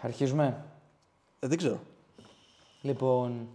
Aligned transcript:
Αρχίζουμε. 0.00 0.64
Ε, 1.40 1.46
δεν 1.46 1.58
ξέρω. 1.58 1.78
Λοιπόν, 2.82 3.48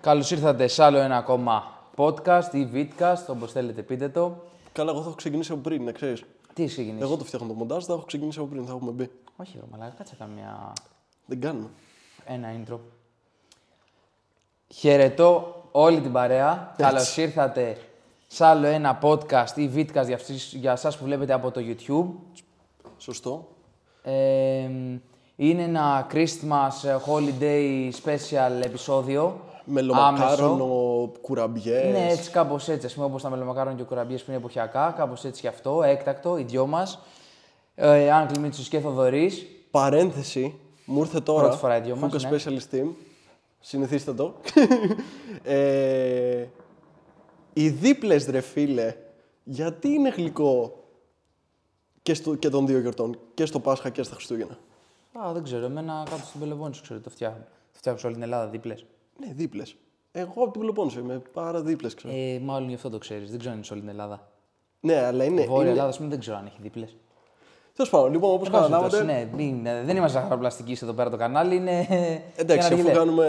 καλώς 0.00 0.30
ήρθατε 0.30 0.66
σε 0.66 0.82
άλλο 0.84 0.98
ένα 0.98 1.16
ακόμα 1.16 1.78
podcast 1.96 2.48
ή 2.52 2.68
vidcast, 2.72 3.24
όπως 3.28 3.52
θέλετε 3.52 3.82
πείτε 3.82 4.08
το. 4.08 4.36
Καλά, 4.72 4.90
εγώ 4.90 5.00
θα 5.00 5.06
έχω 5.06 5.16
ξεκινήσει 5.16 5.52
από 5.52 5.60
πριν, 5.60 5.84
να 5.84 5.92
ξέρεις. 5.92 6.22
Τι 6.54 6.66
ξεκινήσεις; 6.66 7.02
Εγώ 7.02 7.16
το 7.16 7.24
φτιάχνω 7.24 7.48
το 7.48 7.54
μοντάζ, 7.54 7.84
θα 7.84 7.92
έχω 7.92 8.02
ξεκινήσει 8.04 8.38
από 8.38 8.48
πριν, 8.48 8.64
θα 8.66 8.72
έχουμε 8.72 8.90
μπει. 8.90 9.10
Όχι, 9.36 9.58
ρε 9.60 9.64
μαλάκα, 9.70 9.94
κάτσε 9.96 10.16
να 10.18 10.24
κάνω 10.26 10.36
μια... 10.40 10.72
Δεν 11.26 11.40
κάνουμε. 11.40 11.68
ένα 12.24 12.48
intro. 12.56 12.78
Χαιρετώ 14.68 15.62
όλη 15.70 16.00
την 16.00 16.12
παρέα. 16.12 16.68
Έτσι. 16.70 16.82
Καλώς 16.82 17.16
ήρθατε 17.16 17.76
σε 18.26 18.44
άλλο 18.44 18.66
ένα 18.66 18.98
podcast 19.02 19.56
ή 19.56 19.70
vidcast 19.74 20.04
για, 20.06 20.14
αυτούς- 20.14 20.54
για 20.54 20.72
εσάς 20.72 20.98
που 20.98 21.04
βλέπετε 21.04 21.32
από 21.32 21.50
το 21.50 21.60
YouTube. 21.64 22.06
Σωστό. 22.98 23.48
Ε, 24.02 24.70
είναι 25.40 25.62
ένα 25.62 26.06
Christmas 26.12 26.98
holiday 27.06 27.90
special 28.04 28.64
επεισόδιο. 28.64 29.40
Μελομακάρονο, 29.64 31.10
κουραμπιές. 31.20 31.92
Ναι, 31.92 32.06
έτσι 32.10 32.30
κάπως 32.30 32.68
έτσι. 32.68 32.86
Α 32.86 32.90
πούμε, 32.94 33.06
όπως 33.06 33.22
τα 33.22 33.30
μελομακάρονο 33.30 33.76
και 33.76 33.82
ο 33.82 33.84
κουραμπιές 33.84 34.22
που 34.22 34.30
είναι 34.30 34.38
εποχιακά, 34.38 34.94
κάπως 34.96 35.24
έτσι 35.24 35.40
και 35.40 35.48
αυτό, 35.48 35.82
έκτακτο, 35.82 36.38
οι 36.38 36.42
δυο 36.42 36.66
μας. 36.66 36.98
Ε, 37.74 38.12
Άγγλοι 38.12 38.38
Μίτσο 38.38 38.62
και 38.68 38.80
Θοδωρής. 38.80 39.46
Παρένθεση, 39.70 40.58
μου 40.84 41.00
ήρθε 41.00 41.20
τώρα. 41.20 41.42
Πρώτη 41.42 41.56
φορά 41.56 41.76
οι 41.76 41.80
δυο 41.80 41.96
μας, 41.96 42.12
Φούκα 42.12 42.30
ναι. 42.30 42.36
Specialist 42.36 42.74
Team. 42.74 42.88
Συνηθίστε 43.60 44.12
το. 44.12 44.34
ε, 45.42 46.46
οι 47.52 47.68
δίπλες 47.68 48.26
ρε 48.26 48.40
φίλε, 48.40 48.94
γιατί 49.44 49.88
είναι 49.88 50.08
γλυκό 50.08 50.84
και, 52.02 52.14
στο, 52.14 52.34
και 52.34 52.48
των 52.48 52.66
δύο 52.66 52.78
γιορτών, 52.78 53.18
και 53.34 53.46
στο 53.46 53.60
Πάσχα 53.60 53.90
και 53.90 54.02
στα 54.02 54.14
Χριστούγεννα; 54.14 54.58
Α, 55.18 55.32
δεν 55.32 55.42
ξέρω, 55.42 55.64
εμένα 55.64 56.02
κάτω 56.10 56.22
στην 56.22 56.40
Πελοπόννησο 56.40 56.82
ξέρω 56.82 57.00
το 57.00 57.10
φτιάχνουν. 57.10 57.44
Το 57.44 57.78
φτιάχνουν 57.78 58.00
σε 58.00 58.06
όλη 58.06 58.14
την 58.14 58.24
Ελλάδα 58.24 58.46
δίπλες. 58.46 58.84
Ναι, 59.18 59.32
δίπλες. 59.32 59.76
Εγώ 60.12 60.42
από 60.42 60.50
την 60.50 60.60
Πελοπόννησο 60.60 61.00
είμαι, 61.00 61.22
πάρα 61.32 61.62
δίπλες 61.62 61.94
ξέρω. 61.94 62.14
Ε, 62.14 62.38
μάλλον 62.42 62.68
γι' 62.68 62.74
αυτό 62.74 62.90
το 62.90 62.98
ξέρεις. 62.98 63.30
Δεν 63.30 63.38
ξέρω 63.38 63.50
αν 63.50 63.56
είναι 63.56 63.66
σε 63.66 63.72
όλη 63.72 63.82
την 63.82 63.90
Ελλάδα. 63.90 64.28
ναι, 64.80 65.04
αλλά 65.04 65.24
είναι... 65.24 65.42
Βόρεια 65.44 65.60
είναι... 65.60 65.70
Ελλάδα, 65.70 65.88
ας 65.88 65.96
πούμε, 65.96 66.08
δεν 66.08 66.18
ξέρω 66.18 66.36
αν 66.36 66.46
έχει 66.46 66.58
δίπλες. 66.60 66.96
Τέλος 67.74 67.90
πάντων, 67.90 68.12
λοιπόν, 68.12 68.32
όπως 68.32 68.50
καταλάβατε. 68.50 69.02
Ναι, 69.02 69.28
μην, 69.36 69.66
ε, 69.66 69.82
δεν 69.82 69.96
είμαστε 69.96 70.18
ζαχαροπλαστικοί 70.18 70.78
εδώ 70.82 70.92
πέρα 70.92 71.10
το 71.10 71.16
κανάλι. 71.16 71.54
Είναι. 71.54 71.86
Εντάξει, 72.36 72.66
ένα 72.72 72.74
αφού 72.74 72.74
αργυλέ. 72.74 72.92
κάνουμε 72.92 73.26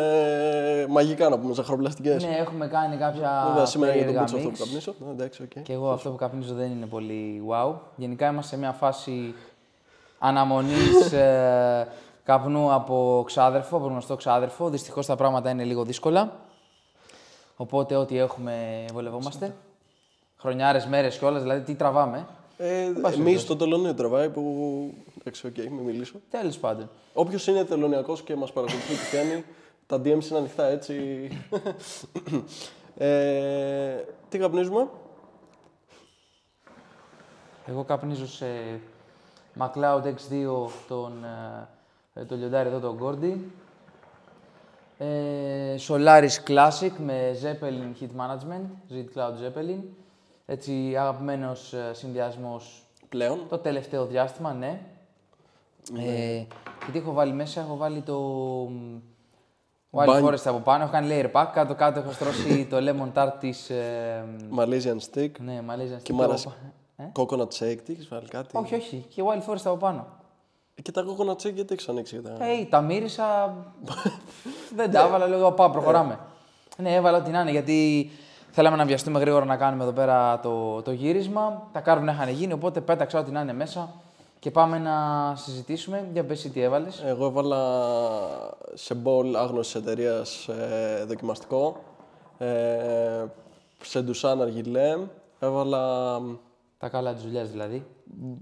ε, 0.82 0.86
μαγικά 0.88 1.30
να 1.30 1.40
πούμε 1.40 1.54
ζαχαροπλαστικές. 1.54 2.24
Ναι, 2.24 2.36
έχουμε 2.36 2.68
κάνει 2.68 2.98
κάποια. 2.98 3.46
Βέβαια, 3.48 3.66
σήμερα 3.66 3.96
για 3.96 4.06
τον 4.06 4.14
περίεργα 4.14 4.20
κότσο 4.20 4.36
αυτό 4.36 4.50
mix. 4.50 4.52
που 4.52 4.64
καπνίσω. 4.64 4.96
Ναι, 5.06 5.12
εντάξει, 5.12 5.44
οκ. 5.44 5.64
Και 5.64 5.74
εγώ 5.74 5.92
αυτό 5.92 6.10
που 6.10 6.16
καπνίζω 6.16 6.54
δεν 6.54 6.72
είναι 6.72 6.86
πολύ 6.86 7.44
wow. 7.50 7.74
Γενικά 7.96 8.28
είμαστε 8.28 8.56
σε 8.56 8.62
μια 8.62 8.72
φάση 8.72 9.34
αναμονής 10.24 11.12
ε, 11.14 11.88
καπνού 12.24 12.74
από 12.74 13.24
ξάδερφο, 13.26 13.78
από 13.78 13.88
γνωστό 13.88 14.16
ξάδερφο. 14.16 14.70
Δυστυχώς 14.70 15.06
τα 15.06 15.16
πράγματα 15.16 15.50
είναι 15.50 15.64
λίγο 15.64 15.84
δύσκολα. 15.84 16.40
Οπότε 17.56 17.96
ό,τι 17.96 18.18
έχουμε 18.18 18.86
βολευόμαστε. 18.94 19.56
Χρονιάρες, 20.38 20.86
μέρες 20.86 21.18
κιόλας, 21.18 21.42
δηλαδή 21.42 21.62
τι 21.62 21.76
τραβάμε. 21.76 22.28
Ε, 22.58 22.92
Εμείς 23.14 23.46
το 23.46 23.56
τελωνίο 23.56 23.94
τραβάει 23.94 24.30
που. 24.30 24.44
Εντάξει, 25.20 25.48
οκ, 25.48 25.58
μην 25.58 25.84
μιλήσω. 25.84 26.20
Τέλος 26.30 26.58
πάντων. 26.58 26.90
Όποιος 27.14 27.48
είναι 27.48 27.64
τελωνιακός 27.64 28.22
και 28.22 28.36
μας 28.36 28.52
παρακολουθεί 28.52 28.94
και 28.94 29.00
πιάνει, 29.12 29.44
τα 29.88 29.98
DMs 29.98 30.30
είναι 30.30 30.38
ανοιχτά 30.40 30.66
έτσι. 30.66 31.28
ε, 32.98 33.96
τι 34.30 34.38
καπνίζουμε; 34.38 34.88
Εγώ 37.66 37.84
καπνίζω 37.84 38.28
σε 38.28 38.46
MacLeod 39.60 40.04
X2 40.04 40.68
τον, 40.88 41.12
ε, 42.14 42.26
το 42.26 42.36
λιοντάρι 42.36 42.70
εδώ 42.70 42.80
τον 42.80 43.00
Gordy. 43.02 43.38
Ε, 44.98 45.76
Solaris 45.88 46.48
Classic 46.48 46.92
με 46.98 47.36
Zeppelin 47.44 48.02
Heat 48.04 48.22
Management, 48.22 48.66
Z 48.94 49.18
Cloud 49.18 49.34
Zeppelin. 49.46 49.80
Έτσι 50.46 50.96
αγαπημένος 50.98 51.74
ε, 51.74 51.94
συνδυασμός 51.94 52.84
Πλέον. 53.10 53.40
το 53.50 53.58
τελευταίο 53.58 54.06
διάστημα, 54.06 54.54
ναι. 54.54 54.82
Ε, 55.98 56.44
και 56.86 56.92
τι 56.92 56.98
έχω 56.98 57.14
βάλει 57.14 57.34
μέσα, 57.34 57.62
έχω 57.62 57.78
βάλει 57.78 58.02
το 58.02 58.18
μ, 58.70 58.98
Wild 59.92 60.06
Bang. 60.10 60.24
Forest 60.24 60.46
από 60.46 60.60
πάνω, 60.60 60.84
έχω 60.84 60.92
κάνει 60.92 61.08
layer 61.12 61.32
pack, 61.32 61.48
κάτω 61.54 61.76
κάτω 61.76 62.00
έχω 62.00 62.12
στρώσει 62.12 62.66
το 62.70 62.78
Lemon 62.80 63.12
Tart 63.14 63.32
της 63.40 63.70
ε, 63.70 64.26
μ, 64.50 64.56
Malaysian 64.60 64.98
stick. 65.12 65.32
ναι, 65.40 65.62
Malaysian 65.70 66.02
Και 66.04 66.14
Stick 66.14 66.16
μ' 66.16 66.22
άρεσε. 66.22 66.48
από 66.48 66.56
πα- 66.58 66.72
Ε; 67.02 67.12
Coconut 67.16 67.48
shake, 67.60 67.78
τι 67.86 67.92
έχεις 67.92 68.08
βάλει 68.08 68.28
κάτι; 68.28 68.58
Όχι, 68.58 68.76
όχι. 68.76 69.06
Και 69.10 69.24
Wild 69.26 69.52
Forest 69.52 69.62
από 69.66 69.78
πάνω. 69.78 70.08
Ε, 70.76 70.82
Και 70.82 70.92
τα 70.92 71.04
coconut 71.06 71.48
shake 71.48 71.54
γιατί 71.54 71.74
έχεις 71.74 71.90
ανοίξει. 71.90 72.20
Για 72.20 72.30
τα... 72.38 72.46
Ε, 72.46 72.66
τα 72.70 72.82
μύρισα. 72.82 73.56
δεν 74.76 74.92
τα 74.92 75.06
έβαλα, 75.06 75.28
λέω 75.28 75.52
πάω, 75.52 75.70
προχωράμε. 75.70 76.20
ναι, 76.78 76.94
έβαλα 76.96 77.18
ό,τι 77.18 77.32
να 77.32 77.42
είναι 77.42 77.52
γιατί 77.52 78.10
θέλαμε 78.52 78.76
να 78.78 78.86
βιαστούμε 78.86 79.20
γρήγορα 79.20 79.46
να 79.46 79.58
κάνουμε 79.58 79.84
εδώ 79.84 79.92
πέρα 79.92 80.40
το, 80.40 80.82
το 80.82 80.92
γύρισμα. 80.92 81.68
Τα 81.72 81.80
κάρβουνα 81.80 82.12
είχαν 82.12 82.30
γίνει, 82.30 82.54
οπότε 82.54 82.82
πέταξα 82.82 83.20
ό,τι 83.20 83.32
να 83.32 83.42
είναι 83.42 83.54
μέσα 83.54 83.90
και 84.40 84.52
πάμε 84.52 84.78
να 84.78 84.96
συζητήσουμε. 85.36 86.08
Για 86.14 86.26
πες 86.26 86.38
εσύ 86.38 86.50
τι 86.50 86.62
έβαλες. 86.62 87.04
Εγώ 87.06 87.26
έβαλα 87.26 87.60
σε 88.74 88.94
μπολ 88.94 89.36
άγνωσης 89.36 89.76
εταιρείας 89.76 90.48
ε, 90.48 91.04
δοκιμαστικό. 91.08 91.78
Ε, 92.38 93.26
σε 93.84 94.02
ντουσάν 94.02 94.42
αργιλέ. 94.42 94.98
Έβαλα... 95.40 96.18
Τα 96.82 96.90
καλά 96.90 97.14
της 97.14 97.24
δουλειάς 97.24 97.50
δηλαδή. 97.52 97.86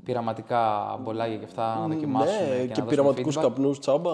Πειραματικά 0.03 0.97
μπολάκια 1.01 1.37
και 1.37 1.45
αυτά 1.45 1.79
να 1.79 1.87
δοκιμάσουμε. 1.87 2.39
ναι, 2.39 2.47
και, 2.47 2.55
και, 2.55 2.61
να 2.61 2.67
δώσουμε 2.67 2.89
πειραματικούς 2.89 3.37
feedback. 3.37 3.41
καπνούς 3.41 3.79
τσάμπα. 3.79 4.11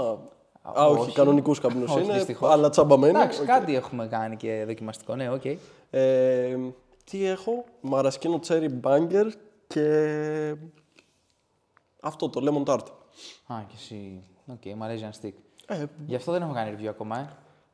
Α, 0.62 0.86
όχι, 0.86 1.00
όχι. 1.02 1.16
κανονικούς 1.16 1.60
καπνούς 1.60 1.92
Όχι, 1.92 2.04
είναι, 2.04 2.14
δυστυχώς. 2.14 2.50
αλλά 2.50 2.70
τσάμπα 2.70 2.98
μένει. 2.98 3.18
Εντάξει, 3.18 3.42
Οκ. 3.42 3.48
κάτι 3.48 3.76
έχουμε 3.76 4.08
κάνει 4.08 4.36
και 4.36 4.64
δοκιμαστικό, 4.68 5.16
ναι, 5.16 5.30
οκ. 5.30 5.46
Ε, 5.90 6.58
τι 7.04 7.26
έχω, 7.26 7.64
μαρασκίνο 7.82 8.40
cherry 8.48 8.70
banger 8.84 9.32
και 9.68 10.56
αυτό 12.02 12.30
το 12.30 12.42
lemon 12.66 12.74
tart. 12.74 12.86
Α, 13.48 13.56
και 13.68 13.76
εσύ. 13.76 14.24
Οκ, 14.52 14.62
Malaysian 14.64 15.26
Stick. 15.26 15.34
Ε, 15.68 15.84
Γι' 16.06 16.16
αυτό 16.16 16.32
δεν 16.32 16.42
έχουμε 16.42 16.58
κάνει 16.58 16.78
review 16.80 16.88
ακόμα, 16.88 17.20
ε. 17.20 17.30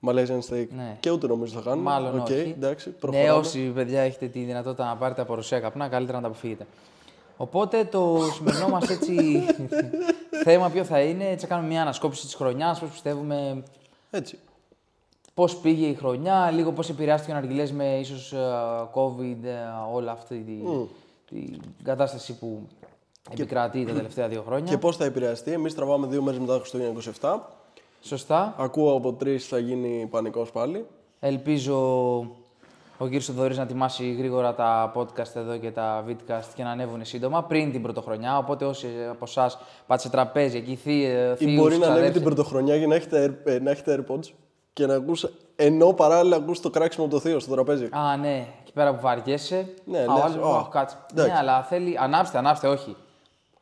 Malaysian 0.08 0.40
steak. 0.50 0.68
Ναι. 0.76 0.98
Και 1.00 1.10
ούτε 1.10 1.28
νομίζω 1.28 1.54
θα 1.54 1.62
κάνουμε. 1.70 1.90
Μάλλον 1.90 2.20
Οκ, 2.20 2.26
όχι. 2.26 2.54
εντάξει, 2.58 2.90
ναι, 2.90 2.96
προχωράμε. 2.96 3.32
όσοι 3.32 3.60
παιδιά 3.60 4.02
έχετε 4.02 4.26
τη 4.28 4.40
δυνατότητα 4.40 4.86
να 4.86 4.96
πάρετε 4.96 5.22
από 5.22 5.36
Ρωσία 5.36 5.59
καπνά, 5.60 5.88
καλύτερα 5.88 6.18
να 6.18 6.24
τα 6.24 6.30
αποφύγετε. 6.30 6.68
Οπότε 7.38 7.84
το 7.84 8.20
σημερινό 8.34 8.68
μας 8.68 8.90
έτσι 8.90 9.44
θέμα 10.44 10.70
ποιο 10.70 10.84
θα 10.84 11.00
είναι, 11.02 11.24
έτσι 11.26 11.46
θα 11.46 11.48
κάνουμε 11.48 11.68
μια 11.68 11.82
ανασκόπηση 11.82 12.26
της 12.26 12.36
χρονιάς, 12.36 12.80
πώς 12.80 12.90
πιστεύουμε, 12.90 13.64
Έτσι. 14.12 14.38
πώς 15.34 15.56
πήγε 15.58 15.86
η 15.86 15.94
χρονιά, 15.94 16.52
λίγο 16.52 16.72
πώς 16.72 16.90
επηρεάστηκε 16.90 17.34
ο 17.34 17.36
αργιλές 17.36 17.72
με 17.72 17.98
ίσως 18.00 18.34
ε, 18.34 18.38
COVID, 18.94 19.44
ε, 19.44 19.58
όλα 19.94 20.12
αυτή 20.12 20.38
τη, 20.38 20.56
τη 21.36 21.58
κατάσταση 21.84 22.38
που 22.38 22.68
επικρατεί 23.32 23.86
τα 23.86 23.94
τελευταία 23.94 24.28
δύο 24.28 24.42
χρόνια. 24.42 24.72
Και 24.72 24.78
πώς 24.78 24.98
θα 24.98 25.06
επηρεαστεί. 25.06 25.52
Εμείς 25.52 25.76
τραβάμε 25.76 26.08
δύο 26.08 26.22
μέρες 26.22 26.40
μετά 26.40 26.54
το 26.54 26.60
Χριστούγεννα 26.60 27.02
27. 27.22 27.38
Σωστά. 28.02 28.54
Ακούω 28.58 28.96
από 28.96 29.14
τρεις 29.14 29.48
θα 29.48 29.58
γίνει 29.58 30.08
πανικός 30.12 30.52
πάλι. 30.52 30.86
Ελπίζω 31.20 31.76
ο 32.98 33.04
κύριος 33.06 33.26
Θοδωρής 33.26 33.58
να 33.58 33.64
ετοιμάσει 33.64 34.12
γρήγορα 34.12 34.54
τα 34.56 34.92
podcast 34.96 35.36
εδώ 35.36 35.58
και 35.58 35.72
τα 35.72 36.04
vidcast 36.08 36.46
και 36.56 36.64
να 36.64 36.70
ανέβουν 36.72 37.06
σύντομα 37.06 37.44
πριν 37.44 37.72
την 37.72 37.82
πρωτοχρονιά. 37.82 38.38
Οπότε 38.38 38.66
όσοι 38.66 38.88
από 39.10 39.24
εσάς 39.28 39.58
πάτε 39.88 40.02
σε 40.02 40.10
τραπέζι, 40.10 40.58
εκεί 40.58 40.76
θεία, 40.76 41.36
Ή 41.40 41.56
μπορεί 41.56 41.78
να 41.78 41.88
ανέβει 41.88 42.12
την 42.12 42.24
πρωτοχρονιά 42.24 42.76
για 42.76 42.88
να 42.88 42.96
έχετε, 42.96 43.26
Air- 43.46 43.50
ε, 43.52 43.60
να 43.60 43.72
έχετε 43.72 44.06
AirPods 44.08 44.26
και 44.74 44.86
να 44.86 44.94
ακούς, 44.96 45.26
ενώ 45.56 45.94
παράλληλα 45.94 46.36
ακούς 46.36 46.60
το 46.60 46.70
κράξιμο 46.70 47.06
από 47.06 47.16
το 47.16 47.22
θείο 47.22 47.40
στο 47.40 47.52
τραπέζι. 47.54 47.90
Α, 47.92 48.18
ναι, 48.18 48.48
εκεί 48.62 48.72
πέρα 48.74 48.96
που 48.96 49.02
βαριέσαι. 49.02 49.74
Ναι, 49.86 50.00
Α, 50.00 50.06
ο 50.10 50.14
λες, 50.14 50.24
άλλος, 50.24 50.46
«Ω, 50.46 50.58
«Ω, 50.58 50.68
κάτσε». 50.72 50.98
εντάξει. 51.12 51.32
Ναι, 51.32 51.38
αλλά 51.38 51.64
θέλει. 51.64 51.98
Ανάψτε, 52.00 52.38
ανάψτε, 52.38 52.68
όχι. 52.68 52.96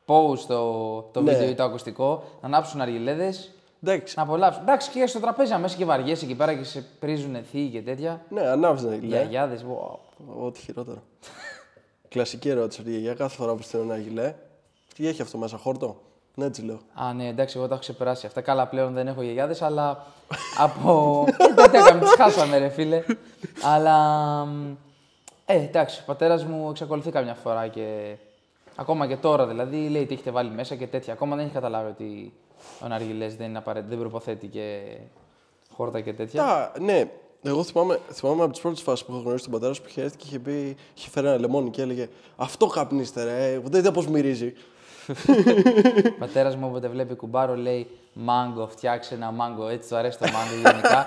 Pause 0.06 0.40
το, 0.48 1.02
το 1.12 1.22
Ναι. 1.22 1.32
βίντεο 1.32 1.50
ή 1.50 1.54
το 1.56 1.64
ακουστικό, 1.64 2.24
να 2.42 2.48
ανάψουν 2.48 2.82
αργιλέδες, 2.82 3.52
Εντάξει. 3.84 4.14
να 4.18 4.24
απολαύσουν. 4.24 4.62
Εντάξει, 4.64 4.90
και 4.90 5.06
στο 5.08 5.20
τραπέζι 5.20 5.54
αμέσως 5.54 5.78
και 5.78 5.86
βαριέσαι 5.86 6.26
εκεί 6.26 6.36
πέρα 6.36 6.54
και 6.54 6.64
σε 6.64 6.86
πρίζουν 7.00 7.44
θείοι 7.52 7.70
και 7.70 7.82
τέτοια. 7.82 8.22
Ναι, 8.30 8.42
ανάβεις 8.48 8.84
να 8.84 8.96
γυλέ. 8.96 9.08
Γιαγιάδες, 9.08 9.66
Ό,τι 10.42 10.60
χειρότερο. 10.60 11.02
Κλασική 12.10 12.50
ερώτηση 12.50 12.80
από 12.82 12.90
τη 12.90 12.96
γιαγιά 12.96 13.14
κάθε 13.14 13.36
φορά 13.36 13.56
που 13.56 13.62
στέλνω 13.62 13.94
ένα 13.94 14.02
γυλέ. 14.02 14.36
Τι 14.96 15.08
έχει 15.08 15.22
αυτό 15.22 15.38
μέσα, 15.38 15.58
χόρτο; 15.58 16.02
Ναι, 16.36 16.46
έτσι 16.46 16.62
λέω. 16.62 16.80
Α, 16.94 17.14
ναι, 17.14 17.28
εντάξει, 17.28 17.58
εγώ 17.58 17.68
τα 17.68 17.74
έχω 17.74 17.82
ξεπεράσει 17.82 18.26
αυτά. 18.26 18.42
Καλά, 18.42 18.68
πλέον 18.68 18.94
δεν 18.94 19.08
έχω 19.08 19.22
γιαγιάδες, 19.22 19.62
αλλά 19.62 20.06
από. 20.58 21.24
ε, 21.28 21.68
τι 21.70 21.78
έκαμε, 21.78 22.00
τις 22.00 22.14
χάσαμε, 22.18 22.58
ρε 22.58 22.70
φίλε. 22.70 23.04
αλλά. 23.64 23.96
μ, 24.46 24.76
Ε, 25.46 25.56
εντάξει, 25.56 26.00
ο 26.02 26.04
πατέρας 26.06 26.46
μου 26.46 26.70
εξακολουθεί 26.70 27.12
καμιά 27.12 27.34
φορά 27.34 27.68
και. 27.68 28.16
Ακόμα 28.76 29.08
και 29.08 29.16
τώρα 29.16 29.48
δηλαδή, 29.48 29.88
λέει 29.90 30.06
τι 30.06 30.14
έχετε 30.14 30.32
βάλει 30.32 30.50
μέσα 30.50 30.76
και 30.76 30.88
τέτοια. 30.88 31.14
Ακόμα 31.14 31.36
δεν 31.36 31.46
έχει 31.46 31.54
καταλάβει 31.54 31.90
ότι 31.90 32.34
ο 32.84 32.88
Ναργιλές 32.88 33.36
δεν, 33.36 33.50
είναι 33.50 33.58
απαραίτητο, 33.58 33.90
δεν 33.90 34.00
προποθέτει 34.00 34.48
και 34.48 34.98
χόρτα 35.74 36.02
και 36.02 36.14
τέτοια. 36.14 36.44
Τα, 36.44 36.72
ναι, 36.80 37.10
εγώ 37.44 37.64
θυμάμαι, 37.64 38.00
θυμάμαι 38.12 38.44
από 38.44 38.52
τις 38.52 38.62
πρώτες 38.62 38.82
φάσεις 38.82 39.06
που 39.06 39.12
έχω 39.12 39.22
γνωρίσει 39.22 39.44
τον 39.44 39.54
πατέρα 39.54 39.74
σου 39.74 39.82
που 39.82 39.88
είχε 39.90 40.02
έρθει 40.02 40.18
και 40.18 40.26
είχε, 40.28 40.40
πει, 40.40 40.76
είχε 40.98 41.10
φέρει 41.10 41.28
ένα 41.28 41.38
λεμόνι 41.38 41.70
και 41.70 41.82
έλεγε 41.82 42.10
Αυτό 42.36 42.68
καπνίστε, 42.68 43.24
ρε. 43.24 43.60
Δεν 43.64 43.80
είδα 43.80 43.92
πώς 43.92 44.08
μυρίζει. 44.08 44.54
Ο 45.08 46.18
πατέρας 46.20 46.56
μου 46.56 46.68
όποτε 46.70 46.88
βλέπει 46.88 47.16
κουμπάρο 47.16 47.56
λέει 47.56 47.88
Μάγκο, 48.14 48.68
φτιάξε 48.68 49.16
ένα 49.16 49.32
μάγκο. 49.32 49.68
Έτσι 49.68 49.90
του 49.90 49.96
αρέσει 49.96 50.18
το 50.20 50.26
μάγκο 50.26 50.70
γενικά. 50.70 51.04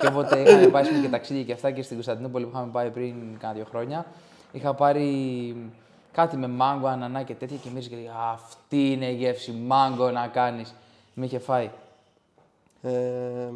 και 0.00 0.06
όποτε 0.06 0.40
είχαμε 0.40 0.66
πάει 0.66 0.86
πούμε, 0.86 1.00
και 1.00 1.08
ταξίδια 1.08 1.42
και 1.42 1.52
αυτά 1.52 1.70
και 1.70 1.82
στην 1.82 1.94
Κωνσταντινούπολη 1.94 2.44
που 2.44 2.50
είχαμε 2.54 2.70
πάει 2.72 2.90
πριν 2.90 3.14
κάνα 3.38 3.52
δύο 3.52 3.64
χρόνια, 3.70 4.06
είχα 4.52 4.74
πάρει 4.74 5.70
κάτι 6.12 6.36
με 6.36 6.48
μάγκο, 6.48 6.86
ανανά 6.86 7.22
και 7.22 7.34
τέτοια 7.34 7.56
και 7.56 7.68
μύριζε 7.68 7.88
και 7.88 7.94
λέει 7.94 8.10
Αυτή 8.32 8.92
είναι 8.92 9.06
η 9.06 9.14
γεύση 9.14 9.52
μάγκο 9.52 10.10
να 10.10 10.26
κάνεις. 10.26 10.74
Με 11.18 11.24
είχε 11.24 11.38
φάει. 11.38 11.70
Ε, 12.82 13.50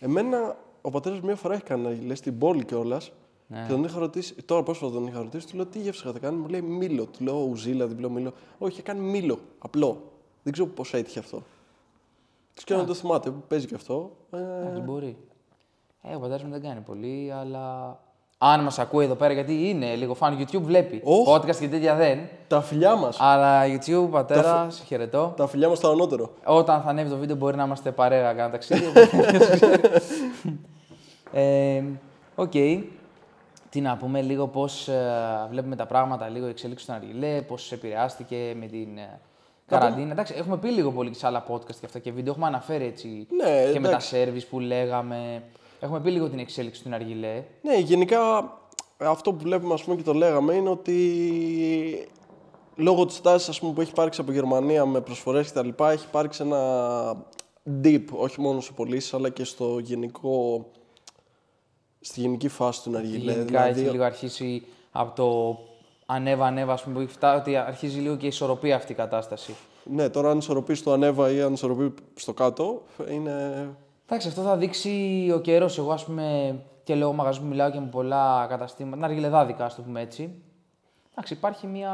εμένα 0.00 0.56
ο 0.82 0.90
πατέρας 0.90 1.20
μία 1.20 1.36
φορά 1.36 1.54
έχει 1.54 1.62
κάνει 1.62 1.96
λέει, 1.96 2.14
στην 2.14 2.38
πόλη 2.38 2.64
κιόλας. 2.64 3.12
Ναι. 3.46 3.62
Και 3.62 3.72
τον 3.72 3.84
είχα 3.84 3.98
ρωτήσει, 3.98 4.34
τώρα 4.34 4.62
πρόσφατα 4.62 4.92
τον 4.92 5.06
είχα 5.06 5.18
ρωτήσει, 5.18 5.46
του 5.46 5.56
λέω 5.56 5.66
τι 5.66 5.78
γεύση 5.78 6.00
είχατε 6.02 6.18
κάνει, 6.18 6.36
μου 6.36 6.48
λέει 6.48 6.60
μήλο. 6.62 7.06
Του 7.06 7.24
λέω 7.24 7.42
ουζίλα, 7.42 7.86
διπλό 7.86 8.10
μήλο. 8.10 8.32
Όχι, 8.58 8.72
είχε 8.72 8.82
κάνει 8.82 9.00
μήλο, 9.00 9.38
απλό. 9.58 10.02
Δεν 10.42 10.52
ξέρω 10.52 10.68
πώς 10.68 10.84
έτυχε 10.92 11.18
αυτό. 11.18 11.42
Τους 12.54 12.64
και 12.64 12.74
να 12.74 12.84
το 12.84 12.94
θυμάται, 12.94 13.30
παίζει 13.30 13.66
και 13.66 13.74
αυτό. 13.74 14.16
Ε, 14.30 14.36
Εντάξει, 14.36 14.80
μπορεί. 14.80 15.16
Ε, 16.02 16.14
ο 16.14 16.20
πατέρας 16.20 16.42
μου 16.42 16.50
δεν 16.50 16.62
κάνει 16.62 16.80
πολύ, 16.80 17.32
αλλά. 17.32 17.98
Αν 18.44 18.60
μας 18.60 18.78
ακούει 18.78 19.04
εδώ 19.04 19.14
πέρα, 19.14 19.32
γιατί 19.32 19.68
είναι 19.68 19.94
λίγο 19.94 20.14
φαν 20.14 20.38
YouTube, 20.40 20.60
βλέπει. 20.62 21.00
Οχ. 21.04 21.28
Podcast 21.34 21.56
και 21.56 21.68
τέτοια 21.68 21.94
δεν. 21.94 22.18
τα 22.48 22.60
φιλιά 22.60 22.96
μας. 22.96 23.16
Αλλά 23.20 23.62
YouTube, 23.66 24.08
πατέρας, 24.10 24.74
σε 24.74 24.84
χαιρετώ. 24.84 25.32
Τα 25.36 25.46
φιλιά 25.46 25.68
μας 25.68 25.78
στο 25.78 25.88
ανώτερο. 25.90 26.30
Όταν 26.44 26.80
θα 26.82 26.88
ανέβει 26.88 27.10
το 27.10 27.16
βίντεο, 27.16 27.36
μπορεί 27.36 27.56
να 27.56 27.64
είμαστε 27.64 27.90
παρέα 27.90 28.32
κάνα 28.32 28.50
ταξίδι. 28.50 28.86
οπότε 28.86 29.06
ποιος 29.30 29.48
ξέρει. 29.48 29.80
Ε, 31.32 31.82
Οκ. 32.34 32.52
Τι 33.70 33.80
να 33.80 33.96
πούμε, 33.96 34.20
λίγο 34.20 34.46
πώς 34.46 34.88
βλέπουμε 35.50 35.76
τα 35.76 35.86
πράγματα, 35.86 36.28
λίγο 36.28 36.46
η 36.46 36.50
εξέλιξη 36.50 36.86
του 36.86 36.92
Αργιλέ, 36.92 37.40
πώς 37.42 37.72
επηρεάστηκε 37.72 38.54
με 38.60 38.66
την 38.66 38.98
ε, 38.98 39.20
καραντίνα. 39.66 40.12
Εντάξει, 40.12 40.34
έχουμε 40.36 40.56
πει 40.56 40.68
λίγο 40.68 40.90
πολύ 40.90 41.10
και 41.10 41.18
σε 41.18 41.26
άλλα 41.26 41.44
podcast 41.48 41.74
και 41.80 41.86
αυτά 41.86 41.98
και 41.98 42.12
βίντεο. 42.12 42.32
Έχουμε 42.32 42.46
αναφέρει 42.46 42.84
έτσι 42.84 43.26
Ναι, 43.42 43.72
και 43.72 43.80
με 43.80 43.88
τα 43.88 43.88
εντάξει. 43.88 44.16
service 44.26 44.46
που 44.50 44.60
λέγαμε. 44.60 45.42
Έχουμε 45.82 46.00
πει 46.00 46.10
λίγο 46.10 46.28
την 46.28 46.38
εξέλιξη 46.38 46.82
του 46.82 46.94
Αργιλέ. 46.94 47.44
Ναι, 47.62 47.76
γενικά 47.78 48.52
αυτό 48.98 49.32
που 49.32 49.42
βλέπουμε 49.42 49.74
ας 49.74 49.84
πούμε, 49.84 49.96
και 49.96 50.02
το 50.02 50.12
λέγαμε 50.12 50.54
είναι 50.54 50.68
ότι 50.68 52.08
λόγω 52.76 53.06
της 53.06 53.20
τάσης 53.20 53.48
ας 53.48 53.60
πούμε, 53.60 53.72
που 53.72 53.80
έχει 53.80 53.90
υπάρξει 53.90 54.20
από 54.20 54.32
Γερμανία 54.32 54.86
με 54.86 55.00
προσφορές 55.00 55.46
και 55.46 55.52
τα 55.52 55.64
λοιπά 55.64 55.90
έχει 55.90 56.06
υπάρξει 56.08 56.42
ένα 56.42 57.24
dip 57.82 58.04
όχι 58.10 58.40
μόνο 58.40 58.60
σε 58.60 58.72
πωλήσεις 58.72 59.14
αλλά 59.14 59.28
και 59.28 59.44
στο 59.44 59.78
γενικό 59.78 60.66
στη 62.00 62.20
γενική 62.20 62.48
φάση 62.48 62.82
του 62.82 62.90
Ναργιλέ. 62.90 63.32
Γενικά 63.32 63.66
έχει 63.66 63.80
λίγο 63.80 64.04
αρχίσει 64.04 64.66
από 64.92 65.14
το 65.16 65.58
ανέβα, 66.06 66.46
ανέβα, 66.46 66.72
ας 66.72 66.82
πούμε, 66.82 66.94
που 66.94 67.00
έχει 67.00 67.12
φτάσει, 67.12 67.40
ότι 67.40 67.56
αρχίζει 67.56 68.00
λίγο 68.00 68.16
και 68.16 68.26
ισορροπεί 68.26 68.72
αυτή 68.72 68.92
η 68.92 68.94
κατάσταση. 68.94 69.54
Ναι, 69.84 70.08
τώρα 70.08 70.30
αν 70.30 70.38
ισορροπείς 70.38 70.78
στο 70.78 70.92
ανέβα 70.92 71.30
ή 71.30 71.40
αν 71.40 71.52
ισορροπεί 71.52 71.94
στο 72.14 72.32
κάτω 72.32 72.82
είναι... 73.10 73.68
Εντάξει, 74.14 74.30
αυτό 74.30 74.42
θα 74.42 74.56
δείξει 74.56 75.30
ο 75.34 75.38
καιρός. 75.38 75.78
Εγώ, 75.78 75.92
ας 75.92 76.04
πούμε, 76.04 76.56
και 76.84 76.94
λόγω 76.94 77.12
μαγαζιού 77.12 77.42
που 77.42 77.48
μιλάω 77.48 77.70
και 77.70 77.80
με 77.80 77.86
πολλά 77.86 78.46
καταστήματα, 78.48 78.96
να 78.96 79.06
αργιλεδάδικα, 79.06 79.64
ας 79.64 79.74
το 79.74 79.82
πούμε 79.82 80.00
έτσι. 80.00 80.42
Εντάξει, 81.12 81.32
υπάρχει 81.32 81.66
μια 81.66 81.92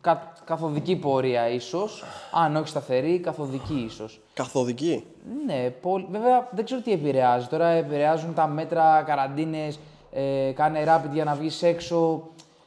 κα... 0.00 0.32
καθοδική 0.44 0.96
πορεία 0.96 1.48
ίσως. 1.48 2.04
Αν 2.32 2.56
όχι 2.56 2.68
σταθερή, 2.68 3.18
καθοδική 3.18 3.74
ίσως. 3.74 4.20
καθοδική; 4.34 5.04
Ναι, 5.46 5.70
πολύ... 5.70 6.06
βέβαια 6.10 6.48
δεν 6.50 6.64
ξέρω 6.64 6.80
τι 6.80 6.92
επηρεάζει. 6.92 7.46
Τώρα 7.46 7.66
επηρεάζουν 7.66 8.34
τα 8.34 8.46
μέτρα, 8.46 9.02
καραντίνες, 9.02 9.78
ε, 10.12 10.52
κάνε 10.54 10.84
rapid 10.86 11.12
για 11.12 11.24
να 11.24 11.34
βγεις 11.34 11.62
έξω. 11.62 12.22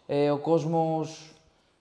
Ε, 0.07 0.31
ο 0.31 0.37
κόσμος 0.37 1.31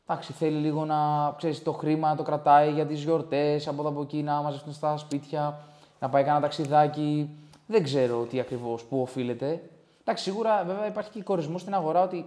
εντάξει, 0.08 0.32
θέλει 0.32 0.56
λίγο 0.56 0.84
να 0.84 1.32
ξέρεις, 1.36 1.62
το 1.62 1.72
χρήμα 1.72 2.08
να 2.08 2.16
το 2.16 2.22
κρατάει 2.22 2.72
για 2.72 2.86
τις 2.86 3.02
γιορτές, 3.02 3.68
από 3.68 3.80
εδώ 3.80 3.90
από 3.90 4.02
εκεί 4.02 4.22
να 4.22 4.42
μαζευτούν 4.42 4.72
στα 4.72 4.96
σπίτια, 4.96 5.58
να 6.00 6.08
πάει 6.08 6.24
κάνα 6.24 6.40
ταξιδάκι. 6.40 7.30
Δεν 7.66 7.82
ξέρω 7.82 8.22
τι 8.22 8.40
ακριβώς, 8.40 8.84
πού 8.84 9.00
οφείλεται. 9.00 9.62
Εντάξει, 10.00 10.24
σίγουρα 10.24 10.64
βέβαια 10.66 10.86
υπάρχει 10.86 11.10
και 11.10 11.22
κορισμό 11.22 11.58
στην 11.58 11.74
αγορά 11.74 12.02
ότι 12.02 12.26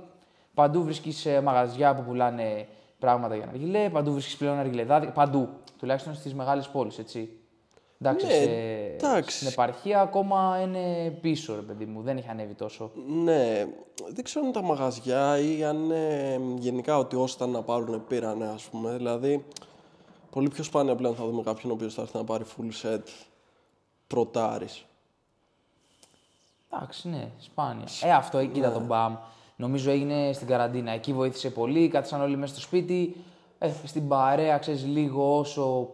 παντού 0.54 0.84
βρίσκεις 0.84 1.28
μαγαζιά 1.44 1.96
που 1.96 2.02
πουλάνε 2.02 2.68
πράγματα 3.00 3.36
για 3.36 3.48
αργιλέ, 3.48 3.90
παντού 3.90 4.12
βρίσκεις 4.12 4.38
πλέον 4.38 4.58
αργιλεδάδικα. 4.58 5.12
Παντού. 5.12 5.50
Τουλάχιστον 5.80 6.16
στις 6.16 6.34
μεγάλες 6.34 6.68
πόλεις, 6.68 6.98
έτσι. 6.98 7.39
Εντάξει, 8.02 8.26
Ναι, 8.26 8.32
σε... 8.32 8.44
εντάξει. 8.44 9.36
στην 9.36 9.48
επαρχία 9.48 10.02
ακόμα 10.02 10.60
είναι 10.62 11.10
πίσω, 11.22 11.56
ρε 11.56 11.62
παιδί 11.62 11.86
μου. 11.86 12.02
Δεν 12.02 12.18
έχει 12.18 12.28
ανέβει 12.30 12.54
τόσο. 12.54 12.92
Ναι, 13.24 13.66
δεν 14.14 14.24
ξέρω 14.24 14.46
αν 14.46 14.52
τα 14.52 14.62
μαγαζιά 14.62 15.40
ή 15.40 15.64
αν 15.64 15.84
είναι 15.84 16.40
γενικά 16.58 16.98
ότι 16.98 17.16
όσοι 17.16 17.36
ήταν 17.36 17.50
να 17.50 17.62
πάρουν 17.62 18.08
πήρανε, 18.08 18.46
ας 18.48 18.64
πούμε. 18.64 18.96
Δηλαδή, 18.96 19.46
πολύ 20.32 20.50
πιο 20.50 20.64
σπάνια 20.64 20.96
πλέον 20.96 21.16
θα 21.16 21.26
δούμε 21.26 21.42
κάποιον 21.44 21.72
ο 21.72 21.76
οποίος 21.76 21.94
θα 21.94 22.02
έρθει 22.02 22.18
να 22.18 22.24
πάρει 22.24 22.44
full 22.58 22.86
set 22.86 23.04
πρωτάρης. 24.08 24.86
Εντάξει, 26.74 27.10
ναι, 27.10 27.28
σπάνια. 27.40 27.88
Ε, 28.04 28.12
αυτό, 28.14 28.38
ε, 28.38 28.46
κοίτα 28.46 28.72
τον 28.72 28.84
μπαμ. 28.86 29.16
Νομίζω 29.56 29.92
έγινε 29.92 30.34
στην 30.34 30.48
καραντίνα. 30.48 30.92
Εκεί 30.92 31.14
βοήθησε 31.14 31.50
πολύ, 31.50 31.88
κάθισαν 31.88 32.22
όλοι 32.22 32.38
μέσα 32.38 32.54
στο 32.54 32.62
σπίτι. 32.62 33.16
Ε, 33.60 33.72
στην 33.86 34.08
παρέα, 34.08 34.58
ξέρεις 34.58 34.86
λίγο 34.86 35.38
όσο 35.38 35.90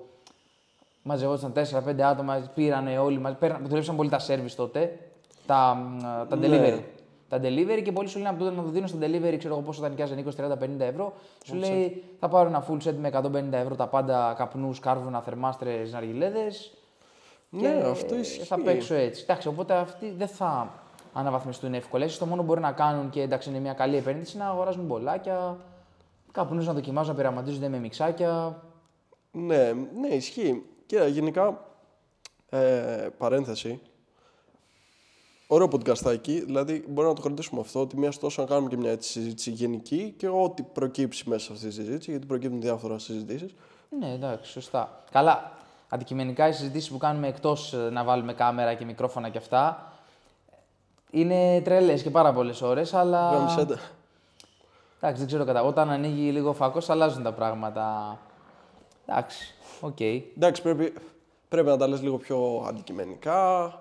μαζευόταν 1.08 1.54
4-5 1.54 2.02
άτομα, 2.02 2.52
πήρανε 2.56 2.98
όλοι 2.98 3.20
μαζί. 3.20 3.36
Πέραν, 3.36 3.62
δουλεύσαν 3.68 3.96
πολύ 3.96 4.10
τα 4.10 4.20
service 4.28 4.52
τότε. 4.56 4.98
Τα, 5.46 5.76
μ, 5.76 6.00
τα 6.30 6.36
Ναι. 6.36 6.48
delivery. 6.48 6.82
Τα 7.30 7.38
delivery 7.38 7.82
και 7.84 7.92
πολλοί 7.92 8.08
σου 8.08 8.18
λένε 8.18 8.30
από 8.30 8.40
τότε 8.44 8.56
να 8.56 8.64
το 8.64 8.70
δίνω 8.70 8.88
στο 8.88 8.98
delivery, 9.02 9.36
ξέρω 9.38 9.54
εγώ 9.54 9.64
πόσο 9.64 9.82
θα 9.82 9.90
νοικιάζαν 9.90 10.18
20-30-50 10.18 10.80
ευρώ. 10.80 11.14
Σου 11.46 11.56
λέει 11.56 12.04
θα 12.20 12.28
πάρω 12.28 12.50
ένα 12.50 12.66
full 12.70 12.88
set 12.88 12.94
με 13.00 13.10
150 13.14 13.52
ευρώ 13.52 13.76
τα 13.76 13.88
πάντα 13.88 14.34
καπνούς, 14.38 14.80
κάρβουνα, 14.80 15.22
θερμάστρες, 15.22 15.92
ναργιλέδες. 15.92 16.74
Ναι, 17.50 17.62
και 17.62 17.68
αυτό 17.90 18.16
ισχύει. 18.16 18.44
Θα 18.44 18.60
παίξω 18.60 18.94
έτσι. 18.94 19.22
Εντάξει, 19.24 19.48
οπότε 19.48 19.74
αυτοί 19.74 20.14
δεν 20.18 20.28
θα 20.28 20.70
αναβαθμιστούν 21.14 21.74
εύκολα. 21.74 22.06
Ίσως 22.06 22.18
το 22.18 22.26
μόνο 22.26 22.42
που 22.42 22.48
μπορεί 22.48 22.60
να 22.60 22.72
κάνουν 22.72 23.10
και 23.10 23.22
εντάξει 23.22 23.50
είναι 23.50 23.60
μια 23.60 23.74
καλή 23.74 23.96
επένδυση 23.98 24.38
να 24.38 24.48
αγοράζουν 24.48 24.86
μπολάκια, 24.86 25.58
καπνούς 26.32 26.68
να 26.68 26.74
δοκιμάζουν, 26.74 27.12
να 27.12 27.18
πειραματίζονται 27.18 27.68
με 27.68 27.78
μιξάκια. 27.78 28.62
Ναι, 29.32 29.72
ναι, 30.00 30.08
ισχύει. 30.08 30.66
Και 30.86 30.98
γενικά, 30.98 31.66
ε, 32.50 33.08
παρένθεση, 33.18 33.82
ωραίο 35.48 35.68
podcastάκι, 35.72 36.44
δηλαδή 36.46 36.86
μπορεί 36.88 37.08
να 37.08 37.14
το 37.14 37.22
κρατήσουμε 37.22 37.62
αυτό, 37.62 37.80
ότι 37.80 37.98
μία 37.98 38.12
τόσο 38.20 38.42
να 38.42 38.48
κάνουμε 38.48 38.70
και 38.70 38.78
μια 38.78 38.92
έτσι 38.92 39.12
συζήτηση 39.12 39.52
γενική 39.52 40.14
και 40.18 40.28
ό,τι 40.28 40.64
προκύψει 40.64 41.30
μέσα 41.30 41.46
σε 41.46 41.52
αυτή 41.54 41.68
τη 41.68 41.74
συζήτηση, 41.74 42.12
γιατί 42.12 42.26
προκύπτουν 42.26 42.62
διάφορα 42.62 43.00
συζητήσεις. 43.00 43.54
Ναι, 44.00 44.14
εντάξει, 44.14 44.52
σωστά. 44.52 45.04
Καλά. 45.12 45.52
Αντικειμενικά 45.90 46.48
οι 46.48 46.52
συζητήσεις 46.52 46.90
που 46.90 46.98
κάνουμε 46.98 47.28
εκτός 47.28 47.76
να 47.92 48.04
βάλουμε 48.04 48.34
κάμερα 48.34 48.74
και 48.74 48.86
μικρόφωνα 48.86 49.30
και 49.30 49.38
αυτά 49.38 49.92
είναι 51.16 51.62
τρελές 51.62 52.02
και 52.02 52.10
πάρα 52.10 52.34
πολλές 52.34 52.62
ώρες, 52.62 52.94
αλλά. 52.94 53.32
Γάμισέ 53.32 53.62
Εντάξει, 55.00 55.20
δεν 55.20 55.28
ξέρω 55.28 55.46
κατά. 55.46 55.64
Όταν 55.64 55.90
ανοίγει 55.90 56.32
λίγο 56.32 56.50
ο 56.50 56.54
φακός, 56.54 56.90
αλλάζουν 56.90 57.24
τα 57.24 57.32
πράγματα. 57.32 58.18
Εντάξει, 59.06 59.54
οκ. 59.82 60.00
Εντάξει, 60.00 60.62
πρέπει, 60.62 60.94
πρέπει 61.50 61.68
να 61.68 61.78
τα 61.78 61.88
λες 61.88 62.02
λίγο 62.02 62.18
πιο 62.18 62.64
αντικειμενικά, 62.68 63.72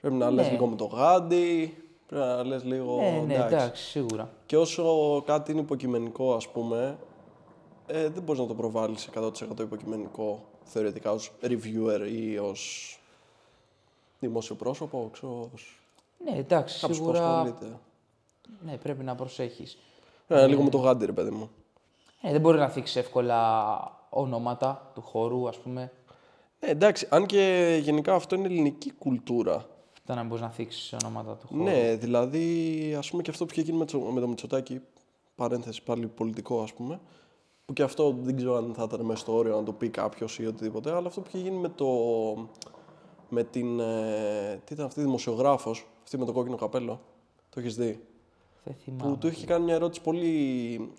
πρέπει 0.00 0.14
να 0.16 0.30
λες 0.30 0.46
Ναι. 0.46 0.52
λίγο 0.52 0.66
με 0.66 0.76
το 0.76 0.84
γάντι, 0.84 1.76
πρέπει 2.06 2.24
να 2.24 2.44
λες 2.44 2.64
λίγο... 2.64 2.96
Ναι, 2.96 3.10
ναι, 3.26 3.34
εντάξει. 3.34 3.54
εντάξει, 3.54 3.84
σίγουρα. 3.84 4.30
Και 4.46 4.56
όσο 4.56 5.22
κάτι 5.26 5.50
είναι 5.52 5.60
υποκειμενικό, 5.60 6.34
ας 6.34 6.48
πούμε, 6.48 6.98
ε, 7.86 8.08
δεν 8.08 8.22
μπορείς 8.22 8.40
να 8.40 8.46
το 8.46 8.54
προβάλλεις 8.54 9.08
100% 9.14 9.60
υποκειμενικό 9.60 10.44
θεωρητικά 10.64 11.10
ως 11.12 11.32
reviewer 11.42 12.08
ή 12.12 12.38
ως 12.38 12.90
δημόσιο 14.20 14.54
πρόσωπο, 14.54 15.08
ξέρω, 15.12 15.50
ως 15.54 15.80
Ναι, 16.24 16.38
εντάξει, 16.38 16.80
κάποιος 16.80 16.98
που 16.98 17.04
σίγουρα. 17.04 17.30
ασχολείται. 17.40 17.78
Ναι, 18.64 18.76
πρέπει 18.76 19.04
να 19.04 19.14
προσέχεις. 19.14 19.78
Πρέπει 20.26 20.40
να 20.40 20.40
είναι 20.40 20.48
λίγο 20.48 20.62
με 20.62 20.70
το 20.70 20.78
γάντι, 20.78 21.06
ρε 21.06 21.12
παιδί 21.12 21.30
μου. 21.30 21.50
Ε, 22.22 22.32
δεν 22.32 22.40
μπορεί 22.40 22.58
να 22.58 22.68
θίξει 22.68 22.98
εύκολα 22.98 23.95
ονόματα 24.08 24.90
του 24.94 25.00
χώρου, 25.00 25.48
ας 25.48 25.58
πούμε. 25.58 25.92
Ε, 26.58 26.70
εντάξει, 26.70 27.06
αν 27.10 27.26
και 27.26 27.78
γενικά 27.82 28.14
αυτό 28.14 28.36
είναι 28.36 28.46
ελληνική 28.46 28.92
κουλτούρα. 28.92 29.66
Το 30.04 30.14
να 30.14 30.24
μπορείς 30.24 30.42
να 30.42 30.50
θίξεις 30.50 30.92
ονόματα 30.92 31.36
του 31.36 31.46
χώρου. 31.46 31.62
Ναι, 31.62 31.94
δηλαδή, 31.94 32.94
ας 32.98 33.10
πούμε 33.10 33.22
και 33.22 33.30
αυτό 33.30 33.44
που 33.44 33.52
είχε 33.52 33.62
γίνει 33.62 33.78
με 33.78 33.84
το, 33.84 33.98
με 33.98 34.20
το 34.20 34.28
Μητσοτάκη, 34.28 34.80
παρένθεση 35.34 35.82
πάλι 35.82 36.06
πολιτικό, 36.06 36.62
ας 36.62 36.72
πούμε, 36.72 37.00
που 37.66 37.72
και 37.72 37.82
αυτό 37.82 38.16
δεν 38.20 38.36
ξέρω 38.36 38.56
αν 38.56 38.74
θα 38.74 38.82
ήταν 38.82 39.00
μέσα 39.00 39.20
στο 39.20 39.36
όριο 39.36 39.56
να 39.56 39.62
το 39.62 39.72
πει 39.72 39.88
κάποιος 39.88 40.38
ή 40.38 40.46
οτιδήποτε, 40.46 40.92
αλλά 40.92 41.06
αυτό 41.06 41.20
που 41.20 41.26
είχε 41.28 41.38
γίνει 41.38 41.56
με 41.56 41.68
το. 41.68 41.86
με 43.28 43.44
την. 43.44 43.80
Ε, 43.80 44.60
τι 44.64 44.74
ήταν 44.74 44.86
αυτή, 44.86 45.00
δημοσιογράφος, 45.00 45.86
αυτή 46.02 46.18
με 46.18 46.24
το 46.24 46.32
κόκκινο 46.32 46.56
καπέλο. 46.56 47.00
Το 47.50 47.60
έχεις 47.60 47.76
δει; 47.76 48.00
Δεν 48.64 48.74
θυμάμαι. 48.74 49.10
Που 49.10 49.18
του 49.18 49.26
είχε 49.26 49.46
κάνει 49.46 49.64
μια 49.64 49.74
ερώτηση 49.74 50.00
πολύ 50.00 50.92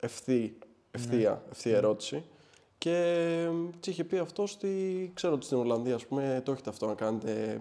ευθύ, 0.00 0.58
ευθεία, 0.90 1.42
ευθεία 1.50 1.76
ερώτηση. 1.76 2.24
Και 2.78 3.16
τη 3.80 3.90
είχε 3.90 4.04
πει 4.04 4.18
αυτός 4.18 4.54
ότι 4.54 5.10
ξέρω 5.14 5.34
ότι 5.34 5.44
στην 5.44 5.58
Ολλανδία, 5.58 5.94
ας 5.94 6.06
πούμε, 6.06 6.42
το 6.44 6.52
έχετε 6.52 6.70
αυτό 6.70 6.86
να 6.86 6.94
κάνετε 6.94 7.58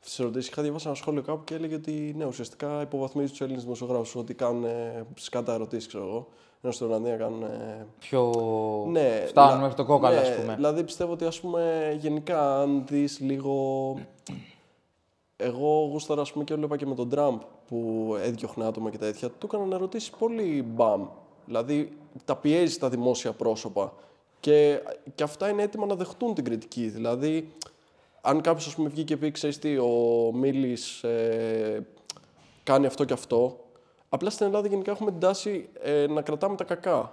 στις 0.00 0.18
ερωτήσεις. 0.18 0.50
Είχα 0.50 0.62
διαβάσει 0.62 0.86
ένα 0.86 0.96
σχόλιο 0.96 1.22
κάπου 1.22 1.44
και 1.44 1.54
έλεγε 1.54 1.74
ότι 1.74 2.14
ναι, 2.16 2.24
ουσιαστικά 2.26 2.80
υποβαθμίζει 2.82 3.30
τους 3.30 3.40
Έλληνες 3.40 3.62
δημοσιογράφους 3.62 4.14
ότι 4.16 4.34
κάνουν 4.34 4.64
σκάτα 5.14 5.52
ερωτήσεις, 5.52 5.86
ξέρω 5.88 6.04
εγώ. 6.06 6.28
ενώ 6.60 6.72
στην 6.72 6.86
Ολλανδία 6.86 7.16
κάνουν. 7.16 7.42
ε, 7.42 7.86
Πιο. 7.98 8.30
Ναι, 8.90 9.24
Φτάνουν 9.26 9.50
δηλα- 9.50 9.60
μέχρι 9.60 9.76
το 9.76 9.84
κόκαλο, 9.84 10.14
ναι, 10.14 10.20
ας 10.20 10.34
πούμε. 10.40 10.54
Δηλαδή 10.54 10.84
πιστεύω 10.84 11.12
ότι 11.12 11.24
ας 11.24 11.40
πούμε 11.40 11.94
γενικά 12.00 12.60
αν 12.60 12.84
δεις 12.86 13.20
λίγο... 13.20 13.96
Εγώ 15.36 15.88
γούσταρα 15.90 16.20
ας 16.20 16.32
πούμε 16.32 16.44
και 16.44 16.52
έβλεπα 16.52 16.76
και 16.76 16.86
με 16.86 16.94
τον 16.94 17.08
Τραμπ 17.08 17.40
που 17.68 18.14
έδιωχνε 18.22 18.64
άτομα 18.66 18.90
και 18.90 18.98
τέτοια, 18.98 19.30
του 19.30 19.46
έκαναν 19.46 19.72
ερωτήσεις 19.72 20.10
πολύ 20.10 20.62
μπαμ. 20.62 21.06
Δηλαδή 21.46 21.96
τα 22.24 22.36
πιέζει 22.36 22.78
τα 22.78 22.88
δημόσια 22.88 23.32
πρόσωπα 23.32 23.92
και, 24.40 24.82
και 25.14 25.22
αυτά 25.22 25.48
είναι 25.48 25.62
έτοιμα 25.62 25.86
να 25.86 25.94
δεχτούν 25.94 26.34
την 26.34 26.44
κριτική. 26.44 26.88
Δηλαδή 26.88 27.52
αν 28.20 28.40
κάποιος 28.40 28.66
ας 28.66 28.74
πούμε 28.74 28.88
βγει 28.88 29.04
και 29.04 29.16
πει 29.16 29.30
ξέρεις 29.30 29.58
τι, 29.58 29.78
ο 29.78 30.30
Μίλης 30.34 31.02
ε, 31.02 31.86
κάνει 32.62 32.86
αυτό 32.86 33.04
και 33.04 33.12
αυτό, 33.12 33.58
απλά 34.08 34.30
στην 34.30 34.46
Ελλάδα 34.46 34.68
γενικά 34.68 34.90
έχουμε 34.90 35.10
την 35.10 35.20
τάση 35.20 35.68
ε, 35.80 36.06
να 36.06 36.22
κρατάμε 36.22 36.56
τα 36.56 36.64
κακά. 36.64 37.12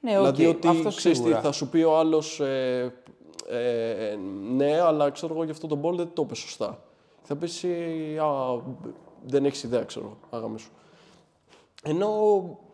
Ναι, 0.00 0.18
οκ, 0.18 0.24
Δηλαδή 0.24 0.46
ότι 0.46 0.68
αυτό 0.68 0.88
ξέρεις 0.88 1.18
τι, 1.18 1.24
σίγουρα. 1.24 1.40
θα 1.40 1.52
σου 1.52 1.68
πει 1.68 1.82
ο 1.82 1.98
άλλος 1.98 2.40
ε, 2.40 2.92
ε, 3.48 4.16
ναι, 4.54 4.80
αλλά 4.80 5.10
ξέρω 5.10 5.34
εγώ 5.34 5.44
γι' 5.44 5.50
αυτό 5.50 5.66
το 5.66 5.78
μπολ 5.78 5.96
δεν 5.96 6.10
το 6.12 6.22
είπε 6.22 6.34
σωστά. 6.34 6.82
Θα 7.22 7.36
πεις 7.36 7.64
εσύ, 7.64 8.18
α, 8.18 8.60
δεν 9.26 9.44
έχεις 9.44 9.62
ιδέα, 9.62 9.82
ξέρω 9.82 10.06
εγώ, 10.06 10.16
άι 10.30 10.58
γαμήσου. 10.58 10.70
Ενώ 11.82 12.10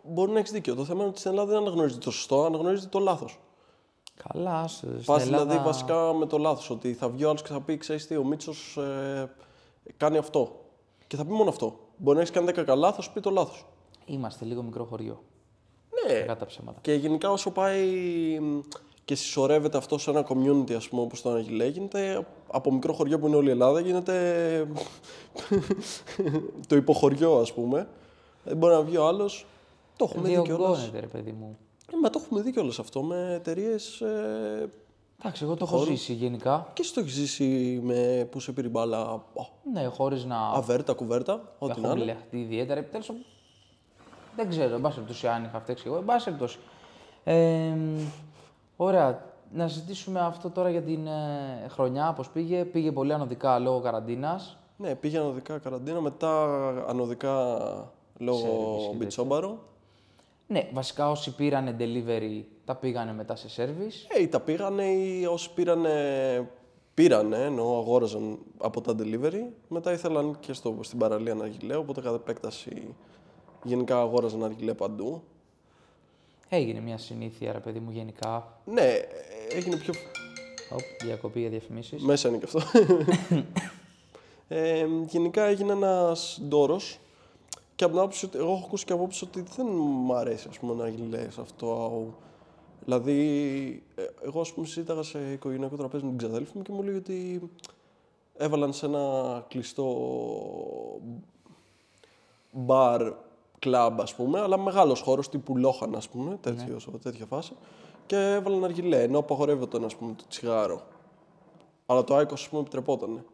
μπορεί 0.02 0.32
να 0.32 0.38
έχεις 0.38 0.50
δίκιο. 0.50 0.74
Το 0.74 0.84
θέμα 0.84 1.00
είναι 1.00 1.08
ότι 1.08 1.18
στην 1.18 1.30
Ελλάδα 1.30 1.50
δεν 1.52 1.60
αναγνωρίζεται 1.60 2.00
το 2.04 2.10
σωστό, 2.10 2.44
αναγνωρίζεται 2.44 2.88
το 2.88 2.98
λάθος. 2.98 3.38
Καλά, 4.32 4.68
σε- 4.68 4.86
στην 4.86 5.04
Πας 5.04 5.22
Ελλάδα... 5.22 5.44
δηλαδή 5.46 5.64
βασικά 5.64 6.12
με 6.14 6.26
το 6.26 6.38
λάθος. 6.38 6.70
Ότι 6.70 6.92
θα 6.94 7.08
βγει 7.08 7.24
ο 7.24 7.28
άλλος 7.28 7.42
και 7.42 7.48
θα 7.52 7.60
πει, 7.60 7.76
ξέρεις 7.76 8.06
τι, 8.06 8.16
ο 8.16 8.24
Μίτσος 8.24 8.76
ε, 8.76 9.30
κάνει 9.96 10.16
αυτό. 10.16 10.60
Και 11.06 11.16
θα 11.16 11.24
πει 11.24 11.32
μόνο 11.32 11.48
αυτό. 11.50 11.78
Μπορεί 11.96 12.16
να 12.16 12.22
έχεις 12.22 12.34
κάνει 12.34 12.48
10 12.50 12.64
καλά, 12.64 12.92
θα 12.92 13.02
σου 13.02 13.12
πει 13.12 13.20
το 13.20 13.30
λάθος. 13.30 13.66
Είμαστε 14.06 14.44
λίγο 14.44 14.62
μικρό 14.62 14.84
χωριό. 14.84 15.22
Ναι, 16.08 16.14
Κακά 16.14 16.36
τα 16.36 16.46
ψέματα. 16.46 16.78
Και 16.80 16.92
γενικά 16.94 17.30
όσο 17.30 17.50
πάει 17.50 17.86
μ, 18.40 18.58
και 19.04 19.14
συσσωρεύεται 19.14 19.76
αυτό 19.76 19.98
σε 19.98 20.10
ένα 20.10 20.26
community, 20.28 20.72
ας 20.72 20.88
πούμε, 20.88 21.02
όπως 21.02 21.22
το 21.22 21.30
Αναγιλέ, 21.30 21.66
γίνεται 21.66 22.26
από 22.52 22.72
μικρό 22.72 22.92
χωριό 22.92 23.18
που 23.18 23.26
είναι 23.26 23.36
όλη 23.36 23.48
η 23.48 23.50
Ελλάδα, 23.50 23.80
γίνεται 23.80 24.66
το 26.68 26.76
υποχωριό, 26.76 27.36
ας 27.38 27.52
πούμε. 27.52 27.88
Δεν 28.44 28.56
μπορεί 28.56 28.72
να 28.74 28.82
βγει 28.82 28.96
ο 28.96 29.06
άλλος. 29.06 29.46
Το 30.06 30.08
έχουμε 30.14 30.28
δει 30.28 30.42
κιόλας. 30.42 30.46
Διωγγώνεται, 30.58 31.00
ρε 31.00 31.06
παιδί 31.06 31.32
μου. 31.32 31.56
Ε, 31.92 31.96
Μα 32.02 32.10
το 32.10 32.20
έχουμε 32.24 32.40
δει 32.40 32.52
κιόλας 32.52 32.78
αυτό 32.78 33.02
με 33.02 33.32
εταιρείες. 33.34 34.00
Ε, 34.00 34.68
Εντάξει, 35.20 35.44
εγώ 35.44 35.54
το 35.56 35.64
έχω 35.68 35.78
ζήσει 35.84 36.12
γενικά. 36.12 36.66
και 36.72 36.82
εσύ 36.82 36.94
το 36.94 37.00
έχεις 37.00 37.12
ζήσει 37.12 37.80
με 37.82 38.28
που 38.30 38.40
σε 38.40 38.52
πήρε 38.52 38.66
η 38.66 38.70
μπάλα. 38.72 38.98
α, 39.00 39.18
Ναι, 39.72 39.84
χωρίς 39.86 40.24
να 40.24 40.36
Αβέρτα, 40.48 40.92
κουβέρτα, 40.92 41.52
ό,τι 41.58 41.80
να 41.80 41.86
έχω 41.86 41.94
είναι. 41.96 42.04
μπλεχτεί 42.04 42.38
ιδιαίτερα. 42.40 42.80
Επιτέλου, 42.80 43.18
δεν 44.36 44.48
ξέρω, 44.48 44.74
εν 44.74 44.80
πάση 44.80 44.94
περιπτώσει, 44.94 45.26
αν 45.26 45.44
είχα 45.44 45.60
φταίξει 45.60 45.84
εγώ. 45.86 45.96
Εν 45.96 46.04
πάση 46.04 46.24
περιπτώσει. 46.24 46.58
Ε, 47.24 47.72
ωραία. 48.76 49.30
Να 49.54 49.68
συζητήσουμε 49.68 50.20
αυτό 50.20 50.50
τώρα 50.50 50.70
για 50.70 50.82
την 50.82 51.06
ε, 51.06 51.66
χρονιά, 51.68 52.12
πώς 52.12 52.28
πήγε. 52.30 52.64
Πήγε 52.64 52.92
πολύ 52.92 53.12
ανωδικά 53.12 53.58
λόγω 53.58 53.80
καραντίνας. 53.80 54.56
Ναι, 54.76 54.94
πήγε 54.94 55.18
ανωδικά 55.18 55.58
καραντίνα, 55.58 56.00
μετά 56.00 56.44
ανωδικά 56.88 57.56
λόγω 58.18 58.78
μπιτσόμπαρο. 58.96 59.58
Ναι, 60.52 60.68
βασικά 60.72 61.10
όσοι 61.10 61.34
πήραν 61.34 61.76
delivery 61.78 62.42
τα 62.64 62.76
πήγανε 62.76 63.12
μετά 63.12 63.36
σε 63.36 63.48
service. 63.56 64.16
Ε, 64.16 64.22
ή 64.22 64.28
τα 64.28 64.40
πήγανε 64.40 64.84
ή 64.84 65.24
όσοι 65.26 65.50
πήρανε, 65.54 66.50
πήρανε, 66.94 67.36
ενώ 67.36 67.78
αγόραζαν 67.78 68.38
από 68.58 68.80
τα 68.80 68.94
delivery. 68.98 69.42
Μετά 69.68 69.92
ήθελαν 69.92 70.36
και 70.40 70.52
στο, 70.52 70.78
στην 70.80 70.98
παραλία 70.98 71.34
να 71.34 71.44
αργιλέ, 71.44 71.76
οπότε 71.76 72.00
κατά 72.00 72.14
επέκταση 72.14 72.94
γενικά 73.62 74.00
αγόραζαν 74.00 74.44
αργιλέ 74.44 74.74
παντού. 74.74 75.22
Έγινε 76.48 76.80
μια 76.80 76.98
συνήθεια, 76.98 77.52
ρε 77.52 77.58
παιδί 77.58 77.78
μου, 77.78 77.90
γενικά. 77.90 78.60
Ναι, 78.64 78.80
ε, 78.80 79.06
έγινε 79.56 79.76
πιο... 79.76 79.94
Οπ, 80.72 81.02
διακοπή 81.04 81.40
για 81.40 81.48
διαφημίσεις. 81.48 82.02
Μέσα 82.02 82.28
είναι 82.28 82.38
και 82.38 82.44
αυτό. 82.44 82.60
ε, 84.48 84.86
γενικά 85.06 85.44
έγινε 85.44 85.72
ένας 85.72 86.40
ντόρος 86.48 86.98
και 87.74 87.84
από 87.84 87.92
την 87.92 88.02
άποψη 88.02 88.24
ότι, 88.24 88.38
εγώ 88.38 88.52
έχω 88.52 88.64
ακούσει 88.64 88.84
και 88.84 88.92
απόψη 88.92 89.24
ότι 89.24 89.44
δεν 89.56 89.66
μου 89.70 90.14
αρέσει 90.14 90.46
ας 90.50 90.58
πούμε, 90.58 90.74
να 90.74 90.88
γυλαίες 90.88 91.38
αυτό. 91.38 92.04
Δηλαδή, 92.84 93.82
ε, 93.94 94.02
εγώ 94.24 94.40
ας 94.40 94.52
πούμε 94.52 94.66
συζήταγα 94.66 95.02
σε 95.02 95.32
οικογενειακό 95.32 95.76
τραπέζι 95.76 96.04
με 96.04 96.08
την 96.08 96.18
ξαδέλφη 96.18 96.56
μου 96.56 96.62
και 96.62 96.72
μου 96.72 96.82
λέει 96.82 96.94
ότι 96.94 97.50
έβαλαν 98.36 98.72
σε 98.72 98.86
ένα 98.86 99.44
κλειστό 99.48 99.96
μπαρ, 102.52 103.12
κλαμπ 103.58 104.00
ας 104.00 104.14
πούμε, 104.14 104.40
αλλά 104.40 104.58
μεγάλος 104.58 105.00
χώρος 105.00 105.28
τύπου 105.28 105.56
Λόχαν 105.56 105.94
ας 105.94 106.08
πούμε, 106.08 106.38
τέτοιος, 106.40 106.88
τέτοια 107.02 107.26
φάση 107.26 107.52
και 108.06 108.16
έβαλαν 108.16 108.64
αργιλέ, 108.64 109.02
ενώ 109.02 109.18
απαγορεύονταν 109.18 109.84
ας 109.84 109.96
πούμε 109.96 110.14
το 110.14 110.24
τσιγάρο. 110.28 110.82
Αλλά 111.86 112.04
το 112.04 112.14
Άικο, 112.14 112.34
ας 112.34 112.48
πούμε, 112.48 112.60
επιτρεπότανε. 112.60 113.24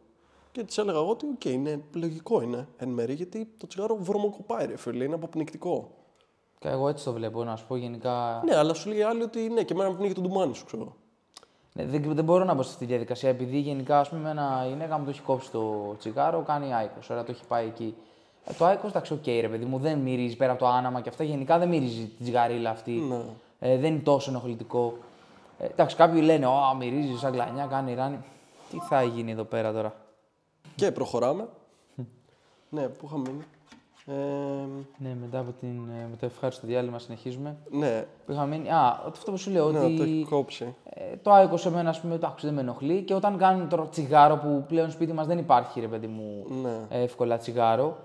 Και 0.59 0.65
της 0.65 0.77
έλεγα 0.77 0.97
εγώ 0.97 1.09
ότι, 1.09 1.25
οκ, 1.25 1.45
είναι 1.45 1.83
λογικό 1.93 2.41
είναι 2.41 2.67
εν 2.77 2.89
μέρει, 2.89 3.13
γιατί 3.13 3.47
το 3.57 3.67
τσιγάρο 3.67 3.97
βρωμοκοπάει, 3.99 4.65
ρε 4.65 4.77
φίλε, 4.77 5.03
είναι 5.03 5.13
αποπνικτικό. 5.13 5.91
Και 6.59 6.67
εγώ 6.67 6.87
έτσι 6.87 7.03
το 7.03 7.13
βλέπω, 7.13 7.43
να 7.43 7.55
σου 7.55 7.65
πω 7.67 7.75
γενικά. 7.75 8.41
Ναι, 8.45 8.55
αλλά 8.55 8.73
σου 8.73 8.89
λέει 8.89 9.01
άλλη 9.01 9.21
ότι 9.21 9.49
ναι, 9.49 9.63
και 9.63 9.73
εμένα 9.73 9.89
μου 9.89 9.95
πνίγει 9.95 10.13
το 10.13 10.21
ντουμάνι 10.21 10.55
σου, 10.55 10.65
ξέρω. 10.65 10.95
Ναι, 11.73 11.85
δεν, 11.85 12.13
δεν 12.13 12.23
μπορώ 12.23 12.43
να 12.43 12.53
μπω 12.53 12.61
σε 12.61 12.69
αυτή 12.69 12.85
τη 12.85 12.91
διαδικασία 12.91 13.29
επειδή 13.29 13.57
γενικά 13.57 13.99
ας 13.99 14.09
πούμε, 14.09 14.29
ένα 14.29 14.65
γυναίκα 14.67 14.97
μου 14.97 15.03
το 15.03 15.09
έχει 15.09 15.21
κόψει 15.21 15.51
το 15.51 15.95
τσιγάρο, 15.99 16.41
κάνει 16.41 16.73
IQOS. 16.73 16.99
Ωραία, 17.09 17.23
το 17.23 17.31
έχει 17.31 17.43
πάει 17.47 17.67
εκεί. 17.67 17.95
Ε, 18.45 18.53
το 18.53 18.65
IQOS, 18.65 18.87
εντάξει, 18.87 19.13
οκ, 19.13 19.25
ρε 19.25 19.49
παιδί 19.49 19.65
μου, 19.65 19.77
δεν 19.77 19.99
μυρίζει 19.99 20.35
πέρα 20.35 20.51
από 20.51 20.59
το 20.59 20.67
άναμμα 20.67 21.01
και 21.01 21.09
αυτά. 21.09 21.23
Γενικά 21.23 21.57
δεν 21.57 21.67
μυρίζει 21.69 22.05
τη 22.05 22.23
τσιγαρίλα 22.23 22.69
αυτή. 22.69 22.91
Ναι. 22.91 23.21
Ε, 23.59 23.77
δεν 23.77 23.93
είναι 23.93 24.03
τόσο 24.03 24.29
ενοχλητικό. 24.29 24.97
Ε, 25.59 25.65
εντάξει, 25.65 25.95
κάποιοι 25.95 26.21
λένε, 26.23 26.45
Ω, 26.45 26.75
μυρίζει 26.77 27.17
σαν 27.17 27.31
κλανιά, 27.31 27.65
κάνει 27.65 27.93
ράνι. 27.93 28.19
Τι 28.69 28.77
θα 28.89 29.03
γίνει 29.03 29.31
εδώ 29.31 29.43
πέρα 29.43 29.73
τώρα; 29.73 29.93
Και 30.75 30.91
προχωράμε. 30.91 31.47
ναι, 32.69 32.87
πού 32.87 33.05
είχα 33.05 33.17
μείνει; 33.17 33.43
Ε, 34.05 34.13
Ναι, 34.97 35.15
μετά 35.21 35.39
από 35.39 35.51
την, 35.51 35.67
ε, 35.89 36.07
με 36.09 36.15
το 36.19 36.25
ευχάριστο 36.25 36.67
διάλειμμα 36.67 36.99
συνεχίζουμε. 36.99 37.57
ναι, 37.71 38.05
Που 38.25 38.31
είχα 38.31 38.45
μείνει. 38.45 38.69
Α, 38.69 39.03
αυτό 39.07 39.31
που 39.31 39.37
σου 39.37 39.51
λέω, 39.51 39.71
ναι, 39.71 39.79
ότι 39.79 39.97
το 39.97 40.03
έχει 40.03 40.25
κόψει. 40.29 40.75
Ε, 40.89 41.15
το 41.15 41.31
άικο 41.31 41.57
σε 41.57 41.71
μένα, 41.71 41.89
ας 41.89 41.99
πούμε, 42.01 42.17
το 42.17 42.27
άκουσε, 42.27 42.45
δεν 42.45 42.55
με 42.55 42.61
ενοχλεί. 42.61 43.01
Και 43.01 43.13
όταν 43.13 43.37
κάνουν 43.37 43.69
τώρα 43.69 43.87
τσιγάρο 43.87 44.35
που 44.37 44.65
πλέον 44.67 44.91
σπίτι 44.91 45.13
μας 45.13 45.27
δεν 45.27 45.37
υπάρχει, 45.37 45.79
ρε 45.79 45.87
παιδί 45.87 46.07
μου, 46.07 46.45
Ναι. 46.61 47.01
εύκολα 47.03 47.37
τσιγάρο. 47.37 47.97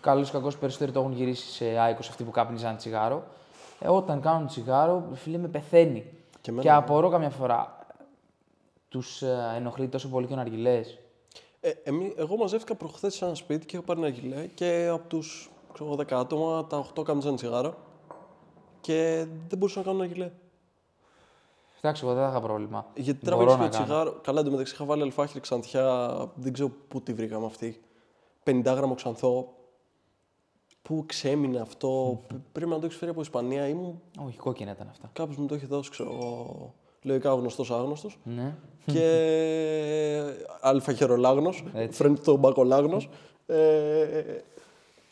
Καλός 0.00 0.28
ή 0.28 0.32
κακός 0.32 0.58
περισσότεροι 0.58 0.92
το 0.92 1.00
έχουν 1.00 1.12
γυρίσει 1.12 1.46
σε 1.50 1.64
άικο 1.64 2.00
αυτοί 2.00 2.24
που 2.24 2.30
κάπνιζαν 2.30 2.76
τσιγάρο. 2.76 3.22
Ε, 3.80 3.88
όταν 3.88 4.20
κάνουν 4.20 4.46
τσιγάρο, 4.46 5.02
φίλε 5.14 5.38
με 5.38 5.48
πεθαίνει. 5.48 6.00
Και 6.30 6.38
Και, 6.40 6.50
εμένα, 6.50 6.70
ναι. 6.70 6.76
απορώ 6.76 7.08
καμιά 7.08 7.30
φορά. 7.30 7.78
Τους 8.88 9.22
ε, 9.22 9.52
ενοχλεί 9.56 9.88
τόσο 9.88 10.08
πολύ 10.08 10.26
και 10.26 10.32
ο 10.32 10.36
Ναργιλές. 10.36 10.98
Ε, 11.60 11.70
εμεί, 11.82 12.12
εγώ 12.16 12.36
μαζεύτηκα 12.36 12.74
προχθές 12.74 13.14
σε 13.14 13.24
ένα 13.24 13.34
σπίτι 13.34 13.66
και 13.66 13.76
είχα 13.76 13.84
πάρει 13.84 14.00
ένα 14.00 14.08
γυλέ 14.08 14.46
και 14.46 14.88
από 14.92 15.08
τους 15.08 15.50
10 15.78 16.12
άτομα, 16.12 16.66
τα 16.66 16.86
8 16.98 17.02
κάμιζαν 17.04 17.36
τσιγάρο 17.36 17.74
και 18.80 19.26
δεν 19.48 19.58
μπορούσαν 19.58 19.82
να 19.82 19.88
κάνουν 19.88 20.02
ένα 20.04 20.12
γυλέ. 20.12 20.30
Εντάξει, 21.80 22.04
εγώ 22.04 22.14
δεν 22.14 22.22
θα 22.24 22.30
είχα 22.30 22.40
πρόβλημα. 22.40 22.86
Γιατί 22.94 23.20
Μπορώ 23.30 23.36
τραβήξει 23.36 23.62
να 23.62 23.70
το 23.70 23.76
κάνω. 23.76 23.84
τσιγάρο. 23.84 24.20
Καλά, 24.22 24.40
εντωμεταξύ 24.40 24.74
είχα 24.74 24.84
βάλει 24.84 25.02
αλφάχυρη 25.02 25.40
ξανθιά. 25.40 26.10
Δεν 26.34 26.52
ξέρω 26.52 26.70
πού 26.88 27.00
τη 27.02 27.12
βρήκαμε 27.14 27.46
αυτή. 27.46 27.80
50 28.44 28.62
γραμμό 28.64 28.94
ξανθό. 28.94 29.54
Πού 30.82 31.04
ξέμεινε 31.06 31.58
αυτό. 31.60 32.20
Π- 32.26 32.32
Πρέπει 32.52 32.70
να 32.70 32.78
το 32.78 32.86
έχεις 32.86 32.96
φέρει 32.98 33.10
από 33.10 33.20
Ισπανία. 33.20 33.68
Ήμουν 33.68 34.00
Όχι, 34.26 34.38
κόκκινα 34.38 34.70
ήταν 34.70 34.88
αυτά. 34.88 35.10
κάποιο 35.12 35.34
μου 35.40 35.46
το 35.46 35.54
έχει 35.54 35.66
δώσει, 35.66 35.90
ξέρω 35.90 36.10
εγώ. 36.12 36.74
Λογικά 37.02 37.30
γνωστός 37.32 37.70
άγνωστος. 37.70 38.18
Ναι. 38.24 38.54
και 38.86 40.22
αλφαχερολάγνο. 40.60 41.54
Έτσι. 41.74 41.96
Φρέντ 41.96 42.18
το 42.18 42.36
μπακολάγνος. 42.36 43.08
Ε, 43.46 44.24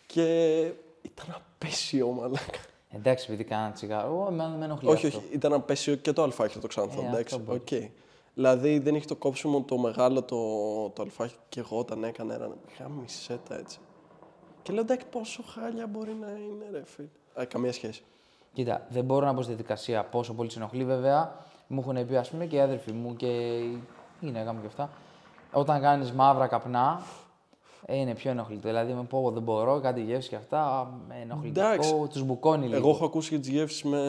και 0.06 0.60
ήταν 1.02 1.36
απέσιο, 1.36 2.08
μαλάκα. 2.08 2.58
Εντάξει, 2.90 3.26
επειδή 3.28 3.44
κάνα 3.44 3.70
τσιγάρο, 3.70 4.06
εγώ 4.06 4.26
εμένα 4.30 4.48
δεν 4.48 4.58
με 4.58 4.64
ενοχλεί. 4.64 4.88
Όχι, 4.88 5.06
αυτό. 5.06 5.18
όχι, 5.18 5.28
ήταν 5.32 5.52
απέσιο 5.52 5.94
και 5.94 6.12
το 6.12 6.22
αλφάχυρο 6.22 6.60
το 6.60 6.66
ξανθό. 6.66 7.02
Ε, 7.02 7.06
εντάξει, 7.06 7.34
αυτό 7.34 7.38
μπορεί. 7.46 7.58
οκ. 7.58 7.90
Δηλαδή 8.34 8.78
δεν 8.78 8.94
είχε 8.94 9.06
το 9.06 9.16
κόψιμο 9.16 9.62
το 9.62 9.78
μεγάλο 9.78 10.22
το, 10.22 10.36
το 10.90 11.02
αλφάχυρο 11.02 11.40
και 11.48 11.60
εγώ 11.60 11.78
όταν 11.78 12.04
έκανα 12.04 12.34
ένα 12.34 12.88
μισέτα 12.88 13.58
έτσι. 13.58 13.78
Και 14.62 14.72
λέω 14.72 14.82
εντάξει 14.82 15.06
πόσο 15.10 15.42
χάλια 15.42 15.86
μπορεί 15.86 16.14
να 16.20 16.28
είναι 16.28 16.64
ρε 16.72 16.82
φίλε. 16.84 17.08
Α, 17.40 17.44
καμία 17.44 17.72
σχέση. 17.72 18.02
Κοίτα, 18.52 18.86
δεν 18.90 19.04
μπορώ 19.04 19.26
να 19.26 19.32
μπω 19.32 19.42
στη 19.42 19.50
διαδικασία 19.50 20.04
πόσο 20.04 20.34
πολύ 20.34 20.50
σε 20.50 20.58
ενοχλεί 20.58 20.84
βέβαια. 20.84 21.46
Μου 21.68 21.80
έχουν 21.80 22.06
πει, 22.06 22.16
ας 22.16 22.30
πούμε, 22.30 22.46
και 22.46 22.56
οι 22.56 22.60
αδερφοί 22.60 22.92
μου 22.92 23.16
και 23.16 23.26
η 23.26 23.82
γυναίκα 24.20 24.52
μου 24.52 24.60
και 24.60 24.66
αυτά. 24.66 24.90
Όταν 25.52 25.80
κάνεις 25.80 26.12
μαύρα 26.12 26.46
καπνά, 26.46 27.02
ε, 27.86 27.96
είναι 27.96 28.14
πιο 28.14 28.30
ενοχλητικό. 28.30 28.68
Δηλαδή, 28.68 28.92
με 28.92 29.02
πω, 29.02 29.30
δεν 29.30 29.42
μπορώ, 29.42 29.80
κάτι 29.80 30.00
γεύση 30.02 30.28
και 30.28 30.36
αυτά. 30.36 30.90
με 31.08 31.14
Εντάξει. 31.14 31.50
Ενοχλητικό, 31.52 32.06
τους 32.06 32.22
μπουκώνει 32.22 32.66
λίγο. 32.66 32.76
Εγώ 32.76 32.88
έχω 32.88 33.04
ακούσει 33.04 33.30
και 33.30 33.38
τις 33.38 33.48
γεύσεις 33.48 33.82
με 33.82 34.00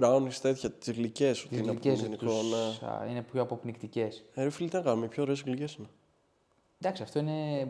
brownies 0.00 0.34
τέτοια, 0.42 0.70
τις 0.70 0.92
γλυκές. 0.92 1.40
Ότι 1.40 1.48
Τις 1.48 1.58
είναι 1.58 1.70
γλυκές 1.70 1.98
απομονικό, 1.98 2.24
τους, 2.26 2.80
ναι. 2.80 2.88
α, 2.88 3.06
είναι 3.10 3.22
πιο 3.22 3.42
αποπνικτικές. 3.42 4.24
Ε, 4.34 4.42
ρε 4.42 4.50
φίλε, 4.50 4.68
τι 4.68 4.76
να 4.76 4.82
κάνουμε, 4.82 5.04
οι 5.04 5.08
πιο 5.08 5.22
ωραίες 5.22 5.42
γλυκές 5.42 5.74
είναι. 5.74 5.88
Εντάξει, 6.80 7.02
αυτό 7.02 7.18
είναι 7.18 7.60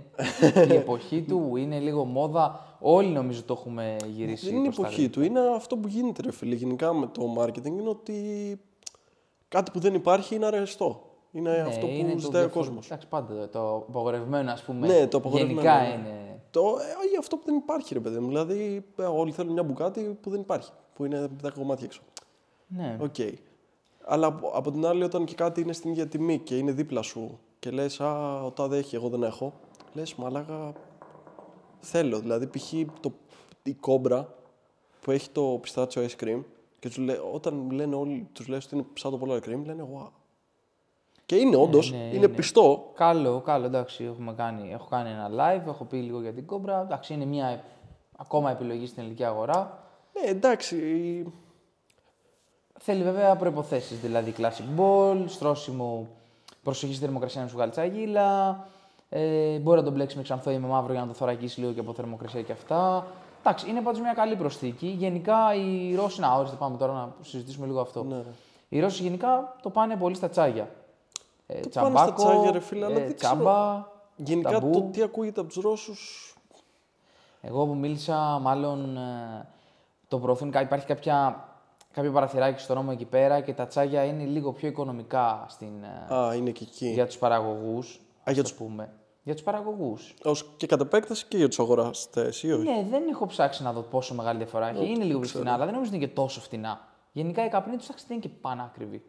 η 0.68 0.74
εποχή 0.74 1.22
του, 1.22 1.56
είναι 1.56 1.78
λίγο 1.78 2.04
μόδα. 2.04 2.76
Όλοι 2.80 3.08
νομίζω 3.08 3.42
το 3.42 3.54
έχουμε 3.58 3.96
γυρίσει. 4.14 4.44
Δεν 4.44 4.54
είναι 4.54 4.62
η 4.62 4.64
προς 4.64 4.76
τα 4.76 4.86
εποχή 4.86 5.08
του. 5.08 5.22
Είναι 5.22 5.40
αυτό 5.56 5.76
που 5.76 5.88
γίνεται, 5.88 6.22
ρε 6.22 6.32
φίλε. 6.32 6.54
Γενικά 6.54 6.92
με 6.92 7.06
το 7.06 7.34
marketing 7.38 7.66
είναι 7.66 7.88
ότι 7.88 8.14
κάτι 9.48 9.70
που 9.70 9.78
δεν 9.78 9.94
υπάρχει 9.94 10.34
είναι 10.34 10.46
αρεστό. 10.46 11.02
Είναι 11.32 11.50
Ναι, 11.50 11.58
αυτό 11.60 11.86
που 11.86 11.92
είναι 11.92 12.12
το 12.12 12.18
ζητάει 12.18 12.42
ο 12.42 12.44
διαφορε- 12.44 12.66
κόσμος. 12.66 12.86
Εντάξει, 12.86 13.06
πάντα 13.08 13.34
το, 13.34 13.46
το 13.48 13.74
απαγορευμένο, 13.88 14.50
ας 14.52 14.62
πούμε. 14.62 14.86
Ναι, 14.86 15.06
το 15.06 15.16
απαγορευμένο, 15.16 15.60
Γενικά 15.60 15.80
ναι. 15.82 15.88
είναι. 15.94 16.40
Το, 16.50 16.60
ε, 16.60 17.18
αυτό 17.18 17.36
που 17.36 17.42
δεν 17.46 17.54
υπάρχει, 17.56 17.94
ρε 17.94 18.00
παιδί 18.00 18.18
μου. 18.18 18.26
Δηλαδή, 18.26 18.84
ε, 18.98 19.02
όλοι 19.02 19.32
θέλουν 19.32 19.52
μια 19.52 19.62
μπουκάτι 19.62 20.18
που 20.20 20.30
δεν 20.30 20.40
υπάρχει. 20.40 20.70
Που 20.94 21.04
είναι 21.04 21.28
10 21.42 21.50
κομμάτια 21.58 21.84
έξω. 21.86 22.00
Ναι. 22.66 22.96
Οκ. 23.00 23.14
Αλλά 24.04 24.26
από, 24.26 24.48
από 24.48 24.70
την 24.70 24.86
άλλη, 24.86 25.02
όταν 25.04 25.24
και 25.24 25.34
κάτι 25.34 25.60
είναι 25.60 25.72
στην 25.72 25.90
ίδια 25.90 26.06
τιμή 26.06 26.38
και 26.38 26.56
είναι 26.58 26.72
δίπλα 26.72 27.02
σου 27.02 27.38
και 27.58 27.70
λες, 27.70 28.00
Α, 28.00 28.42
ο 28.42 28.50
τάδε 28.50 28.76
έχει, 28.76 28.94
εγώ 28.94 29.08
δεν 29.08 29.22
έχω. 29.22 29.52
Λες, 29.92 30.14
μαλάκα. 30.14 30.72
Θέλω. 31.80 32.18
Δηλαδή, 32.20 32.46
π.χ. 32.46 32.72
το- 33.00 33.12
η 33.62 33.72
κόμπρα 33.74 34.34
που 35.00 35.10
έχει 35.10 35.30
το 35.30 35.58
πιστάτσιο 35.62 36.02
ice 36.06 36.24
cream 36.24 36.40
και 36.78 36.88
τους 36.88 36.96
λέ, 36.96 37.14
όταν 37.32 37.70
λένε 37.70 37.94
όλοι, 37.94 38.28
τους 38.32 38.48
λες 38.48 38.64
ότι 38.64 38.74
είναι 38.74 38.84
σαν 38.94 39.10
το 39.10 39.20
polar 39.22 39.36
cream, 39.36 39.62
λένε 39.64 39.88
wow. 39.94 40.08
Και 41.26 41.36
είναι 41.36 41.56
όντως, 41.56 41.90
ναι, 41.90 41.96
είναι, 41.96 42.16
είναι. 42.16 42.28
πιστό. 42.28 42.90
Καλό, 42.94 43.40
καλό, 43.40 43.66
εντάξει, 43.66 44.04
έχουμε 44.04 44.32
κάνει, 44.32 44.70
έχω 44.72 44.86
κάνει 44.90 45.10
ένα 45.10 45.30
live, 45.30 45.66
έχω 45.66 45.84
πει 45.84 45.96
λίγο 45.96 46.20
για 46.20 46.32
την 46.32 46.46
κόμπρα. 46.46 46.80
Εντάξει, 46.80 47.14
είναι 47.14 47.24
μια 47.24 47.64
ακόμα 48.16 48.50
επιλογή 48.50 48.86
στην 48.86 49.02
ελληνική 49.02 49.24
αγορά. 49.24 49.82
Ναι, 50.12 50.30
εντάξει. 50.30 50.76
Θέλει 52.80 53.02
βέβαια 53.02 53.36
προποθέσει, 53.36 53.94
δηλαδή 53.94 54.34
classic 54.38 54.80
ball, 54.80 55.24
στρώσιμο, 55.26 56.08
προσοχή 56.62 56.94
στη 56.94 57.04
θερμοκρασία 57.04 57.42
να 57.42 57.48
σου 57.48 57.54
βγάλει 57.54 57.70
τσαγίλα. 57.70 58.66
Ε, 59.08 59.58
μπορεί 59.58 59.78
να 59.78 59.84
τον 59.84 59.92
μπλέξεις 59.92 60.16
με 60.16 60.22
ξανθό 60.22 60.50
ή 60.50 60.58
με 60.58 60.66
μαύρο 60.66 60.92
για 60.92 61.00
να 61.00 61.06
το 61.06 61.12
θωρακίσει 61.12 61.60
λίγο 61.60 61.72
και 61.72 61.80
από 61.80 61.94
θερμοκρασία 61.94 62.42
και 62.42 62.52
αυτά. 62.52 63.06
Εντάξει, 63.48 63.70
είναι 63.70 63.80
πάντως 63.80 64.00
μια 64.00 64.12
καλή 64.12 64.36
προσθήκη. 64.36 64.86
Γενικά 64.86 65.54
οι 65.54 65.94
Ρώσοι, 65.94 66.20
να 66.20 66.34
όριστε, 66.34 66.56
πάμε 66.56 66.76
τώρα 66.76 66.92
να 66.92 67.14
συζητήσουμε 67.20 67.66
λίγο 67.66 67.80
αυτό. 67.80 68.04
Ναι. 68.04 68.22
Οι 68.68 68.80
Ρώσοι 68.80 69.02
γενικά 69.02 69.56
το 69.62 69.70
πάνε 69.70 69.96
πολύ 69.96 70.14
στα 70.14 70.28
τσάγια. 70.28 70.68
Ε, 71.46 71.60
Το 71.60 71.68
πάνε 71.80 71.96
στα 71.98 72.12
τσαμπάκο, 72.12 72.24
τσάγια, 72.24 72.50
ρε 72.50 72.60
φίλε, 72.60 72.84
αλλά 72.84 72.94
ε, 73.00 73.04
δεν 73.04 73.16
ξέρω. 73.16 73.34
τσάμπα, 73.34 73.86
Γενικά 74.16 74.50
ταμπού. 74.50 74.70
το 74.70 74.80
τι 74.82 75.02
ακούγεται 75.02 75.40
από 75.40 75.48
τους 75.48 75.62
Ρώσου. 75.62 75.94
Εγώ 77.40 77.66
που 77.66 77.74
μίλησα, 77.74 78.38
μάλλον 78.42 78.96
ε, 78.96 79.48
το 80.08 80.18
προωθούν. 80.18 80.50
κα- 80.50 80.60
Υπάρχει 80.60 80.86
κάποια, 80.86 81.44
κάποιο 81.92 82.12
παραθυράκι 82.12 82.60
στο 82.62 82.74
νόμο 82.74 82.88
εκεί 82.92 83.04
πέρα 83.04 83.40
και 83.40 83.52
τα 83.52 83.66
τσάγια 83.66 84.04
είναι 84.04 84.24
λίγο 84.24 84.52
πιο 84.52 84.68
οικονομικά 84.68 85.44
στην, 85.48 85.72
ε, 86.10 86.14
Α, 86.14 86.34
είναι 86.34 86.50
και 86.50 86.64
εκεί. 86.64 86.86
για 86.88 87.06
τους 87.06 87.18
παραγωγούς. 87.18 88.00
Α, 88.28 88.32
για 88.32 88.42
ας 88.42 88.48
το 88.54 88.64
πούμε. 88.64 88.92
Για 89.28 89.36
τους 89.36 89.46
παραγωγούς. 89.46 90.14
Ως 90.22 90.44
και 90.56 90.66
κατ' 90.66 90.80
επέκταση 90.80 91.26
και 91.28 91.36
για 91.36 91.48
τους 91.48 91.58
αγοραστές, 91.58 92.42
ή 92.42 92.52
όχι; 92.52 92.68
Ναι, 92.68 92.86
δεν 92.90 93.08
έχω 93.08 93.26
ψάξει 93.26 93.62
να 93.62 93.72
δω 93.72 93.80
πόσο 93.80 94.14
μεγάλη 94.14 94.38
διαφορά 94.38 94.68
έχει. 94.68 94.90
Είναι 94.90 95.04
λίγο 95.04 95.18
πιο 95.18 95.28
φθηνά, 95.28 95.52
αλλά 95.52 95.64
δεν 95.64 95.74
νομίζω 95.74 95.90
ότι 95.90 95.98
είναι 95.98 96.06
και 96.06 96.12
τόσο 96.12 96.40
φθηνά. 96.40 96.88
Γενικά 97.12 97.44
οι 97.44 97.48
καπνοί 97.48 97.76
τους 97.76 97.86
εντάξει 97.86 98.04
δεν 98.08 98.16
είναι 98.16 98.26
και 98.26 98.32
πανάκριβοι. 98.40 99.02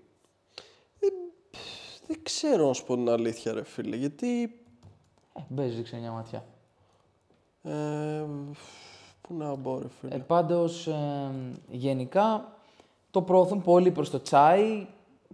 Δεν 2.07 2.17
ξέρω 2.23 2.67
να 2.67 2.73
σου 2.73 2.85
πω 2.85 2.95
την 2.95 3.09
αλήθεια, 3.09 3.53
ρε 3.53 3.63
φίλε. 3.63 3.95
Γιατί. 3.95 4.43
Ε, 5.33 5.41
μπες, 5.47 5.75
ρίξε 5.75 5.97
μια 5.97 6.11
ματιά. 6.11 6.45
Ε, 7.63 8.25
πού 9.21 9.33
να 9.33 9.55
μπω, 9.55 9.79
ρε 9.79 9.87
φίλε. 9.99 10.15
Ε, 10.15 10.17
πάντως, 10.17 10.87
ε, 10.87 11.31
γενικά, 11.69 12.53
το 13.11 13.21
προωθούν 13.21 13.61
πολύ 13.61 13.91
προς 13.91 14.09
το 14.09 14.21
τσάι. 14.21 14.87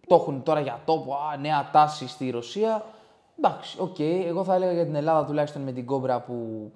Το 0.08 0.15
έχουν 0.15 0.44
τώρα 0.44 0.60
για 0.60 0.82
τόπο, 0.86 1.13
α, 1.13 1.38
νέα 1.38 1.70
τάση 1.72 2.08
στη 2.08 2.30
Ρωσία. 2.30 2.86
Εντάξει, 3.38 3.77
οκ. 3.80 4.00
Εγώ 4.00 4.44
θα 4.44 4.56
έλεγα 4.56 4.72
για 4.72 4.86
την 4.86 4.96
Ελλάδα, 4.96 5.25
τουλάχιστον 5.25 5.62
με 5.62 5.72
την 5.72 5.86
Cobra 5.86 6.22
που 6.22 6.72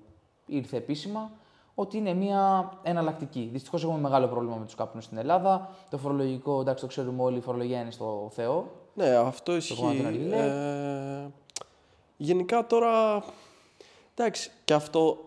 ήρθε 0.46 0.78
επίσημα, 0.78 1.32
ότι 1.75 1.98
είναι 1.98 2.13
μια 2.13 2.74
εναλλακτική. 2.84 3.50
Δυστυχώς 3.51 3.84
έχουμε 3.84 4.00
μεγάλο 4.00 4.28
πρόβλημα 4.28 4.56
με 4.56 4.66
τους 4.66 4.75
καπνούς 4.75 5.04
στην 5.04 5.18
Ελλάδα. 5.18 5.70
Το 5.89 5.98
φορολογικό, 5.98 6.60
εντάξει, 6.60 6.82
το 6.84 6.89
ξέρουμε 6.89 7.24
όλοι, 7.24 7.38
η 7.38 7.42
φορολογία 7.42 7.82
είναι 7.82 7.92
στο 7.92 8.30
Θεό. 8.32 8.72
Ναι, 8.94 9.10
αυτό 9.10 9.52
κομμάτι 9.52 9.65
ισχύει. 9.65 10.02
του 10.02 10.08
αργιλέ. 10.08 10.36
Ε, 10.36 11.32
γενικά 12.17 12.67
τώρα. 12.67 13.24
Εντάξει, 14.15 14.52
και 14.65 14.74
αυτό 14.74 15.17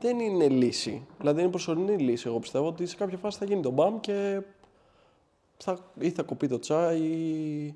δεν 0.00 0.20
είναι 0.20 0.48
λύση. 0.48 1.06
Δηλαδή 1.18 1.40
είναι 1.40 1.50
προσωρινή 1.50 1.96
λύση. 1.96 2.28
Εγώ 2.28 2.38
πιστεύω 2.38 2.66
ότι 2.66 2.86
σε 2.86 2.96
κάποια 2.96 3.18
φάση 3.18 3.38
θα 3.38 3.44
γίνει 3.44 3.62
το 3.62 3.70
μπαμ 3.70 4.00
και 4.00 4.42
θα, 5.56 5.78
ή 5.98 6.10
θα 6.10 6.22
κοπεί 6.22 6.48
το 6.48 6.58
τσάι. 6.58 6.98
Ή... 6.98 7.74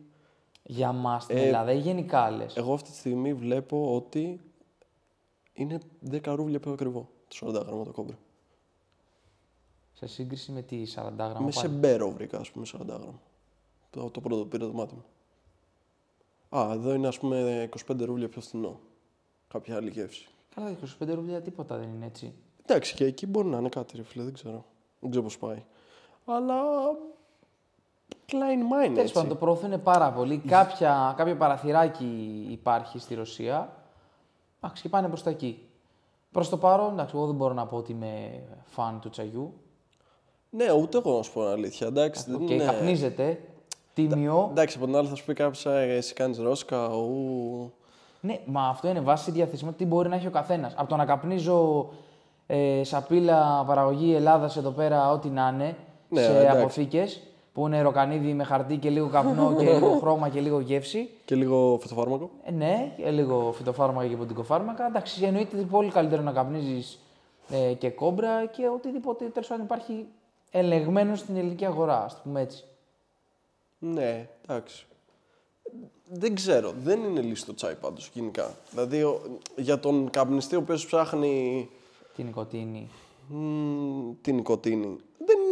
Για 0.69 0.93
μας 0.93 1.23
στην 1.23 1.37
Ε, 1.37 1.43
Ελλάδα 1.43 1.73
ή 1.73 1.79
γενικά 1.79 2.31
λε. 2.31 2.47
Εγώ 2.55 2.73
αυτή 2.75 2.91
τη 2.91 2.97
στιγμή 2.97 3.35
βλέπω 3.35 3.95
ότι 3.95 4.41
είναι 5.53 5.79
10 6.11 6.33
ρούβλια 6.35 6.61
πιο 6.61 6.73
ακριβό 6.73 7.09
το 7.29 7.47
40 7.49 7.67
γράμμα 7.67 7.85
το 7.85 7.93
κόμπρα. 7.93 8.19
Σε 9.93 10.07
σύγκριση 10.07 10.53
με 10.53 10.63
τι 10.63 10.83
40 10.95 11.13
γραμμά. 11.17 11.41
Με 11.41 11.51
σε 11.51 11.69
μπέρο 11.69 12.11
βρήκα, 12.11 12.39
ας 12.39 12.51
πούμε, 12.51 12.67
40 12.73 12.87
γράμμα. 12.87 13.21
Το, 13.91 14.11
το 14.11 14.21
πρώτο 14.21 14.45
πήρε 14.45 14.67
το 14.67 14.73
μάτι 14.73 14.95
μου. 14.95 15.05
Α, 16.59 16.73
εδώ 16.73 16.95
είναι 16.95 17.07
ας 17.09 17.19
πούμε 17.19 17.69
25 17.89 18.01
ρούβλια 18.05 18.29
πιο 18.29 18.41
φθηνό. 18.41 18.81
Κάποια 19.49 19.77
άλλη 19.77 19.91
γεύση. 19.91 20.29
Καλά, 20.55 20.77
25 21.01 21.07
ρούβλια 21.15 21.43
τίποτα 21.43 21.77
δεν 21.79 21.89
είναι 21.89 22.07
έτσι. 22.07 22.35
Εντάξει, 22.63 22.95
και 22.95 23.05
εκεί 23.05 23.27
μπορεί 23.27 23.49
να 23.49 23.59
είναι 23.59 23.69
κάτι, 23.69 23.97
ρε 23.97 24.03
φίλε, 24.03 24.25
δεν 24.25 24.33
ξέρω. 24.33 24.65
Δεν 25.01 25.11
ξέρω 25.11 25.25
πώς 25.25 25.39
πάει. 25.39 25.65
Αλλά. 26.25 26.63
Klein 28.33 28.37
mind, 28.37 28.87
Τέλος 28.87 28.99
έτσι. 28.99 29.13
πάντων, 29.13 29.29
το 29.29 29.35
προωθούν 29.35 29.83
πάρα 29.83 30.11
πολύ. 30.13 30.39
Κάποια, 30.47 31.15
κάποιο 31.17 31.37
παραθυράκι 31.37 32.47
υπάρχει 32.51 32.99
στη 32.99 33.15
Ρωσία. 33.15 33.73
Εντάξει, 34.61 34.83
και 34.83 34.89
πάνε 34.89 35.09
προς 35.09 35.23
τα 35.23 35.31
εκεί. 35.31 35.69
Προς 36.33 36.49
το 36.49 36.57
παρόν, 36.57 36.93
εντάξει, 36.93 37.15
εγώ 37.17 37.27
δεν 37.27 37.35
μπορώ 37.35 37.55
να 37.55 37.67
πω 37.67 37.77
ότι 37.77 37.93
είμαι 37.93 38.43
φαν 38.65 39.01
του 39.01 39.09
τσαγιού. 39.11 39.53
Ναι, 40.51 40.73
ούτε 40.73 40.99
εγώ 40.99 41.17
να 41.17 41.23
σου 41.23 41.33
πω 41.33 41.41
την 41.41 41.51
αλήθεια. 41.51 41.87
Εντάξει, 41.87 42.25
δεν 42.31 42.43
Οκ, 42.43 42.51
είναι... 42.51 42.65
καπνίζεται. 42.65 43.41
Τίμιο. 43.95 44.49
Εντάξει, 44.51 44.77
από 44.77 44.87
την 44.87 44.97
άλλη 44.97 45.09
θα 45.09 45.15
σου 45.15 45.25
πει 45.25 45.35
κάποιος, 45.35 45.67
εσύ 45.67 46.15
κάνεις 46.15 46.39
ρώσικα, 46.39 46.87
ου. 46.87 47.73
Ναι, 48.21 48.41
μα 48.45 48.69
αυτό 48.69 48.89
είναι 48.89 49.01
βάση 49.01 49.31
διαθέσιμο. 49.31 49.73
Τι 49.73 49.85
μπορεί 49.85 50.09
να 50.09 50.17
έχει 50.17 50.27
ο 50.27 50.31
καθένας. 50.31 50.75
Από 50.77 50.89
το 50.89 50.97
να 50.97 51.05
καπνίζω 51.05 51.89
ε, 52.47 52.85
σαπίλα 52.85 53.65
παραγωγή 53.67 54.15
Ελλάδας 54.15 54.57
εδώ 54.57 54.71
πέρα, 54.71 55.13
ό,τι 55.13 55.29
να 55.29 55.51
είναι, 55.55 55.77
Ναι, 56.09 56.23
σε 56.23 56.39
εντάξει. 56.39 56.59
αποθήκες 56.59 57.23
που 57.57 57.67
είναι 57.67 57.81
ροκανίδι 57.83 58.33
με 58.35 58.45
χαρτί 58.45 58.77
και 58.77 58.91
λίγο 58.91 59.09
καπνό 59.09 59.55
και 59.59 59.73
λίγο 59.73 59.97
χρώμα 60.01 60.29
και 60.29 60.41
λίγο 60.41 60.61
γεύση. 60.61 61.09
Και 61.25 61.35
λίγο 61.35 61.79
φυτοφάρμακο. 61.81 62.31
Ε, 62.45 62.51
ναι, 62.51 62.93
και 62.97 63.11
λίγο 63.11 63.53
φυτοφάρμακα 63.57 64.09
και 64.09 64.17
ποντικοφάρμακα. 64.17 64.87
Εντάξει, 64.87 65.25
εννοείται 65.25 65.57
ότι 65.57 65.65
πολύ 65.65 65.91
καλύτερο 65.91 66.23
να 66.23 66.33
καπνίζεις 66.33 66.99
ε, 67.51 67.73
και 67.73 67.91
κόμπρα 67.91 68.47
και 68.47 68.69
οτιδήποτε 68.69 69.25
τέλος 69.25 69.49
πάντων 69.49 69.65
υπάρχει 69.65 70.07
ελεγμένο 70.51 71.15
στην 71.17 71.37
ελληνική 71.37 71.65
αγορά, 71.65 72.05
ας 72.05 72.15
το 72.15 72.21
πούμε 72.23 72.41
έτσι. 72.41 72.65
Ναι, 73.79 74.29
εντάξει. 74.49 74.87
Δεν 76.11 76.35
ξέρω. 76.35 76.73
Δεν 76.83 77.01
είναι 77.05 77.21
λύση 77.21 77.47
το 77.47 77.55
τσάι 77.55 77.75
πάντως 77.75 78.11
γενικά. 78.15 78.55
Δηλαδή 78.71 79.03
ο- 79.03 79.21
για 79.57 79.79
τον 79.81 80.11
καπνιστή 80.11 80.57
ο 80.57 80.59
οποίος 80.59 80.87
ψάχνει 80.87 81.69
Την 82.17 82.25
νοικοτήνη. 82.25 82.89
μ, 83.29 84.11
την 84.23 84.35
νοικοτήνη. 84.35 84.97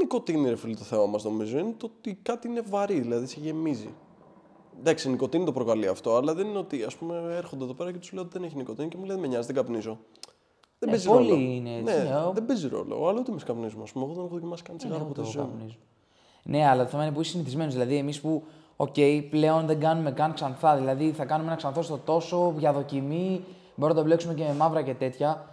Δεν 0.05 0.19
είναι 0.23 0.29
η 0.29 0.37
νοικοτήνη, 0.41 0.49
ρε 0.49 0.57
φίλε, 0.57 0.75
το 0.75 0.85
θέμα 0.85 1.07
μας 1.07 1.25
νομίζω. 1.25 1.59
Είναι 1.59 1.75
το 1.77 1.91
ότι 1.99 2.19
κάτι 2.23 2.49
είναι 2.49 2.61
βαρύ, 2.61 3.01
δηλαδή 3.01 3.27
σε 3.27 3.41
γεμίζει. 3.41 3.95
Εντάξει, 4.79 5.09
η 5.09 5.11
νοικοτήνη 5.11 5.45
το 5.45 5.53
προκαλεί 5.53 5.87
αυτό, 5.87 6.17
αλλά 6.17 6.35
δεν 6.35 6.47
είναι 6.47 6.59
ότι 6.59 6.83
ας 6.83 6.97
πούμε 6.97 7.35
έρχονται 7.37 7.65
εδώ 7.65 7.75
πέρα 7.75 7.93
και 7.93 7.99
τους 7.99 8.13
λέω 8.13 8.23
ότι 8.23 8.31
δεν 8.39 8.43
έχει 8.47 8.57
νοικοτήνη 8.57 8.89
και 8.89 8.97
μου 8.97 9.05
λένε 9.05 9.21
Με 9.21 9.27
νοιάζει, 9.27 9.47
δεν 9.47 9.57
καπνίζω. 9.57 9.99
Δεν 10.79 10.89
Ναι, 10.89 10.91
παίζει 10.91 11.09
πολλοί 11.09 11.29
ρόλο. 11.29 11.41
είναι 11.43 11.71
έτσι, 11.77 11.83
Ναι, 11.97 12.03
ναι, 12.11 12.17
ο- 12.17 12.33
δεν 12.35 12.45
παίζει 12.47 12.69
ρόλο. 12.69 13.09
Αλλά 13.09 13.21
ούτε 13.21 13.31
εμείς 13.31 13.43
καπνίζουμε. 13.45 13.83
Ας 13.83 13.93
πούμε. 13.93 14.05
Εγώ 14.05 14.15
δεν 14.15 14.25
έχω 14.25 14.35
δοκιμάσει 14.35 14.63
καν 14.63 14.77
τσιγάρο 14.77 14.99
Ναι, 15.03 15.07
ποτέ 15.09 15.21
ούτε 15.21 15.29
στη 15.31 15.39
εγώ 15.39 15.47
ζωή 15.47 15.55
μου. 15.55 15.59
καπνίζω. 15.59 15.79
Ναι, 16.43 16.67
αλλά 16.69 16.83
το 16.85 16.89
θέμα 16.91 17.05
είναι 17.05 17.13
που 17.15 17.21
είσαι 17.21 17.31
συνηθισμένος. 17.31 17.73
Δηλαδή, 17.73 17.97
εμείς 17.97 18.21
που, 18.21 18.43
οκ, 18.77 18.95
πλέον 19.31 19.67
δεν 19.67 19.81
κάνουμε 19.81 20.11
καν 20.13 20.35
ξανθά. 20.35 20.77
Δηλαδή, 20.77 21.13
θα 21.13 21.25
κάνουμε 21.25 21.49
ένα 21.49 21.57
ξανθό 21.57 21.83
στο 21.83 21.99
τόσο 22.05 22.55
για 22.59 22.73
δοκιμή. 22.73 23.41
Μπορούμε 23.75 23.99
να 23.99 24.03
το 24.03 24.03
μπλέξουμε 24.03 24.35
και 24.35 24.43
με 24.45 24.53
μαύρα 24.55 24.83
και 24.83 24.95
τέτοια. 24.95 25.49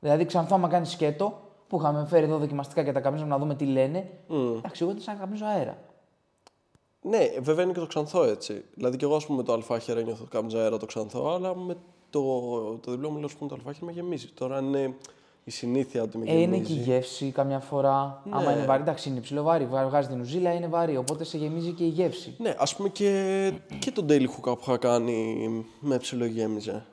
Δηλαδή, 0.00 0.24
ξανθό, 0.24 0.54
άμα 0.54 0.68
κάνεις 0.68 0.90
σκέτο, 0.90 1.38
που 1.68 1.78
είχαμε 1.78 2.06
φέρει 2.08 2.24
εδώ 2.24 2.38
δοκιμαστικά 2.38 2.84
και 2.84 2.92
τα 2.92 3.00
καπνίζουμε 3.00 3.30
να 3.30 3.38
δούμε 3.38 3.54
τι 3.54 3.64
λένε. 3.64 4.10
Εντάξει, 4.56 4.82
εγώ 4.84 4.92
δεν 4.92 5.02
σαν 5.02 5.14
να 5.14 5.20
καπνίζω 5.20 5.44
αέρα. 5.46 5.78
Ναι, 7.02 7.18
βέβαια 7.40 7.64
είναι 7.64 7.72
και 7.72 7.78
το 7.80 7.86
ξανθό 7.86 8.22
έτσι. 8.22 8.64
Δηλαδή 8.74 8.96
και 8.96 9.04
εγώ, 9.04 9.16
ας 9.16 9.26
πούμε, 9.26 9.38
με 9.38 9.42
το 9.44 9.52
Al 9.52 9.64
Fakher 9.64 10.02
νιώθω 10.02 10.22
ότι 10.22 10.30
κάπνιζα 10.30 10.58
αέρα 10.60 10.76
το 10.76 10.86
ξανθό, 10.86 11.34
αλλά 11.34 11.56
με 11.56 11.76
το, 12.10 12.20
το 12.82 12.90
διπλό 12.90 13.10
μου 13.10 13.16
λέω, 13.16 13.24
ας 13.26 13.34
πούμε, 13.34 13.48
το 13.48 13.54
Al 13.54 13.62
Fakher 13.62 13.86
με 13.86 13.92
γεμίζει. 13.92 14.26
Τώρα 14.34 14.58
είναι 14.58 14.94
η 15.44 15.50
συνήθεια 15.50 16.02
ότι 16.02 16.18
με 16.18 16.24
Ε, 16.26 16.32
είναι 16.32 16.40
γεμίζει. 16.56 16.72
και 16.74 16.78
η 16.80 16.82
γεύση 16.82 17.30
καμιά 17.30 17.60
φορά. 17.60 18.22
Ναι. 18.24 18.36
Άμα 18.36 18.52
είναι 18.52 18.64
βαρύ, 18.64 18.82
εντάξει, 18.82 19.08
είναι 19.08 19.20
ψιλοβαρύ. 19.20 19.64
Βγάζει 19.66 20.08
την 20.08 20.20
ουζίλα, 20.20 20.52
είναι 20.52 20.66
βαρύ. 20.66 20.96
Οπότε 20.96 21.24
σε 21.24 21.36
γεμίζει 21.38 21.70
και 21.72 21.84
η 21.84 21.88
γεύση. 21.88 22.34
Ναι, 22.38 22.54
ας 22.58 22.76
πούμε 22.76 22.88
και, 22.88 23.52
και 23.78 23.90
τον 23.90 24.06
Daily 24.08 24.24
Hookah 24.26 24.42
που 24.42 24.58
είχα 24.60 24.76
κάνει 24.76 25.64
με 25.80 25.98
ψιλογέμιζε. 25.98 26.84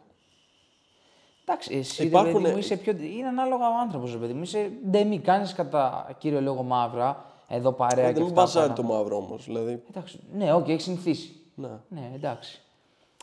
Εντάξει, 1.45 1.75
εσύ 1.77 2.05
Υπάρχουν- 2.05 2.33
ρε 2.33 2.39
παιδί 2.41 2.51
μου, 2.51 2.57
είσαι 2.57 2.77
πιο... 2.77 2.91
είναι 3.17 3.27
ανάλογα 3.27 3.67
ο 3.69 3.79
άνθρωπος, 3.81 4.11
ρε 4.11 4.17
παιδί 4.17 4.33
μου. 4.33 4.41
Είσαι 4.41 4.71
ντεμή, 4.89 5.19
κάνεις 5.19 5.53
κατά 5.53 6.09
κύριο 6.17 6.41
λόγο 6.41 6.63
μαύρα. 6.63 7.25
Εδώ 7.47 7.71
παρέα 7.71 8.05
Ε, 8.05 8.07
και 8.07 8.13
δεν 8.13 8.21
με 8.23 8.27
αυτά. 8.29 8.41
μπαζάρει 8.41 8.73
πάνω. 8.73 8.87
το 8.87 8.93
μαύρο 8.93 9.17
όμως. 9.17 9.45
Δηλαδή, 9.45 9.83
Εντάξει, 9.89 10.19
ναι, 10.33 10.53
οκ, 10.53 10.67
έχεις 10.69 10.83
συνηθίσει. 10.83 11.35
ναι. 11.55 11.67
Ναι, 11.87 12.11
εντάξει. 12.15 12.61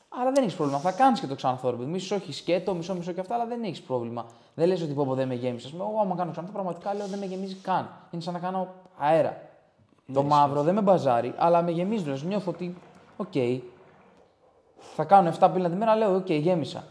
Αλλά 0.09 0.33
δεν 0.33 0.42
έχεις 0.42 0.54
πρόβλημα. 0.54 0.80
Θα 0.80 0.92
κάνεις 0.92 1.20
και 1.20 1.26
το 1.26 1.35
ξανθό 1.35 1.60
ρε 1.60 1.68
μπι. 1.68 1.85
Μισό 1.85 2.14
όχι 2.14 2.33
σκέτο, 2.33 2.74
μισό 2.74 2.94
μισό 2.94 3.12
και 3.12 3.20
αυτά, 3.20 3.35
αλλά 3.35 3.46
δεν 3.46 3.62
έχεις 3.62 3.80
πρόβλημα. 3.83 4.26
Δεν 4.54 4.68
λες 4.68 4.83
ότι 4.83 4.92
πω, 4.92 5.04
πω 5.04 5.14
δεν 5.14 5.28
με 5.28 5.35
γέμισε. 5.35 5.66
Α 5.66 5.70
πούμε, 5.70 5.85
Εγώ, 5.85 6.00
άμα 6.00 6.14
κάνω 6.14 6.30
ξανθό, 6.30 6.52
πραγματικά 6.52 6.94
λέω 6.94 7.06
δεν 7.06 7.18
με 7.18 7.26
γεμίζει 7.26 7.54
καν. 7.54 7.90
Είναι 8.11 8.22
σαν 8.22 8.33
να 8.33 8.38
κάνω 8.38 8.68
αέρα. 8.98 9.40
το 10.12 10.22
μαύρο 10.22 10.62
δεν 10.62 10.74
με 10.74 10.80
μπαζάρει, 10.80 11.35
αλλά 11.37 11.62
με 11.62 11.70
γεμίζει. 11.70 12.02
Δηλαδή, 12.02 12.26
νιώθω 12.26 12.50
ότι, 12.50 12.76
οκ. 13.16 13.33
Θα 14.94 15.04
κάνω 15.04 15.33
7 15.40 15.50
πίλα 15.54 15.68
τη 15.70 15.76
μέρα, 15.76 15.96
λέω, 15.96 16.14
οκ, 16.14 16.30
γέμισα. 16.30 16.85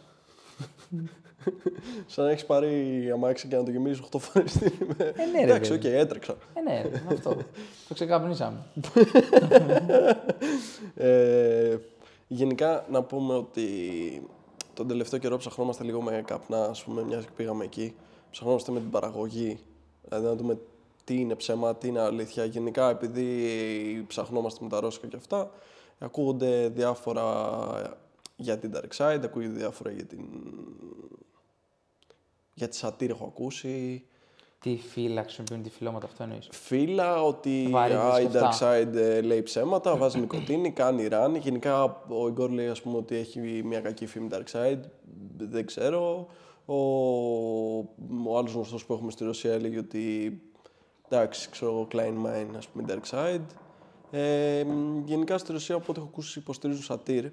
Σαν 2.05 2.25
να 2.25 2.31
έχεις 2.31 2.45
πάρει 2.45 3.09
αμάξι 3.13 3.47
και 3.47 3.55
να 3.55 3.63
το 3.63 3.71
γεμίσει 3.71 4.01
8 4.11 4.19
φορές 4.19 4.51
την 4.51 4.71
ημέρα. 4.81 5.21
Ε, 5.21 5.25
ναι, 5.25 5.39
ρε, 5.39 5.43
Εντάξει, 5.43 5.73
οκ, 5.73 5.81
παιδί. 5.81 5.95
έτρεξα. 5.95 6.35
Ε, 6.53 6.61
ναι, 6.61 6.81
ρε, 6.81 7.03
αυτό. 7.11 7.35
το 7.87 7.93
ξεκαπνίσαμε. 7.93 8.57
Ε, 10.95 11.77
γενικά 12.27 12.85
να 12.89 13.03
πούμε 13.03 13.33
ότι 13.33 13.67
τον 14.73 14.87
τελευταίο 14.87 15.19
καιρό 15.19 15.37
ψαχνόμαστε 15.37 15.83
λίγο 15.83 16.01
με 16.01 16.23
καπνά, 16.25 16.63
ας 16.63 16.83
πούμε, 16.83 17.03
μιας 17.03 17.23
και 17.23 17.31
πήγαμε 17.35 17.63
εκεί. 17.63 17.95
Ψαχνόμαστε 18.31 18.71
με 18.71 18.79
την 18.79 18.89
παραγωγή, 18.89 19.59
δηλαδή 20.07 20.25
να 20.25 20.35
δούμε 20.35 20.57
τι 21.03 21.19
είναι 21.19 21.35
ψέμα, 21.35 21.75
τι 21.75 21.87
είναι 21.87 21.99
αλήθεια. 21.99 22.45
Γενικά 22.45 22.89
επειδή 22.89 24.05
ψαχνόμαστε 24.07 24.59
με 24.63 24.69
τα 24.69 24.79
ρώσικα 24.79 25.07
και 25.07 25.15
αυτά, 25.15 25.51
ακούγονται 25.99 26.67
διάφορα 26.67 27.23
για 28.35 28.57
την 28.57 28.71
Dark 28.75 28.97
Side, 28.97 29.19
ακούγονται 29.23 29.57
διάφορα 29.57 29.91
για 29.91 30.05
την... 30.05 30.19
Για 32.59 32.67
τη 32.67 32.75
σατήρ 32.75 33.09
έχω 33.09 33.25
ακούσει. 33.25 34.03
Τι 34.59 34.77
φύλλα 34.77 35.21
χρησιμοποιούν 35.23 35.61
τη 35.63 35.69
φιλώματα, 35.69 36.05
αυτό 36.05 36.23
εννοείς; 36.23 36.47
Φύλλα 36.51 37.23
ότι 37.23 37.67
Βαρύδες 37.69 38.01
α, 38.01 38.15
και 38.17 38.21
η 38.21 38.25
αυτά. 38.25 38.49
Dark 38.49 38.63
Side 38.63 38.95
ε, 38.95 39.21
λέει 39.21 39.43
ψέματα, 39.43 39.95
βάζει 39.95 40.19
νοικοτήνη, 40.19 40.71
κάνει 40.71 41.07
ραν. 41.07 41.35
Γενικά 41.35 42.03
ο 42.07 42.27
Ιγκόρ 42.27 42.49
λέει 42.49 42.67
ας 42.67 42.81
πούμε, 42.81 42.97
ότι 42.97 43.15
έχει 43.15 43.39
μια 43.63 43.79
κακή 43.79 44.05
φήμη 44.05 44.27
Dark 44.31 44.51
Side. 44.51 44.79
Δεν 45.37 45.65
ξέρω. 45.65 46.27
Ο, 46.65 46.75
ο 48.25 48.37
άλλος 48.37 48.53
γνωστός 48.53 48.85
που 48.85 48.93
έχουμε 48.93 49.11
στη 49.11 49.23
Ρωσία 49.23 49.53
έλεγε 49.53 49.77
ότι 49.77 50.41
εντάξει, 51.09 51.49
ξέρω 51.49 51.71
εγώ, 51.71 51.87
Klein 51.91 52.25
Mine, 52.25 52.55
ας 52.57 52.67
πούμε, 52.67 52.85
Dark 52.87 53.09
Side. 53.15 53.45
Ε, 54.11 54.63
μ, 54.63 55.03
γενικά 55.05 55.37
στη 55.37 55.51
Ρωσία, 55.51 55.75
από 55.75 55.85
ό,τι 55.89 55.99
έχω 55.99 56.09
ακούσει, 56.11 56.39
υποστηρίζουν 56.39 56.83
σατήρ, 56.83 57.25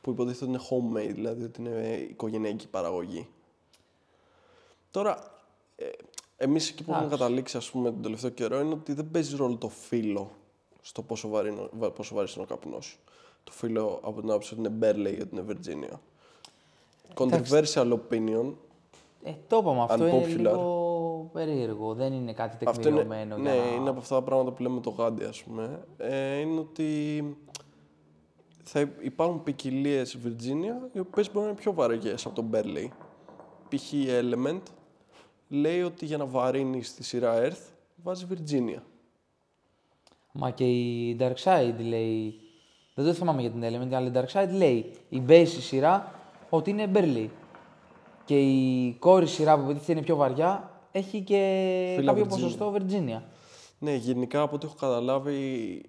που 0.00 0.10
υποτίθεται 0.10 0.44
ότι 0.44 0.52
είναι 0.52 0.62
homemade, 0.70 1.14
δηλαδή 1.14 1.44
ότι 1.44 1.60
είναι 1.60 2.06
οικογενειακή 2.10 2.68
παραγωγή. 2.68 3.28
Τώρα, 4.98 5.18
ε, 5.76 5.84
εμείς 6.36 6.68
εκεί 6.70 6.84
που 6.84 6.90
έχουμε 6.90 7.04
Εντάξει. 7.06 7.22
καταλήξει, 7.22 7.56
ας 7.56 7.70
πούμε, 7.70 7.90
τον 7.90 8.02
τελευταίο 8.02 8.30
καιρό, 8.30 8.60
είναι 8.60 8.72
ότι 8.74 8.92
δεν 8.92 9.10
παίζει 9.10 9.36
ρόλο 9.36 9.56
το 9.56 9.68
φύλλο 9.68 10.30
στο 10.82 11.02
πόσο, 11.02 11.28
βαρύ, 11.28 11.48
είναι 11.50 11.60
ο- 11.60 11.68
βα- 11.78 11.90
πόσο 11.90 12.14
βαρύς 12.14 12.34
είναι 12.34 12.44
ο 12.44 12.46
καπνός. 12.46 12.98
Το 13.44 13.52
φύλλο 13.52 14.00
από 14.02 14.20
την 14.20 14.30
άποψη 14.30 14.54
ότι 14.54 14.62
είναι 14.62 14.78
Berley 14.80 15.16
ή 15.18 15.20
ότι 15.20 15.28
είναι 15.36 15.44
Virginia. 15.48 15.96
Controversial 17.14 17.92
opinion. 17.92 18.52
Ε, 19.22 19.32
το 19.48 19.56
είπαμε, 19.56 19.80
αυτό 19.82 20.06
είναι 20.06 20.22
Unpopular. 20.24 20.26
λίγο 20.36 21.30
περίεργο. 21.32 21.94
Δεν 21.94 22.12
είναι 22.12 22.32
κάτι 22.32 22.64
Αυτό 22.66 22.88
είναι, 22.88 22.98
τεκμηριωμένο. 22.98 23.36
ναι, 23.42 23.52
για 23.54 23.62
να... 23.64 23.68
είναι 23.74 23.88
από 23.88 23.98
αυτά 23.98 24.14
τα 24.14 24.22
πράγματα 24.22 24.50
που 24.52 24.62
λέμε 24.62 24.80
το 24.80 24.90
γάντι, 24.90 25.24
ας 25.24 25.42
πούμε. 25.42 25.84
Ε, 25.98 26.36
είναι 26.38 26.58
ότι 26.60 27.22
θα 28.62 28.80
υπάρχουν 29.00 29.42
ποικιλίες 29.42 30.18
Virginia, 30.24 30.92
οι 30.92 30.98
οποίες 30.98 31.26
μπορεί 31.32 31.44
να 31.44 31.50
είναι 31.50 31.60
πιο 31.60 31.72
βαριέ 31.72 32.14
από 32.24 32.34
τον 32.34 32.50
Berley. 32.52 32.88
Π.χ. 33.68 33.92
η 33.92 34.06
Element 34.08 34.60
λέει 35.48 35.82
ότι 35.82 36.06
για 36.06 36.16
να 36.16 36.26
βαρύνει 36.26 36.82
στη 36.82 37.02
σειρά 37.04 37.42
Earth 37.42 37.72
βάζει 38.02 38.26
Virginia. 38.30 38.80
Μα 40.32 40.50
και 40.50 40.64
η 40.64 41.16
Dark 41.20 41.34
Side 41.44 41.78
λέει. 41.78 42.40
Δεν 42.94 43.06
το 43.06 43.12
θυμάμαι 43.12 43.40
για 43.40 43.50
την 43.50 43.62
Element, 43.62 43.92
αλλά 43.92 44.06
η 44.06 44.10
Dark 44.14 44.32
Side 44.32 44.50
λέει 44.52 44.92
η 45.08 45.22
base 45.28 45.46
σειρά 45.46 46.14
ότι 46.50 46.70
είναι 46.70 46.90
Berley. 46.94 47.28
Και 48.24 48.40
η 48.40 48.92
κόρη 48.98 49.26
σειρά 49.26 49.56
που 49.56 49.62
υποτίθεται 49.62 49.92
είναι 49.92 50.02
πιο 50.02 50.16
βαριά 50.16 50.82
έχει 50.92 51.20
και 51.20 51.92
Φύλλα 51.96 52.12
κάποιο 52.12 52.24
Virginia. 52.24 52.28
ποσοστό 52.28 52.74
Virginia. 52.76 53.22
Ναι, 53.78 53.94
γενικά 53.94 54.40
από 54.40 54.54
ό,τι 54.54 54.66
έχω 54.66 54.74
καταλάβει. 54.74 55.82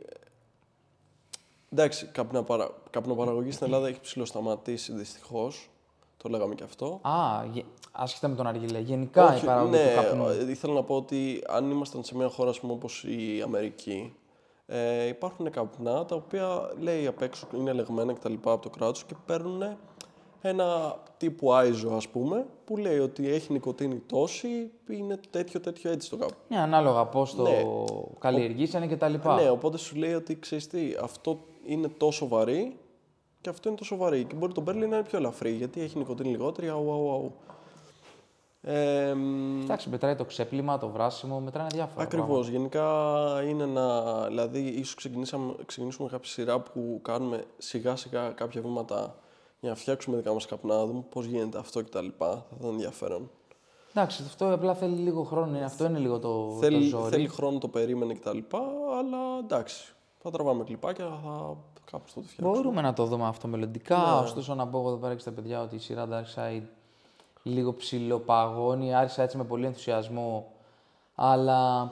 Εντάξει, 1.70 2.06
καπνοπαρα... 2.06 2.72
καπνοπαραγωγή 2.90 3.52
στην 3.52 3.66
Ελλάδα 3.66 3.88
έχει 3.88 4.00
ψηλοσταματήσει 4.00 4.94
δυστυχώς. 4.94 5.70
Το 6.24 6.30
λέγαμε 6.30 6.56
και 6.56 6.64
αυτό. 6.64 7.00
Α, 7.02 7.46
γε- 7.52 7.66
άσχετα 7.92 8.28
με 8.28 8.36
τον 8.36 8.48
Αργυλέ. 8.48 8.80
Γενικά 8.80 9.38
η 9.38 9.46
παραγωγή 9.46 9.72
ναι, 9.72 9.94
του 9.96 10.02
καπνού. 10.04 10.28
ε, 10.28 10.50
ήθελα 10.52 10.74
να 10.74 10.84
πω 10.84 10.96
ότι 10.96 11.44
αν 11.48 11.72
ήμασταν 11.72 12.04
σε 12.04 12.16
μια 12.16 12.28
χώρα 12.30 12.50
ας 12.50 12.60
πούμε, 12.60 12.74
όπως 12.74 13.04
η 13.04 13.42
Αμερική, 13.44 14.14
ε, 14.66 15.08
υπάρχουν 15.08 15.52
καπνά 15.52 16.06
τα 16.06 16.16
οποία 16.16 16.70
λέει 16.80 17.08
απ' 17.08 17.22
έξω 17.22 17.48
είναι 17.56 17.70
ελεγμένα 17.70 18.14
κτλ. 18.14 18.34
από 18.34 18.60
το 18.60 18.70
κράτος 18.70 19.04
και 19.04 19.14
παίρνουν 19.26 19.64
ένα 20.42 20.96
τύπου 21.18 21.48
ISO 21.52 21.92
ας 21.96 22.08
πούμε 22.08 22.46
που 22.66 22.78
λέει 22.78 23.00
ότι 23.00 23.30
έχει 23.30 23.52
νοικοτήνη 23.52 23.96
τόση, 24.00 24.72
είναι 24.90 25.20
τέτοιο 25.30 25.60
τέτοιο 25.60 25.92
έτσι 25.92 26.10
το 26.10 26.18
καπνό. 26.18 26.38
Ναι, 26.48 26.60
ανάλογα 26.60 27.06
πώς 27.06 27.36
το 27.36 27.42
Ναι. 27.44 27.64
καλλιεργήσανε 28.20 28.88
και 28.88 28.98
τα 28.98 29.08
λοιπά. 29.08 29.42
Ναι, 29.42 29.50
οπότε 29.50 29.78
σου 29.78 29.96
λέει 29.96 30.14
ότι 30.14 30.40
ξέρεις 30.40 30.68
τι, 30.68 30.80
αυτό 31.04 31.40
είναι 31.66 31.88
τόσο 31.88 32.28
βαρύ 32.28 32.78
και 33.42 33.50
αυτό 33.50 33.70
είναι 33.70 33.78
τόσο 33.78 33.98
βαρύ. 33.98 34.24
Και 34.24 34.36
μπορεί 34.36 34.54
το 34.54 34.64
Berlin 34.68 34.76
να 34.76 34.86
είναι 34.86 35.04
πιο 35.04 35.18
ελαφρύ 35.18 35.52
γιατί 35.52 35.82
έχει 35.82 35.98
νοικοτήνη 35.98 36.30
λιγότερη. 36.30 36.68
Αου, 36.70 36.92
αου, 36.92 37.12
αου. 37.12 37.34
Ε, 38.62 39.14
μ, 39.14 39.62
Εντάξει, 39.62 39.90
μετράει 39.90 40.16
το 40.16 40.26
ξέπλυμα, 40.26 40.78
το 40.78 40.90
βράσιμο, 40.90 41.40
μετράνε 41.40 41.70
διάφορα. 41.74 42.04
Ακριβώς. 42.04 42.48
Γενικά 42.48 42.86
είναι 43.48 43.64
ένα. 43.64 44.26
Δηλαδή, 44.28 44.60
ίσως 44.60 44.96
ξεκινήσουμε 45.66 46.10
κάποια 46.10 46.30
σειρά 46.32 46.60
που 46.60 47.00
κάνουμε 47.02 47.44
σιγά 47.58 47.96
σιγά 47.96 48.30
κάποια 48.30 48.62
βήματα 48.62 49.16
για 49.60 49.70
να 49.70 49.76
φτιάξουμε 49.76 50.18
δικά 50.18 50.34
μας 50.34 50.46
καπνά, 50.46 50.76
να 50.76 50.86
δούμε 50.86 51.04
πώς 51.10 51.26
γίνεται 51.26 51.58
αυτό 51.58 51.84
κτλ. 51.84 52.08
Θα 52.18 52.46
ήταν 52.60 52.70
ενδιαφέρον. 52.72 53.30
Εντάξει, 53.94 54.24
αυτό 54.26 54.54
απλά 54.54 54.76
θέλει 54.76 54.96
λίγο 54.96 55.24
χρόνο. 55.24 55.56
είναι- 55.56 55.66
Αυτό 55.66 55.86
είναι 55.86 56.00
λίγο 56.00 56.20
το, 56.20 56.48
το 56.48 56.58
θέλει, 56.60 56.88
ζόρι. 56.88 57.10
θέλει 57.10 57.28
χρόνο 57.28 57.58
το 57.58 57.68
περίμενε 57.68 58.14
κτλ. 58.14 58.38
Αλλά 59.00 59.18
εντάξει. 59.44 59.94
Θα 60.22 60.32
τραβάμε 60.32 60.64
κλιπάκια, 60.64 61.06
θα 61.24 61.58
κάπως 61.92 62.14
το 62.14 62.22
φτιάξουμε. 62.22 62.50
Μπορούμε 62.50 62.82
να 62.82 62.94
το 62.94 63.06
δούμε 63.06 63.28
αυτό 63.28 63.48
μελλοντικά. 63.48 63.98
Ναι. 63.98 64.20
Ωστόσο, 64.24 64.56
να 64.56 64.68
πω 64.68 64.80
εγώ 64.80 64.88
εδώ 64.88 64.98
πέρα 64.98 65.14
και 65.14 65.20
στα 65.20 65.32
παιδιά 65.32 65.62
ότι 65.62 65.76
η 65.76 65.80
σειρά 65.80 66.08
Dark 66.12 66.40
Side 66.40 66.64
λίγο 67.44 67.74
ψιλοπαγώνει. 67.74 68.96
Άρχισα 68.96 69.22
έτσι 69.24 69.38
με 69.38 69.44
πολύ 69.44 69.66
ενθουσιασμό. 69.66 70.52
Αλλά 71.16 71.92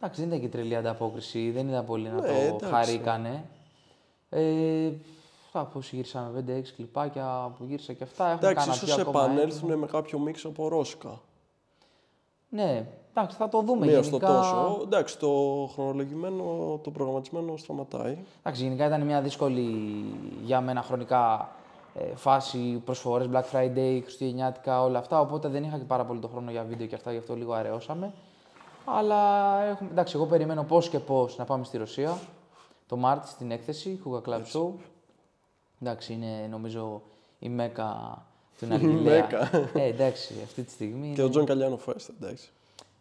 εντάξει, 0.00 0.20
δεν 0.20 0.28
ήταν 0.28 0.40
και 0.40 0.48
τρελή 0.48 0.76
ανταπόκριση. 0.76 1.50
Δεν 1.50 1.68
ήταν 1.68 1.84
πολύ 1.84 2.08
να 2.08 2.14
Ναι, 2.14 2.20
το 2.20 2.32
εντάξει. 2.32 2.64
χαρήκανε. 2.64 3.44
Ε, 4.30 4.90
θα 5.52 5.64
πώς 5.64 5.92
γύρισαμε 5.92 6.44
5-6 6.48 6.62
κλιπάκια 6.76 7.54
που 7.58 7.64
γύρισα 7.64 7.92
και 7.92 8.04
αυτά. 8.04 8.24
Έχουν 8.26 8.38
Εντάξει, 8.38 8.66
κάνει 8.66 8.76
ίσως 8.76 8.94
δύο 8.94 9.02
ακόμα 9.02 9.24
επανέλθουν 9.24 9.78
με 9.78 9.86
κάποιο 9.86 10.18
μίξ 10.18 10.44
από 10.44 10.68
ρώσικα. 10.68 11.20
Ναι, 12.48 12.86
εντάξει, 13.18 13.36
θα 13.36 13.48
το 13.48 13.60
δούμε 13.62 13.86
Μία 13.86 14.02
στο 14.02 14.16
γενικά. 14.16 14.26
τόσο. 14.36 14.80
Εντάξει, 14.84 15.18
το 15.18 15.28
χρονολογημένο, 15.74 16.44
το 16.82 16.90
προγραμματισμένο 16.90 17.56
σταματάει. 17.56 18.18
Εντάξει, 18.42 18.62
γενικά 18.62 18.86
ήταν 18.86 19.00
μια 19.02 19.20
δύσκολη 19.20 20.04
για 20.44 20.60
μένα 20.60 20.82
χρονικά 20.82 21.50
ε, 21.94 22.14
φάση, 22.16 22.82
προσφορές 22.84 23.28
Black 23.32 23.44
Friday, 23.56 24.00
Χριστουγεννιάτικα, 24.02 24.82
όλα 24.82 24.98
αυτά. 24.98 25.20
Οπότε 25.20 25.48
δεν 25.48 25.64
είχα 25.64 25.78
και 25.78 25.84
πάρα 25.84 26.04
πολύ 26.04 26.20
το 26.20 26.28
χρόνο 26.28 26.50
για 26.50 26.64
βίντεο 26.68 26.86
και 26.86 26.94
αυτά, 26.94 27.12
γι' 27.12 27.18
αυτό 27.18 27.34
λίγο 27.34 27.52
αραιώσαμε. 27.52 28.12
Αλλά 28.84 29.20
έχουμε, 29.62 29.90
εντάξει, 29.90 30.16
εγώ 30.16 30.26
περιμένω 30.26 30.62
πώς 30.62 30.88
και 30.88 30.98
πώς 30.98 31.36
να 31.36 31.44
πάμε 31.44 31.64
στη 31.64 31.76
Ρωσία 31.78 32.18
το 32.86 32.96
Μάρτι 32.96 33.28
στην 33.28 33.50
έκθεση, 33.50 34.00
Hookah 34.04 34.28
Club 34.28 34.42
Show. 34.52 34.68
Εντάξει, 35.82 36.12
είναι 36.12 36.46
νομίζω 36.50 37.02
η 37.38 37.48
μέκα 37.48 38.18
του 38.58 38.66
Ναργιλέα. 38.66 39.20
μέκα. 39.22 39.50
Ε, 39.74 39.82
εντάξει, 39.84 40.34
αυτή 40.44 40.62
τη 40.62 40.70
στιγμή. 40.70 41.06
Και 41.06 41.20
είναι- 41.20 41.22
ο 41.22 41.28
John 41.28 41.44
Calliano 41.44 41.76
Fest, 41.76 42.02
α, 42.02 42.12
εντάξει. 42.20 42.50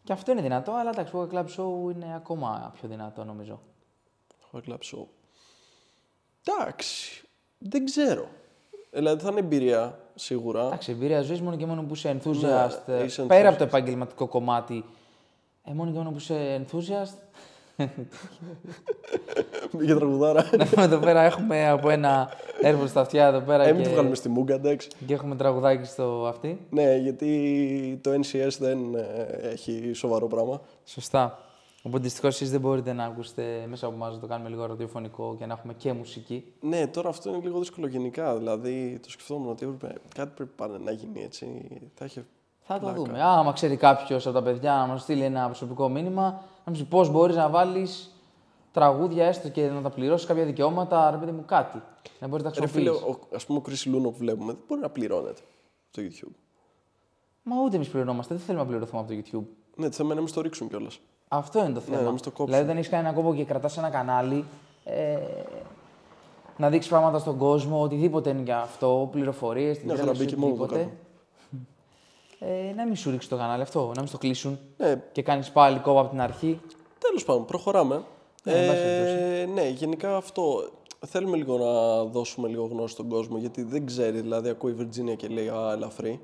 Και 0.07 0.13
αυτό 0.13 0.31
είναι 0.31 0.41
δυνατό, 0.41 0.71
αλλά 0.71 0.89
εντάξει, 0.89 1.13
Huga 1.15 1.33
Club 1.33 1.45
Show 1.45 1.91
είναι 1.95 2.13
ακόμα 2.15 2.71
πιο 2.79 2.87
δυνατό 2.87 3.23
νομίζω. 3.23 3.59
Έχω 4.43 4.63
Club 4.67 4.95
Show. 4.95 5.05
Εντάξει, 6.43 7.23
δεν 7.57 7.85
ξέρω. 7.85 8.27
Δηλαδή 8.91 9.23
θα 9.23 9.29
είναι 9.31 9.39
εμπειρία 9.39 9.99
σίγουρα. 10.15 10.65
Εντάξει, 10.65 10.91
εμπειρία 10.91 11.21
ζωής 11.21 11.41
μόνο 11.41 11.57
και 11.57 11.65
μόνο 11.65 11.83
που 11.83 11.93
είσαι 11.93 12.17
enthusiast. 12.17 12.79
Ναι, 12.85 12.95
ε, 12.95 13.03
είσαι 13.03 13.21
πέρα 13.21 13.43
enthusiast. 13.43 13.49
από 13.49 13.57
το 13.57 13.63
επαγγελματικό 13.63 14.27
κομμάτι. 14.27 14.85
Ε, 15.63 15.71
μόνο 15.71 15.91
και 15.91 15.97
μόνο 15.97 16.11
που 16.11 16.17
είσαι 16.17 16.65
enthusiast. 16.65 17.17
Για 19.81 19.95
τραγουδάρα. 19.95 20.49
να 20.57 20.65
πούμε 20.65 20.83
εδώ 20.83 20.97
πέρα 20.97 21.21
έχουμε 21.21 21.69
από 21.69 21.89
ένα 21.89 22.29
έρβο 22.61 22.87
στα 22.87 23.01
αυτιά 23.01 23.27
εδώ 23.27 23.39
πέρα 23.39 23.63
Ε, 23.63 23.71
μην 23.71 23.81
και, 23.81 23.87
το 23.87 23.93
βγάλουμε 23.93 24.15
στη 24.15 24.29
μούγκα, 24.29 24.53
εντάξει. 24.53 24.89
και 25.05 25.13
έχουμε 25.13 25.35
τραγουδάκι 25.35 25.85
στο 25.85 26.25
αυτή. 26.27 26.59
Ναι, 26.69 26.95
γιατί 26.95 27.99
το 28.03 28.11
NCS 28.11 28.57
δεν 28.59 28.95
ε, 28.95 29.03
έχει 29.51 29.91
σοβαρό 29.93 30.27
πράγμα. 30.27 30.61
Σωστά. 30.85 31.39
Οπότε 31.83 32.03
δυστυχώς 32.03 32.33
εσείς 32.33 32.51
δεν 32.51 32.59
μπορείτε 32.59 32.93
να 32.93 33.03
ακούσετε 33.03 33.65
μέσα 33.67 33.85
από 33.85 33.95
εμάς 33.95 34.13
να 34.13 34.19
το 34.19 34.27
κάνουμε 34.27 34.49
λίγο 34.49 34.65
ραδιοφωνικό 34.65 35.35
και 35.39 35.45
να 35.45 35.53
έχουμε 35.53 35.73
και 35.73 35.93
μουσική. 35.93 36.43
Ναι, 36.61 36.87
τώρα 36.87 37.09
αυτό 37.09 37.29
είναι 37.29 37.39
λίγο 37.43 37.59
δύσκολο 37.59 37.87
γενικά. 37.87 38.37
Δηλαδή 38.37 38.99
το 39.03 39.09
σκεφτόμουν 39.09 39.49
ότι 39.49 39.65
έπρεπε, 39.65 39.99
κάτι 40.15 40.31
πρέπει 40.35 40.51
πάνε 40.55 40.77
να 40.77 40.91
γίνει 40.91 41.23
έτσι. 41.23 41.47
Θα 41.93 42.05
είχε 42.05 42.25
Θα 42.67 42.73
το 42.73 42.79
πλάκα. 42.79 42.95
δούμε. 42.95 43.21
Άμα 43.21 43.53
ξέρει 43.53 43.75
κάποιος 43.75 44.25
από 44.25 44.35
τα 44.35 44.43
παιδιά 44.43 44.73
να 44.73 44.85
μας 44.85 45.01
στείλει 45.01 45.23
ένα 45.23 45.45
προσωπικό 45.45 45.89
μήνυμα, 45.89 46.23
να 46.65 46.71
μας 46.71 46.77
πει 46.77 46.83
πώς 46.85 47.09
μπορείς 47.09 47.35
να 47.35 47.49
βάλεις 47.49 48.11
τραγούδια 48.71 49.25
έστω 49.25 49.49
και 49.49 49.67
να 49.67 49.81
τα 49.81 49.89
πληρώσεις 49.89 50.27
κάποια 50.27 50.45
δικαιώματα, 50.45 51.11
ρε 51.11 51.17
παιδί 51.17 51.31
μου 51.31 51.43
κάτι. 51.45 51.81
Να 52.19 52.27
μπορείς 52.27 52.45
να 52.45 52.51
τα 52.51 52.59
Ρε 52.59 52.67
φίλε, 52.67 52.89
χρησιμοποιήσει. 52.89 53.27
ο, 53.31 53.35
ας 53.35 53.45
πούμε 53.45 53.59
ο 53.59 53.61
Chris 53.67 53.87
Luno 53.95 54.03
που 54.03 54.17
βλέπουμε 54.17 54.51
δεν 54.53 54.61
μπορεί 54.67 54.81
να 54.81 54.89
πληρώνεται 54.89 55.41
στο 55.89 56.01
YouTube. 56.01 56.35
Μα 57.43 57.55
ούτε 57.65 57.75
εμείς 57.75 57.89
πληρωνόμαστε, 57.89 58.35
δεν 58.35 58.43
θέλουμε 58.43 58.63
να 58.63 58.69
πληρωθούμε 58.69 59.01
από 59.01 59.11
το 59.11 59.17
YouTube. 59.19 59.45
Ναι, 59.75 59.89
θέμα 59.89 60.05
είναι 60.05 60.13
να 60.13 60.19
μην 60.19 60.27
στο 60.27 60.41
ρίξουν 60.41 60.69
κιόλας. 60.69 60.99
Αυτό 61.27 61.59
είναι 61.59 61.73
το 61.73 61.79
θέμα. 61.79 62.01
να 62.01 62.09
μην 62.09 62.17
στο 62.17 62.29
κόψουν. 62.29 62.45
δηλαδή, 62.45 62.65
δεν 62.65 62.77
έχεις 62.77 62.89
κάνει 62.89 63.07
ένα 63.07 63.15
κόπο 63.15 63.35
και 63.35 63.43
κρατάς 63.43 63.77
ένα 63.77 63.89
κανάλι. 63.89 64.45
Ε, 64.83 65.17
να 66.57 66.69
δείξεις 66.69 66.89
πράγματα 66.91 67.19
στον 67.19 67.37
κόσμο, 67.37 67.81
οτιδήποτε 67.81 68.29
είναι 68.29 68.41
για 68.41 68.59
αυτό, 68.61 69.09
πληροφορίες, 69.11 69.77
την 69.77 69.85
Μια 69.85 69.95
χαρά 69.95 70.11
τρέλαση, 70.11 70.25
μπήκε 70.25 70.41
μόνο 70.41 70.55
το 70.55 70.63
οτιδήποτε. 70.63 70.97
Ε, 72.39 72.73
να 72.75 72.85
μην 72.85 72.95
σου 72.95 73.11
ρίξει 73.11 73.29
το 73.29 73.37
κανάλι 73.37 73.61
αυτό, 73.61 73.79
να 73.85 73.99
μην 73.99 74.07
στο 74.07 74.17
κλείσουν 74.17 74.59
Ναι, 74.77 75.03
και 75.11 75.21
κάνεις 75.21 75.51
πάλι 75.51 75.79
κόβα 75.79 75.99
από 75.99 76.09
την 76.09 76.21
αρχή. 76.21 76.59
τέλος 76.99 77.25
πάντων, 77.25 77.45
προχωράμε. 77.45 78.03
Ναι, 78.43 78.53
εν 78.53 78.67
πάση 78.67 78.79
ε, 78.81 79.45
ναι, 79.45 79.67
γενικά 79.67 80.15
αυτό. 80.15 80.69
Θέλουμε 81.05 81.37
λίγο 81.37 81.57
να 81.57 82.03
δώσουμε 82.03 82.47
λίγο 82.47 82.65
γνώση 82.65 82.93
στον 82.93 83.09
κόσμο 83.09 83.37
γιατί 83.37 83.63
δεν 83.63 83.85
ξέρει. 83.85 84.21
Δηλαδή, 84.21 84.49
ακούει 84.49 84.71
η 84.71 84.75
Virginia 84.79 85.17
και 85.17 85.27
λέει 85.27 85.47
Α, 85.49 85.71
ελαφρύ. 85.71 86.19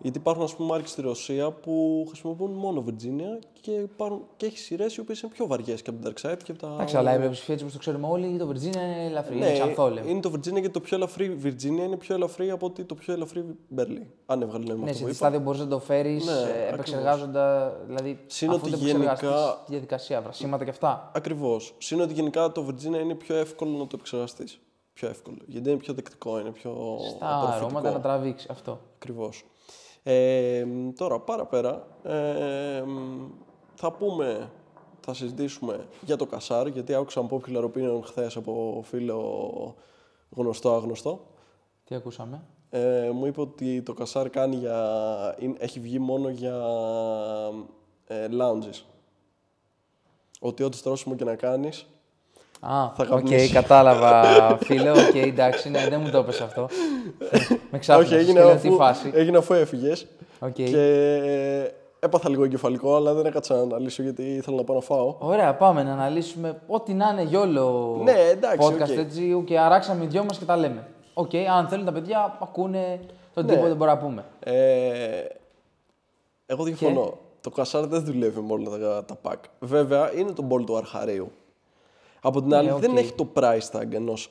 Γιατί 0.00 0.18
υπάρχουν 0.18 0.44
ας 0.44 0.54
πούμε 0.56 0.68
μάρκες 0.68 0.90
στη 0.90 1.00
Ρωσία 1.00 1.50
που 1.50 2.04
χρησιμοποιούν 2.08 2.50
μόνο 2.50 2.84
Virginia 2.88 3.44
και, 3.60 3.70
υπάρχουν, 3.70 4.22
και 4.36 4.46
έχει 4.46 4.58
σειρές 4.58 4.96
οι 4.96 5.00
οποίες 5.00 5.20
είναι 5.20 5.32
πιο 5.32 5.46
βαριές 5.46 5.82
και 5.82 5.90
από 5.90 6.02
την 6.02 6.12
Dark 6.12 6.26
Side 6.30 6.36
και 6.44 6.50
από 6.52 6.60
τα. 6.60 6.70
Εντάξει, 6.74 6.96
αλλά 6.96 7.14
η 7.14 7.18
πλειοψηφία 7.18 7.54
έτσι 7.54 7.64
όπως 7.66 7.76
το 7.76 7.80
ξέρουμε 7.82 8.06
όλοι, 8.06 8.38
το 8.38 8.48
Virginia 8.48 8.62
είναι 8.76 9.04
ελαφρύ, 9.06 9.36
Ναι, 9.36 9.44
είναι 9.46 9.52
ξανθόλεμο. 9.54 10.08
είναι 10.08 10.20
το 10.20 10.30
Virginia 10.34 10.50
γιατί 10.52 10.70
το 10.70 10.80
πιο 10.80 10.96
ελαφρύ 10.96 11.38
Virginia 11.44 11.64
είναι 11.64 11.96
πιο 11.96 12.14
ελαφρύ 12.14 12.50
από 12.50 12.66
ότι 12.66 12.84
το 12.84 12.94
πιο 12.94 13.12
ελαφρύ 13.12 13.44
Berlin. 13.76 14.02
Αν 14.26 14.42
έβγαλε 14.42 14.64
νόημα 14.64 14.84
Ναι, 14.84 14.90
αυτό 14.90 14.96
σε 14.96 14.98
που 14.98 15.04
τι 15.04 15.04
είπα. 15.04 15.12
στάδιο 15.14 15.40
μπορείς 15.40 15.60
να 15.60 15.66
το 15.68 15.78
φέρεις 15.78 16.24
Ναι, 16.24 16.32
επεξεργάζοντα. 16.72 17.76
Δηλαδή, 17.86 18.18
Συν 18.26 18.48
αφού 18.48 18.58
ότι 18.62 18.70
το 18.70 18.76
επεξεργάζεις 18.76 19.20
γενικά- 19.20 19.62
τη 19.64 19.70
διαδικασία, 19.70 20.20
βρασίματα 20.22 20.64
και 20.64 20.70
αυτά. 20.70 21.10
Ακριβώς. 21.14 21.74
Συν 21.78 22.00
ότι 22.00 22.12
γενικά 22.12 22.52
το 22.52 22.66
Virginia 22.68 23.00
είναι 23.02 23.14
πιο 23.14 23.36
εύκολο 23.36 23.70
να 23.70 23.78
το 23.86 23.90
επεξεργαστείς. 23.94 24.58
Πιο 24.92 25.08
εύκολο. 25.08 25.36
Γιατί 25.46 25.70
είναι 25.70 25.78
πιο 25.78 25.94
δεκτικό, 25.94 26.40
είναι 26.40 26.50
πιο. 26.50 26.98
Στα 27.16 27.50
αρώματα 27.54 27.90
να 27.92 28.00
τραβήξει 28.00 28.46
αυτό. 28.50 28.80
Ακριβώς. 28.94 29.44
Ε, 30.08 30.64
μ, 30.66 30.88
τώρα, 30.96 31.20
παραπέρα, 31.20 31.86
ε, 32.02 32.82
μ, 32.86 33.26
θα 33.74 33.92
πούμε, 33.92 34.50
θα 35.00 35.14
συζητήσουμε 35.14 35.86
για 36.00 36.16
το 36.16 36.26
Κασάρ, 36.26 36.66
γιατί 36.66 36.94
άκουσα 36.94 37.26
popular 37.30 37.64
opinion 37.64 38.00
χθες 38.04 38.36
από 38.36 38.80
φίλο 38.84 39.74
γνωστό 40.30 40.74
άγνωστο. 40.74 41.20
Τι 41.84 41.94
ακούσαμε; 41.94 42.42
Ε, 42.70 43.10
μου 43.14 43.26
είπε 43.26 43.40
ότι 43.40 43.82
το 43.82 43.92
Quasar 43.94 44.30
κάνει 44.30 44.56
για, 44.56 45.36
είναι- 45.38 45.56
έχει 45.58 45.80
βγει 45.80 45.98
μόνο 45.98 46.28
για 46.28 46.56
ε, 48.06 48.26
lounges. 48.40 48.82
Ότι 50.40 50.62
ό,τι 50.62 50.76
στρώσιμο 50.76 51.14
και 51.14 51.24
να 51.24 51.34
κάνεις, 51.34 51.86
Α, 52.68 52.92
Θα 52.96 53.02
οκ, 53.02 53.08
καπνίσει. 53.08 53.52
κατάλαβα, 53.52 54.22
φίλε. 54.62 54.90
Οκ, 54.90 55.14
εντάξει, 55.14 55.70
ναι, 55.70 55.88
δεν 55.88 56.00
μου 56.00 56.10
το 56.10 56.18
έπεσε 56.18 56.42
αυτό. 56.42 56.68
Με 57.70 57.78
ξάφνιασες 57.78 58.12
Όχι, 58.12 58.14
έγινε 58.14 58.38
και 58.40 58.44
λέω, 58.46 58.54
αφού, 58.54 58.68
τι 58.68 58.74
φάση. 58.74 59.10
έγινε 59.14 59.38
αφού 59.38 59.54
έφυγες. 59.54 60.06
Οκ. 60.38 60.52
Και 60.52 61.72
έπαθα 61.98 62.28
λίγο 62.28 62.44
εγκεφαλικό, 62.44 62.96
αλλά 62.96 63.14
δεν 63.14 63.26
έκατσα 63.26 63.54
να 63.54 63.60
αναλύσω 63.62 64.02
γιατί 64.02 64.22
ήθελα 64.22 64.56
να 64.56 64.64
πάω 64.64 64.76
να 64.76 64.82
φάω. 64.82 65.14
Ωραία, 65.18 65.54
πάμε 65.54 65.82
να 65.82 65.92
αναλύσουμε 65.92 66.60
ό,τι 66.66 66.94
να 66.94 67.08
είναι 67.12 67.22
YOLO 67.22 67.96
Ναι, 68.04 68.12
εντάξει, 68.30 68.68
podcast 68.70 68.90
OK. 68.90 68.96
έτσι 68.96 69.42
και 69.46 69.58
αράξαμε 69.58 70.04
οι 70.04 70.06
δυο 70.06 70.24
μας 70.24 70.38
και 70.38 70.44
τα 70.44 70.56
λέμε. 70.56 70.86
Οκ, 71.14 71.30
αν 71.56 71.68
θέλουν 71.68 71.84
τα 71.84 71.92
παιδιά, 71.92 72.38
ακούνε 72.42 73.00
το 73.34 73.42
Ναι. 73.42 73.52
τίποτε 73.52 73.74
μπορεί 73.74 73.90
να 73.90 73.98
πούμε. 73.98 74.24
Ε, 74.40 74.54
εγώ 76.46 76.64
διαφωνώ. 76.64 77.18
Το 77.40 77.50
Κασάρ 77.50 77.86
δεν 77.86 78.04
δουλεύει 78.04 78.40
με 78.40 78.52
όλα 78.52 78.70
τα, 78.78 79.04
τα 79.04 79.16
pack. 79.22 79.36
Βέβαια, 79.58 80.12
είναι 80.16 80.32
το 80.32 80.42
μπολ 80.42 80.64
του 80.64 80.76
αρχαρίου. 80.76 81.30
Από 82.26 82.42
την 82.42 82.54
άλλη, 82.54 82.66
Ναι, 82.68 82.72
οκ. 82.74 82.80
δεν 82.80 82.96
έχει 82.96 83.12
το 83.12 83.32
price 83.34 83.70
tag 83.72 83.92
ενός 83.92 84.28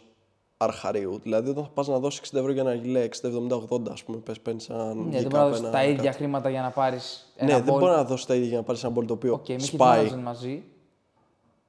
αρχαρίου. 0.58 1.20
Δηλαδή, 1.24 1.50
όταν 1.50 1.64
θα 1.64 1.70
πας 1.70 1.88
να 1.88 2.00
δώσεις 2.00 2.20
60 2.20 2.40
ευρώ 2.40 2.52
για 2.52 2.62
ένα 2.62 2.74
γυλέ, 2.74 3.04
60-70-80, 3.04 3.92
ας 3.92 4.04
πούμε, 4.04 4.18
πες 4.18 4.40
παίρνει 4.40 4.62
σαν. 4.62 4.98
Ναι, 4.98 5.18
geek 5.18 5.22
δεν 5.22 5.30
μπορεί 5.30 5.30
up, 5.30 5.32
να 5.32 5.46
δώσεις 5.48 5.62
ένα 5.62 5.70
τα 5.72 5.84
ίδια 5.84 6.04
κάτι. 6.04 6.16
χρήματα 6.18 6.50
για 6.50 6.62
να 6.62 6.70
πάρεις 6.70 7.34
ένα 7.36 7.52
Ναι, 7.58 7.62
δεν 7.64 7.74
ball. 7.76 7.80
μπορεί 7.80 7.92
να 7.92 8.04
δώσει 8.04 8.28
τα 8.28 8.36
ίδια 8.36 8.48
για 8.48 8.58
να 8.58 8.64
πάρεις 8.64 8.84
ένα 8.84 8.92
μπολ 8.94 9.06
το 9.06 9.14
οποίο 9.14 9.34
Οκ, 9.34 9.50
με 9.50 9.60
σπάει. 9.60 10.10
Hit 10.14 10.20
μαζί. 10.24 10.64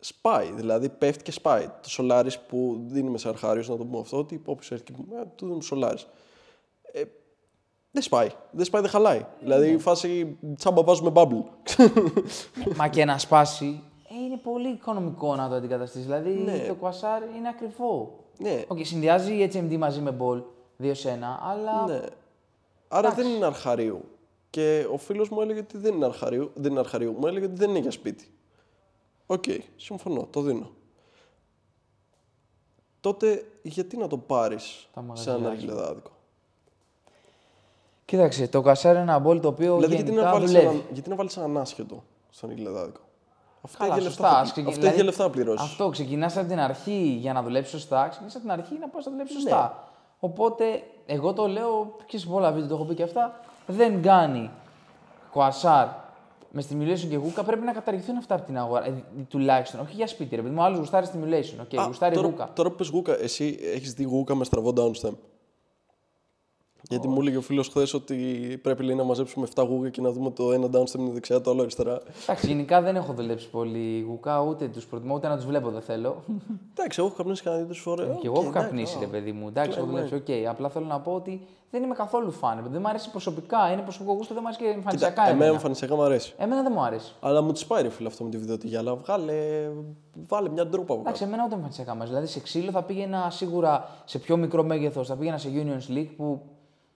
Σπάει, 0.01 0.53
δηλαδή 0.53 0.89
πέφτει 0.89 1.23
και 1.23 1.31
σπάει. 1.33 1.65
Το 1.67 1.89
Solaris 1.99 2.35
που 2.49 2.81
δίνουμε 2.87 3.19
σε 3.19 3.29
αρχάριο, 3.29 3.63
να 3.67 3.77
το 3.77 3.85
πούμε 3.85 3.99
αυτό, 4.01 4.19
ότι 4.19 4.43
όποιο 4.45 4.69
έρθει 4.71 4.85
και 4.85 4.93
πούμε, 4.93 5.21
«Α, 5.21 5.27
του 5.27 5.45
δίνουμε 5.47 5.63
Solaris. 5.71 6.05
Ε, 6.93 7.03
δεν 7.91 8.03
σπάει. 8.03 8.29
Δεν 8.51 8.65
σπάει, 8.65 8.81
δεν 8.83 8.91
χαλάει. 8.91 9.19
Ναι. 9.19 9.27
Δηλαδή 9.39 9.71
η 9.71 9.79
φάση 9.79 10.37
τσάμπα 10.57 10.83
βάζουμε 10.83 11.11
bubble. 11.15 11.45
Μα 12.77 12.89
και 12.89 13.05
να 13.05 13.19
σπάσει, 13.19 13.65
ε, 13.67 13.96
είναι 14.37 14.53
πολύ 14.57 14.69
οικονομικό 14.69 15.35
να 15.37 15.49
το 15.49 15.55
αντικαταστήσεις. 15.55 16.05
Δηλαδή 16.07 16.31
Ναι. 16.31 16.67
το 16.69 16.77
Quasar 16.81 17.37
είναι 17.37 17.49
ακριβό. 17.49 18.19
ναι, 18.39 18.63
Οκ, 18.69 18.79
συνδυάζει 18.83 19.33
η 19.35 19.51
HMD 19.55 19.77
μαζί 19.77 20.01
με 20.01 20.17
bowl 20.21 20.43
2 20.83 20.91
σε 20.95 21.19
1, 21.21 21.39
αλλά 21.51 21.87
ναι. 21.87 22.01
Άρα 22.89 23.11
δεν 23.11 23.27
είναι 23.27 23.47
αρχαρίου. 23.47 24.01
Και 24.51 24.87
ο 24.93 24.97
φίλος 24.97 25.29
μου 25.29 25.41
έλεγε 25.41 25.59
ότι 25.61 25.79
δεν 25.79 25.95
είναι 25.95 26.05
αρχαρίου. 26.05 26.51
Δεν 26.55 26.71
είναι 26.71 26.81
αρχαρίου. 26.81 27.17
Μου 27.19 27.27
έλεγε 27.27 27.45
ότι 27.45 27.55
δεν 27.55 27.71
είναι 27.71 27.79
για 27.79 27.91
σπίτι. 27.91 28.31
Οκ, 29.27 29.45
συμφωνώ, 29.77 30.27
το 30.31 30.41
δίνω. 30.41 30.71
Τότε 33.01 33.45
γιατί 33.63 33.97
να 33.97 34.07
το 34.07 34.19
πάρεις 34.19 34.89
Τα 34.95 35.01
σε 35.13 35.31
ένα 35.31 35.39
μαγαζιά. 35.39 35.49
αργυλεδάδικο. 35.51 36.11
Κοίταξε, 38.05 38.49
το 38.49 38.63
Quasar 38.67 38.85
είναι 38.85 38.99
ένα 39.01 39.23
ball 39.27 39.41
το 39.41 39.49
οποίο 39.49 39.75
Δηλαδή, 39.77 39.95
γιατί 39.95 40.11
να, 40.11 40.17
γενικά 40.17 40.33
βάλεις 40.33 40.51
δουλεύει. 40.51 40.67
έναν, 40.67 40.83
γιατί 40.93 41.09
να 41.11 41.17
βάλεις 41.17 41.37
έναν 41.37 41.59
άσχετο 41.59 42.03
στον 42.31 42.51
αργυλεδάδικο. 42.51 43.01
Αυτό 43.67 43.79
Καλά, 43.85 43.95
για 43.95 44.03
σωστά. 44.03 44.23
λεφτά, 44.23 44.39
Ας 44.41 44.47
θα, 44.47 44.53
ξεκι- 44.53 44.69
αυτό 44.69 44.81
δηλαδή, 44.81 44.97
για 44.97 45.05
λεφτά 45.05 45.25
θα 45.25 45.31
πληρώσεις. 45.31 45.67
Αυτό 45.71 45.89
ξεκινάς 45.89 46.37
από 46.37 46.49
την 46.49 46.59
αρχή 46.61 47.17
για 47.21 47.33
να 47.33 47.43
δουλέψεις 47.43 47.71
σωστά. 47.71 48.07
Ξεκινάς 48.09 48.35
από 48.35 48.43
την 48.43 48.53
αρχή 48.53 48.77
να 48.81 48.89
πας 48.89 49.05
να 49.05 49.11
δουλέψεις 49.11 49.37
Ναι. 49.37 49.43
σωστά. 49.51 49.89
Οπότε, 50.21 50.65
εγώ 51.07 51.33
το 51.33 51.47
λέω 51.47 51.97
και 52.07 52.19
σε 52.19 52.27
πολλά 52.27 52.51
βίντεο 52.53 52.69
το 52.69 52.75
έχω 52.75 52.85
πει 52.85 52.95
και 52.95 53.03
αυτά. 53.03 53.41
Δεν 53.67 54.03
κάνει 54.03 54.51
Quasar 55.35 55.87
με 56.51 56.63
stimulation 56.71 57.07
και 57.11 57.17
γούκα. 57.17 57.43
Πρέπει 57.45 57.65
να 57.65 57.73
καταργηθούν 57.73 58.17
αυτά 58.17 58.35
από 58.35 58.45
την 58.47 58.59
αγορά. 58.59 58.85
Ε, 58.87 59.03
τουλάχιστον. 59.29 59.81
Όχι 59.81 59.95
για 59.95 60.07
σπίτι, 60.07 60.37
ρε 60.37 60.43
παιδί 60.43 60.55
μου. 60.55 60.63
Άλλος 60.63 60.79
γουστάρει 60.79 61.07
stimulation. 61.13 61.61
Okay, 61.63 61.77
Α, 61.81 61.85
γουστάρει 61.87 62.15
τώρα, 62.15 62.29
Wookah. 62.29 62.49
τώρα 62.55 62.69
που 62.71 62.75
πες 62.77 62.89
Wookah, 62.89 63.19
εσύ 63.21 63.59
έχεις 63.75 63.93
δει 63.93 64.05
Wookah 64.05 64.35
με 64.35 64.45
στραβό 64.45 64.73
downstem. 64.77 65.13
Γιατί 66.89 67.09
μου 67.09 67.21
έλεγε 67.21 67.37
ο 67.37 67.41
φίλος 67.41 67.69
χθες 67.69 67.95
ότι 67.95 68.17
πρέπει 68.63 68.83
λέει, 68.83 68.97
να 68.97 69.05
μαζέψουμε 69.05 69.47
7 69.55 69.65
Wookah 69.69 69.89
και 69.91 70.01
να 70.01 70.11
δούμε 70.11 70.31
το 70.31 70.53
ένα 70.53 70.67
downstem 70.67 70.99
είναι 70.99 71.11
δεξιά, 71.11 71.41
το 71.41 71.51
άλλο 71.51 71.61
αριστερά. 71.63 72.01
Εντάξει, 72.23 72.47
γενικά 72.47 72.81
δεν 72.81 72.97
έχω 72.97 73.13
δουλέψει 73.13 73.49
πολύ 73.51 74.01
Wookah, 74.09 74.41
ούτε 74.41 74.69
τους 74.69 74.87
προτιμώ, 74.87 75.15
ούτε 75.15 75.29
να 75.29 75.37
τους 75.37 75.47
βλέπω 75.47 75.71
δεν 75.71 75.81
θέλω. 75.81 76.23
Εντάξει, 76.73 76.99
εγώ 76.99 77.09
έχω 77.09 77.17
καπνίσει 77.17 77.43
κανένα 77.43 77.65
δύο 77.65 77.75
φορές. 77.75 78.05
και 78.21 78.27
εγώ 78.27 78.41
έχω 78.41 78.51
καπνίσει, 78.51 78.97
ρε 79.01 79.07
παιδί 79.07 79.33
μου. 79.33 79.49
Εντάξει, 79.49 79.79
έχω 79.79 79.87
δουλέψει, 79.87 80.15
οκ. 80.15 80.49
Απλά 80.49 80.69
θέλω 80.69 80.87
να 80.87 81.01
πω 81.01 81.13
ότι 81.13 81.47
δεν 81.71 81.83
είμαι 81.83 81.95
καθόλου 81.95 82.31
φαν. 82.31 82.67
Δεν 82.71 82.81
μου 82.81 82.89
αρέσει 82.89 83.11
προσωπικά, 83.11 83.73
είναι 83.73 83.83
προσωπικό 83.83 84.13
γούστο, 84.13 84.35
δεν 84.35 84.43
μου 84.47 84.49
αρέσει 84.49 84.65
και 84.65 84.77
εμφανισιακά. 84.77 85.09
Κοίτα, 85.15 85.23
εμένα 85.23 85.37
εμένα. 85.39 85.55
εμφανισιακά 85.55 85.95
μου 85.95 86.03
αρέσει. 86.03 86.35
Εμένα 86.39 86.63
δεν 86.63 86.73
μου 86.75 86.83
αρέσει. 86.83 87.15
Αλλά 87.21 87.43
μου 87.43 87.53
της 87.53 87.67
πάει 87.67 87.83
ρε 87.83 87.89
φίλε 87.89 88.09
αυτό 88.09 88.25
με 88.25 88.31
τη 88.31 88.39
βιντεοτή, 88.39 88.77
αλλά 88.77 88.95
βγάλε. 88.95 89.35
Βάλε 90.29 90.49
μια 90.49 90.67
ντρόπα 90.67 90.93
από 90.93 91.01
Εντάξει, 91.01 91.21
κάτω. 91.21 91.33
εμένα 91.33 91.45
ούτε 91.47 91.55
εμφανισιακά 91.55 91.95
μα. 91.95 92.05
Δηλαδή 92.05 92.27
σε 92.27 92.41
ξύλο 92.41 92.71
θα 92.71 92.83
πήγαινα 92.83 93.31
σίγουρα 93.31 93.89
σε 94.05 94.19
πιο 94.19 94.37
μικρό 94.37 94.63
μέγεθος, 94.65 95.07
θα 95.07 95.17
πήγαινα 95.17 95.39
σε 95.39 95.49
Unions 95.55 95.97
League 95.97 96.11
που 96.17 96.43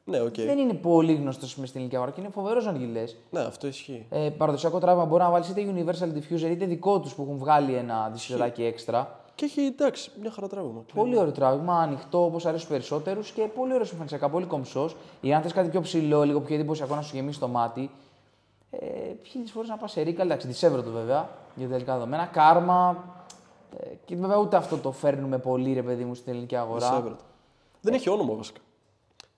Ναι, 0.05 0.21
οκ. 0.21 0.35
δεν 0.35 0.59
είναι 0.59 0.75
πολύ 0.75 1.15
γνωστός 1.15 1.57
μες 1.57 1.69
στην 1.69 1.81
ηλικία 1.81 1.99
αγορά 1.99 2.15
και 2.15 2.21
είναι 2.21 2.31
φοβερός 2.31 2.67
αργυλέ. 2.67 3.05
Ναι, 3.31 3.41
αυτό 3.41 3.67
ισχύει. 3.67 4.07
Ε, 4.11 4.31
παραδοσιακό 4.31 4.79
τράβημα 4.79 5.05
μπορεί 5.05 5.23
να 5.23 5.31
βάλεις 5.31 5.49
είτε 5.49 5.75
Universal 5.75 6.17
Diffuser 6.17 6.51
είτε 6.51 6.65
δικό 6.65 7.01
τους 7.01 7.15
που 7.15 7.23
έχουν 7.23 7.37
βγάλει 7.37 7.75
ένα 7.75 8.13
diffuserάκι 8.15 8.61
έξτρα. 8.63 9.21
Και 9.35 9.45
έχει 9.45 9.61
εντάξει, 9.61 10.11
μια 10.21 10.31
χαρά 10.31 10.49
τράβημα. 10.49 10.85
Πολύ 10.95 11.19
ωραίο 11.19 11.33
τράβημα, 11.33 11.81
ανοιχτό 11.81 12.25
όπως 12.25 12.47
αρέσει 12.47 12.63
στους 12.65 12.77
περισσότερους 12.77 13.31
και 13.31 13.43
πολύ 13.43 13.73
ωραίο 13.75 13.87
εμφανισιακά, 13.91 14.29
πολύ 14.29 14.47
κομψός. 14.47 14.97
Ή 15.21 15.35
αν 15.35 15.43
θες 15.43 15.53
κάτι 15.53 15.69
πιο 15.69 15.81
ψηλό, 15.81 16.23
λίγο 16.23 16.41
πιο 16.41 16.55
εντυπωσιακό 16.55 16.95
να 16.95 17.03
σου 17.03 17.17
γεμίσει 17.17 17.39
το 17.41 17.49
μάτι. 17.49 17.91
Ε, 18.71 18.87
Ποιε 19.23 19.43
φορές 19.53 19.69
να 19.69 19.77
πας 19.77 19.93
σε 19.93 20.01
ρίκα, 20.01 20.23
εντάξει, 20.23 20.47
δισεύρω 20.47 20.83
το 20.83 20.91
βέβαια 20.91 21.29
για 21.55 21.67
τα 21.67 21.73
τελικά 21.73 21.93
δεδομένα. 21.93 22.27
Κάρμα. 22.27 23.05
Ε, 23.79 23.87
και 24.05 24.17
βέβαια 24.17 24.37
ούτε 24.37 24.57
αυτό 24.57 24.77
το 24.77 24.93
φέρνουμε 24.93 25.39
πολύ 25.39 25.73
ρε 25.73 25.83
παιδί 25.83 26.05
μου 26.05 26.15
στην 26.15 26.33
ελληνική 26.33 26.57
αγορά. 26.57 26.87
Σέβρετο. 26.87 27.25
Δεν 27.81 27.95
έχει 27.95 28.09
όνομα 28.11 28.35
βασικά. 28.35 28.61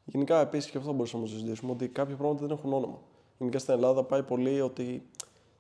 Γενικά 0.05 0.41
επίσης 0.41 0.71
και 0.71 0.79
αυτό 0.79 0.93
μπορούσαμε 0.93 1.23
να 1.23 1.29
συζητήσουμε 1.29 1.73
ότι 1.73 1.89
κάποια 1.89 2.17
πράγματα 2.17 2.47
δεν 2.47 2.57
έχουν 2.57 2.73
όνομα. 2.73 2.99
Γενικά 3.39 3.59
στην 3.59 3.75
Ελλάδα 3.75 4.03
πάει 4.05 4.23
πολύ 4.23 4.61
ότι 4.61 5.03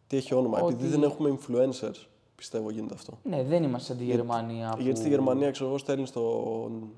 τι 0.06 0.16
έχει 0.16 0.34
όνομα. 0.34 0.60
Ότι- 0.60 0.72
Επειδή 0.74 0.88
δεν 0.88 1.02
έχουμε 1.02 1.38
influencers, 1.38 2.06
πιστεύω 2.36 2.70
γίνεται 2.70 2.94
αυτό. 2.94 3.18
Ναι, 3.22 3.42
δεν 3.42 3.62
είμαστε 3.62 3.86
σαν 3.86 3.96
τη 3.96 4.04
Γερμανία. 4.04 4.74
Γιατί 4.78 4.96
στη 4.98 5.04
που- 5.08 5.14
Γερμανία, 5.14 5.50
ξέρω 5.50 5.68
εγώ, 5.68 5.78
στέλνεις 5.78 6.10
τον 6.12 6.90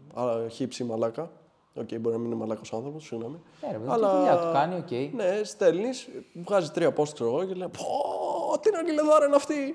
χύψη 0.50 0.84
μαλάκα. 0.84 1.30
Οκ, 1.76 1.88
μπορεί 2.00 2.14
να 2.14 2.20
μην 2.20 2.26
είναι 2.30 2.40
μαλάκα 2.40 2.60
ο 2.72 2.76
άνθρωπος, 2.76 3.04
συγγνώμη. 3.06 3.36
Ναι, 3.62 3.72
ρε 3.72 3.78
παιδί, 3.78 3.90
τη 3.90 4.00
δουλειά 4.16 4.38
του 4.38 4.52
κάνει, 4.52 4.74
οκ. 4.74 5.14
Ναι, 5.14 5.40
στέλνεις, 5.44 6.08
βγάζει 6.44 6.70
τρία 6.70 6.88
post, 6.96 7.08
ξέρω 7.12 7.30
εγώ, 7.30 7.44
και 7.44 7.54
λέει 7.54 7.68
Πω, 7.68 8.58
τι 8.60 8.70
ναργιλεδάρα 8.70 9.26
είναι 9.26 9.36
αυτή. 9.36 9.74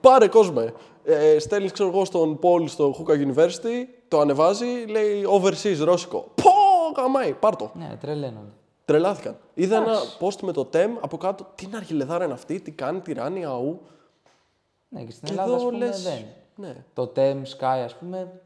Πάρε 0.00 0.28
κόσμο. 0.28 0.64
Ε, 1.04 1.38
στέλνεις, 1.38 1.72
ξέρω 1.72 1.88
εγώ, 1.88 2.04
στον 2.04 2.38
Paul 2.42 2.68
στο 2.68 2.94
Hookah 2.98 3.12
University, 3.12 3.86
το 4.08 4.20
ανεβάζει, 4.20 4.66
λέει 4.88 5.24
overseas 5.40 5.76
ρώσικο. 5.84 6.28
Πω, 6.34 6.50
γαμάει, 7.00 7.34
πάρ 7.34 7.56
το. 7.56 7.70
Ναι, 7.74 7.96
τρελαίνονται. 8.00 8.52
Τρελάθηκαν. 8.84 9.36
Είδα 9.54 9.76
ένα 9.76 9.84
Εντάξει. 9.90 10.16
post 10.20 10.40
με 10.42 10.52
το 10.52 10.68
TEM 10.72 10.88
από 11.00 11.16
κάτω. 11.16 11.46
Τι 11.54 11.66
να 11.66 11.78
γυλεδάρα 11.80 12.24
είναι 12.24 12.32
αυτή, 12.32 12.60
τι 12.60 12.70
κάνει, 12.70 13.00
τι 13.00 13.12
ράνει, 13.12 13.44
αού. 13.44 13.80
Ναι, 14.88 15.02
και 15.04 15.10
στην 15.10 15.24
Και 15.26 15.32
Ελλάδα, 15.32 15.54
ας 15.54 15.60
εδώ 15.60 15.70
πούμε, 15.70 15.84
λες, 15.86 16.02
δεν. 16.02 16.24
ναι, 16.56 16.84
Το 16.94 17.12
TEM 17.16 17.36
Sky, 17.42 17.82
ας 17.84 17.94
πούμε, 17.96 18.40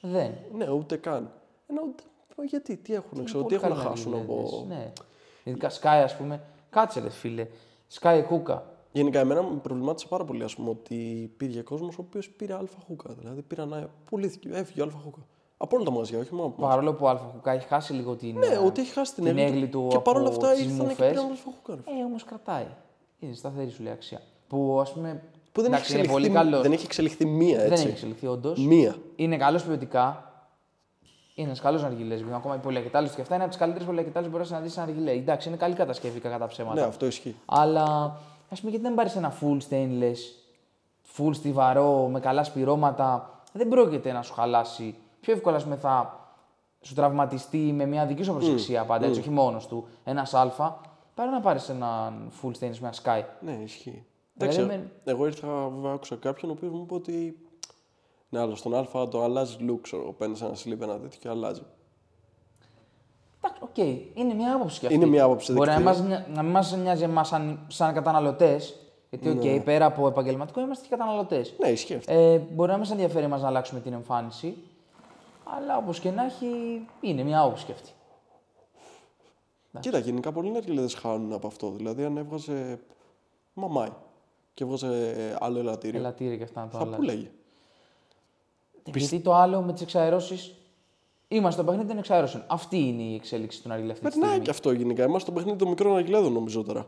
δεν. 0.00 0.34
ναι, 0.56 0.70
ούτε 0.70 0.96
καν. 0.96 1.30
Ενώ, 1.66 1.82
ούτε- 1.88 2.02
γιατί, 2.48 2.76
τι 2.76 2.94
έχουν, 2.94 3.10
Είναι 3.14 3.24
ξέρω, 3.24 3.38
τι 3.44 3.44
πολύ 3.44 3.54
έχουν 3.64 3.68
να 3.68 3.74
καλά 3.82 3.88
χάσουν 3.90 4.12
ναργιλέδες, 4.12 4.52
από... 4.52 4.64
Ναι. 4.68 4.92
Ειδικά 5.44 5.70
Sky, 5.70 6.02
ας 6.04 6.16
πούμε. 6.16 6.40
Κάτσε 6.70 7.00
ρε 7.00 7.10
φίλε. 7.10 7.46
Sky 8.00 8.22
Hookah. 8.30 8.58
Γενικά, 8.92 9.18
εμένα 9.20 9.42
με 9.42 9.56
προβλημάτισε 9.62 10.06
πάρα 10.08 10.24
πολύ 10.24 10.42
ας 10.42 10.54
πούμε, 10.54 10.70
ότι 10.70 10.94
υπήρχε 11.22 11.62
κόσμος 11.62 11.98
ο 11.98 12.00
οποίος 12.08 12.30
πήρε 12.30 12.54
αλφα 12.54 12.76
χούκα. 12.86 13.14
Δηλαδή, 13.18 13.42
πήραν, 13.42 13.74
α- 13.74 13.88
πουλήθηκε, 14.04 14.48
έφυγε 14.52 14.82
αλφα 14.82 14.98
χούκα. 14.98 15.18
Από 15.56 15.76
όλα 15.76 15.84
τα 15.84 15.90
μαγαζιά, 15.90 16.18
όχι 16.18 16.34
μόνο 16.34 16.46
από 16.46 16.54
εμάς. 16.58 16.70
Παρόλο 16.74 16.92
που 16.94 17.04
ο 17.04 17.08
Αλφα 17.08 17.24
Hookah 17.34 17.46
έχει 17.54 17.66
χάσει 17.66 17.92
λίγο 17.92 18.14
την, 18.14 18.38
Ναι, 18.38 18.46
ε, 18.46 18.56
ότι 18.56 18.80
έχει 18.80 18.92
χάσει 18.92 19.14
την, 19.14 19.24
την 19.24 19.38
έγκλη 19.38 19.52
έγκλη 19.54 19.68
του 19.68 19.86
Και 19.90 19.96
από 19.96 20.10
παρόλα 20.10 20.28
αυτά 20.28 20.50
τις 20.52 20.60
ήρθαν 20.60 20.76
και 20.78 20.82
μουφές. 20.82 21.10
πήραν 21.10 21.24
αλφα 21.30 21.50
χούκα. 21.56 21.74
ρε 21.74 21.80
φίλε. 21.84 22.00
Ε, 22.00 22.04
όμως 22.04 22.24
κρατάει. 22.24 22.66
Είναι 23.18 23.34
σταθερή 23.34 23.70
σου 23.70 23.82
λέει 23.82 23.92
αξία. 23.92 24.20
Που 24.48 24.78
ας 24.80 24.92
πούμε. 24.92 25.22
Που 25.52 25.62
δεν 25.62 25.72
έχει, 25.72 25.80
εντάξει, 25.80 25.98
είναι 25.98 26.12
πολύ 26.12 26.24
εξελιχθεί, 26.26 26.50
καλός. 26.50 26.62
δεν 26.62 26.72
έχει 26.72 26.84
εξελιχθεί 26.84 27.26
μία 27.26 27.58
Δεν 27.58 27.70
έτσι. 27.72 27.82
έχει 27.84 27.92
εξελιχθεί 27.92 28.26
όντως. 28.26 28.58
Μία. 28.66 28.96
Είναι 29.16 29.36
καλός 29.36 29.62
ποιοτικά. 29.64 30.28
Είναι 31.34 31.46
ένας 31.46 31.60
καλός 31.60 31.82
αργιλέ. 31.82 32.14
Ακόμα 32.34 32.54
οι 32.54 32.58
πολυακετάλιστοι 32.58 33.16
και 33.16 33.22
αυτά 33.22 33.34
είναι 33.34 33.42
από 33.42 33.52
τις 33.52 33.60
καλύτερες 33.60 33.86
πολυακετάλιστοι 33.88 34.32
που 34.32 34.38
μπορείς 34.38 34.52
να 34.52 34.60
δεις 34.60 34.72
σε 34.72 34.80
αργιλέ. 34.80 35.10
Εντάξει, 35.10 35.48
είναι 35.48 35.56
καλή 35.56 35.74
κατασκευή 35.74 36.20
κατά 36.20 36.38
τα 36.38 36.46
ψέματα. 36.46 36.80
Ναι, 36.80 36.86
αυτό 36.86 37.06
ισχύει. 37.06 37.36
Αλλά 37.44 37.82
ας 38.50 38.58
πούμε, 38.60 38.70
γιατί 38.70 38.86
δεν 38.86 38.94
πάρεις 38.94 39.16
ένα 39.16 39.34
full 39.40 39.58
stainless, 39.70 40.16
full 41.16 41.34
στιβαρό, 41.34 42.08
με 42.12 42.20
καλά 42.20 42.44
σπυρώματα. 42.44 43.30
Δεν 43.52 43.68
πρόκειται 43.68 44.12
να 44.12 44.22
σου 44.22 44.32
χαλάσει. 44.32 44.94
Πιο 45.24 45.32
εύκολα, 45.32 45.56
ας 45.56 45.62
πούμε, 45.64 45.76
θα 45.76 46.20
σου 46.80 46.94
τραυματιστεί 46.94 47.58
με 47.58 47.86
μια 47.86 48.06
δική 48.06 48.22
σου 48.22 48.32
προσεξία 48.32 48.84
πάντα, 48.84 49.06
έτσι, 49.06 49.20
όχι 49.20 49.30
μόνος 49.30 49.66
του. 49.66 49.86
Ένας 50.04 50.34
Α, 50.34 50.50
παρά 51.14 51.30
να 51.30 51.40
πάρεις 51.40 51.68
έναν 51.68 52.30
full 52.42 52.48
stainless 52.48 52.78
με 52.80 52.90
ένα 52.92 52.94
sky. 53.02 53.22
Ναι, 53.40 53.52
ισχύει. 53.62 54.04
Δηλαδή, 54.34 54.56
Εντάξει, 54.56 54.78
με- 54.78 54.90
εγώ 55.04 55.26
ήρθα, 55.26 55.48
βέβαια, 55.74 55.92
άκουσα 55.92 56.16
κάποιον 56.16 56.50
ο 56.50 56.54
οποίος 56.54 56.72
μου 56.72 56.80
είπε 56.82 56.94
ότι. 56.94 57.38
Ναι, 58.28 58.40
αλλά 58.40 58.54
στον 58.54 58.74
Α 58.74 59.08
το 59.08 59.22
αλλάζει 59.22 59.56
look, 59.68 59.78
ξέρω. 59.82 60.12
Παίρνεις 60.18 60.40
ένα 60.42 60.52
sleeve, 60.54 60.80
ένα 60.80 60.98
τέτοιο 60.98 61.18
και 61.20 61.28
αλλάζει. 61.28 61.62
Εντάξει, 63.42 63.62
οκ, 63.62 63.76
είναι 64.14 64.34
μια 64.34 64.54
άποψη 64.54 64.78
κι 64.78 64.84
αυτή. 64.86 64.96
Είναι 64.98 65.06
μια 65.06 65.24
άποψη 65.24 65.52
Μπορεί 65.52 65.68
να, 65.70 65.80
δεκτή. 65.80 66.02
μας, 66.02 66.18
να 66.34 66.42
μην 66.42 66.50
μας 66.52 66.76
νοιάζει 66.76 67.02
εμάς 67.02 67.28
σαν, 67.28 67.58
σαν 67.68 67.94
καταναλωτές. 67.94 68.76
Γιατί, 69.10 69.28
οκ, 69.28 69.64
πέρα 69.64 69.86
από 69.86 70.06
επαγγελματικό, 70.06 70.60
είμαστε 70.60 70.84
και 70.84 70.96
καταναλωτές. 70.96 71.54
Ναι, 71.60 71.68
ισχύει 71.68 71.94
αυτό. 71.94 72.12
Ε, 72.12 72.38
μπορεί 72.38 72.70
να 72.70 72.76
μην 72.76 72.86
σε 72.86 72.92
ενδιαφέρει 72.92 73.24
εμάς 73.24 73.42
να 73.42 73.48
αλλάξουμε 73.48 73.80
την 73.80 73.92
εμφάνιση, 73.92 74.56
αλλά 75.44 75.76
όπως 75.76 76.00
και 76.00 76.10
να 76.10 76.24
έχει, 76.24 76.46
είναι 77.00 77.22
μια 77.22 77.40
άποψη 77.40 77.64
κι 77.64 77.72
αυτή. 77.72 77.90
Κοίτα, 79.80 79.98
γενικά 79.98 80.32
πολλοί 80.32 80.50
νερκελέδε 80.50 80.88
χάνουν 80.96 81.32
από 81.32 81.46
αυτό. 81.46 81.70
Δηλαδή, 81.70 82.04
αν 82.04 82.16
έβγαζε 82.16 82.80
μαμάι 83.54 83.88
και 84.54 84.64
έβγαζε 84.64 85.36
άλλο 85.40 85.58
ελαττήριο, 85.58 86.00
Ελαττήρια 86.00 86.36
και 86.36 86.42
αυτά 86.42 86.60
να 86.60 86.68
το 86.68 86.76
θα 86.76 86.82
αλλάζει. 86.82 86.96
πουλέγε. 86.96 87.30
Γιατί 88.84 89.20
το 89.20 89.34
άλλο 89.34 89.62
με 89.62 89.72
τις 89.72 89.82
εξαερώσεις. 89.82 90.54
Είμαστε 91.28 91.60
στο 91.60 91.70
παιχνίδι 91.70 91.88
των 91.88 91.98
εξαερώσεων. 91.98 92.44
Αυτή 92.46 92.78
είναι 92.78 93.02
η 93.02 93.14
εξέλιξη 93.14 93.62
του 93.62 93.68
Ναργιλέ 93.68 93.92
αυτή 93.92 94.04
τη 94.04 94.08
Περνάει 94.10 94.28
στιγμή. 94.28 94.44
και 94.44 94.50
αυτό 94.50 94.72
γενικά. 94.72 95.02
Είμαστε 95.04 95.20
στο 95.20 95.32
παιχνίδι 95.32 95.58
των 95.58 95.68
μικρών 95.68 95.92
νερκελέδων, 95.92 96.32
νομίζω 96.32 96.62
τώρα. 96.62 96.86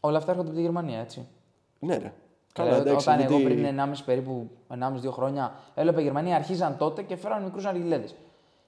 Όλα 0.00 0.18
αυτά 0.18 0.30
έρχονται 0.30 0.48
από 0.48 0.56
τη 0.58 0.62
Γερμανία, 0.64 0.98
έτσι. 0.98 1.26
Ναι, 1.78 1.96
ρε. 1.96 2.12
Δηλαδή, 2.62 2.80
εντάξει, 2.80 3.08
όταν 3.08 3.18
γιατί- 3.18 3.34
εγώ 3.34 3.44
πριν 3.44 3.64
1,5 3.64 4.04
περίπου 4.04 4.50
1,5-2 4.68 5.10
χρόνια 5.12 5.52
έβλεπα 5.74 6.00
η 6.00 6.02
Γερμανία 6.02 6.36
αρχίζαν 6.36 6.76
τότε 6.76 7.02
και 7.02 7.16
φέραν 7.16 7.42
μικρούς 7.42 7.64
αργιλέδες. 7.64 8.14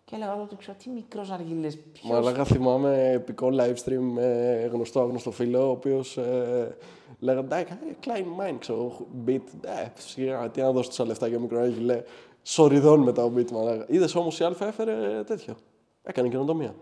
Και 0.05 0.15
έλεγα 0.15 0.37
τότε, 0.37 0.57
ξέρω, 0.59 0.77
τι 0.83 0.91
μικρός 0.91 1.31
αργιλέ. 1.31 1.69
Μαλάκα 2.03 2.45
θυμάμαι 2.45 3.11
επικό 3.11 3.49
live 3.53 3.75
stream 3.85 4.01
με 4.13 4.25
γνωστό 4.73 5.01
άγνωστο 5.01 5.31
φίλο, 5.31 5.67
ο 5.67 5.71
οποίος 5.71 6.17
ε, 6.17 6.77
λέγανε 7.19 7.47
Εντάξει, 7.47 7.79
Klein 8.05 8.43
Mind, 8.43 8.57
ξέρω, 8.59 8.93
beat. 9.27 9.41
Ε, 9.61 9.87
σιγά, 9.99 10.51
τι 10.51 10.61
να 10.61 10.73
δώσω 10.73 10.89
τόσα 10.89 11.05
λεφτά 11.05 11.27
για 11.27 11.39
μικρό 11.39 11.67
γυλέ. 11.67 12.03
Σοριδών 12.43 13.01
μετά 13.03 13.25
ο 13.25 13.33
beat, 13.37 13.51
μαλάκα. 13.51 13.85
Είδες 13.89 14.15
όμως 14.15 14.41
η 14.41 14.45
Αλφα 14.45 14.67
έφερε 14.67 15.23
τέτοιο. 15.27 15.55
Έκανε 16.03 16.29
καινοτομία. 16.29 16.75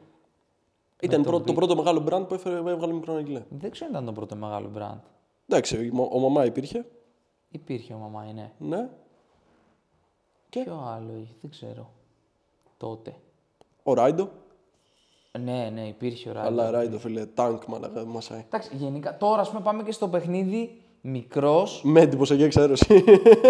Ήταν 1.00 1.22
το 1.22 1.28
πρώτο, 1.30 1.44
το 1.44 1.52
beat. 1.52 1.54
πρώτο 1.54 1.76
μεγάλο 1.76 2.04
brand 2.08 2.28
που 2.28 2.34
έφερε, 2.34 2.56
έβγαλε 2.56 2.92
μικρό 2.92 3.18
γυλέ. 3.18 3.42
Δεν 3.48 3.70
ξέρω 3.70 3.86
αν 3.86 3.92
ήταν 3.92 4.04
το 4.04 4.12
πρώτο 4.12 4.36
μεγάλο 4.36 4.70
brand. 4.78 5.00
Εντάξει, 5.48 5.90
ο, 5.94 6.08
ο 6.10 6.18
μαμά 6.18 6.44
υπήρχε. 6.44 6.86
Υπήρχε 7.48 7.94
ο 7.94 7.96
μαμά, 7.96 8.24
ναι. 8.34 8.50
Ναι. 8.58 8.88
Και; 10.48 10.60
Ποιο 10.64 10.82
άλλο 10.96 11.12
είχε, 11.22 11.34
δεν 11.40 11.50
ξέρω. 11.50 11.90
Τότε. 12.76 13.14
Ο 13.82 13.94
Ράιντο. 13.94 14.30
Ναι, 15.40 15.70
ναι, 15.74 15.86
υπήρχε 15.86 16.28
ο 16.28 16.32
Ράιντο. 16.32 16.48
Αλλά 16.48 16.70
Ράιντο, 16.70 16.98
φίλε, 16.98 17.26
τάγκ, 17.26 17.60
μαλάκα, 17.68 18.04
μασάει. 18.04 18.44
Εντάξει, 18.46 18.70
γενικά 18.76 19.16
τώρα 19.16 19.40
ας 19.40 19.48
πούμε 19.48 19.60
πάμε 19.62 19.82
και 19.82 19.92
στο 19.92 20.08
παιχνίδι 20.08 20.82
μικρός. 21.00 21.80
Με 21.84 22.00
εντυπωσιακή 22.00 22.42
εξαίρεση. 22.42 23.04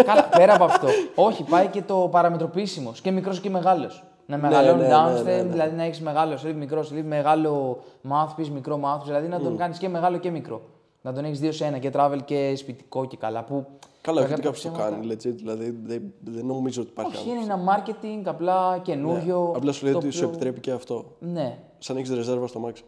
Καλά, 0.05 0.29
πέρα 0.37 0.55
από 0.55 0.63
αυτό. 0.63 0.87
Όχι, 1.15 1.43
πάει 1.43 1.67
και 1.67 1.81
το 1.81 2.09
παραμετροποιήσιμο. 2.11 2.93
Και 3.01 3.11
μικρός 3.11 3.39
και 3.39 3.49
μεγάλος. 3.49 4.03
Να 4.25 4.37
μεγαλώνει 4.37 4.81
ναι, 4.81 4.87
ναι, 4.87 4.93
downstem, 4.93 5.23
ναι, 5.23 5.35
ναι. 5.35 5.43
δηλαδή 5.43 5.75
να 5.75 5.83
έχεις 5.83 6.01
μεγάλο 6.01 6.37
sleeve, 6.43 6.53
μικρό 6.53 6.81
sleeve, 6.81 7.03
μεγάλο 7.03 7.83
mouthpiece, 8.09 8.47
μικρό 8.47 8.79
mouthpiece. 8.83 9.05
Δηλαδή 9.05 9.27
να 9.27 9.39
τον 9.39 9.57
κάνεις 9.57 9.77
και 9.77 9.89
μεγάλο 9.89 10.17
και 10.17 10.31
μικρό. 10.31 10.61
Να 11.05 11.13
τον 11.13 11.25
έχεις 11.25 11.39
δύο 11.39 11.51
σε 11.51 11.65
ένα 11.65 11.77
και 11.77 11.91
travel 11.93 12.19
και 12.25 12.53
σπιτικό 12.55 13.05
και 13.05 13.17
καλά. 13.17 13.43
Που 13.43 13.65
Καλά, 14.01 14.21
κακά 14.21 14.33
όχι 14.33 14.41
τα 14.41 14.47
κάποιος 14.47 14.61
το 14.63 14.69
ψέματα- 14.71 14.89
κάνει, 14.95 15.07
legit, 15.13 15.35
δηλαδή 15.35 15.69
δεν, 15.83 16.13
δεν 16.23 16.45
νομίζω 16.45 16.81
ότι 16.81 16.89
υπάρχει 16.91 17.15
Όχι, 17.17 17.29
άλλος. 17.29 17.43
είναι 17.43 17.53
ένα 17.53 17.63
marketing 17.85 18.21
απλά 18.25 18.79
καινούριο. 18.79 19.53
Απλά 19.55 19.71
σου 19.71 19.83
λέει 19.83 19.93
το 19.93 19.99
ότι 19.99 20.09
σου 20.09 20.17
οποίο- 20.17 20.29
επιτρέπει 20.29 20.59
και 20.59 20.71
αυτό. 20.71 21.15
Ναι, 21.19 21.59
Σαν 21.77 21.97
έχεις 21.97 22.09
ρεζέρβα 22.09 22.47
στο 22.47 22.59
μάξι. 22.59 22.83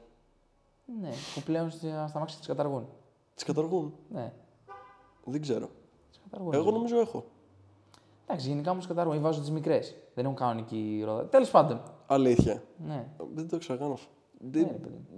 ναι, 1.01 1.09
που 1.35 1.41
πλέον 1.45 1.69
στα 1.69 2.07
στα 2.07 2.19
μάξια 2.19 2.39
τι 2.41 2.47
καταργούν. 2.47 2.87
Τι 3.35 3.45
καταργούν; 3.45 3.93
Ναι, 4.09 4.33
Δεν 5.25 5.41
ξέρω. 5.41 5.69
τι 6.11 6.17
καταργούν. 6.29 6.53
Εγώ 6.53 6.71
νομίζω 6.71 6.99
έχω. 6.99 7.25
Εντάξει, 8.27 8.47
γενικά 8.47 8.71
όμως 8.71 8.87
καταργούν 8.87 9.15
ή 9.15 9.19
βάζουν 9.19 9.41
τις 9.41 9.51
μικρές. 9.51 9.95
Δεν 10.13 10.25
έχουν 10.25 10.37
κανονική 10.37 11.01
ρόδα. 11.05 11.25
Τέλος 11.25 11.49
πάντων. 11.49 11.81
Αλήθεια. 12.07 12.63
Ναι. 12.87 13.07
Δεν 13.33 13.47
το 13.49 13.57
ξέρω 13.57 13.79
καν 13.79 13.91
αυτό. 13.91 14.09
Δεν, 14.39 14.67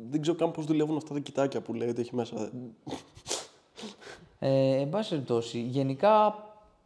δεν 0.10 0.22
ξέρω 0.22 0.38
καν 0.38 0.52
πώς 0.52 0.66
δουλεύουν 0.66 0.98
αυτά 0.98 1.14
τα 1.14 1.20
κοιτάκια 1.20 1.62
που 1.62 1.74
λέει 1.74 1.90
ότι 1.90 2.02
έχει 2.02 2.16
μέσα. 2.16 2.36
Δεν- 2.36 2.76
Ε, 4.40 4.76
εν 4.80 4.90
πάση 4.90 5.10
περιπτώσει, 5.10 5.60
γενικά 5.60 6.36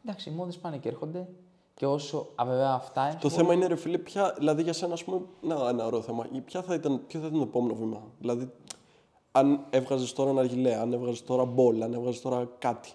εντάξει, 0.05 0.29
οι 0.29 0.33
μόδες 0.33 0.57
πάνε 0.57 0.77
και 0.77 0.89
έρχονται. 0.89 1.27
Και 1.73 1.85
όσο 1.85 2.27
α, 2.35 2.45
βέβαια 2.45 2.71
αυτά 2.73 3.07
είναι. 3.09 3.17
Το 3.21 3.29
θέμα 3.29 3.53
είναι, 3.53 3.65
ρε 3.67 3.75
φίλε, 3.75 3.97
ποια, 3.97 4.33
δηλαδή 4.37 4.63
για 4.63 4.73
σένα, 4.73 4.93
ας 4.93 5.03
πούμε, 5.03 5.21
να, 5.41 5.69
ένα 5.69 5.85
ωραίο 5.85 6.01
θέμα. 6.01 6.25
Ποια 6.45 6.61
θα 6.61 6.73
ήταν, 6.73 7.01
ποιο 7.07 7.19
θα 7.19 7.25
ήταν 7.27 7.37
το 7.39 7.45
επόμενο 7.45 7.75
βήμα; 7.75 8.01
Δηλαδή, 8.19 8.51
αν 9.31 9.65
έβγαζες 9.69 10.13
τώρα 10.13 10.29
ένα 10.29 10.39
αργιλέ, 10.39 10.75
αν 10.75 10.93
έβγαζες 10.93 11.23
τώρα 11.23 11.45
μπολ, 11.45 11.81
αν 11.81 11.93
έβγαζες 11.93 12.21
τώρα 12.21 12.49
κάτι. 12.57 12.89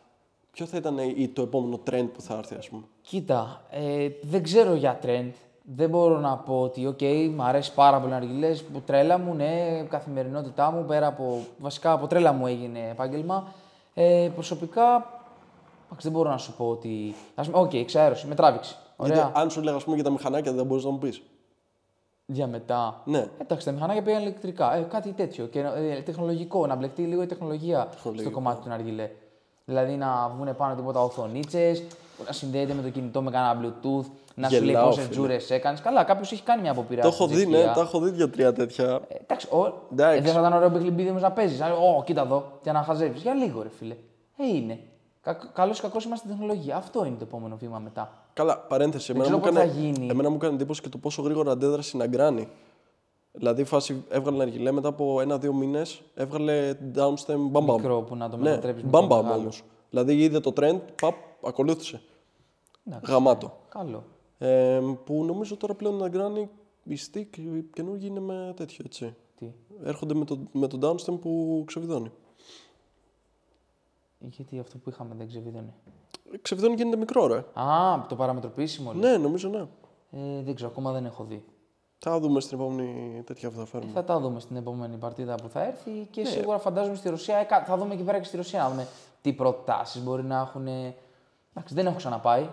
Ποιο 0.51 0.66
θα 0.66 0.77
ήταν 0.77 0.98
η- 0.98 1.29
το 1.29 1.42
επόμενο 1.42 1.81
trend 1.90 2.09
που 2.12 2.20
θα 2.20 2.35
έρθει, 2.37 2.55
ας 2.55 2.68
πούμε; 2.68 2.83
Κοίτα, 3.03 3.66
ε, 3.70 4.09
δεν 4.22 4.42
ξέρω 4.42 4.74
για 4.74 4.98
trend. 5.03 5.31
Δεν 5.74 5.88
μπορώ 5.90 6.18
να 6.18 6.37
πω 6.37 6.61
ότι, 6.61 6.87
οκ, 6.87 7.02
μου 7.35 7.42
αρέσει 7.42 7.74
πάρα 7.74 7.98
πολύ 7.98 8.11
ναργιλές, 8.11 8.62
που 8.62 8.81
τρέλα 8.81 9.18
μου, 9.18 9.35
ναι, 9.35 9.85
καθημερινότητά 9.88 10.70
μου, 10.70 10.85
πέρα 10.85 11.07
από, 11.07 11.40
βασικά 11.59 11.92
από 11.92 12.07
τρέλα 12.07 12.33
μου 12.33 12.46
έγινε 12.46 12.88
επάγγελμα. 12.90 13.52
Ε, 13.94 14.31
προσωπικά, 14.35 15.07
εντάξει, 15.87 16.09
δεν 16.09 16.12
μπορώ 16.12 16.31
να 16.31 16.37
σου 16.37 16.54
πω 16.57 16.68
ότι, 16.68 17.14
ας 17.35 17.46
πούμε, 17.46 17.59
οκ, 17.62 17.74
εξαέρωση, 17.74 18.26
με 18.26 18.35
τράβηξη. 18.35 18.76
Ωραία. 18.96 19.14
Γιατί 19.14 19.31
αν 19.35 19.50
σου 19.50 19.62
λέγα, 19.62 19.76
ας 19.76 19.85
πούμε, 19.85 19.94
για 19.94 20.04
τα 20.04 20.11
μηχανάκια, 20.11 20.52
δεν 20.52 20.66
μπορείς 20.66 20.85
να 20.85 20.90
μου 20.90 20.98
πεις. 20.98 21.22
Για 22.26 22.46
μετά. 22.46 23.00
Ναι. 23.04 23.26
Εντάξει, 23.38 23.66
τα 23.66 23.72
μηχανάκια 23.72 24.02
πήγαν 24.02 24.20
ηλεκτρικά. 24.22 24.74
Ε, 24.76 24.81
κάτι 24.81 25.12
τέτοιο. 25.12 25.46
Και, 25.46 25.61
ε, 25.61 26.00
τεχνολογικό, 26.00 26.66
να 26.66 26.74
μπλεχτεί 26.74 27.02
λίγο 27.02 27.22
η 27.22 27.26
τεχνολογία 27.26 27.81
στο 27.81 27.90
Τεχνολογικό. 27.94 28.31
κομμάτι 28.31 28.62
του 28.62 28.68
Ναργιλέ. 28.68 29.11
Δηλαδή 29.64 29.96
να 29.96 30.33
βγουν 30.37 30.57
πάνω 30.57 30.74
τίποτα 30.74 31.00
οθονίτσε, 31.02 31.83
να 32.26 32.33
συνδέεται 32.33 32.74
με 32.74 32.83
το 32.83 32.88
κινητό 32.90 33.22
με 33.22 33.31
κανένα 33.31 33.61
Bluetooth, 33.62 34.04
να 34.35 34.48
σου 34.48 34.54
λέει 34.62 34.64
Γελάω, 34.66 34.85
πόσες 34.87 35.02
φίλε. 35.04 35.14
τζούρες 35.14 35.50
έκανες. 35.50 35.81
Καλά, 35.81 36.04
κάποιος 36.04 36.33
έχει 36.33 36.42
κάνει 36.42 36.61
μια 36.62 36.70
αποπειρά. 36.70 37.02
Το 37.02 37.11
στην 37.11 37.24
έχω 37.24 37.35
δει, 37.35 37.46
ναι, 37.46 37.52
Τσεχία. 37.57 37.72
τα 37.72 37.81
έχω 37.81 38.00
δει 38.00 38.11
δύο-τρία 38.11 38.52
τέτοια. 38.52 39.00
Ε, 39.09 39.14
εντάξει, 39.22 39.46
ο... 39.50 39.72
Εντάξει. 39.92 40.18
ε, 40.18 40.20
δεν 40.20 40.33
θα 40.33 40.38
ήταν 40.40 40.52
ωραίο 40.52 40.70
παιχνίδι 40.70 41.09
όμως 41.09 41.22
να 41.22 41.31
παίζεις. 41.33 41.61
Ω, 41.61 42.02
κοίτα 42.04 42.20
εδώ, 42.22 42.52
και 42.62 42.72
να 42.72 42.83
χαζεύει. 42.83 43.18
Για 43.18 43.35
λίγο, 43.35 43.62
ρε 43.62 43.68
φίλε. 43.78 43.96
Ε, 44.37 44.46
είναι. 44.57 44.78
Κα... 45.20 45.38
Καλός 45.54 45.78
ή 45.78 45.83
κακός 45.83 46.04
είμαστε 46.04 46.26
στην 46.28 46.38
τεχνολογία. 46.38 46.76
Αυτό 46.76 47.04
είναι 47.04 47.16
το 47.18 47.24
επόμενο 47.24 47.57
βήμα 47.57 47.78
μετά. 47.78 48.12
Καλά, 48.33 48.59
παρένθεση. 48.59 49.11
Εμένα 49.11 49.24
ξέρω 49.24 49.38
μου, 49.38 49.44
πότε 49.44 49.61
έκανε, 49.61 49.72
θα 49.72 49.81
γίνει. 49.81 50.09
εμένα 50.11 50.28
μου 50.31 50.37
έκανε 50.37 50.54
εντύπωση 50.54 50.81
και 50.83 50.88
το 50.88 50.98
πόσο 50.98 51.22
γρήγορα 51.22 51.50
αντέδρασε 51.52 51.90
η 51.94 51.98
Ναγκράνη. 51.98 52.48
Δηλαδή, 53.33 53.61
η 53.61 53.64
φάση 53.64 54.04
έβγαλε 54.09 54.37
ένα 54.37 54.44
αργιλέ 54.44 54.71
μετά 54.73 54.88
από 54.88 55.21
ένα-δύο 55.21 55.52
μήνες, 55.52 56.00
έβγαλε 56.14 56.75
downstem 56.94 57.52
bam 57.52 57.66
bam. 57.69 57.75
Μικρό 57.77 58.00
που 58.02 58.16
να 58.16 58.29
το 58.31 58.37
Ναι, 58.37 58.42
μετατρέψει. 58.50 58.85
bam 58.90 59.08
bam 59.08 59.25
όμως. 59.37 59.62
Δηλαδή, 59.90 60.22
είδε 60.22 60.40
το 60.40 60.52
trend, 60.56 60.80
παπ, 61.00 61.14
ακολούθησε. 61.44 62.00
Εντάξει. 62.86 63.12
Γαμάτο. 63.12 63.58
Καλό. 63.68 64.04
Ε, 64.38 64.80
που 65.04 65.24
νομίζω 65.24 65.56
τώρα 65.56 65.74
πλέον 65.74 65.94
η 65.94 65.98
Ναγκράνη, 65.98 66.48
η 66.84 66.98
stick, 67.12 67.36
η 67.38 67.62
καινούργια 67.72 68.06
είναι 68.06 68.20
με 68.20 68.52
τέτοιο 68.56 68.84
έτσι. 68.86 69.14
Τι; 69.38 69.52
Έρχονται 69.84 70.14
με 70.14 70.24
το, 70.24 70.38
με 70.52 70.66
το 70.66 70.78
downstem 70.82 71.20
που 71.20 71.62
ξεβιδώνει. 71.66 72.10
Γιατί 74.18 74.58
αυτό 74.58 74.78
που 74.78 74.88
είχαμε 74.90 75.14
δεν 75.14 75.26
ξεβίδωνε. 75.28 75.74
Ξεβιδώνει 76.42 76.74
γίνεται 76.74 76.96
μικρό, 76.96 77.26
ρε. 77.26 77.44
Α, 77.62 78.06
το 78.08 78.16
παραμετροποιήσιμο. 78.16 78.92
λέει. 78.92 79.10
Ναι, 79.10 79.16
νομίζω 79.16 79.48
ναι. 79.48 79.58
Ε, 80.10 80.42
δεν 80.42 80.54
ξέρω, 80.54 80.70
ακόμα 80.70 80.92
δεν 80.92 81.04
έχω 81.04 81.24
δει. 81.24 81.44
Θα 81.98 82.20
δούμε 82.20 82.40
στην 82.40 82.58
επόμενη 82.58 83.22
τέτοια 83.26 83.50
που 83.50 83.56
θα 83.58 83.64
φέρουμε. 83.66 83.92
Θα 83.92 84.04
τα 84.04 84.20
δούμε 84.20 84.40
στην 84.40 84.56
επόμενη 84.56 84.96
παρτίδα 84.96 85.34
που 85.34 85.48
θα 85.48 85.62
έρθει 85.64 85.90
Ναι. 85.90 86.02
και 86.10 86.24
σίγουρα 86.24 86.58
φαντάζομαι 86.58 86.96
στη 86.96 87.08
Ρωσία. 87.08 87.36
ε, 87.36 87.44
κα- 87.44 87.64
θα 87.64 87.76
δούμε 87.76 87.94
εκεί 87.94 88.02
πέρα 88.02 88.18
και 88.18 88.24
στη 88.24 88.36
Ρωσία. 88.36 88.64
Να 89.23 89.33
δούμε 89.33 89.33
τι 89.33 89.33
προτάσεις 89.33 90.02
μπορεί 90.02 90.23
να 90.25 90.38
έχουν. 90.38 90.66
Εντάξει, 90.66 91.75
δεν 91.75 91.87
έχω 91.87 91.96
ξαναπάει. 91.96 92.48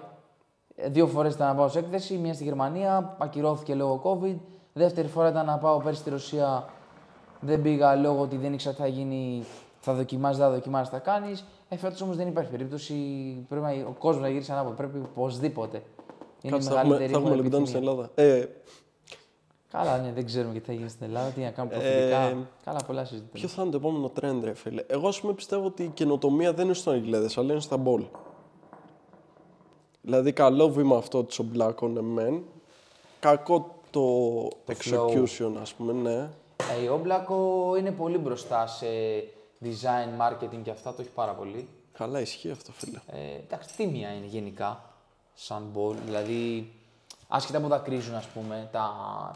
Ε, 0.75 0.89
Δύο 0.89 1.07
φορές 1.07 1.33
ήταν 1.33 1.47
να 1.47 1.55
πάω 1.55 1.67
σε 1.67 1.79
έκθεση, 1.79 2.17
μία 2.17 2.33
στη 2.33 2.43
Γερμανία, 2.43 3.15
ακυρώθηκε 3.19 3.75
λόγω 3.75 4.01
COVID. 4.03 4.35
Δεύτερη 4.73 5.07
φορά 5.07 5.29
ήταν 5.29 5.45
να 5.45 5.57
πάω 5.57 5.79
πέρσι 5.79 5.99
στη 5.99 6.09
Ρωσία, 6.09 6.65
δεν 7.39 7.61
πήγα 7.61 7.95
λόγω 7.95 8.21
ότι 8.21 8.37
δεν 8.37 8.53
ήξερα 8.53 8.75
τι 8.75 8.81
θα 8.81 8.87
γίνει, 8.87 9.43
θα 9.79 9.93
δοκιμάσει, 9.93 10.37
δεν 10.39 10.47
θα 10.47 10.53
δοκιμάσει, 10.53 10.91
θα 10.91 10.99
κάνεις. 10.99 11.45
Ε, 11.69 11.77
φέτος 11.77 12.01
όμως 12.01 12.15
δεν 12.15 12.27
υπάρχει 12.27 12.51
περίπτωση. 12.51 12.93
Πρέπει 13.49 13.63
να- 13.65 13.87
ο 13.87 13.95
κόσμος 13.99 14.21
να 14.23 14.29
γυρίσει 14.29 14.51
ανάποδα. 14.51 14.75
Πρέπει 14.75 14.97
οπωσδήποτε. 14.97 15.77
Είναι 15.77 15.85
η 16.41 16.49
Κάτσε, 16.59 16.69
θα 16.69 16.79
έχουμε, 16.79 16.93
μεγαλύτερη 16.93 17.13
θα 17.13 17.19
μου 17.19 17.25
έχουμε 17.27 17.41
lockdown 17.41 17.45
επιθυμία. 17.45 17.65
στην 17.67 17.79
Ελλάδα. 17.79 18.09
Ε, 18.15 18.45
Καλά, 19.75 19.97
ναι, 19.97 20.11
δεν 20.11 20.25
ξέρουμε 20.25 20.53
και 20.53 20.59
τι 20.59 20.65
θα 20.65 20.73
γίνει 20.73 20.89
στην 20.89 21.05
Ελλάδα, 21.05 21.29
τι 21.29 21.41
να 21.41 21.49
κάνουμε 21.49 21.75
Ε, 21.75 21.79
προθετικά. 21.79 22.47
Καλά, 22.65 22.79
πολλά 22.87 23.05
συζητήματα. 23.05 23.37
ποιο 23.37 23.47
θα 23.47 23.61
είναι 23.61 23.71
το 23.71 23.77
επόμενο 23.77 24.11
trend, 24.21 24.43
ρε 24.43 24.53
φίλε. 24.53 24.83
Εγώ, 24.87 25.07
ας 25.07 25.19
πούμε, 25.19 25.33
πιστεύω 25.33 25.65
ότι 25.65 25.83
η 25.83 25.87
καινοτομία 25.87 26.53
δεν 26.53 26.65
είναι 26.65 26.73
στου 26.73 26.89
αργιλέδε, 26.89 27.29
αλλά 27.35 27.51
είναι 27.51 27.61
στα 27.61 27.77
μπολ. 27.77 28.03
Δηλαδή, 30.01 30.33
καλό 30.33 30.69
βήμα 30.69 30.97
αυτό 30.97 31.23
της 31.23 31.39
ομπλάκων, 31.39 31.93
ναι, 31.93 32.01
μεν. 32.01 32.43
Κακό 33.19 33.75
το, 33.89 34.47
execution, 34.67 35.51
ας 35.61 35.73
πούμε, 35.73 35.93
ναι. 35.93 36.29
Ε, 36.79 36.83
η 36.83 36.87
Όμπλακο 36.87 37.73
είναι 37.79 37.91
πολύ 37.91 38.17
μπροστά 38.17 38.67
σε 38.67 38.85
design, 39.61 40.21
marketing 40.21 40.59
και 40.63 40.71
αυτά, 40.71 40.93
το 40.93 41.01
έχει 41.01 41.11
πάρα 41.11 41.31
πολύ. 41.31 41.67
Καλά, 41.97 42.21
ισχύει 42.21 42.51
αυτό, 42.51 42.71
φίλε. 42.71 42.99
Ε, 43.07 43.37
εντάξει, 43.45 43.75
τίμια 43.75 44.09
είναι 44.09 44.25
γενικά 44.25 44.83
σαν 45.33 45.63
ball, 45.75 45.95
δηλαδή 46.05 46.71
άσχετα 47.27 47.59
που 47.59 47.67
δακρύζουν 47.67 48.15
ας 48.15 48.25
πούμε, 48.25 48.69
τα, 48.71 48.89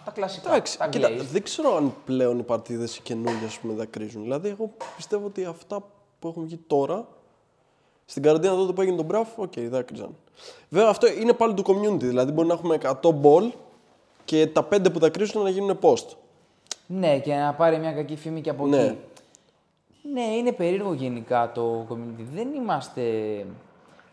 τα 0.05 0.11
κλασικά, 0.11 0.49
Εντάξει, 0.49 0.77
τα 0.77 0.87
κοίτα, 0.87 1.09
glazed. 1.09 1.25
δεν 1.31 1.43
ξέρω 1.43 1.75
αν 1.75 1.93
πλέον 2.05 2.39
οι 2.39 2.43
παρτίδες 2.43 2.97
οι 2.97 3.01
καινούργιες 3.01 3.49
ας 3.49 3.59
πούμε, 3.59 3.73
δακρύζουν. 3.73 4.21
Δηλαδή, 4.21 4.49
εγώ 4.49 4.71
πιστεύω 4.95 5.25
ότι 5.25 5.45
αυτά 5.45 5.83
που 6.19 6.27
έχουν 6.27 6.43
βγει 6.45 6.57
τώρα, 6.67 7.07
στην 8.05 8.23
καραντίνα 8.23 8.55
τότε 8.55 8.73
που 8.73 8.81
έγινε 8.81 8.97
τον 8.97 9.05
μπραφ, 9.05 9.37
οκ, 9.37 9.53
δάκρυζαν. 9.59 10.15
Βέβαια, 10.69 10.89
αυτό 10.89 11.07
είναι 11.07 11.33
πάλι 11.33 11.53
του 11.53 11.63
community. 11.65 11.99
Δηλαδή, 11.99 12.31
μπορεί 12.31 12.47
να 12.47 12.53
έχουμε 12.53 12.77
100 13.03 13.11
μπολ 13.13 13.51
και 14.25 14.47
τα 14.47 14.67
5 14.71 14.91
που 14.93 14.99
δακρύζουν 14.99 15.43
να 15.43 15.49
γίνουν 15.49 15.79
post. 15.81 16.05
Ναι, 16.87 17.19
και 17.19 17.35
να 17.35 17.53
πάρει 17.53 17.77
μια 17.79 17.91
κακή 17.93 18.15
φήμη 18.15 18.41
και 18.41 18.49
από 18.49 18.67
Ναι. 18.67 18.83
εκεί. 18.83 18.97
Ναι, 20.13 20.21
είναι 20.21 20.51
περίεργο 20.51 20.93
γενικά 20.93 21.51
το 21.51 21.87
community. 21.89 22.23
Δεν 22.33 22.53
είμαστε 22.53 23.01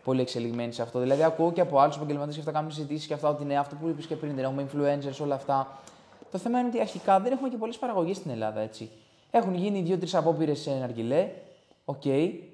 πολύ 0.07 0.21
εξελιγμένοι 0.21 0.71
σε 0.71 0.81
αυτό. 0.81 0.99
Δηλαδή, 0.99 1.23
ακούω 1.23 1.51
και 1.51 1.61
από 1.61 1.79
άλλους 1.79 1.95
επαγγελματίες 1.95 2.35
και 2.35 2.39
αυτά 2.39 2.51
κάνουν 2.51 2.71
συζητήσεις 2.71 3.07
και 3.07 3.13
αυτά 3.13 3.29
ότι 3.29 3.43
ναι, 3.43 3.57
αυτό 3.57 3.75
που 3.75 3.87
είπες 3.87 4.05
και 4.05 4.15
πριν, 4.15 4.35
δεν 4.35 4.43
έχουμε 4.43 4.67
influencers, 4.71 5.21
όλα 5.21 5.35
αυτά. 5.35 5.79
Το 6.31 6.37
θέμα 6.37 6.59
είναι 6.59 6.67
ότι 6.67 6.79
αρχικά 6.79 7.19
δεν 7.19 7.31
έχουμε 7.31 7.49
και 7.49 7.57
πολλές 7.57 7.77
παραγωγές 7.77 8.17
στην 8.17 8.31
Ελλάδα, 8.31 8.59
έτσι. 8.59 8.89
Έχουν 9.31 9.55
γίνει 9.55 9.81
δύο-τρεις 9.81 10.15
απόπειρες 10.15 10.59
σε 10.59 10.71
ναργιλέ. 10.71 11.29
Οκ. 11.85 12.05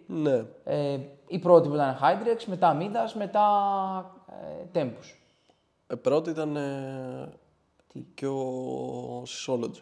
Ναι. 0.08 0.46
Ε, 0.64 1.00
η 1.28 1.40
πρώτη 1.40 1.68
που 1.68 1.74
ήταν 1.74 1.98
Hydrex, 2.02 2.44
μετά 2.46 2.78
Midas, 2.80 3.12
μετά 3.18 3.46
ε, 4.74 4.80
Tempus. 4.80 5.16
Ε, 5.88 5.96
πρώτη 5.96 6.30
ήταν 6.30 6.56
ε, 6.56 7.34
και 8.14 8.28
ο 8.28 9.24
Synology. 9.24 9.82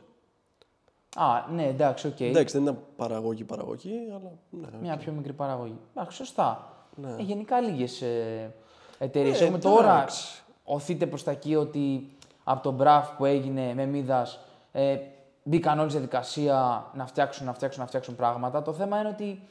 Α, 1.16 1.52
ναι, 1.52 1.66
εντάξει, 1.66 2.08
οκ. 2.08 2.20
Εντάξει, 2.20 2.54
δεν 2.54 2.64
ήταν 2.64 2.84
παραγωγή 2.96 3.44
παραγωγή, 3.44 3.94
αλλά 4.10 4.32
ναι. 4.50 4.78
Μια 4.82 4.98
πιο 4.98 5.12
μικρή 5.12 5.34
παραγωγή. 5.34 5.80
Εντάξει, 5.96 6.18
σωστά. 6.18 6.76
Ναι. 7.02 7.16
Ε, 7.20 7.22
γενικά 7.24 7.60
λίγες 7.62 8.02
ε, 8.02 8.54
εταιρείες. 8.98 9.42
Ε, 9.42 9.44
Έχουμε 9.44 9.58
τώρα 9.58 9.94
εντάξει. 9.96 10.42
οθείτε 10.64 11.06
προς 11.06 11.24
τα 11.24 11.32
εκεί 11.32 11.56
ότι 11.56 12.10
από 12.44 12.64
τον 12.64 12.74
μπραφ 12.74 13.10
που 13.10 13.26
έγινε 13.26 13.74
με 13.74 13.86
μίδας 13.86 14.40
ε, 14.72 14.98
μπήκαν 15.44 15.80
όλη 15.80 15.90
στη 15.90 15.98
διαδικασία 15.98 16.86
να 16.94 17.06
φτιάξουν, 17.06 17.46
να 17.46 17.54
φτιάξουν, 17.54 17.82
να 17.82 17.88
φτιάξουν 17.88 18.16
πράγματα. 18.16 18.62
Το 18.62 18.74
θέμα 18.74 19.00
είναι 19.00 19.10
ότι 19.10 19.42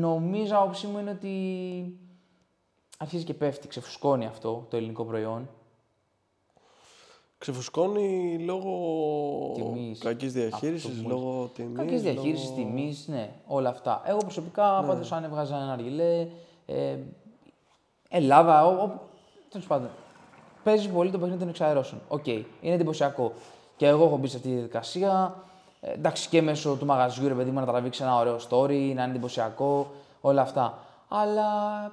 νομίζω, 0.00 0.56
άποψή 0.56 0.86
μου 0.86 0.98
είναι 0.98 1.10
ότι 1.10 1.34
αρχίζει 2.98 3.24
και 3.24 3.34
πέφτει, 3.34 3.68
ξεφουσκώνει 3.68 4.26
αυτό 4.26 4.66
το 4.70 4.76
ελληνικό 4.76 5.04
προϊόν. 5.04 5.48
Ξεφουσκώνει 7.38 8.38
λόγω 8.38 8.72
Τιμής, 9.54 9.98
κακής 9.98 10.32
διαχείρισης, 10.32 10.90
αυτό 10.90 11.02
που 11.02 11.08
λόγω 11.08 11.50
τιμής. 11.54 11.76
Κακής 11.76 12.02
διαχείρισης, 12.02 12.48
λόγω... 12.48 12.56
τιμής, 12.62 13.08
ναι, 13.08 13.30
όλα 13.46 13.68
αυτά. 13.68 14.02
Εγώ 14.04 14.18
προσωπικά 14.18 14.78
Ναι. 14.80 14.86
πάντως 14.86 15.12
αν 15.12 15.24
έβγαζα 15.24 15.56
ένα 15.56 15.72
αργιλέ. 15.72 16.26
Ε, 16.70 16.96
Ελλάδα, 18.08 18.66
ο, 18.66 18.82
ο, 18.82 19.00
τέλος 19.48 19.66
πάντων. 19.66 19.88
Παίζει 20.62 20.88
πολύ 20.88 21.10
το 21.10 21.18
παιχνίδι 21.18 21.38
των 21.38 21.48
εξαερώσεων. 21.48 22.00
Οκ, 22.08 22.26
είναι 22.26 22.48
εντυπωσιακό. 22.60 23.32
Και 23.76 23.86
εγώ 23.86 24.04
έχω 24.04 24.16
μπει 24.16 24.28
σε 24.28 24.36
αυτή 24.36 24.48
τη 24.48 24.54
διαδικασία. 24.54 25.34
Ε, 25.80 25.92
εντάξει, 25.92 26.28
και 26.28 26.42
μέσω 26.42 26.76
του 26.76 26.86
μαγαζιού, 26.86 27.28
ρε 27.28 27.34
παιδί 27.34 27.50
μου, 27.50 27.60
να 27.60 27.66
τραβήξει 27.66 28.02
ένα 28.02 28.16
ωραίο 28.18 28.36
story, 28.36 28.68
να 28.68 28.74
είναι 28.74 29.02
εντυπωσιακό, 29.02 29.90
όλα 30.20 30.42
αυτά. 30.42 30.78
Αλλά 31.08 31.46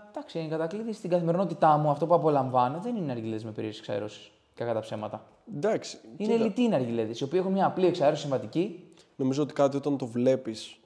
εντάξει, 0.10 0.40
εν 0.40 0.50
κατακλείδι 0.50 0.94
στην 0.94 1.10
καθημερινότητά 1.10 1.78
μου, 1.78 1.90
αυτό 1.90 2.06
που 2.06 2.14
απολαμβάνω 2.14 2.80
δεν 2.80 2.96
είναι 2.96 3.12
αργιλέ 3.12 3.36
με 3.44 3.52
περίεργες 3.52 3.80
εξαερώσεις. 3.80 4.32
Κακά 4.56 4.74
τα 4.74 4.80
ψέματα. 4.80 5.22
Εντάξει, 5.56 5.98
Είναι 6.18 6.34
κοίτα, 6.34 6.44
λιτοί 6.44 6.70
αργιλέδες, 6.74 7.20
οι 7.20 7.24
οποίοι 7.24 7.40
έχουν 7.42 7.54
μια 7.54 7.66
απλή 7.66 7.86
εξαέρωση 7.86 8.22
συμβατική 8.22 8.88
νομίζω 9.16 9.44
ότι 9.44 9.54
κάτι 9.54 9.78
όταν 9.78 9.98
το 9.98 10.06
βλέπεις 10.06 10.78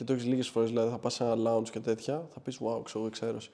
και 0.00 0.06
το 0.06 0.12
έχεις 0.12 0.24
λίγες 0.26 0.48
φορές, 0.48 0.68
δηλαδή 0.68 0.90
θα 0.90 0.98
πας 0.98 1.14
σε 1.14 1.24
ένα 1.24 1.34
lounge 1.56 1.68
και 1.70 1.80
τέτοια, 1.80 2.26
θα 2.34 2.40
πεις 2.40 2.58
wow, 2.64 2.80
ξέρω, 2.84 3.06
εξαίρωση. 3.06 3.50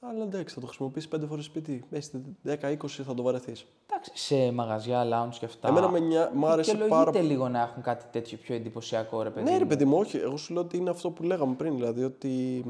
Αλλά 0.00 0.22
εντάξει, 0.24 0.54
θα 0.54 0.60
το 0.60 0.66
χρησιμοποιήσεις 0.66 1.08
πέντε 1.08 1.26
φορές 1.26 1.44
σπίτι. 1.44 1.84
Μέσα 1.90 2.20
10-20 2.44 2.86
θα 2.88 3.14
το 3.14 3.22
βαρεθείς. 3.22 3.66
Εντάξει, 3.86 4.10
σε 4.14 4.52
μαγαζιά, 4.52 5.04
lounge 5.04 5.34
και 5.38 5.44
αυτά. 5.44 5.68
Εμένα 5.68 5.88
με 5.88 5.98
νιά- 5.98 6.30
μ' 6.34 6.46
άρεσε 6.46 6.70
Δικαιολογείται 6.72 7.10
πάρα 7.10 7.26
λίγο 7.26 7.48
να 7.48 7.60
έχουν 7.60 7.82
κάτι 7.82 8.04
τέτοιο 8.10 8.38
πιο 8.38 8.54
εντυπωσιακό, 8.54 9.22
ρε 9.22 9.30
παιδί. 9.30 9.50
Ναι, 9.50 9.56
ρε 9.56 9.62
μου. 9.62 9.68
παιδί 9.68 9.84
μου, 9.84 9.96
όχι. 9.98 10.16
Εγώ 10.16 10.36
σου 10.36 10.52
λέω 10.52 10.62
ότι 10.62 10.76
είναι 10.76 10.90
αυτό 10.90 11.10
που 11.10 11.22
λέγαμε 11.22 11.54
πριν. 11.54 11.74
Δηλαδή 11.74 12.04
ότι 12.04 12.64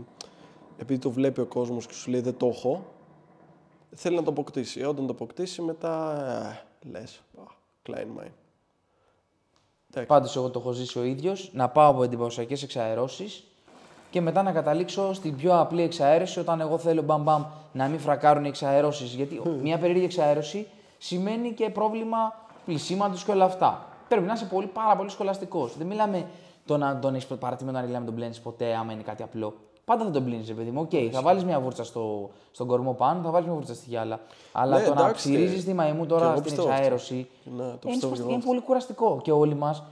επειδή 0.77 1.01
το 1.01 1.11
βλέπει 1.11 1.41
ο 1.41 1.47
κόσμος 1.47 1.87
και 1.87 1.95
σου 1.95 2.11
λέει 2.11 2.21
δεν 2.21 2.37
το 2.37 2.47
έχω, 2.47 2.87
θέλει 3.95 4.17
να 4.17 4.23
το 4.23 4.31
αποκτήσει. 4.31 4.81
Ε, 4.81 4.87
Όταν 4.87 5.07
το 5.07 5.13
αποκτήσει, 5.13 5.63
μετά 5.63 6.15
ε, 6.83 6.89
λες. 6.91 7.23
Klein 7.89 8.21
mine. 8.23 8.33
Πάντως, 10.07 10.37
εγώ 10.37 10.49
το 10.51 10.59
έχω 10.59 10.73
ζήσει 10.73 10.99
ο 10.99 11.05
ίδιος 11.05 11.51
να 11.53 11.69
πάω 11.69 11.91
από 11.91 12.03
εντυπωσιακές 12.03 12.63
εξαερώσεις 12.63 13.45
και 14.11 14.21
μετά 14.21 14.43
να 14.43 14.53
καταλήξω 14.53 15.13
στην 15.13 15.37
πιο 15.37 15.61
απλή 15.61 15.83
εξαέρωση 15.83 16.41
όταν 16.41 16.61
εγώ 16.61 16.79
θέλω 16.79 17.03
μπαμ 17.03 17.23
μπαμ 17.23 17.45
να 17.73 17.87
μην 17.89 17.99
φρακάρουν 17.99 18.45
οι 18.45 18.49
εξαερώσεις. 18.49 19.15
Γιατί 19.15 19.43
μια 19.63 19.79
περίεργη 19.79 20.05
εξαέρωση 20.05 20.67
σημαίνει 20.99 21.53
και 21.53 21.71
πρόβλημα 21.71 22.35
πλυσίματος 22.65 23.25
και 23.25 23.31
όλα 23.31 23.45
αυτά. 23.45 23.87
Πρέπει 24.09 24.27
να 24.27 24.33
είσαι 24.33 24.45
πολύ, 24.45 24.67
πάρα 24.67 24.97
πολύ 24.97 25.11
σχολαστικός. 25.11 25.77
Δεν 25.77 25.87
μιλάμε 25.87 26.27
το 26.67 26.77
να 26.77 26.99
τον 26.99 27.15
έχεις 27.15 27.27
παρατημένο 27.39 27.79
να 27.79 27.85
μιλάμε 27.85 28.05
τον 28.05 28.15
πλένει 28.15 28.37
ποτέ 28.43 28.75
άμα 28.75 28.93
είναι 28.93 29.03
κάτι 29.03 29.23
απλό. 29.23 29.55
Πάντα 29.91 30.05
θα 30.05 30.11
τον 30.11 30.25
πλύνεις, 30.25 30.49
ρε 30.49 30.55
παιδί 30.55 30.71
μου. 30.71 30.81
Οκ, 30.81 30.91
θα 31.13 31.23
βάλεις 31.23 31.45
μια 31.45 31.61
βούρτσα 31.61 31.85
στο, 31.85 32.31
στον 32.51 32.67
κορμό 32.67 32.93
πάνω, 32.93 33.23
θα 33.23 33.31
βάλεις 33.31 33.47
μια 33.47 33.55
βούρτσα 33.57 33.75
στη 33.75 33.85
γυάλα. 33.89 34.21
Αλλά 34.53 34.79
Ναι, 34.79 34.85
το 34.85 34.95
να 34.95 35.01
εντάξει, 35.01 35.29
ψειρίζεις 35.33 35.65
τη 35.65 35.73
μαϊμού 35.75 36.01
και 36.03 36.07
τώρα 36.09 36.23
εγώ 36.25 36.31
στην 36.33 36.43
πιστεύω 36.45 36.63
αυτό. 36.69 36.77
εξαέρωση. 36.81 37.29
Ναι, 37.45 37.57
το 37.57 37.63
είναι, 37.65 37.77
πιστεύω 37.83 37.97
σπαστικό, 37.97 38.15
και 38.17 38.23
εγώ 38.23 38.33
είναι 38.33 38.43
πολύ 38.43 38.61
κουραστικό 38.61 39.21
και 39.23 39.33
όλοι 39.33 39.55
μας 39.55 39.83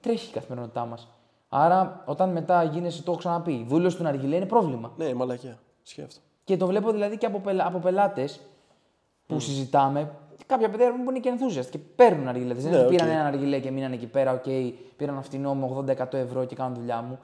τρέχει 0.00 0.28
η 0.28 0.32
καθημερινότητά 0.32 0.84
μας. 0.86 1.08
Άρα, 1.48 2.02
όταν 2.06 2.30
μετά 2.32 2.62
γίνεσαι, 2.62 3.02
το 3.02 3.10
έχω 3.10 3.20
ξαναπεί, 3.20 3.64
δούλος 3.68 3.94
του 3.94 4.02
Ναργιλέ 4.02 4.36
είναι 4.36 4.46
πρόβλημα. 4.46 4.92
Ναι, 4.96 5.14
μαλακία. 5.14 5.58
Ισχύει 5.84 6.02
αυτό. 6.02 6.20
Και 6.44 6.56
το 6.56 6.66
βλέπω 6.66 6.90
δηλαδή 6.90 7.18
και 7.18 7.26
από, 7.26 7.38
πελα... 7.38 7.66
από 7.66 7.78
πελάτες 7.78 8.40
που 9.26 9.40
συζητάμε. 9.40 10.10
Κάποια 10.46 10.70
παιδιά 10.70 10.92
που 11.04 11.10
είναι 11.10 11.18
και 11.18 11.32
enthusiast 11.38 11.66
και 11.70 11.78
παίρνουν 11.78 12.28
αργιλέ. 12.28 12.54
Δεν 12.54 12.66
είναι 12.66 12.76
Ναι, 12.76 12.82
ότι 12.84 12.94
πήραν 12.94 13.08
οκ. 13.08 13.14
ένα 13.14 13.24
αργιλέ 13.24 13.58
και 13.58 13.70
μείναν 13.70 13.92
εκεί 13.92 14.06
πέρα, 14.06 14.32
οκ, 14.32 14.42
πήραν 14.96 15.14
ένα 15.14 15.22
φτηνό 15.22 15.54
με 15.54 15.94
80% 16.10 16.12
ευρώ 16.14 16.44
και 16.44 16.54
κάνουν 16.54 16.74
δουλειά 16.74 17.02
μου. 17.02 17.18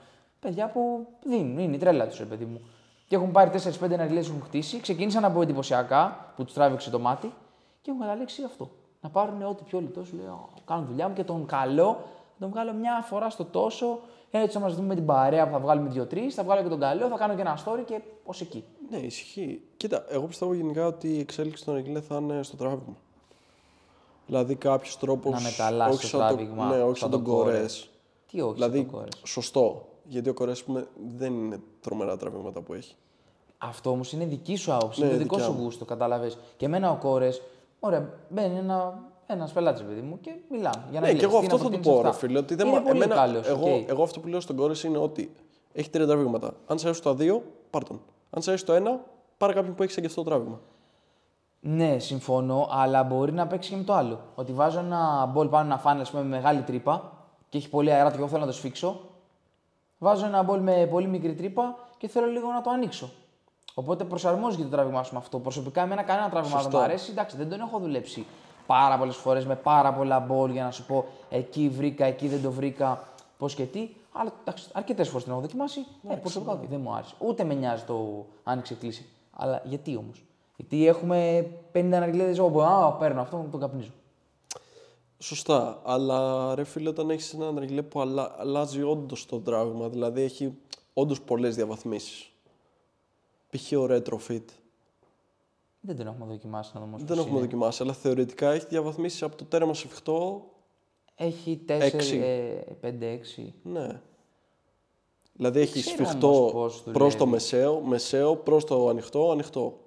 Παιδιά 0.45 0.69
που 0.69 1.07
δίνουν, 1.25 1.59
είναι 1.59 1.75
η 1.75 1.79
τρέλα 1.79 2.07
τους, 2.07 2.25
παιδί 2.29 2.45
μου. 2.45 2.61
Και 3.09 3.17
έχουν 3.17 3.31
πάρει 3.33 3.51
4-5 3.51 3.93
αργιλέ 3.99 4.21
που 4.21 4.27
έχουν 4.29 4.43
χτίσει, 4.45 4.81
ξεκίνησαν 4.81 5.25
από 5.25 5.43
εντυπωσιακά 5.43 6.33
που 6.37 6.45
τους 6.45 6.55
τράβηξε 6.55 6.91
το 6.91 6.99
μάτι 6.99 7.33
και 7.83 7.91
έχουν 7.91 8.01
καταλήξει 8.03 8.43
αυτό. 8.45 8.71
Να 9.01 9.09
πάρουν 9.11 9.43
ό,τι 9.43 9.63
πιο 9.65 9.81
λιτός 9.81 10.07
σου 10.07 10.17
λέει, 10.17 10.27
«Α, 10.27 10.39
κάνω 10.65 10.85
δουλειά 10.89 11.09
μου 11.09 11.15
και 11.15 11.25
τον 11.25 11.47
καλό, 11.47 11.93
θα 11.93 12.39
τον 12.41 12.51
βγάλω 12.51 12.73
μια 12.73 13.05
φορά 13.07 13.31
στο 13.31 13.45
τόσο. 13.45 13.99
Έτσι 14.31 14.57
θα 14.57 14.61
μας 14.63 14.75
δούμε 14.75 14.87
με 14.87 14.95
την 14.95 15.07
παρέα 15.07 15.47
που 15.47 15.53
θα 15.53 15.59
βγάλουμε 15.59 15.89
δύο-τρεις, 15.89 16.35
θα 16.35 16.43
βγάλω 16.45 16.63
και 16.63 16.69
τον 16.69 16.81
καλό, 16.81 17.09
θα 17.09 17.17
κάνω 17.17 17.35
και 17.35 17.41
ένα 17.41 17.59
story 17.65 17.83
και 17.87 18.01
ως 18.25 18.41
εκεί. 18.41 18.65
Ναι, 18.91 18.97
ισχύει. 18.97 19.61
Κοίτα, 19.77 20.05
εγώ 20.09 20.27
πιστεύω 20.27 20.55
γενικά 20.55 20.87
ότι 20.87 21.09
η 21.09 21.19
εξέλιξη 21.19 21.65
των 21.65 21.77
Αγγλέ 21.77 22.01
θα 22.01 22.17
είναι 22.17 22.43
στο 22.43 22.57
τράβηγμα. 22.57 22.97
Δηλαδή 24.27 24.55
κάποιος 24.55 24.99
τρόπος. 24.99 25.33
Να 25.33 25.41
μεταλλάσσει 25.41 26.01
το 26.01 26.07
σαν 26.07 26.21
τράβηγμα, 26.21 26.67
Ναι, 26.67 26.83
όχι 26.83 26.99
σαν 26.99 27.11
σαν 27.11 27.11
τον 27.11 27.25
τον 27.25 27.35
Κόρες. 27.35 27.53
κορέ. 27.53 27.67
Τι 28.31 28.41
όχι, 28.41 28.53
Δηλαδή, 28.55 28.77
σαν 28.77 28.87
τον 28.87 28.95
Κόρες. 28.95 29.21
σωστό. 29.25 29.87
Γιατί 30.05 30.29
ο 30.29 30.35
κορέ 30.35 30.53
δεν 31.17 31.33
είναι 31.35 31.61
τρομερά 31.81 32.17
τραβήγματα 32.17 32.61
που 32.61 32.75
έχει. 32.75 32.95
Αυτό 33.59 33.91
όμως 33.91 34.13
είναι 34.13 34.25
δική 34.25 34.57
σου 34.57 34.73
άποψη, 34.73 35.01
Ναι, 35.01 35.07
είναι 35.07 35.17
το 35.17 35.23
δικό 35.23 35.35
δικιά 35.37 35.51
σου 35.51 35.57
μου. 35.57 35.63
γούστο, 35.65 35.85
κατάλαβε. 35.85 36.33
Και 36.57 36.65
εμένα 36.67 36.91
ο 36.91 36.97
κόρε, 36.97 37.29
ωραία, 37.81 38.09
μπαίνει 38.29 38.59
ένα 38.59 38.99
ένας 39.27 39.53
πελάτης, 39.53 39.83
παιδί 39.83 40.01
μου, 40.01 40.19
και 40.21 40.31
μιλάμε. 40.51 40.85
Για 40.91 41.01
να 41.01 41.07
Ναι, 41.07 41.13
και 41.13 41.21
λες, 41.27 41.33
εγώ 41.33 41.41
τι 41.41 41.47
αυτό 41.47 41.57
να 41.57 41.63
θα 41.63 41.65
του 41.65 41.71
προτείνεις 41.71 41.87
πω, 41.97 42.03
ρε 42.03 42.09
αυτά. 42.09 42.21
φίλε. 42.27 42.39
Ότι 42.39 42.55
δεν 42.55 42.67
είναι 42.67 42.77
μα- 42.77 42.83
πολύ 42.83 42.97
εμένα, 43.03 43.15
καλός, 43.15 43.47
εγώ, 43.49 43.75
οκ. 43.75 43.89
εγώ 43.89 44.03
αυτό 44.03 44.21
που 44.21 44.29
λέω 44.29 44.41
στον 44.41 44.57
κόρε 44.57 44.73
είναι 44.85 44.99
ότι 44.99 45.35
έχει 45.73 45.91
τρία 45.91 46.07
τραβήγματα. 46.07 46.55
Αν 46.67 46.79
σε 46.79 46.87
αρέσει 46.87 47.03
τα 47.03 47.15
δύο, 47.15 47.43
πάρ 47.71 47.85
τον. 47.85 48.01
Αν 48.31 48.43
σε 48.43 48.51
αρέσει 48.51 48.65
το 48.65 48.73
ένα, 48.73 49.01
πάρε 49.39 49.53
κάποιον 49.53 49.75
που 49.75 49.83
έχει 49.83 49.93
σαν 49.93 50.03
και 50.03 50.09
αυτό 50.09 50.23
το 50.23 50.31
τράβηγμα. 50.31 50.61
Ναι, 51.61 51.99
συμφωνώ, 51.99 52.69
αλλά 52.71 53.03
μπορεί 53.03 53.33
να 53.33 53.47
παίξει 53.47 53.71
και 53.71 53.77
με 53.77 53.83
το 53.83 53.93
άλλο. 53.93 54.21
Ότι 54.35 54.53
βάζω 54.53 54.79
ένα 54.79 55.31
μπολ 55.33 55.49
πάνω 55.49 55.69
να 55.69 55.79
φάνε, 55.79 56.01
ας 56.01 56.11
πούμε, 56.11 56.23
με 56.23 56.29
μεγάλη 56.29 56.61
τρύπα 56.63 57.13
και 57.49 57.59
έχει 57.59 57.69
πολύ 57.69 57.93
αέρα 57.93 58.11
και 58.11 58.17
εγώ 58.19 58.27
θέλω 58.29 58.41
να 58.41 58.47
το 58.47 58.53
σφίξω. 58.53 59.01
Βάζω 60.05 60.27
ένα 60.27 60.43
μπολ 60.43 60.61
με 60.61 60.87
πολύ 60.91 61.07
μικρή 61.07 61.35
τρύπα 61.35 61.75
και 61.99 62.07
και 62.07 62.11
θέλω 62.11 62.27
λίγο 62.27 62.51
να 62.51 62.61
το 62.61 62.71
ανοίξω. 62.71 63.11
Οπότε 63.75 64.05
προσαρμόζει 64.05 64.57
και 64.57 64.63
το 64.63 64.69
τράβηγμά 64.69 65.03
σου 65.03 65.13
με 65.13 65.19
αυτό. 65.19 65.39
Προσωπικά, 65.39 65.83
εμένα 65.83 66.03
κανένα 66.03 66.29
τράβηγμα 66.29 66.55
δεν 66.55 66.63
Σωστό. 66.65 66.79
μου 66.79 66.85
αρέσει. 66.85 67.11
Εντάξει, 67.11 67.37
δεν 67.37 67.49
τον 67.49 67.61
έχω 67.61 67.79
δουλέψει 67.79 68.27
πάρα 68.67 68.99
πολλές 68.99 69.17
φορές 69.17 69.47
με 69.47 69.55
πάρα 69.57 69.93
πολλά 69.95 70.21
μπολ 70.21 70.51
για 70.51 70.65
να 70.65 70.71
σου 70.71 70.87
πω 70.87 71.05
εκεί 71.31 71.69
βρήκα, 71.69 72.05
εκεί 72.05 72.29
δεν 72.29 72.43
το 72.43 72.51
βρήκα, 72.51 73.03
πώς 73.39 73.55
και 73.55 73.65
τι. 73.65 73.89
Αλλά 74.13 74.33
εντάξει, 74.41 74.69
αρκετές 74.73 75.09
φορές 75.09 75.23
την 75.23 75.33
έχω 75.33 75.41
δοκιμάσει. 75.41 75.87
Ε, 76.09 76.15
προσωπικά 76.15 76.53
όχι, 76.53 76.67
δεν 76.71 76.81
μου 76.81 76.95
άρεσε. 76.95 77.15
Ούτε 77.19 77.45
με 77.45 77.55
νοιάζει 77.55 77.83
το 77.85 78.27
άνοιξε 78.45 78.75
κλείσει. 78.75 79.07
Αλλά 79.33 79.61
γιατί 79.65 79.97
όμως; 79.97 80.25
Γιατί 80.57 80.87
έχουμε 80.87 81.47
50 81.73 81.79
αναγκαίε 81.93 82.41
όπου 82.41 82.63
α, 82.63 82.93
παίρνω 82.93 83.21
αυτό, 83.21 83.47
τον 83.51 83.61
καπνίζω. 83.61 83.91
Σωστά, 85.19 85.81
αλλά 85.85 86.55
ρε 86.55 86.65
φίλε, 86.65 86.89
όταν 86.89 87.11
έχεις 87.11 87.33
ένα 87.33 87.53
ναργιλέ 87.53 87.83
που 87.83 88.01
αλλα... 88.01 88.35
αλλάζει 88.39 88.83
όντως 88.83 89.27
το 89.27 89.41
τράβημα, 89.41 89.89
δηλαδή 89.89 90.23
έχει 90.23 90.55
όντως 90.93 91.21
πολλές 91.21 91.55
διαβαθμίσεις. 91.55 92.31
Π.χ. 93.51 93.73
ο 93.73 93.87
retrofit. 93.91 94.45
Δεν 95.81 95.97
τον 95.97 96.07
έχουμε 96.07 96.27
δοκιμάσει 96.27 96.71
να 96.75 96.81
δούμε. 96.81 96.97
Δεν 97.01 97.19
έχουμε 97.19 97.41
δοκιμάσει, 97.41 97.83
αλλά 97.83 97.93
θεωρητικά 97.93 98.51
έχει 98.51 98.67
διαβαθμίσεις 98.67 99.23
από 99.23 99.37
το 99.37 99.45
τέρμα 99.45 99.75
σε 99.75 99.89
φιχτό. 99.89 100.45
Έχει 101.17 101.61
4, 101.69 101.71
Έξι. 101.71 102.21
5, 102.83 102.87
6. 103.39 103.49
Ναι. 103.63 104.01
Δηλαδή 105.33 105.61
έχεις 105.61 105.85
Ξέρω 105.85 105.97
όμως 105.99 106.09
σφιχτό 106.09 106.51
πώς 106.53 106.83
προς 106.83 107.13
το 107.13 107.19
δουλεύει. 107.19 107.31
μεσαίο, 107.31 107.81
μεσαίο 107.81 108.37
προς 108.37 108.65
το 108.65 108.89
ανοιχτό, 108.89 109.31
ανοιχτό. 109.31 109.79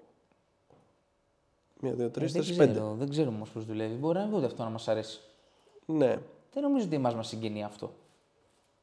Μία, 1.81 1.93
δύο, 1.93 2.09
τρεις, 2.09 2.29
Ε, 2.29 2.31
δεν 2.31 2.41
τέσσερις, 2.41 2.57
πέντε. 2.57 2.71
ξέρω, 2.71 2.93
δεν 2.97 3.09
ξέρω 3.09 3.29
όμως 3.29 3.49
πώς 3.49 3.65
δουλεύει. 3.65 3.95
Μπορεί 3.95 4.17
να 4.17 4.25
μην 4.25 4.33
ούτε 4.33 4.45
αυτό 4.45 4.63
να 4.63 4.69
μας 4.69 4.87
αρέσει. 4.87 5.19
Ναι. 5.85 6.17
Δεν 6.53 6.63
νομίζω 6.63 6.85
ότι 6.85 6.95
εμάς 6.95 7.15
μας 7.15 7.27
συγκινεί 7.27 7.63
αυτό. 7.63 7.91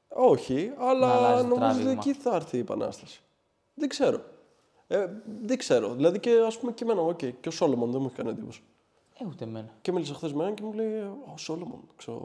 Όχι, 0.09 0.73
Να 0.79 0.89
αλλά 0.89 1.13
αλλάζει 1.15 1.43
το 1.43 1.49
νομίζω 1.49 1.67
ότι 1.67 1.75
τράβηγμα. 1.79 1.91
εκεί 1.91 2.13
θα 2.13 2.35
έρθει 2.35 2.57
η 2.57 2.61
επανάσταση. 2.61 3.21
Δεν 3.75 3.89
ξέρω. 3.89 4.21
Ε, 4.87 5.07
δεν 5.43 5.59
ξέρω. 5.59 5.95
Δηλαδή 5.95 6.21
και 6.21 6.31
ας 6.47 6.59
πούμε 6.59 6.73
και 6.73 6.85
εμένα, 6.85 7.01
οκ, 7.01 7.17
και 7.17 7.49
ο 7.49 7.51
Σόλομον 7.51 7.91
δεν 7.91 8.01
μου 8.01 8.07
έχει 8.07 8.17
κάνει 8.17 8.29
εντύπωση. 8.31 8.63
Ε, 9.19 9.25
ούτε 9.29 9.45
εμένα. 9.45 9.69
Και 9.81 9.93
μίλησα 9.93 10.15
χθες 10.15 10.33
με 10.33 10.43
έναν 10.43 10.55
και 10.55 10.63
μου 10.63 10.73
λέει: 10.73 10.99
Ο 11.01 11.37
Σόλομον, 11.37 11.81
ξέρω. 11.97 12.17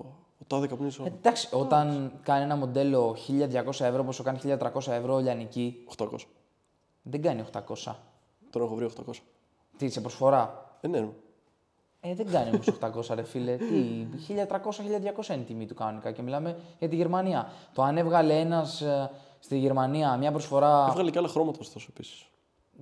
Ο 0.42 0.44
τάδε 0.48 0.68
καπνίζει 0.68 0.90
Ε, 0.90 0.94
Σόλομον. 0.96 1.18
εντάξει, 1.18 1.50
όταν 1.52 2.12
κάνει 2.24 2.44
ένα 2.44 2.56
μοντέλο 2.56 3.16
1200 3.28 3.86
ευρώ, 3.86 4.04
πόσο 4.04 4.24
κάνει 4.24 4.40
1300 4.44 4.92
ευρώ 4.92 5.18
λιανική, 5.18 5.86
800. 5.98 6.08
δεν 7.02 7.22
κάνει 7.22 7.44
800. 7.54 7.96
Τον 8.50 8.62
έχω 8.62 8.76
βρει 8.76 8.86
800. 8.86 9.14
Τι 9.80 9.90
σε 9.90 10.02
προσφορά; 10.02 10.72
Ε, 10.82 10.88
ναι, 10.88 11.00
ναι. 11.00 11.10
Ε, 12.02 12.16
δεν 12.16 12.32
κάνει 12.32 12.50
όμως 12.50 12.68
800 13.10 13.16
ρε 13.16 13.24
φίλε. 13.24 13.56
Τι, 13.56 14.08
1300-1200 14.28 15.30
είναι 15.30 15.42
η 15.42 15.44
τιμή 15.44 15.66
του 15.66 15.74
κανονικά 15.74 16.12
και 16.12 16.22
μιλάμε 16.22 16.58
για 16.80 16.90
τη 16.90 16.96
Γερμανία. 16.96 17.52
Το 17.74 17.82
αν 17.82 17.98
έβγαλε 17.98 18.40
ένας 18.40 18.84
στη 19.40 19.58
Γερμανία 19.58 20.18
μια 20.18 20.32
προσφορά. 20.32 20.86
Έβγαλε 20.90 21.12
και 21.12 21.18
άλλα 21.18 21.28
χρώματα 21.28 21.58
ωστόσο 21.62 21.88
επίση. 21.90 22.26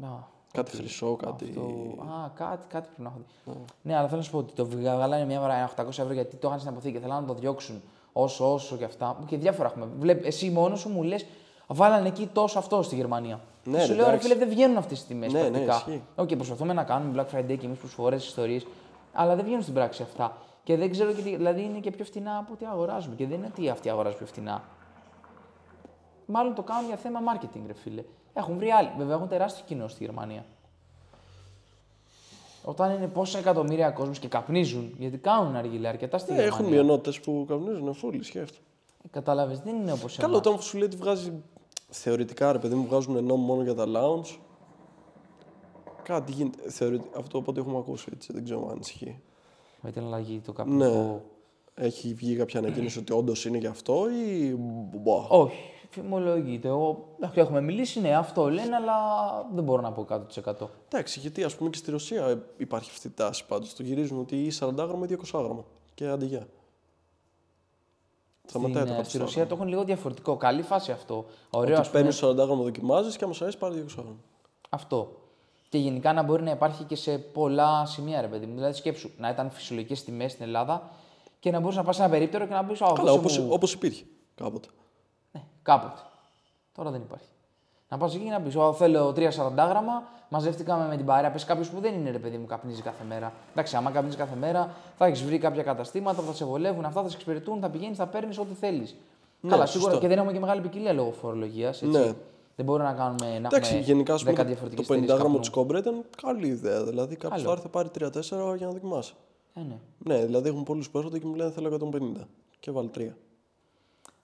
Α, 0.01 0.07
Κάτι 0.51 0.75
χρυσό, 0.75 1.15
κάτι. 1.15 1.45
Αυτό... 1.49 1.61
Α, 2.01 2.29
κάτι, 2.33 2.67
κάτι 2.67 2.87
πρέπει 2.87 3.01
να 3.01 3.09
έχω 3.09 3.17
δει. 3.45 3.65
Ναι, 3.81 3.95
αλλά 3.97 4.05
θέλω 4.07 4.17
να 4.17 4.23
σου 4.23 4.31
πω 4.31 4.37
ότι 4.37 4.53
το 4.53 4.65
βγάλανε 4.65 5.25
μια 5.25 5.39
φορά 5.39 5.53
ένα 5.53 5.71
800 5.75 5.87
ευρώ 5.87 6.13
γιατί 6.13 6.35
το 6.35 6.47
είχαν 6.47 6.59
στην 6.59 6.71
αποθήκη 6.71 6.93
και 6.93 6.99
θέλανε 6.99 7.21
να 7.21 7.27
το 7.27 7.33
διώξουν 7.33 7.81
όσο, 8.13 8.53
όσο 8.53 8.77
και 8.77 8.83
αυτά. 8.83 9.23
Και 9.25 9.37
διάφορα 9.37 9.69
έχουμε. 9.69 9.87
Βλέπ, 9.99 10.25
εσύ 10.25 10.49
μόνος 10.49 10.79
σου 10.79 10.89
μου 10.89 11.03
λες, 11.03 11.25
βάλανε 11.67 12.07
εκεί 12.07 12.29
τόσο 12.33 12.59
αυτό 12.59 12.81
στη 12.81 12.95
Γερμανία. 12.95 13.39
Ναι, 13.63 13.77
Και 13.77 13.83
σου 13.83 13.89
ρε, 13.91 13.95
λέω, 13.95 14.05
ρε 14.05 14.11
εντάξει. 14.11 14.27
φίλε, 14.27 14.39
δεν 14.39 14.49
βγαίνουν 14.49 14.77
αυτές 14.77 15.01
τι 15.01 15.07
τιμές. 15.07 15.33
Ναι, 15.33 15.41
ναι, 15.41 15.49
πρακτικά. 15.49 15.75
ισχύει. 15.75 16.01
Οκ, 16.15 16.35
προσπαθούμε 16.35 16.73
να 16.73 16.83
κάνουμε 16.83 17.23
Black 17.31 17.35
Friday 17.37 17.57
και 17.59 17.65
εμείς 17.65 17.77
προσφορές, 17.79 18.25
ιστορίες, 18.25 18.65
αλλά 19.13 19.35
δεν 19.35 19.43
βγαίνουν 19.45 19.61
στην 19.61 19.73
πράξη 19.73 20.01
αυτά. 20.03 20.37
Και 20.63 20.77
δεν 20.77 20.91
ξέρω 20.91 21.11
γιατί, 21.11 21.35
δηλαδή 21.35 21.61
είναι 21.63 21.79
και 21.79 21.91
πιο 21.91 22.05
φτηνά 22.05 22.37
από 22.37 22.53
ό,τι 22.53 22.65
αγοράζουμε. 22.65 23.15
Και 23.15 23.27
δεν 23.27 23.37
είναι 23.37 23.47
ότι 23.51 23.69
αυτοί 23.69 23.89
αγοράζουν 23.89 24.17
πιο 24.17 24.27
φτηνά. 24.27 24.63
Μάλλον 26.25 26.55
το 26.55 26.61
κάνουν 26.63 26.85
για 26.87 26.95
θέμα 26.95 27.19
marketing, 27.33 27.61
ρε 27.67 27.73
φίλε. 27.73 28.03
Έχουν 28.33 28.57
βρει 28.57 28.69
άλλοι. 28.71 28.89
Βέβαια, 28.97 29.15
έχουν 29.15 29.27
τεράστιο 29.27 29.63
κοινό 29.67 29.87
στη 29.87 30.03
Γερμανία. 30.03 30.45
Όταν 32.63 32.91
είναι 32.91 33.07
πόσα 33.07 33.37
εκατομμύρια 33.39 33.89
κόσμος 33.91 34.19
και 34.19 34.27
καπνίζουν, 34.27 34.95
γιατί 34.97 35.17
κάνουν 35.17 35.55
αργιλέ 35.55 35.87
αρκετά 35.87 36.17
στη 36.17 36.31
Ε, 36.31 36.35
Γερμανία. 36.35 36.57
έχουν 36.59 36.73
μειονότητες 36.73 37.19
που 37.19 37.45
καπνίζουν 37.47 37.93
φούλη, 37.93 38.23
σκέφτεται. 38.23 38.59
Κατάλαβες, 39.11 39.59
δεν 39.59 39.75
είναι 39.75 39.91
όπως 39.91 40.15
Καλό, 40.15 40.35
όταν 40.35 40.61
σου 40.61 40.77
λέει 40.77 40.87
ότι 40.87 40.95
βγάζει. 40.95 41.33
Θεωρητικά, 41.89 42.51
ρε 42.51 42.59
παιδί 42.59 42.75
μου, 42.75 42.85
βγάζουν 42.85 43.23
νόμο 43.23 43.43
μόνο 43.43 43.63
για 43.63 43.73
τα 43.75 43.85
lounge. 43.87 44.37
Κάτι 46.03 46.31
γίνεται. 46.31 46.69
Θεωρητικά, 46.69 47.19
αυτό 47.19 47.37
οπότε 47.37 47.59
έχουμε 47.59 47.77
ακούσει 47.77 48.09
έτσι, 48.13 48.33
δεν 48.33 48.43
ξέρω 48.43 48.69
αν 48.69 48.79
ισχύει. 48.79 49.21
Με 49.81 49.91
την 49.91 50.03
αλλαγή 50.03 50.39
του 50.39 50.53
καπνικού. 50.53 50.83
Ναι. 50.83 51.19
Έχει 51.79 52.13
βγει 52.13 52.35
κάποια 52.35 52.59
ανακοίνωση 52.59 52.99
ότι 52.99 53.13
όντως 53.13 53.45
είναι 53.45 53.57
γι' 53.57 53.67
αυτό 53.67 54.09
ή. 54.09 54.55
Μπα. 54.95 55.27
Όχι, 55.27 55.55
φημολογείται. 55.89 56.67
Εγώ, 56.67 57.07
εντάξει, 57.17 57.39
έχουμε 57.39 57.61
μιλήσει, 57.61 57.99
ναι, 57.99 58.15
αυτό 58.15 58.49
λένε, 58.49 58.75
αλλά 58.75 58.95
δεν 59.53 59.63
μπορώ 59.63 59.81
να 59.81 59.91
πω 59.91 60.05
100%. 60.09 60.67
Εντάξει, 60.87 61.19
γιατί 61.19 61.43
α 61.43 61.49
πούμε 61.57 61.69
και 61.69 61.77
στη 61.77 61.91
Ρωσία 61.91 62.43
υπάρχει 62.57 62.89
αυτή 62.93 63.07
η 63.07 63.11
τάση 63.11 63.45
πάντω. 63.45 63.65
Το 63.77 63.83
γυρίζουν 63.83 64.19
ότι 64.19 64.35
ή 64.35 64.51
40 64.59 64.75
γραμμα 64.75 65.05
ή 65.09 65.15
200 65.31 65.39
γραμμα. 65.39 65.65
Και 65.93 66.07
άντε 66.07 66.25
γεια. 66.25 66.47
Σταματάει 68.49 68.83
Στην, 68.83 68.95
το 68.95 69.01
ε, 69.01 69.03
στη 69.03 69.17
100 69.17 69.21
Ρωσία 69.21 69.47
το 69.47 69.55
έχουν 69.55 69.67
λίγο 69.67 69.83
διαφορετικό. 69.83 70.35
Καλή 70.37 70.61
φάση 70.61 70.91
αυτό. 70.91 71.25
Ωραίο, 71.49 71.71
Ότι 71.71 71.81
ας 71.81 71.89
πούμε, 71.89 71.99
παίρνεις 72.01 72.23
40 72.23 72.35
γραμμα, 72.35 72.63
δοκιμάζεις 72.63 73.17
και 73.17 73.23
άμα 73.23 73.33
σου 73.33 73.43
αρέσει 73.43 73.57
πάρει 73.59 73.85
200 73.87 73.93
γραμμα. 73.97 74.15
αυτό. 74.69 75.11
Και 75.69 75.77
γενικά 75.77 76.13
να 76.13 76.23
μπορεί 76.23 76.43
να 76.43 76.51
υπάρχει 76.51 76.83
και 76.83 76.95
σε 76.95 77.17
πολλά 77.17 77.85
σημεία, 77.85 78.21
ρε 78.21 78.27
παιδί 78.27 78.45
μου. 78.45 78.53
Δηλαδή, 78.55 78.73
σκέψου 78.77 79.09
να 79.17 79.29
ήταν 79.29 79.49
φυσιολογικές 79.51 80.03
τιμές 80.03 80.31
στην 80.31 80.43
Ελλάδα 80.45 80.89
και 81.39 81.51
να 81.51 81.59
μπορούσε 81.59 81.77
να 81.77 81.83
πας 81.83 81.95
σε 81.95 82.01
ένα 82.01 82.11
περίπτερο 82.11 82.45
και 82.47 82.53
να 82.53 82.65
πεις: 82.65 82.81
Α, 82.81 82.85
Καλά, 82.95 82.95
δώσε 83.11 83.17
όπως 83.19 83.37
μου- 83.39 83.51
όπως 83.51 83.73
υπήρχε 83.73 84.03
κάποτε. 84.35 84.67
Ναι, 85.31 85.43
κάποτε. 85.61 86.01
Τώρα 86.75 86.91
δεν 86.91 87.01
υπάρχει. 87.01 87.25
Να 87.89 87.97
πας 87.97 88.15
εκεί 88.15 88.23
και 88.23 88.29
να 88.29 88.41
πεις: 88.41 88.55
Ω, 88.55 88.73
θέλω 88.73 89.09
3-40 89.09 89.13
γραμμα, 89.55 90.03
μαζεύτηκαμε 90.29 90.87
με 90.87 90.95
την 90.97 91.05
παρέα. 91.05 91.31
Πες 91.31 91.43
κάποιος 91.45 91.69
που 91.69 91.79
δεν 91.79 91.93
είναι 91.93 92.11
ρε 92.11 92.17
παιδί 92.19 92.37
μου, 92.37 92.45
καπνίζει 92.45 92.81
κάθε 92.81 93.03
μέρα. 93.09 93.33
Εντάξει, 93.51 93.75
άμα 93.75 93.91
καπνίζει 93.91 94.17
κάθε 94.17 94.35
μέρα, 94.35 94.69
θα 94.97 95.05
έχεις 95.05 95.23
βρει 95.23 95.37
κάποια 95.37 95.63
καταστήματα 95.63 96.21
που 96.21 96.27
θα 96.27 96.33
σε 96.33 96.45
βολεύουν, 96.45 96.85
αυτά 96.85 97.01
θα 97.01 97.07
σε 97.09 97.13
εξυπηρετούν, 97.15 97.59
θα 97.61 97.69
πηγαίνεις, 97.69 97.97
θα 97.97 98.05
παίρνεις 98.07 98.37
ό,τι 98.39 98.53
θέλεις. 98.53 98.95
Καλά, 99.47 99.65
σωστό. 99.65 99.79
σίγουρα 99.79 99.97
και 100.01 100.07
δεν 100.07 100.17
έχουμε 100.17 100.31
και 100.33 100.39
μεγάλη 100.39 100.61
ποικιλία 100.61 100.93
λόγω 100.93 101.11
φορολογίας. 101.11 101.81
Ναι. 101.81 102.13
Δεν 102.55 102.65
μπορούμε 102.65 102.89
να 102.89 102.95
κάνουμε 102.95 103.39
να 103.39 103.47
Εντάξει, 103.47 103.71
έχουμε 103.71 103.85
γενικά 103.85 104.13
ας 104.13 104.23
πούμε, 104.23 104.33
10 104.33 104.37
το- 104.37 104.43
διαφορετικές 104.47 104.87
το 104.87 104.93
50 104.93 105.15
γραμμο 105.17 105.39
της 105.39 105.49
κόμπρα 105.49 105.77
ήταν 105.77 106.03
καλή 106.21 106.47
ιδέα. 106.47 106.83
Δηλαδή 106.83 107.15
κάποιος 107.15 107.41
θα 107.43 107.51
έρθει 107.51 107.61
θα 107.63 107.69
πάρει 107.69 107.89
3-4 107.89 108.55
για 108.55 108.65
να 108.67 108.71
δοκιμάσει. 108.71 109.13
Ε, 109.53 109.59
ναι. 109.59 109.77
Ναι, 110.15 110.25
δηλαδή 110.25 110.49
έχουν 110.49 110.63
πολλούς 110.63 110.89
που 110.89 110.97
έρχονται 110.97 111.19
και 111.19 111.25
μου 111.25 111.35
λένε 111.35 111.51
θέλω 111.51 111.67
150 111.67 112.27
και 112.59 112.71
βάλει 112.71 112.89
3. 112.97 113.01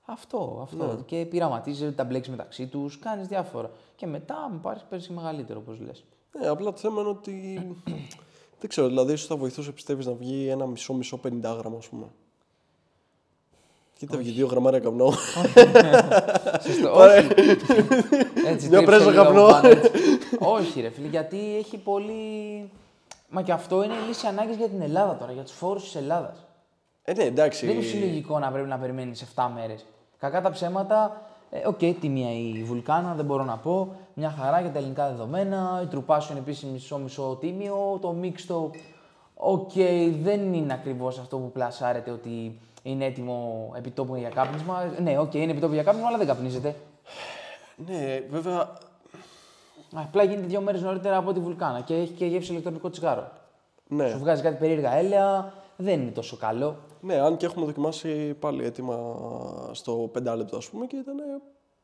Αυτό, 0.05 0.59
αυτό. 0.63 0.85
Ναι. 0.85 1.01
Και 1.05 1.25
πειραματίζει, 1.25 1.91
τα 1.91 2.03
μπλέξει 2.03 2.29
μεταξύ 2.29 2.67
τους, 2.67 2.99
κάνεις 2.99 3.27
διάφορα. 3.27 3.71
Και 3.95 4.07
μετά 4.07 4.49
με 4.51 4.57
πάρει 4.61 4.79
παίρνει 4.89 5.05
μεγαλύτερο, 5.09 5.59
όπως 5.65 5.79
λες. 5.79 6.03
Ναι, 6.39 6.47
απλά 6.47 6.71
το 6.71 6.77
θέμα 6.77 7.01
είναι 7.01 7.09
ότι. 7.09 7.31
δεν 8.59 8.69
ξέρω, 8.69 8.87
δηλαδή 8.87 9.13
ίσως 9.13 9.27
θα 9.27 9.35
βοηθούσε 9.35 9.71
πιστεύεις 9.71 10.05
να 10.05 10.13
βγει 10.13 10.47
ένα 10.47 10.65
μισό-μισό 10.65 11.19
50 11.23 11.29
γραμμα, 11.41 11.77
ας 11.77 11.87
πούμε. 11.87 12.05
Κοίτα, 13.97 14.17
βγει 14.17 14.31
δύο 14.31 14.47
γραμμάρια 14.47 14.79
καπνό. 14.79 15.11
Σωστό. 16.65 16.91
Όχι. 16.95 17.27
Έτσι, 18.45 18.67
Μια 18.69 18.77
τρίψε 18.77 18.85
πρέζα 18.85 19.09
λίγο 19.11 19.23
καπνό. 19.23 19.45
πάνω, 19.47 19.67
έτσι. 19.67 19.91
Όχι, 20.39 20.81
ρε 20.81 20.89
φίλε, 20.89 21.07
γιατί 21.07 21.55
έχει 21.57 21.77
πολύ. 21.77 22.13
Μα 23.29 23.41
και 23.41 23.51
αυτό 23.51 23.83
είναι 23.83 23.93
η 23.93 24.07
λύση 24.07 24.27
ανάγκης 24.27 24.55
για 24.55 24.67
την 24.69 24.81
Ελλάδα 24.81 25.17
τώρα, 25.17 25.31
για 25.31 25.43
τους 25.43 25.51
φόρους 25.53 25.83
της 25.83 25.95
Ελλάδας. 25.95 26.45
ε, 27.03 27.13
ναι, 27.13 27.23
εντάξει. 27.23 27.65
Δεν 27.65 27.75
είναι 27.75 27.83
συλλογικό 27.85 28.39
να 28.39 28.51
πρέπει 28.51 28.67
να 28.67 28.77
περιμένεις 28.77 29.25
7 29.35 29.49
μέρες. 29.55 29.85
Κακά 30.23 30.41
τα 30.41 30.51
ψέματα, 30.51 31.21
ε, 31.49 31.67
οκ, 31.67 31.77
τιμία 31.77 32.31
η 32.31 32.63
Βουλκάνα, 32.63 33.13
δεν 33.13 33.25
μπορώ 33.25 33.43
να 33.43 33.57
πω. 33.57 33.95
Μια 34.13 34.29
χαρά 34.29 34.61
για 34.61 34.71
τα 34.71 34.77
ελληνικά 34.77 35.09
δεδομένα. 35.09 35.79
Η 35.83 35.85
True 35.85 36.02
Passion 36.02 36.31
είναι 36.31 36.39
επίσης 36.39 36.69
μισό-μισό 36.69 37.37
τίμιο. 37.39 37.97
Το 38.01 38.11
μίξτο, 38.11 38.71
οκ, 39.35 39.71
δεν 40.21 40.53
είναι 40.53 40.73
ακριβώς 40.73 41.19
αυτό 41.19 41.37
που 41.37 41.51
πλασάρεται 41.51 42.11
ότι 42.11 42.59
είναι 42.83 43.05
έτοιμο 43.05 43.71
επιτόπου 43.77 44.15
για 44.15 44.29
κάπνισμα. 44.29 44.91
Ναι, 45.01 45.19
οκ, 45.19 45.33
είναι 45.33 45.51
επιτόπου 45.51 45.73
για 45.73 45.83
κάπνισμα, 45.83 46.07
αλλά 46.07 46.17
δεν 46.17 46.27
καπνίζεται. 46.27 46.75
Ναι, 47.87 48.19
βέβαια. 48.29 48.69
Απλά 49.93 50.23
γίνεται 50.23 50.47
δύο 50.47 50.61
μέρες 50.61 50.81
νωρίτερα 50.81 51.17
από 51.17 51.33
τη 51.33 51.39
Βουλκάνα 51.39 51.81
και 51.81 51.93
έχει 51.93 52.11
και 52.11 52.25
γεύση 52.25 52.51
ηλεκτρονικό 52.51 52.89
τσιγάρο. 52.89 53.31
Ναι. 53.87 54.09
Σου 54.09 54.19
βγάζει 54.19 54.41
κάτι 54.41 54.55
περίεργα 54.55 54.93
έλαια, 54.93 55.53
δεν 55.75 56.01
είναι 56.01 56.11
τόσο 56.11 56.37
καλό. 56.37 56.75
Ναι, 57.03 57.15
αν 57.19 57.37
και 57.37 57.45
έχουμε 57.45 57.65
δοκιμάσει 57.65 58.33
πάλι 58.33 58.63
έτοιμα 58.65 59.15
στο 59.71 60.11
5 60.17 60.33
λεπτό, 60.35 60.57
ας 60.57 60.69
πούμε, 60.69 60.85
και 60.85 60.95
ήταν 60.95 61.15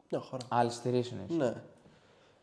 μια 0.09 0.21
χαρά. 0.29 0.45
Άλλη 0.49 0.71
στηρίσουν. 0.71 1.17
Ναι. 1.27 1.53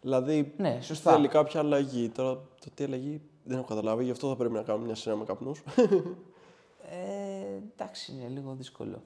Δηλαδή 0.01 0.55
Ναι, 0.57 0.79
σωστά. 0.83 1.12
θέλει 1.12 1.29
κάποια 1.29 1.61
αλλαγή. 1.61 2.09
Τώρα 2.09 2.35
το 2.35 2.70
τι 2.74 2.85
αλλαγή 2.85 3.20
δεν 3.45 3.59
έχω 3.59 3.66
καταλάβει, 3.66 4.05
γι' 4.05 4.11
αυτό 4.11 4.29
θα 4.29 4.37
πρέπει 4.37 4.55
να 4.55 4.62
κάνουμε 4.62 4.87
μια 4.87 4.95
σειρά 4.95 5.16
με 5.16 5.24
καπνούς. 5.24 5.62
Ε, 6.91 7.62
εντάξει, 7.72 8.12
είναι 8.12 8.29
λίγο 8.29 8.55
δύσκολο. 8.55 9.03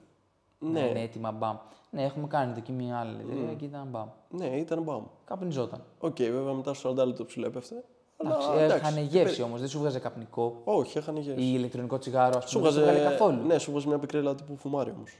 Ναι. 0.59 0.79
Να 0.79 0.87
είναι 0.87 1.01
έτοιμα 1.01 1.31
μπαμ. 1.31 1.57
Ναι, 1.89 2.03
έχουμε 2.03 2.27
κάνει 2.27 2.53
δοκιμή 2.53 2.93
άλλη 2.93 3.17
εταιρεία 3.21 3.53
και 3.53 3.65
ήταν 3.65 3.87
μπαμ. 3.87 4.07
ναι, 4.29 4.45
ήταν 4.45 4.81
μπαμ. 4.81 5.03
Καπνιζόταν. 5.25 5.83
Οκ, 5.99 6.15
βέβαια 6.17 6.53
μετά 6.53 6.73
στο 6.73 6.89
40 6.91 6.95
λεπτό 6.95 7.25
ψηλό 7.25 7.45
έπεφτε. 7.45 7.83
Αλλά, 8.25 8.35
Εντάξει, 8.35 8.63
εντάξει, 8.63 8.77
είχαν 8.93 9.03
γεύση 9.03 9.41
όμως, 9.41 9.59
δεν 9.59 9.69
σου 9.69 9.79
βγάζε 9.79 9.99
καπνικό 9.99 10.61
Όχι, 10.63 10.97
έχανε 10.97 11.19
γεύση. 11.19 11.41
ή 11.43 11.51
ηλεκτρονικό 11.55 11.97
τσιγάρο, 11.97 12.37
ας 12.37 12.49
Σου 12.49 12.57
πούμε. 12.59 12.71
Δεν 12.71 12.79
σου 12.79 12.85
βγάλε 12.89 13.09
καθόλου. 13.09 13.45
Ναι, 13.45 13.57
σου 13.57 13.71
βγάζει 13.71 13.87
μια 13.87 13.97
πικρέλα 13.97 14.35
τύπου 14.35 14.57
φουμάρι 14.57 14.93
όμως. 14.97 15.11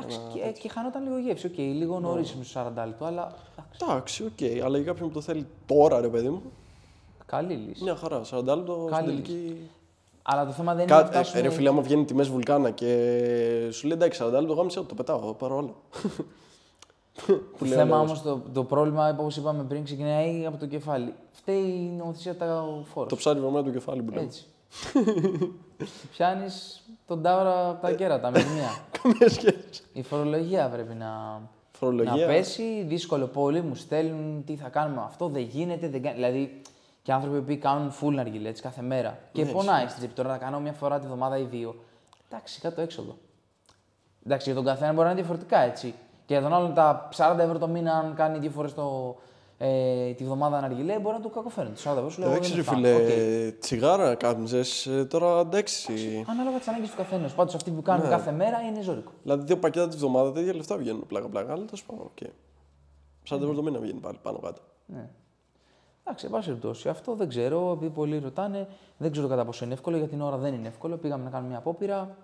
Εντάξει, 0.00 0.18
και, 0.32 0.60
και 0.60 0.68
χανόταν 0.68 1.02
λίγο 1.02 1.18
γεύση. 1.18 1.46
Οκ, 1.46 1.56
λίγο 1.58 2.00
νωρίς 2.00 2.36
okay. 2.40 2.44
στο 2.44 2.60
40 2.60 2.86
λεπτό, 2.86 3.04
αλλά. 3.04 3.22
εντάξει. 3.22 3.76
Εντάξει. 3.80 4.22
Εντάξει, 4.24 4.56
οκ, 4.58 4.64
αλλά 4.64 4.76
για 4.78 4.86
κάποιον 4.86 5.08
που 5.08 5.14
το 5.14 5.20
θέλει 5.20 5.46
τώρα, 5.66 6.00
ρε 6.00 6.08
παιδί 6.08 6.28
μου, 6.28 6.42
Καλή 7.26 7.54
λύση. 7.54 7.82
μια 7.82 7.96
χαρά. 7.96 8.20
40 8.30 8.44
λεπτό 8.44 8.76
στην 8.80 8.90
Καλή 8.94 9.06
τελική. 9.06 9.56
Αλλά 10.22 10.46
το 10.46 10.52
θέμα 10.52 10.74
δεν 10.74 10.82
είναι 10.86 10.94
να 10.94 11.00
Κάτι, 11.00 11.12
φτάσουμε... 11.14 11.38
ε, 11.40 11.42
ρε 11.42 11.50
φίλε, 11.50 11.68
άμα 11.68 11.82
βγαίνει 11.82 12.04
τίμια 12.04 12.22
Βουλκάνα 12.22 12.70
και 12.70 12.86
σου 13.72 13.86
λέει 13.86 13.96
εντάξει, 13.96 14.22
40 14.24 14.30
λεπτό 14.32 14.52
γάμισε, 14.52 14.80
το 14.82 14.94
πετάω, 14.94 15.34
πάρω 15.34 15.58
άλλο. 15.58 15.74
Το 17.26 17.32
Που 17.58 17.64
λέει 17.64 17.72
ο 17.72 17.76
θέμα 17.76 17.96
λόγος. 17.96 18.10
όμως, 18.10 18.22
το, 18.22 18.42
το 18.52 18.64
πρόβλημα, 18.64 19.08
όπως 19.08 19.36
είπαμε 19.36 19.62
πριν, 19.62 19.84
ξεκινάει 19.84 20.46
από 20.46 20.56
το 20.56 20.66
κεφάλι. 20.66 21.14
Φταίει 21.32 21.62
η 21.62 21.94
νομοθεσία 21.98 22.36
τα 22.36 22.64
φόρους. 22.84 23.08
Το 23.10 23.16
ψάρι 23.16 23.40
βρωμάει 23.40 23.62
το 23.62 23.70
κεφάλι 23.70 24.02
που 24.02 24.10
λέμε. 24.10 24.22
Έτσι. 24.26 24.44
Πιάνεις 26.12 26.82
τον 27.06 27.22
τάβρα 27.22 27.68
από 27.68 27.82
τα 27.86 27.92
κέρατα 27.92 28.30
με 28.30 28.38
τη 28.38 28.48
μία. 28.48 28.68
Καμία 29.02 29.28
σχέση. 29.28 29.82
Η 29.92 30.02
φορολογία 30.02 30.68
πρέπει 30.68 30.94
να, 30.94 31.06
να 31.06 31.40
Φορολογία. 31.72 32.26
πέσει. 32.26 32.84
Δύσκολο 32.88 33.26
πολύ. 33.26 33.60
Μου 33.62 33.74
στέλνουν 33.74 34.44
τι 34.46 34.56
θα 34.56 34.68
κάνουμε 34.68 34.96
με 35.00 35.06
αυτό. 35.06 35.28
Δεν 35.28 35.42
γίνεται. 35.42 35.88
Δεν... 35.88 36.02
κα- 36.02 36.12
Δηλαδή 36.12 36.60
και 37.02 37.12
άνθρωποι 37.12 37.40
που 37.54 37.58
κάνουν 37.62 37.92
full 38.00 38.12
ναργιλέ 38.12 38.48
έτσι 38.48 38.62
κάθε 38.62 38.82
μέρα. 38.82 39.18
Και 39.32 39.44
Ναι, 39.44 39.50
πονάει 39.50 39.84
στην 39.86 39.96
τσέπη. 39.98 40.14
Τώρα 40.14 40.28
θα 40.30 40.36
κάνω 40.36 40.60
μια 40.60 40.72
φορά 40.72 40.98
τη 40.98 41.06
βδομάδα 41.06 41.38
ή 41.38 41.42
δύο. 41.44 41.74
Εντάξει, 42.30 42.60
κάτω 42.60 42.80
έξοδο. 42.80 43.16
Εντάξει, 44.26 44.46
για 44.46 44.54
τον 44.54 44.64
καθένα 44.64 44.92
μπορεί 44.92 45.04
να 45.04 45.10
είναι 45.12 45.20
διαφορετικά 45.20 45.58
έτσι. 45.58 45.94
Και 46.28 46.34
για 46.34 46.42
τον 46.42 46.52
άλλον 46.54 46.74
τα 46.74 47.08
40 47.16 47.38
ευρώ 47.38 47.58
το 47.58 47.68
μήνα, 47.68 47.92
αν 47.92 48.14
κάνει 48.14 48.38
δύο 48.38 48.50
φορές 48.50 48.74
το, 48.74 49.16
ε, 49.58 50.12
τη 50.12 50.24
βδομάδα 50.24 50.60
ναργιλέ, 50.60 50.98
μπορεί 50.98 51.16
να 51.16 51.22
του 51.22 51.30
κακοφέρουν. 51.30 51.72
Τους 51.74 51.82
40 51.86 51.90
ευρώ 51.96 52.10
σου 52.10 52.20
λέω. 52.20 52.30
Εντάξει, 52.30 52.54
ρε 52.54 52.62
δεν 52.62 52.74
φίλε, 52.74 52.94
φίλε. 53.04 53.50
τσιγάρα 53.52 54.14
κάπνιζε, 54.14 54.62
τώρα 55.04 55.40
εντάξει. 55.40 56.24
Ανάλογα 56.28 56.58
τις 56.58 56.68
ανάγκες 56.68 56.90
του 56.90 56.96
καθενό. 56.96 57.28
Πάντως 57.36 57.54
αυτοί 57.54 57.70
που 57.70 57.82
κάνουν 57.82 58.04
Ναι. 58.04 58.10
κάθε 58.10 58.32
μέρα 58.32 58.60
είναι 58.60 58.80
ζώρικο. 58.82 59.10
Δηλαδή, 59.22 59.44
δύο 59.44 59.58
πακέτα 59.58 59.88
τη 59.88 59.96
βδομάδα, 59.96 60.32
τέτοια 60.32 60.54
λεφτά 60.54 60.76
βγαίνουν 60.76 61.06
πλάκα-πλάκα. 61.06 61.52
Αλλά 61.52 61.64
τέλος 61.64 61.84
πάντων, 61.84 62.04
οκ. 62.04 62.18
40 63.28 63.42
ευρώ 63.42 63.54
το 63.54 63.62
μήνα 63.62 63.78
βγαίνει 63.78 64.00
πάλι 64.00 64.18
πάνω 64.22 64.38
κάτω. 64.38 64.60
Ναι. 64.86 65.08
Εντάξει, 66.04 66.24
εν 66.26 66.30
πάση 66.32 66.46
περιπτώσει, 66.46 66.88
αυτό 66.88 67.14
δεν 67.14 67.28
ξέρω, 67.28 67.70
επειδή 67.72 67.90
πολλοί 67.90 68.18
ρωτάνε, 68.18 68.68
δεν 68.96 69.12
ξέρω 69.12 69.28
κατά 69.28 69.44
πόσο 69.44 69.64
είναι 69.64 69.74
εύκολο, 69.74 69.96
για 69.96 70.08
την 70.08 70.20
ώρα 70.20 70.36
δεν 70.36 70.54
είναι 70.54 70.68
εύκολο. 70.68 70.96
Πήγαμε 70.96 71.24
να 71.24 71.30
κάνουμε 71.30 71.48
μια 71.48 71.58
απόπειρα, 71.58 72.16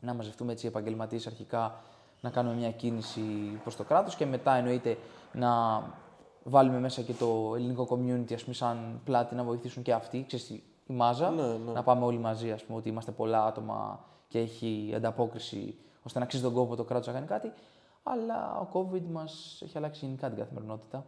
να 0.00 0.14
μαζευτούμε 0.14 0.52
έτσι 0.52 0.66
οι 0.66 0.68
επαγγελματίες 0.68 1.26
αρχικά, 1.26 1.80
να 2.24 2.30
κάνουμε 2.30 2.54
μια 2.54 2.70
κίνηση 2.70 3.20
προς 3.62 3.76
το 3.76 3.84
κράτος 3.84 4.16
και 4.16 4.26
μετά 4.26 4.54
εννοείται 4.54 4.98
να 5.32 5.82
βάλουμε 6.42 6.78
μέσα 6.78 7.02
και 7.02 7.12
το 7.12 7.52
ελληνικό 7.56 7.88
community, 7.90 8.34
ας 8.34 8.42
πούμε, 8.42 8.54
σαν 8.54 9.00
πλάτη 9.04 9.34
να 9.34 9.44
βοηθήσουν 9.44 9.82
και 9.82 9.92
αυτοί, 9.92 10.24
ξέρεις, 10.26 10.46
τι, 10.46 10.54
η 10.86 10.92
μάζα. 10.94 11.30
Ναι, 11.30 11.42
ναι. 11.42 11.72
Να 11.72 11.82
πάμε 11.82 12.04
όλοι 12.04 12.18
μαζί, 12.18 12.50
ας 12.52 12.62
πούμε, 12.64 12.78
ότι 12.78 12.88
είμαστε 12.88 13.10
πολλά 13.10 13.44
άτομα 13.44 14.04
και 14.28 14.38
έχει 14.38 14.92
ανταπόκριση 14.96 15.74
ώστε 16.02 16.18
να 16.18 16.24
αξίζει 16.24 16.42
τον 16.42 16.52
κόπο 16.52 16.76
το 16.76 16.84
κράτος 16.84 17.06
να 17.06 17.12
κάνει 17.12 17.26
κάτι. 17.26 17.52
Αλλά 18.02 18.58
ο 18.60 18.66
COVID 18.72 19.02
μας 19.12 19.60
έχει 19.64 19.76
αλλάξει 19.78 20.04
γενικά 20.04 20.28
την 20.28 20.38
καθημερινότητα. 20.38 21.06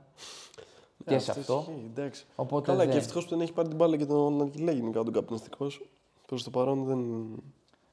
και 1.07 1.14
Ε, 1.14 1.19
σε 1.19 1.31
αυτός 1.31 1.57
αυτό. 1.57 1.71
ισχύει, 1.73 1.91
εντάξει. 1.95 2.25
Οπότε 2.37 2.67
Καλά, 2.67 2.79
δεν... 2.83 2.91
και 2.91 2.97
ευτυχώς 2.97 3.25
που 3.25 3.31
δεν 3.31 3.41
έχει 3.41 3.53
πάρει 3.53 3.69
την 3.69 3.77
μπάλα 3.77 3.97
και 3.97 4.07
τον 4.07 4.41
Αργιλέ 4.41 4.73
γενικά 4.73 5.03
τον 5.03 5.12
καπνιστικό. 5.12 5.67
Προς 6.27 6.43
το 6.45 6.51
παρόν 6.51 6.85
δεν. 6.85 7.29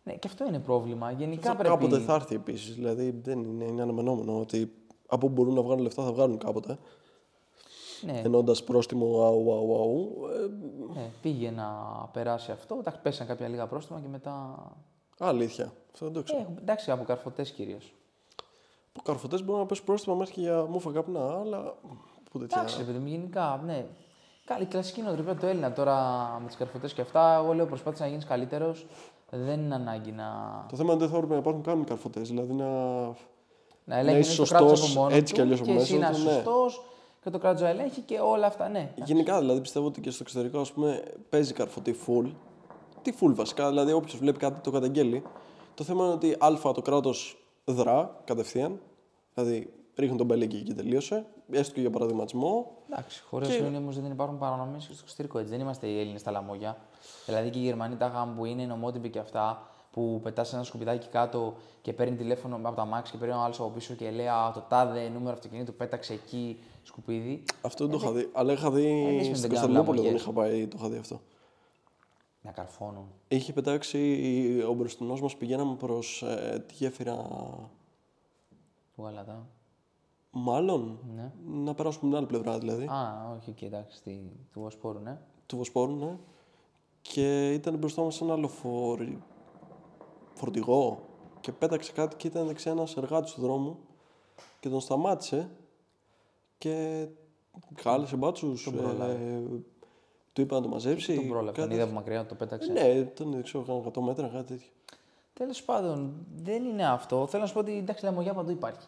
Ναι, 0.03 0.13
και 0.13 0.27
αυτό 0.27 0.47
είναι 0.47 0.59
πρόβλημα. 0.59 1.11
Γενικά 1.11 1.51
Αυτό 1.51 1.63
πρέπει. 1.63 1.77
Κάποτε 1.77 2.03
θα 2.03 2.13
έρθει 2.13 2.35
επίσης. 2.35 2.75
Δηλαδή 2.75 3.19
δεν 3.23 3.43
είναι, 3.43 3.65
είναι 3.65 3.81
αναμενόμενο 3.81 4.39
ότι 4.39 4.73
από 5.07 5.25
όπου 5.25 5.35
μπορούν 5.35 5.53
να 5.53 5.61
βγάλουν 5.61 5.83
λεφτά 5.83 6.03
θα 6.03 6.11
βγάλουν 6.11 6.37
κάποτε. 6.37 6.77
Ναι, 8.01 8.21
Ενώντας 8.23 8.63
πρόστιμο 8.63 9.23
αου, 9.25 9.53
αου, 9.53 9.75
αου. 9.81 10.25
Ε, 10.33 10.99
ναι, 10.99 11.11
πήγε 11.21 11.51
να 11.51 11.65
περάσει 12.13 12.51
αυτό. 12.51 12.75
Εντάξει, 12.79 12.99
πέσαν 13.01 13.27
κάποια 13.27 13.47
λίγα 13.47 13.67
πρόστιμα 13.67 13.99
και 13.99 14.07
μετά. 14.07 14.57
αλήθεια. 15.19 15.73
Αυτό 15.91 16.05
δεν 16.05 16.13
το 16.13 16.23
ξέρω. 16.23 16.39
Ε, 16.39 16.61
εντάξει, 16.61 16.91
από 16.91 17.03
καρφωτέ 17.03 17.43
κυρίως. 17.43 17.93
Από 18.93 19.01
καρφωτέ 19.03 19.41
μπορεί 19.41 19.59
να 19.59 19.65
πέσει 19.65 19.83
πρόστιμα 19.83 20.15
μέχρι 20.15 20.33
και 20.33 20.41
για 20.41 20.65
μούφα 20.65 20.91
καπνά, 20.91 21.39
αλλά. 21.39 21.75
Που 22.31 22.39
τέτοια. 22.39 22.57
Εντάξει, 22.57 22.77
ρε 22.77 22.83
παιδί 22.83 22.97
μου, 22.97 23.07
γενικά, 23.07 23.61
ναι. 23.65 23.85
Καλή 24.45 24.65
κλασική 24.65 25.01
νοοτροπία 25.01 25.35
του 25.35 25.45
Έλληνα 25.45 25.73
τώρα 25.73 25.97
με 26.41 26.47
τις 26.47 26.55
καρφωτές 26.55 26.93
και 26.93 27.01
αυτά. 27.01 27.35
Εγώ 27.35 27.53
λέω 27.53 27.65
προσπάθησε 27.65 28.03
να 28.03 28.09
γίνεις 28.09 28.25
καλύτερος. 28.25 28.85
Δεν 29.35 29.59
είναι 29.59 29.75
ανάγκη 29.75 30.11
να, 30.11 30.25
Το 30.69 30.75
θέμα 30.75 30.93
είναι 30.93 31.03
ότι 31.03 31.11
δεν 31.11 31.11
θα 31.11 31.15
έπρεπε 31.15 31.33
να 31.33 31.39
υπάρχουν 31.39 31.63
καν 31.63 31.83
καρφωτές. 31.83 32.29
Δηλαδή 32.29 32.53
να. 32.53 32.65
να 33.83 33.97
ελέγχει 33.97 34.19
είσαι 34.19 34.37
το 34.37 34.47
κράτος 34.47 34.67
από 34.67 34.75
σωστός 34.75 34.95
μόνος 34.95 35.13
έτσι 35.13 35.33
του 35.33 35.33
κι 35.33 35.41
αλλιώς 35.41 35.59
από 35.59 35.67
και 35.67 35.73
μέσα 35.73 35.85
εσύ 35.85 35.97
να 35.97 36.11
του, 36.11 36.15
είσαι 36.17 36.25
ναι. 36.27 36.33
σωστός 36.33 36.85
και 37.23 37.29
το 37.29 37.37
κράτος 37.37 37.61
να 37.61 37.67
ελέγχει 37.67 38.01
και 38.01 38.19
όλα 38.19 38.47
αυτά, 38.47 38.69
ναι. 38.69 38.91
Γενικά 39.05 39.39
δηλαδή 39.39 39.61
πιστεύω 39.61 39.85
ότι 39.85 40.01
και 40.01 40.09
στο 40.09 40.23
εξωτερικό 40.23 40.59
ας 40.59 40.71
πούμε, 40.71 41.03
παίζει 41.29 41.53
καρφωτή 41.53 41.95
full. 42.07 42.31
Τι 43.01 43.13
full 43.19 43.31
βασικά, 43.33 43.69
δηλαδή 43.69 43.91
όποιος 43.91 44.17
βλέπει 44.17 44.37
κάτι 44.37 44.59
το 44.61 44.71
καταγγέλει. 44.71 45.23
Το 45.73 45.83
θέμα 45.83 46.03
είναι 46.03 46.13
ότι 46.13 46.31
α 46.31 46.71
το 46.73 46.81
κράτος 46.81 47.37
δρά 47.65 48.21
κατευθείαν. 48.23 48.79
Δηλαδή 49.33 49.73
ρίχνουν 49.95 50.17
τον 50.17 50.25
μπέλεκι 50.25 50.61
και 50.61 50.73
τελείωσε. 50.73 51.25
Έστω 51.51 51.73
και 51.73 51.81
για 51.81 51.89
παραδειγματισμό. 51.89 52.71
Εντάξει, 52.93 53.21
χωρί 53.29 53.47
Και- 53.47 53.57
και... 53.57 53.63
όμως 53.77 53.99
δεν 54.01 54.11
υπάρχουν 54.11 54.37
παρανομίες 54.37 54.85
και 54.85 54.93
στο 54.93 55.01
εξωτερικό. 55.03 55.37
Έτσι. 55.39 55.51
Δεν 55.51 55.59
είμαστε 55.59 55.87
οι 55.87 55.99
Έλληνες 55.99 56.21
στα 56.21 56.31
λαμόγια. 56.31 56.77
Δηλαδή 57.25 57.49
και 57.49 57.59
οι 57.59 57.61
Γερμανοί 57.61 57.95
τα 57.95 58.05
είχαν 58.05 58.35
που 58.35 58.45
είναι 58.45 58.65
νομότυποι 58.65 59.09
και 59.09 59.19
αυτά, 59.19 59.67
που 59.91 60.19
πετάς 60.23 60.53
ένα 60.53 60.63
σκουπιδάκι 60.63 61.07
κάτω 61.07 61.53
και 61.81 61.93
παίρνει 61.93 62.15
τηλέφωνο 62.15 62.55
από 62.63 62.75
τα 62.75 62.85
μάξι 62.85 63.11
και 63.11 63.17
παίρνει 63.17 63.33
ο 63.33 63.39
άλλος 63.39 63.59
από 63.59 63.69
πίσω 63.69 63.93
και 63.93 64.11
λέει 64.11 64.27
Α, 64.27 64.51
το 64.53 64.59
τάδε 64.69 65.09
νούμερο 65.09 65.33
αυτοκινήτου 65.33 65.73
πέταξε 65.73 66.13
εκεί 66.13 66.59
σκουπίδι. 66.83 67.43
Αυτό 67.61 67.87
δεν 67.87 67.99
το 67.99 68.03
είχα 68.03 68.13
δει. 68.13 68.29
Αλλά 68.33 68.51
είχα 68.51 68.71
δει 68.71 68.81
δεν 68.81 69.35
στην 69.35 69.49
κάνουν 69.49 69.49
Κωνσταντινούπολη 69.49 69.97
δεν 69.97 70.05
λαμογιές. 70.05 70.21
είχα 70.21 70.31
πάει, 70.31 70.67
το 70.67 70.77
είχα 70.79 70.89
δει 70.89 70.97
αυτό. 70.97 71.21
Να 72.41 72.51
καρφώνουν. 72.51 73.07
Είχε 73.27 73.53
πετάξει 73.53 74.17
ο 74.69 74.73
μπροστινός 74.73 75.21
μας 75.21 75.35
πηγαίναμε 75.35 75.75
προς 75.75 76.21
ε, 76.21 76.63
τη 76.67 76.73
γέφυρα. 76.73 77.15
Του 78.95 79.03
Γαλατά. 79.03 79.47
Μάλλον 80.35 80.99
Ναι. 81.15 81.31
να 81.63 81.73
περάσουμε 81.73 82.09
την 82.09 82.17
άλλη 82.17 82.25
πλευρά 82.25 82.57
δηλαδή. 82.57 82.85
Α, 82.85 83.29
όχι, 83.37 83.53
okay, 83.57 83.63
εντάξει, 83.65 83.97
στη, 83.97 84.31
του 84.53 84.59
Βοσπόρου, 84.59 84.99
ναι. 84.99 85.17
του 85.45 85.57
Βοσπόρου, 85.57 85.95
ναι. 85.95 86.17
Και 87.01 87.53
ήταν 87.53 87.77
μπροστά 87.77 88.01
μας 88.01 88.21
ένα 88.21 88.33
άλλο 88.33 88.47
φορ... 88.47 88.99
φορτηγό 90.33 90.99
και 91.41 91.51
πέταξε 91.51 91.91
κάτι 91.91 92.15
και 92.15 92.27
ήταν 92.27 92.47
δεξιά 92.47 92.71
ένας 92.71 92.97
εργάτης 92.97 93.33
του 93.33 93.41
δρόμου 93.41 93.77
και 94.59 94.69
τον 94.69 94.79
σταμάτησε 94.79 95.49
και 96.57 97.07
κάλεσε 97.81 98.15
μπάτσους, 98.15 98.63
Τον 98.63 98.75
πρόλαβε. 98.75 99.13
ε, 99.13 99.41
του 100.33 100.41
είπα 100.41 100.55
να 100.55 100.61
το 100.61 100.67
μαζέψει. 100.69 101.15
Τον 101.15 101.27
πρόλαβε, 101.27 101.51
τον 101.51 101.63
κάτι- 101.63 101.73
είδε 101.73 101.83
από 101.83 101.93
μακριά, 101.93 102.25
το 102.25 102.35
πέταξε. 102.35 102.71
Ναι, 102.71 103.01
τον 103.03 103.31
είδε, 103.31 103.41
ξέρω, 103.41 103.63
κάνα 103.63 103.79
100 103.93 104.01
μέτρα, 104.01 104.27
κάτι 104.27 104.47
τέτοιο. 104.47 104.67
Τέλος 105.33 105.63
πάντων, 105.63 106.13
δεν 106.35 106.63
είναι 106.65 106.87
αυτό. 106.87 107.27
Θέλω 107.27 107.41
να 107.41 107.47
σου 107.47 107.53
πω 107.53 107.59
ότι 107.59 107.77
εντάξει, 107.77 108.03
λαμογιά 108.05 108.33
παντού 108.33 108.51
υπάρχει. 108.51 108.87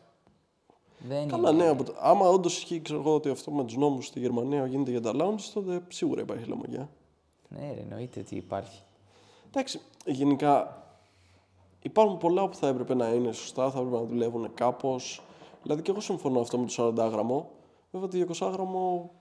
Δεν 1.07 1.27
Καλά, 1.27 1.49
είναι... 1.49 1.63
ναι, 1.63 1.69
από 1.69 1.83
το... 1.83 1.93
άμα 1.99 2.29
όντως 2.29 2.57
ισχύει 2.57 2.81
ξέρω 2.81 2.99
εγώ, 2.99 3.15
ότι 3.15 3.29
αυτό 3.29 3.51
με 3.51 3.63
τους 3.63 3.75
νόμους 3.75 4.05
στη 4.05 4.19
Γερμανία 4.19 4.65
γίνεται 4.65 4.91
για 4.91 5.01
τα 5.01 5.11
lounge, 5.13 5.41
τότε 5.53 5.81
σίγουρα 5.87 6.21
υπάρχει 6.21 6.49
λαμογιά. 6.49 6.89
Ναι, 7.47 7.73
ρε, 7.73 7.81
εννοείται 7.81 8.19
ότι 8.19 8.35
υπάρχει. 8.35 8.81
Εντάξει, 9.47 9.81
γενικά 10.05 10.83
υπάρχουν 11.81 12.17
πολλά 12.17 12.49
που 12.49 12.55
θα 12.55 12.67
έπρεπε 12.67 12.93
να 12.93 13.07
είναι 13.07 13.31
σωστά, 13.31 13.71
θα 13.71 13.79
έπρεπε 13.79 13.95
να 13.95 14.03
δουλεύουν 14.03 14.53
κάπως. 14.53 15.21
Δηλαδή 15.63 15.81
και 15.81 15.91
εγώ 15.91 15.99
συμφωνώ 15.99 16.39
αυτό 16.39 16.57
με 16.57 16.65
το 16.65 16.87
40γραμμο. 16.87 17.49
Βέβαια 17.91 18.25
το 18.25 18.33
200γραμμο 18.47 19.11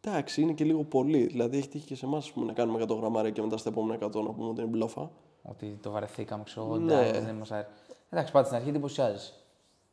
εντάξει, 0.00 0.42
είναι 0.42 0.52
και 0.52 0.64
λίγο 0.64 0.84
πολύ. 0.84 1.26
Δηλαδή 1.26 1.56
έχει 1.56 1.68
τύχει 1.68 1.86
και 1.86 1.96
σε 1.96 2.06
εμάς 2.06 2.32
να 2.34 2.52
κάνουμε 2.52 2.84
100 2.88 2.96
γραμμάρια 2.96 3.30
και 3.30 3.42
μετά 3.42 3.56
στα 3.56 3.68
επόμενα 3.68 4.06
100 4.06 4.12
να 4.14 4.32
πούμε 4.32 4.48
ότι 4.48 4.60
είναι 4.60 4.70
μπλόφα. 4.70 5.10
Ότι 5.42 5.78
το 5.82 5.90
βαρεθήκαμε, 5.90 6.42
ξέρω 6.42 6.66
εγώ. 6.66 6.76
Ναι. 6.76 6.92
εντάξει, 6.92 7.20
δεν 7.20 7.34
μας 7.34 7.50
άρεσε. 7.50 7.68
Εντάξει, 8.10 8.32
πάτε 8.32 8.44
στην 8.46 8.56
αρχή 8.56 8.68
εντυπωσιάζει. 8.68 9.32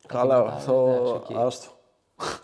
Καλά, 0.06 0.38
μετά, 0.44 0.56
αυτό 0.56 0.86
εντάξει, 0.88 1.12
οκ. 1.12 1.30
άστο. 1.46 1.70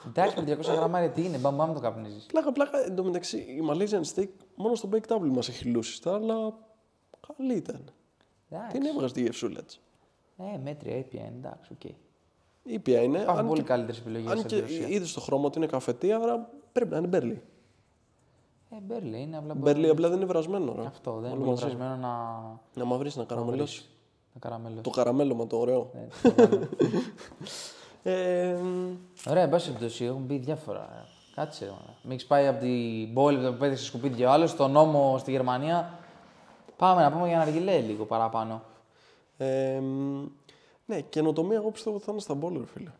Εντάξει, 0.07 0.41
με 0.41 0.57
200 0.57 0.63
γραμμάρια 0.77 1.11
τι 1.11 1.25
είναι, 1.25 1.39
μπαμ, 1.39 1.55
μπαμ 1.57 1.73
το 1.75 1.81
καπνίζεις. 1.81 2.27
Πλάκα, 2.27 2.53
πλάκα, 2.53 2.85
εν 2.85 2.95
τω 2.97 3.05
μεταξύ 3.05 3.37
η 3.37 3.63
Malaysian 3.71 4.15
steak 4.15 4.29
μόνο 4.55 4.75
στο 4.75 4.89
Bake 4.93 5.13
Table 5.13 5.29
μας 5.33 5.49
έχει 5.49 5.65
λούσεις, 5.69 6.07
αλλά 6.07 6.55
καλή 7.37 7.55
ήταν. 7.55 7.85
Την 8.73 8.85
έβγαζε 8.85 9.15
τη 9.15 9.23
γευσούλα 9.23 9.63
της. 9.63 9.81
Ε, 10.55 10.59
μέτρια, 10.63 10.97
έπια, 10.97 11.21
είναι, 11.21 11.35
εντάξει, 11.37 11.73
οκ. 11.73 11.91
Ήπια 12.63 13.01
είναι. 13.03 13.19
Υπάρχουν 13.19 13.39
αν 13.41 13.47
πολύ 13.47 13.61
και- 13.61 13.67
καλύτερες 13.67 13.99
επιλογές 14.01 14.31
Αν 14.31 14.37
στην 14.39 14.49
και 14.51 14.61
Ρωσία. 14.61 14.89
είδες 14.89 15.13
το 15.13 15.21
χρώμα 15.21 15.45
ότι 15.47 15.59
είναι 15.59 15.67
καφετή, 15.67 16.13
άρα 16.13 16.51
πρέπει 16.73 16.91
να 16.91 16.97
είναι 16.99 17.07
μπέρλι. 17.07 17.43
Ε, 18.71 18.77
μπέρλι 18.83 19.21
είναι, 19.21 19.37
απλά 19.37 19.55
μπορεί 19.55 19.73
Μπέρλι 19.73 19.89
απλά 19.89 20.09
δεν 20.09 20.17
είναι 20.17 20.27
βρασμένο. 20.27 20.75
Ρε. 20.79 20.87
Αυτό 20.87 21.13
δεν 21.13 21.31
Όλο 21.31 21.41
είναι 21.41 21.49
μαζί. 21.51 21.65
βρασμένο 21.65 21.97
να. 21.97 22.15
Να 22.75 22.85
μαυρίσει, 22.85 23.19
να 23.19 23.25
καραμελώσει. 23.25 23.89
Να 24.33 24.41
καραμέλο. 24.41 24.81
Το 24.81 24.91
καραμέλωμα 24.91 25.47
το 25.47 25.57
ωραίο. 25.59 25.91
Ε, 25.95 26.29
το 26.29 26.35
καραμέλο. 26.35 26.69
Ε, 28.03 28.57
Ωραία, 29.29 29.43
εν 29.43 29.49
πάση 29.51 29.67
περιπτώσει, 29.73 30.05
έχουν 30.05 30.27
πει 30.27 30.37
διάφορα. 30.37 30.81
ε. 30.81 31.07
Κάτσε. 31.35 31.65
ρε, 31.65 31.71
μάνα. 31.71 31.95
Μην 32.03 32.13
έχεις 32.13 32.27
πάει 32.27 32.47
από 32.47 32.61
την 32.61 33.13
πόλη 33.15 33.51
που 33.51 33.57
πέτυχε 33.59 33.85
σκουπίδια 33.85 34.29
ο 34.29 34.33
άλλος, 34.33 34.51
στον 34.51 34.71
νόμο 34.71 35.19
στη 35.19 35.31
Γερμανία. 35.31 35.99
Πάμε 36.77 37.03
να 37.03 37.13
πούμε 37.13 37.29
για 37.29 37.37
να 37.37 37.43
αργιλέ 37.43 37.79
λίγο 37.81 38.05
παραπάνω. 38.05 38.63
ε, 39.37 39.81
ναι, 40.87 41.01
καινοτομία 41.01 41.57
εγώ 41.57 41.71
πιστεύω 41.71 41.97
ότι 41.97 42.05
θα 42.05 42.13
είναι 42.13 42.21
στα 42.21 42.35
μπόλ, 42.35 42.59
ρε 42.59 42.67
φίλε. 42.67 42.91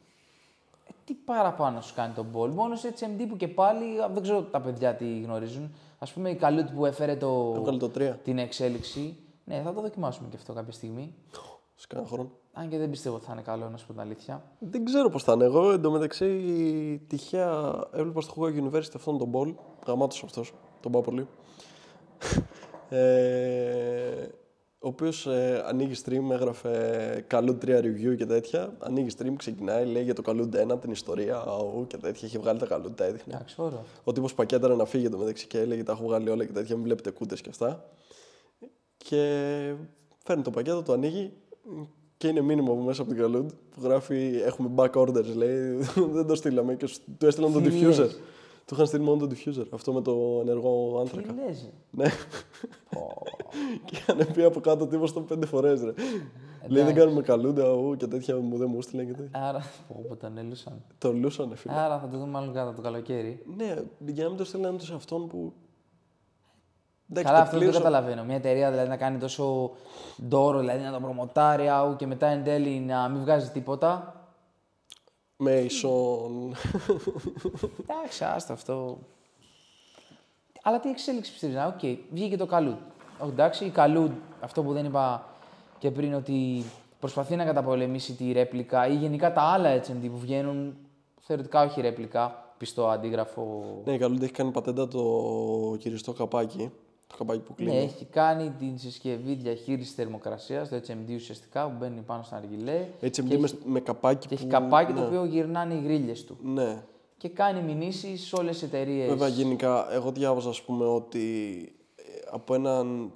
Ε, 0.89 0.91
τι 1.05 1.15
παραπάνω 1.15 1.81
σου 1.81 1.95
κάνει 1.95 2.13
τον 2.15 2.25
μπολ. 2.31 2.51
Μόνο 2.51 2.77
σε 2.77 2.95
HMD 3.01 3.25
που 3.29 3.37
και 3.37 3.49
πάλι 3.49 4.03
α, 4.03 4.09
δεν 4.09 4.23
ξέρω 4.23 4.43
τα 4.43 4.61
παιδιά 4.61 4.95
τι 4.95 5.21
γνωρίζουν. 5.21 5.75
Α 5.99 6.07
πούμε 6.15 6.31
η 6.31 6.35
Καλούτη 6.35 6.73
που 6.73 6.87
έφερε 6.87 7.17
το, 7.17 7.53
Έβγαλε 7.57 7.79
το 7.79 7.91
3. 7.99 8.13
την 8.25 8.39
εξέλιξη. 8.39 9.17
Ναι, 9.49 9.63
θα 9.65 9.73
το 9.73 9.81
δοκιμάσουμε 9.81 10.29
και 10.29 10.37
αυτό 10.37 10.53
κάποια 10.53 10.73
στιγμή. 10.73 11.15
σε 11.75 11.87
κανένα 11.87 12.09
χρόνο. 12.09 12.31
Αν 12.53 12.69
και 12.69 12.79
δεν 12.79 12.91
πιστεύω 12.91 13.17
ότι 13.17 13.25
θα 13.25 13.33
είναι 13.33 13.43
καλό, 13.43 13.69
να 13.69 13.77
σου 13.77 13.87
πω 13.87 13.93
την 13.93 14.01
αλήθεια. 14.01 14.43
Δεν 14.59 14.85
ξέρω 14.85 15.09
πώς 15.09 15.23
θα 15.23 15.33
είναι. 15.33 15.45
Εγώ 15.45 15.71
εντωμεταξύ 15.71 16.27
τυχαία 17.07 17.85
έβλεπα 17.93 18.21
στο 18.21 18.35
Hookah 18.37 18.63
University 18.63 18.93
αυτόν 18.95 19.19
τον 19.19 19.29
Μπολ. 19.29 19.55
Γαμάτος 19.87 20.23
αυτός. 20.23 20.55
Τον 20.81 20.93
πάω 20.93 21.01
πολύ. 21.01 21.27
ε, 22.89 24.27
ο 24.81 24.89
οποίος 24.89 25.27
ε, 25.27 25.65
ανοίγει 25.67 26.01
stream, 26.05 26.31
έγραφε 26.31 27.25
Kaloud 27.27 27.63
3 27.65 27.69
review 27.69 28.17
και 28.17 28.27
τέτοια. 28.27 28.77
Ανοίγει 28.79 29.09
stream, 29.19 29.33
ξεκινάει, 29.37 29.87
λέει 29.87 30.03
για 30.03 30.15
το 30.15 30.23
Kaloud 30.23 30.55
1, 30.57 30.81
την 30.81 30.91
ιστορία 30.91 31.37
αου, 31.37 31.85
και 31.87 31.97
τέτοια. 31.97 32.29
Είχε 32.29 32.39
βγάλει 32.39 32.59
τα 32.59 32.67
Kaloud, 32.67 32.95
τα 32.95 33.05
έδειχνε. 33.05 33.35
Εντάξει, 33.35 33.55
ωραίο. 33.59 33.85
Ο 34.05 34.13
τύπος 34.13 34.35
πακέταρε 34.35 34.75
να 34.75 34.85
φύγει 34.85 35.09
το 35.09 35.19
μεταξύ 35.19 35.47
και 35.47 35.59
έλεγε 35.59 35.83
Τα 35.83 35.93
έχω 35.93 36.03
βγάλει 36.05 36.31
όλα 36.31 36.45
και 36.45 36.53
τέτοια. 36.53 36.75
Μην 36.75 36.85
βλέπετε 36.85 37.11
κούτες 37.11 37.41
και 37.41 37.49
αυτά. 37.49 37.85
Και 38.99 39.75
φέρνει 40.25 40.43
το 40.43 40.51
πακέτο, 40.51 40.83
το 40.83 40.93
ανοίγει 40.93 41.33
και 42.17 42.29
είναι 42.29 42.41
μήνυμα 42.41 42.73
από 42.73 42.81
μέσα 42.83 43.03
από 43.03 43.11
την 43.11 43.21
Καλούντ 43.21 43.51
που 43.75 43.81
γράφει 43.83 44.41
Έχουμε 44.45 44.71
back 44.77 44.91
orders, 44.91 45.35
λέει. 45.37 45.77
Δεν 46.17 46.27
το 46.27 46.35
στείλαμε 46.35 46.75
και 46.75 46.87
σου- 46.87 47.01
του 47.19 47.27
έστειλαν 47.27 47.53
τον 47.53 47.63
Τι 47.63 47.69
diffuser. 47.73 47.99
λες; 47.99 48.21
Του 48.65 48.75
είχαν 48.75 48.87
στείλει 48.87 49.03
μόνο 49.03 49.17
τον 49.27 49.31
diffuser. 49.31 49.65
Αυτό 49.71 49.93
με 49.93 50.01
το 50.03 50.39
ενεργό 50.41 50.99
άνθρακα. 51.01 51.33
Τι 51.33 51.41
λες. 51.47 51.71
Ναι. 51.91 52.05
και 53.85 53.97
είχαν 53.97 54.33
πει 54.33 54.43
από 54.45 54.61
κάτω 54.61 54.87
τύπο 54.87 55.07
στο 55.07 55.21
πέντε 55.21 55.47
φορές. 55.47 55.83
Ρε. 55.83 55.93
Λέει 56.69 56.85
δεν 56.85 56.95
κάνουμε 56.95 57.23
καλούντα 57.23 57.65
αού 57.65 57.97
και 57.97 58.07
τέτοια 58.07 58.37
μου 58.37 58.57
δεν 58.57 58.69
μου 58.71 58.79
έστειλαν 58.79 59.07
και 59.07 59.13
τέτοια. 59.13 59.49
Άρα, 59.49 59.63
πω, 59.89 60.05
πω, 60.09 60.17
τον 60.17 60.39
έλουσαν. 60.39 60.83
Το 60.99 61.13
λούσανε 61.13 61.57
φίλε. 61.57 61.75
Άρα 61.75 61.99
θα 61.99 62.09
το 62.09 62.19
δούμε 62.19 62.31
μάλλον 62.31 62.53
κάτω 62.55 62.73
το 62.73 62.83
καλοκαίρι. 62.83 63.43
Ναι, 63.57 63.75
για 64.07 64.23
να 64.23 64.29
μην 64.29 64.39
το 64.39 64.45
στείλανε 64.45 64.79
τους 64.79 64.87
σε 64.87 64.95
αυτόν 64.95 65.27
που. 65.29 65.53
Εντάξει, 67.11 67.29
Καλά, 67.33 67.37
το 67.39 67.45
αυτό 67.45 67.59
δεν 67.59 67.67
το 67.69 67.73
πλήρωσα- 67.73 67.83
καταλαβαίνω. 67.83 68.25
Μια 68.25 68.37
εταιρεία 68.37 68.71
δηλαδή 68.71 68.89
να 68.89 68.97
κάνει 68.97 69.19
τόσο 69.19 69.71
ντόρο, 70.29 70.59
δηλαδή 70.59 70.85
να 70.85 70.93
το 70.93 71.01
προμοτάρει 71.01 71.69
αου, 71.69 71.97
και 71.97 72.07
μετά 72.07 72.27
εν 72.27 72.45
τέλει 72.45 72.79
να 72.81 73.09
μην 73.09 73.21
βγάζει 73.21 73.51
τίποτα. 73.51 74.13
Mason. 75.45 76.57
Εντάξει, 77.87 78.25
άστα 78.25 78.53
αυτό. 78.53 78.99
Αλλά 80.63 80.81
τι 80.81 80.89
εξέλιξη 80.91 81.33
πιστεύεις, 81.33 81.57
να, 81.57 81.67
οκ, 81.67 81.81
βγήκε 82.11 82.37
το 82.37 82.47
Kaloud. 82.47 82.77
Όχι, 83.19 83.31
εντάξει, 83.31 83.65
η 83.65 83.71
Kaloud, 83.71 84.11
αυτό 84.41 84.63
που 84.63 84.73
δεν 84.73 84.85
είπα 84.85 85.25
και 85.79 85.91
πριν, 85.91 86.15
ότι 86.15 86.65
προσπαθεί 87.01 87.37
να 87.37 87.45
καταπολεμήσει 87.45 88.13
τη 88.13 88.33
ρέπλικα 88.33 88.87
ή 88.87 88.95
γενικά 88.95 89.33
τα 89.33 89.43
άλλα 89.43 89.81
HMD 89.81 90.09
που 90.11 90.19
βγαίνουν, 90.19 90.77
θεωρητικά 91.21 91.65
όχι 91.65 91.81
ρέπλικα, 91.81 92.53
πιστό 92.59 92.89
αντίγραφο. 92.89 93.65
ναι, 93.85 93.93
η 93.93 93.99
Καλούντα 93.99 94.25
έχει 94.25 94.33
κάνει 94.33 94.51
πατέντα 94.51 94.89
το 94.89 95.03
κυριστό 95.79 96.13
καπάκι. 96.13 96.71
Το 97.09 97.17
καπάκι 97.17 97.41
που 97.41 97.55
κλείνει. 97.55 97.71
Ναι, 97.73 97.79
έχει 97.83 98.05
κάνει 98.05 98.51
την 98.59 98.79
συσκευή 98.79 99.35
διαχείρισης 99.35 99.95
θερμοκρασίας, 99.95 100.69
το 100.69 100.77
HMD 100.77 101.15
ουσιαστικά 101.15 101.69
που 101.69 101.77
μπαίνει 101.79 102.01
πάνω 102.01 102.23
στο 102.23 102.37
αργυλέ. 102.37 102.87
Έτσι 103.01 103.23
και, 103.23 103.39
με, 103.39 103.45
έχει, 103.45 103.59
με 103.65 103.81
καπάκι 103.81 104.29
και 104.29 104.35
έχει 104.35 104.45
που... 104.45 104.51
καπάκι 104.51 104.93
ναι. 104.93 105.01
το 105.01 105.07
οποίο 105.07 105.25
γυρνάνε 105.25 105.75
οι 105.75 105.81
γρίλες 105.83 106.25
του. 106.25 106.39
Ναι. 106.43 106.83
Και 107.17 107.29
κάνει 107.29 107.63
μηνύσεις 107.75 108.27
σε 108.27 108.37
όλες 108.37 108.59
τις 108.59 108.63
εταιρείες. 108.69 109.09
Βέβαια, 109.09 109.29
γενικά, 109.29 109.93
εγώ 109.93 110.11
διάβαζα, 110.13 110.49
ας 110.49 110.63
πούμε, 110.63 110.85
ότι 110.87 111.59
ε, 111.97 112.03
από 112.31 112.55
έναν 112.55 113.13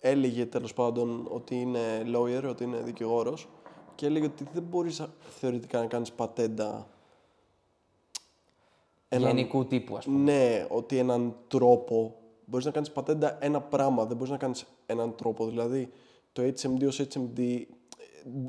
έλεγε 0.00 0.46
τέλος 0.46 0.74
πάντων 0.74 1.26
ότι 1.30 1.60
είναι 1.60 1.80
lawyer, 2.14 2.42
ότι 2.48 2.64
είναι 2.64 2.76
δικηγόρος 2.80 3.48
και 3.94 4.06
έλεγε 4.06 4.24
ότι 4.26 4.44
δεν 4.52 4.62
μπορείς 4.62 5.00
α- 5.00 5.12
θεωρητικά 5.38 5.78
να 5.78 5.86
κάνεις 5.86 6.12
πατέντα 6.12 6.88
έναν- 9.08 9.36
Γενικού 9.36 9.66
τύπου, 9.66 9.96
ας 9.96 10.04
πούμε. 10.04 10.32
Ναι, 10.32 10.66
ότι 10.70 10.98
έναν 10.98 11.34
τρόπο. 11.48 12.14
Μπορείς 12.50 12.66
να 12.66 12.72
κάνεις 12.72 12.90
πατέντα 12.90 13.38
ένα 13.40 13.60
πράγμα, 13.60 14.04
δεν 14.04 14.16
μπορείς 14.16 14.32
να 14.32 14.38
κάνεις 14.38 14.66
έναν 14.86 15.14
τρόπο. 15.14 15.46
Δηλαδή, 15.46 15.92
το 16.32 16.42
HMD 16.42 16.86
ως 16.86 17.00
HMD 17.00 17.38
ε, 17.38 17.64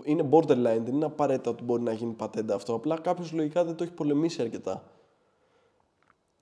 είναι 0.04 0.30
borderline, 0.32 0.82
δεν 0.84 0.93
είναι 0.93 1.06
απαραίτητα 1.06 1.49
ότι 1.49 1.64
μπορεί 1.64 1.82
να 1.82 1.93
γίνει 1.93 2.14
πατέντα 2.14 2.56
αυτό. 2.56 2.74
Απλά 2.74 2.99
κάποιος 2.99 3.32
λογικά 3.32 3.64
δεν 3.64 3.76
το 3.76 3.84
έχει 3.84 3.93
πολεμήσει 3.93 4.41
αρκετά. 4.41 4.84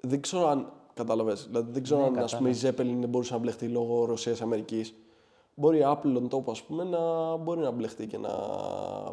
Δεν 0.02 0.22
ξέρω 0.22 0.48
αν 0.48 0.72
κατάλαβες. 0.94 1.46
Δηλαδή, 1.46 1.72
δεν 1.72 1.84
ξέρω 1.84 2.00
Ναι, 2.02 2.08
αν 2.08 2.18
ας 2.18 2.38
πούμε, 2.38 2.50
η 2.50 2.56
Zeppelin 2.62 2.98
δεν 3.00 3.10
μπορούσε 3.10 3.34
να 3.34 3.40
μπλεχτεί 3.40 3.68
λόγω 3.68 4.06
Ρωσίας-Αμερικής. 4.06 4.94
Μπορεί 5.56 5.78
η 5.78 5.84
Apple 5.86 6.18
on 6.18 6.28
top, 6.30 6.44
ας 6.50 6.64
πούμε, 6.64 6.84
να 6.84 7.36
μπορεί 7.36 7.60
να 7.60 7.72
μπλεχτεί 7.72 8.08
και 8.08 8.18
να 8.18 8.30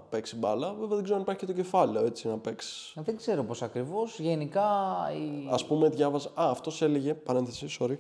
παίξει 0.08 0.36
μπάλα. 0.36 0.72
Βέβαια, 0.72 0.94
δεν 0.94 1.02
ξέρω 1.02 1.16
αν 1.16 1.22
υπάρχει 1.22 1.40
και 1.40 1.46
το 1.46 1.52
κεφάλαιο, 1.52 2.06
έτσι, 2.06 2.28
να 2.28 2.38
παίξει 2.38 3.00
Δεν 3.04 3.16
ξέρω 3.16 3.44
πώς 3.44 3.62
ακριβώς. 3.62 4.18
Γενικά. 4.20 4.68
Η... 5.12 5.48
Α 5.50 5.66
πούμε, 5.66 5.88
διάβαζα. 5.88 6.28
Α, 6.28 6.50
αυτός 6.50 6.82
έλεγε, 6.82 7.14
παρένθεση, 7.14 7.66
sorry, 7.80 7.96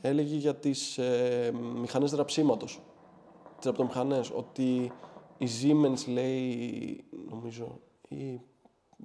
έλεγε 0.00 0.36
για 0.36 0.54
τις 0.54 0.98
ε, 0.98 1.52
μηχανές 1.74 2.10
δραψίματο. 2.10 2.66
Τις 3.56 3.64
ραπτομηχανέ. 3.64 4.20
Ότι 4.34 4.92
η 5.38 5.46
Siemens 5.62 6.08
λέει, 6.12 7.04
νομίζω, 7.30 7.80
ή 8.08 8.40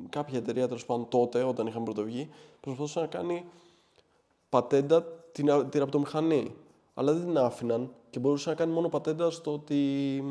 κάποια 0.09 0.37
εταιρεία 0.37 0.67
τέλος 0.67 0.85
πάντων 0.85 1.07
τότε, 1.09 1.43
όταν 1.43 1.67
είχαν 1.67 1.83
πρωτοβγεί, 1.83 2.29
προσπαθούσε 2.59 2.99
να 2.99 3.07
κάνει 3.07 3.45
πατέντα 4.49 5.03
την, 5.31 5.51
α- 5.51 5.65
τη 5.65 5.77
ραπτομηχανή. 5.79 6.55
Αλλά 6.93 7.13
δεν 7.13 7.25
την 7.25 7.37
άφηναν 7.37 7.93
και 8.09 8.19
μπορούσε 8.19 8.49
να 8.49 8.55
κάνει 8.55 8.73
μόνο 8.73 8.89
πατέντα 8.89 9.29
στο 9.29 9.53
ότι 9.53 10.21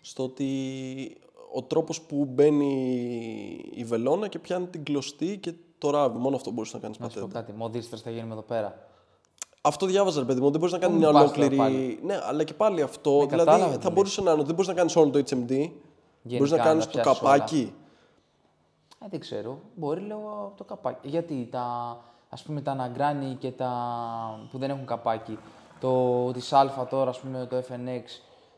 στο 0.00 0.22
ότι 0.24 1.16
ο 1.54 1.62
τρόπος 1.62 2.02
που 2.02 2.24
μπαίνει 2.24 2.70
η 3.74 3.84
βελόνα 3.84 4.28
και 4.28 4.38
πιάνει 4.38 4.66
την 4.66 4.82
κλωστή 4.84 5.38
και 5.38 5.54
το 5.78 5.90
ράβει. 5.90 6.18
Μόνο 6.18 6.36
αυτό 6.36 6.50
μπορούσε 6.50 6.76
να 6.76 6.82
κάνεις 6.82 6.98
Να 6.98 7.08
σου 7.08 7.14
πω 7.14 7.20
πατέντα. 7.26 7.40
κάτι. 7.44 7.58
Μοντίστρα 7.58 7.98
θα 7.98 8.10
γίνουμε 8.10 8.32
εδώ 8.32 8.42
πέρα. 8.42 8.86
Αυτό 9.64 9.86
διάβαζα, 9.86 10.20
ρε 10.20 10.26
παιδί 10.26 10.40
μου. 10.40 10.50
Δεν 10.50 10.58
μπορείς 10.58 10.74
να 10.74 10.80
κάνει 10.80 10.92
Πού 10.92 10.98
μια 10.98 11.10
πας 11.10 11.22
ολόκληρη. 11.22 11.56
τώρα 11.56 11.68
πάλι; 11.70 11.98
Ναι, 12.02 12.18
αλλά 12.22 12.44
και 12.44 12.54
πάλι 12.54 12.82
αυτό. 12.82 13.10
Ναι, 13.10 13.26
δηλαδή 13.26 13.44
κατάλαβα 13.44 13.76
τι 13.76 13.82
θα 13.82 13.88
λες. 13.88 13.94
μπορούσε 13.94 14.20
να 14.20 14.30
είναι 14.30 14.38
ότι 14.38 14.46
δεν 14.46 14.54
μπορείς 14.54 14.70
να 14.70 14.74
κάνεις 14.74 14.96
όλο 14.96 15.10
το 15.10 15.18
HMD. 15.18 15.70
Μπορείς 16.22 16.50
να 16.50 16.56
να 16.56 16.62
κάνεις 16.62 16.84
τα 16.84 16.90
το 16.90 17.00
πιάσεις 17.00 17.20
καπάκι. 17.20 17.74
Ε, 19.04 19.06
δεν 19.10 19.20
ξέρω. 19.20 19.58
Μπορεί 19.74 20.00
λέω 20.00 20.52
το 20.56 20.64
καπάκι. 20.64 21.08
Γιατί 21.08 21.48
τα, 21.50 21.96
ας 22.28 22.42
πούμε, 22.42 22.60
τα 22.60 22.70
αναγκράνει 22.70 23.34
και 23.34 23.50
τα 23.50 23.70
που 24.50 24.58
δεν 24.58 24.70
έχουν 24.70 24.86
καπάκι. 24.86 25.38
Το 25.80 26.30
της 26.32 26.52
Α 26.52 26.86
τώρα, 26.90 27.10
ας 27.10 27.18
πούμε, 27.20 27.46
το 27.50 27.56
FNX, 27.56 28.02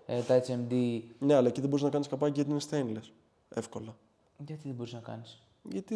ε, 0.06 0.20
τα 0.20 0.42
HMD. 0.46 1.00
Ναι, 1.18 1.34
αλλά 1.34 1.48
εκεί 1.48 1.60
δεν 1.60 1.68
μπορείς 1.68 1.84
να 1.84 1.90
κάνεις 1.90 2.08
καπάκι 2.08 2.32
γιατί 2.42 2.50
είναι 2.50 2.60
stainless. 2.70 3.10
Εύκολα. 3.48 3.94
Γιατί 4.38 4.62
δεν 4.64 4.74
μπορείς 4.74 4.92
να 4.92 4.98
κάνεις; 4.98 5.42
Γιατί 5.62 5.94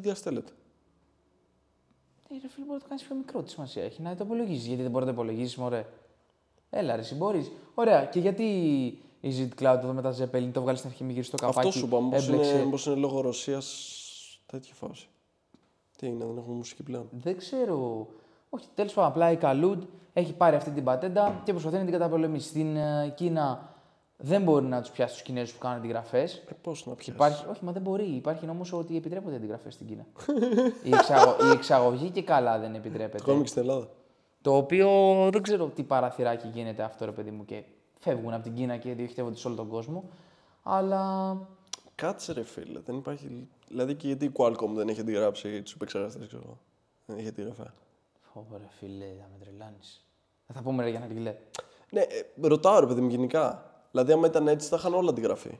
διαστέλλεται. 0.00 0.52
Ε, 2.28 2.34
ρε 2.42 2.48
φίλε, 2.48 2.64
μπορεί 2.64 2.76
να 2.76 2.82
το 2.82 2.88
κάνεις 2.88 3.04
πιο 3.04 3.14
μικρό. 3.14 3.42
Τι 3.42 3.50
σημασία 3.50 3.84
έχει 3.84 4.02
να 4.02 4.16
το 4.16 4.24
υπολογίσεις. 4.24 4.66
Γιατί 4.66 4.82
δεν 4.82 4.90
μπορεί 4.90 5.04
να 5.04 5.14
το 5.14 5.16
υπολογίσεις, 5.20 5.56
μωρέ. 5.56 5.86
Έλα, 6.70 6.94
ρε, 6.94 7.00
εσύ 7.00 7.14
μπορείς. 7.14 7.50
Ωραία. 7.74 8.04
Και 8.04 8.20
γιατί 8.20 8.44
η 9.20 9.32
ZT 9.38 9.62
Cloud 9.62 9.78
εδώ 9.78 9.92
με 9.92 10.02
τα 10.02 10.14
Zeppelin 10.18 10.50
το 10.52 10.60
βγάλει 10.60 10.78
στην 10.78 10.90
αρχή 10.90 11.04
μικρή 11.04 11.22
στο 11.22 11.36
καπάκι. 11.36 11.58
Αυτό 11.58 11.78
σου 11.78 11.86
είπα. 11.86 12.00
Μήπως 12.00 12.28
έμπλεξε. 12.28 12.54
είναι, 12.54 12.64
μήπως 12.64 12.86
είναι 12.86 12.94
λόγω 12.94 13.20
Ρωσίας 13.20 14.00
τέτοια 14.46 14.74
φάση. 14.74 15.08
Τι 15.96 16.06
είναι, 16.06 16.24
δεν 16.24 16.36
έχουμε 16.36 16.54
μουσική 16.56 16.82
πλέον. 16.82 17.08
Δεν 17.10 17.36
ξέρω. 17.36 18.06
Όχι, 18.50 18.66
τέλος 18.74 18.92
πάντων, 18.92 19.10
απλά 19.10 19.30
η 19.30 19.36
Καλούντ 19.36 19.82
έχει 20.12 20.32
πάρει 20.32 20.56
αυτή 20.56 20.70
την 20.70 20.84
πατέντα 20.84 21.40
και 21.44 21.52
προσπαθεί 21.52 21.76
να 21.76 21.82
την 21.82 21.92
καταπολεμήσει. 21.92 22.48
Στην 22.48 22.76
ε, 22.76 23.12
Κίνα 23.16 23.75
δεν 24.16 24.42
μπορεί 24.42 24.66
να 24.66 24.80
τους 24.80 24.90
πιάσει 24.90 25.12
τους 25.12 25.22
Κινέζους 25.22 25.52
που 25.52 25.58
κάνουν 25.58 25.78
αντιγραφές. 25.78 26.34
Ε, 26.34 26.52
πώς 26.62 26.86
να 26.86 26.94
πιάσει; 26.94 27.10
Υπάρχει, 27.10 27.46
όχι, 27.50 27.64
μα 27.64 27.72
δεν 27.72 27.82
μπορεί. 27.82 28.04
Υπάρχει 28.04 28.46
νόμος 28.46 28.72
ότι 28.72 28.96
επιτρέπονται 28.96 29.36
αντιγραφές 29.36 29.74
στην 29.74 29.86
Κίνα. 29.86 30.06
η, 30.82 30.94
εξαγω, 30.94 31.36
η 31.48 31.50
εξαγωγή 31.50 32.10
και 32.10 32.22
καλά 32.22 32.58
δεν 32.58 32.74
επιτρέπεται. 32.74 33.22
Ακόμη 33.22 33.42
και 33.42 33.48
στην 33.48 33.62
Ελλάδα. 33.62 33.88
Το 34.42 34.56
οποίο 34.56 34.88
δεν 35.32 35.42
ξέρω 35.42 35.66
τι 35.66 35.82
παραθυράκι 35.82 36.48
γίνεται 36.48 36.82
αυτό, 36.82 37.04
ρε 37.04 37.12
παιδί 37.12 37.30
μου, 37.30 37.44
και 37.44 37.62
φεύγουν 37.98 38.32
από 38.32 38.42
την 38.42 38.54
Κίνα 38.54 38.76
και 38.76 38.92
διοχετεύονται 38.92 39.36
σε 39.36 39.46
όλο 39.46 39.56
τον 39.56 39.68
κόσμο. 39.68 40.04
Αλλά 40.62 41.36
Κάτσε 41.96 42.32
ρε 42.32 42.42
φίλε, 42.42 42.80
δεν 42.80 42.96
υπάρχει. 42.96 43.48
Δηλαδή 43.68 43.94
και 43.94 44.06
γιατί 44.06 44.24
η 44.24 44.32
Qualcomm 44.36 44.70
δεν 44.74 44.88
έχει 44.88 45.00
αντιγράψει 45.00 45.62
τους 45.62 45.74
επεξεργαστές, 45.74 46.26
ξέρω 46.26 46.42
εγώ. 46.44 46.58
Δεν 47.06 47.18
έχει 47.18 47.28
αντιγραφέα. 47.28 47.74
Φόβο, 48.32 48.56
ρε 48.56 48.68
φίλε, 48.78 49.04
θα 49.04 49.28
με 49.32 49.44
τρελάνεις. 49.44 50.04
Θα 50.46 50.52
τα 50.52 50.62
πούμε 50.62 50.82
ρε 50.82 50.90
για 50.90 50.98
να 50.98 51.06
γυλέ. 51.06 51.34
Ναι, 51.90 52.00
ε, 52.00 52.26
ρωτάω 52.40 52.80
ρε 52.80 52.86
παιδί 52.86 53.00
μου 53.00 53.08
γενικά. 53.08 53.75
Δηλαδή, 53.96 54.14
άμα 54.14 54.26
ήταν 54.26 54.48
έτσι, 54.48 54.68
θα 54.68 54.76
είχαν 54.76 54.94
όλα 54.94 55.10
αντιγραφεί. 55.10 55.58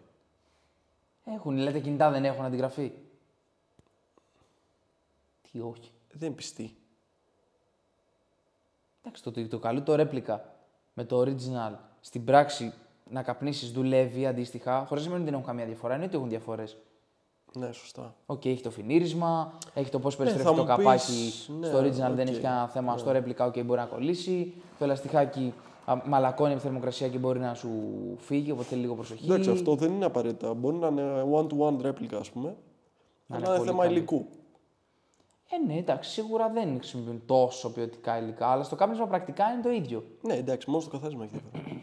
Έχουν, 1.24 1.56
λέτε 1.56 1.78
κινητά 1.78 2.10
δεν 2.10 2.24
έχουν 2.24 2.44
αντιγραφή. 2.44 2.92
Τι 5.42 5.60
όχι. 5.60 5.90
Δεν 6.12 6.28
είναι 6.28 6.36
πιστή. 6.36 6.76
Εντάξει, 9.02 9.22
το, 9.22 9.48
το 9.48 9.58
καλό 9.58 9.82
το 9.82 9.94
ρέπλικα 9.94 10.54
με 10.94 11.04
το 11.04 11.20
original 11.20 11.72
στην 12.00 12.24
πράξη 12.24 12.72
να 13.10 13.22
καπνίσεις 13.22 13.70
δουλεύει 13.72 14.26
αντίστοιχα, 14.26 14.78
χωρίς 14.78 14.90
να 14.90 14.98
σημαίνει 14.98 15.14
ότι 15.14 15.24
δεν 15.24 15.34
έχουν 15.34 15.46
καμία 15.46 15.66
διαφορά. 15.66 15.92
Εννοείται 15.92 16.16
ότι 16.16 16.24
έχουν 16.24 16.36
διαφορές. 16.38 16.76
Ναι, 17.52 17.72
σωστά. 17.72 18.14
Οκ, 18.26 18.44
έχει 18.44 18.62
το 18.62 18.70
φινίρισμα, 18.70 19.58
έχει 19.74 19.90
το 19.90 19.98
πώς 19.98 20.14
θα 20.14 20.22
περιστρέφει 20.22 20.48
το 20.48 20.62
μου 20.62 20.66
πεις, 20.66 20.76
καπάκι. 20.76 21.32
ναι, 21.58 21.66
στο 21.66 21.78
original 21.78 22.14
δεν 22.14 22.26
οκ, 22.26 22.32
έχει 22.32 22.40
κανένα 22.40 22.68
θέμα. 22.68 22.96
Στο 22.96 23.12
ρέπλικα, 23.12 23.44
οκ, 23.44 23.64
μπορεί 23.64 23.80
να 23.80 23.86
κολλήσει. 23.86 24.54
Το 24.78 24.84
ελαστιχάκι 24.84 25.54
α, 25.86 25.96
μαλακώνει 26.06 26.54
με 26.54 26.60
θερμοκρασία 26.60 27.08
και 27.08 27.18
μπορεί 27.18 27.38
να 27.38 27.54
σου 27.54 27.70
φύγει, 28.18 28.50
οπότε 28.50 28.66
θέλει 28.68 28.80
λίγο 28.80 28.94
προσοχή. 28.94 29.24
Εντάξει, 29.24 29.50
αυτό 29.50 29.74
δεν 29.74 29.92
είναι 29.92 30.04
απαραίτητα. 30.04 30.54
Μπορεί 30.54 30.76
να 30.76 30.86
είναι 30.86 31.24
one-to-one 31.34 31.86
replica, 31.86 32.14
ας 32.20 32.30
πούμε. 32.30 32.56
Να 33.26 33.36
αλλά 33.36 33.46
είναι 33.46 33.48
είναι 33.48 33.56
πολύ 33.56 33.68
θέμα 33.70 33.82
καλή. 33.82 33.96
υλικού. 33.96 34.26
Ε, 35.50 35.66
ναι, 35.72 35.78
εντάξει, 35.78 36.10
σίγουρα 36.10 36.48
δεν 36.50 36.76
χρησιμοποιούν 36.78 37.22
τόσο 37.26 37.72
ποιοτικά 37.72 38.18
υλικά, 38.18 38.46
αλλά 38.46 38.62
στο 38.62 38.76
κάπνισμα 38.76 39.06
πρακτικά 39.06 39.44
είναι 39.52 39.62
το 39.62 39.70
ίδιο. 39.70 40.04
Ναι, 40.22 40.34
εντάξει, 40.34 40.70
μόνο 40.70 40.82
στο 40.82 40.90
καθάρισμα 40.90 41.24
έχει 41.24 41.32
διαφορά. 41.32 41.80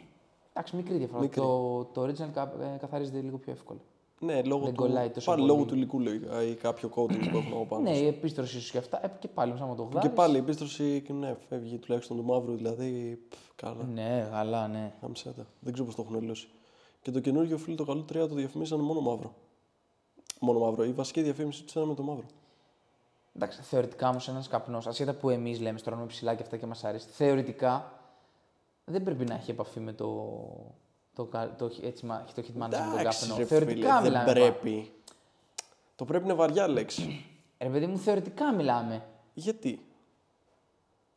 Εντάξει, 0.54 0.76
μικρή 0.76 0.98
διαφορά. 0.98 1.22
Μικρή. 1.22 1.42
Το, 1.42 1.84
το 1.94 2.02
original 2.02 2.30
κα- 2.34 2.54
ε, 2.74 2.78
καθαρίζεται 2.78 3.20
λίγο 3.22 3.38
πιο 3.38 3.52
εύκολα. 3.52 3.80
Ναι, 4.24 4.42
λόγω 4.42 4.64
Δεν 4.64 4.74
του, 4.74 4.82
κολλάει 4.82 5.10
τόσο 5.10 5.32
πάλι 5.32 5.42
πολύ. 5.42 5.54
λόγω 5.54 5.66
του 5.68 5.76
υλικού 5.76 6.00
λογικά 6.00 6.44
ή 6.44 6.54
κάποιο 6.54 6.90
coating 6.96 7.30
που 7.32 7.38
έχουν 7.38 7.54
από 7.54 7.66
πάνω. 7.66 7.82
Ναι, 7.84 7.98
η 7.98 8.08
επίστρωση 8.08 8.62
σου 8.62 8.72
και 8.72 8.78
αυτά. 8.78 9.06
Ε, 9.06 9.12
και 9.20 9.28
πάλι, 9.28 9.54
άμα 9.62 9.76
το 9.76 9.84
Και 9.84 9.90
βγάλεις. 9.92 10.12
πάλι 10.14 10.36
η 10.36 10.40
επίστρωση 10.40 11.04
ναι, 11.20 11.36
φεύγει 11.50 11.78
τουλάχιστον 11.78 12.18
του 12.18 12.24
μαύρου, 12.24 12.56
δηλαδή. 12.56 13.20
Πφ, 13.30 13.38
καλά. 13.56 13.84
Ναι, 13.94 14.28
καλά, 14.32 14.68
ναι. 14.68 14.94
Αμψέτα. 15.02 15.46
Δεν 15.60 15.74
ξέρω 15.74 15.86
πώς 15.88 15.96
το 15.96 16.06
έχουν 16.10 16.22
λύσει. 16.30 16.48
Και 17.02 17.12
το 17.12 17.20
καινούργιο 17.20 17.58
φίλο 17.58 17.76
το 17.76 17.84
καλό 17.86 18.02
3 18.02 18.14
το 18.14 18.36
διαφημίσανε 18.36 18.84
μόνο 18.84 19.00
μαύρο. 19.02 19.34
Μόνο 20.40 20.60
μαύρο. 20.60 20.84
Η 20.84 20.92
βασική 20.92 21.22
διαφήμιση 21.22 21.64
του 21.64 21.68
ήταν 21.72 21.88
με 21.88 21.94
το 21.96 22.04
μαύρο. 22.04 22.26
Εντάξει, 23.36 23.62
θεωρητικά 23.62 24.10
όμως 24.10 24.28
ένας 24.28 24.48
καπνός, 24.48 24.88
ασχετά 24.88 25.14
που 25.14 25.30
εμείς 25.30 25.60
λέμε, 25.60 25.78
στρώνουμε 25.78 26.08
ψηλά 26.08 26.36
και 26.36 26.44
αυτά 26.44 26.58
και 26.58 26.66
μας 26.66 26.84
αρέσει, 26.84 27.08
θεωρητικά 27.10 28.00
δεν 28.86 29.04
πρέπει 29.04 29.26
να 29.26 29.34
έχει 29.36 29.52
επαφή 29.52 29.80
με 29.80 29.94
το. 29.94 30.30
Το, 31.16 31.24
κα- 31.24 31.56
το, 31.58 31.72
έτσι, 31.84 32.06
μα- 32.06 32.26
το 32.36 32.42
hit 32.46 32.64
management 32.64 32.70
με 32.70 33.04
τον 33.04 33.04
καπνό. 33.04 33.36
ρε 33.38 33.46
Θεωρητικά 33.46 33.96
φίλε, 33.98 34.02
μιλάμε. 34.10 34.34
δεν 34.34 34.34
πρέπει. 34.34 34.92
Το 35.96 36.06
πρέπει 36.06 36.24
είναι 36.24 36.34
βαριά 36.34 36.68
λέξη. 36.68 37.26
Ρε 37.60 37.70
παιδί 37.70 37.86
μου, 37.88 37.98
θεωρητικά 37.98 38.54
μιλάμε. 38.54 39.04
Γιατί; 39.34 39.86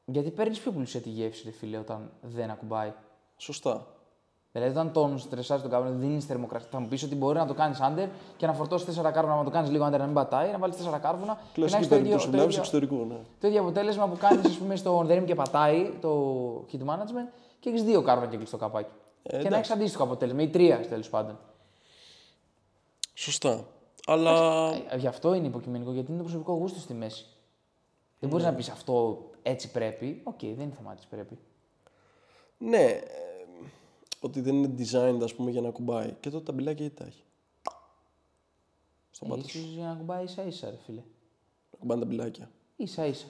Γιατί 0.04 0.30
παίρνεις 0.30 0.58
πιο 0.58 0.72
πλούσια 0.72 1.00
τη 1.00 1.08
γεύση, 1.08 1.42
ρε 1.44 1.50
φίλε, 1.50 1.76
όταν 1.78 2.10
δεν 2.22 2.50
ακουμπάει. 2.50 2.92
Σωστά. 3.36 3.86
Δηλαδή, 4.52 4.70
όταν 4.72 4.92
τον 4.92 5.18
στρεσάζει 5.18 5.62
τον 5.62 5.70
καπνό, 5.70 5.90
δίνεις 5.90 6.24
θερμοκρασία. 6.24 6.68
Θα 6.70 6.80
μου 6.80 6.88
πεις 6.88 7.02
ότι 7.02 7.14
μπορεί 7.14 7.38
να 7.38 7.46
το 7.46 7.54
κάνεις 7.54 7.80
άντερ 7.80 8.08
και 8.36 8.46
να 8.46 8.52
φορτώσεις 8.52 8.98
4 8.98 9.12
κάρβουνα, 9.12 9.36
να 9.36 9.44
το 9.44 9.50
κάνεις 9.50 9.70
λίγο 9.70 9.84
άντερ, 9.84 9.98
να 10.00 10.04
μην 10.06 10.14
πατάει, 10.14 10.50
να 10.52 10.58
βάλεις 10.58 10.76
4 10.76 10.98
κάρβουνα 11.00 11.34
και 11.52 11.60
να 11.60 11.66
Κλασική 11.66 11.76
έχεις 11.76 11.88
το 11.88 11.94
ίδιο, 11.96 12.16
περίπτωση. 12.16 12.24
το, 12.24 12.30
Μιλάμε 12.30 12.48
ίδιο, 12.48 12.58
εξωτερικού, 12.58 13.04
ναι. 13.04 13.16
το 13.40 13.46
ίδιο 13.46 13.60
αποτέλεσμα 13.60 14.08
που 14.08 14.16
κάνεις, 14.16 14.44
ας 14.46 14.56
πούμε, 14.56 14.76
στο 14.76 15.02
δεν 15.06 15.24
και 15.24 15.34
πατάει 15.34 15.90
το 16.00 16.10
hit 16.72 16.80
management 16.80 17.28
και 17.60 17.68
έχεις 17.68 17.82
δύο 17.82 18.02
κάρβουνα 18.02 18.30
και 18.30 18.36
κλείσει 18.36 18.50
το 18.52 18.58
καπάκι. 18.58 18.90
Ε, 19.26 19.28
και 19.28 19.36
να 19.36 19.46
εντάξει. 19.46 19.70
έχει 19.70 19.72
αντίστοιχο 19.72 20.02
αποτέλεσμα, 20.04 20.42
ή 20.42 20.48
τρία 20.48 20.88
τέλος 20.88 21.08
πάντων. 21.08 21.38
Σωστά. 23.14 23.68
Αλλά. 24.06 24.72
Ε, 24.90 24.96
Γι' 24.96 25.06
αυτό 25.06 25.34
είναι 25.34 25.46
υποκειμενικό, 25.46 25.92
γιατί 25.92 26.08
είναι 26.08 26.16
το 26.18 26.24
προσωπικό 26.24 26.52
γούστο 26.52 26.78
στη 26.80 26.94
μέση. 26.94 27.26
Δεν 28.18 28.30
μπορείς 28.30 28.44
να 28.44 28.54
πεις 28.54 28.68
αυτό 28.68 29.24
έτσι 29.42 29.70
πρέπει. 29.70 30.20
Οκ, 30.24 30.38
δεν 30.40 30.50
είναι 30.60 30.74
θέμα 30.76 30.92
έτσι 30.92 31.08
πρέπει. 31.08 31.38
Ναι. 32.58 32.84
ε, 32.84 33.02
ότι 34.20 34.40
δεν 34.40 34.54
είναι 34.54 34.74
designed, 34.78 35.20
ας 35.22 35.34
πούμε, 35.34 35.50
για 35.50 35.60
να 35.60 35.70
κουμπάει. 35.70 36.12
Και 36.20 36.30
τότε 36.30 36.44
τα 36.44 36.52
μπιλάκια 36.52 36.80
γιατί 36.86 36.96
τα 36.96 37.04
έχει; 37.04 37.22
Στον 39.10 39.28
πάτος 39.28 39.50
σου. 39.50 39.58
σω 39.58 39.66
για 39.66 39.86
να 39.86 39.94
κουμπάει 39.94 40.24
ίσα 40.24 40.42
ίσα, 40.42 40.70
ρε 40.70 40.76
φίλε. 40.76 41.02
Να 41.70 41.78
κουμπάνε 41.78 42.00
τα 42.00 42.06
μπιλάκια. 42.06 42.50
σα 42.84 43.06
ίσα. 43.06 43.26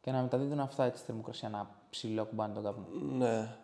Και 0.00 0.10
να 0.10 0.22
μεταδίδουν 0.22 0.60
αυτά 0.60 0.84
έτσι 0.84 0.96
στη 0.96 1.06
θερμοκρασία, 1.06 1.48
να 1.48 1.70
ψηλό 1.90 2.24
κουμπάνε 2.24 2.54
τον 2.54 2.62
καπνό. 2.62 2.86
Ναι. 3.16 3.56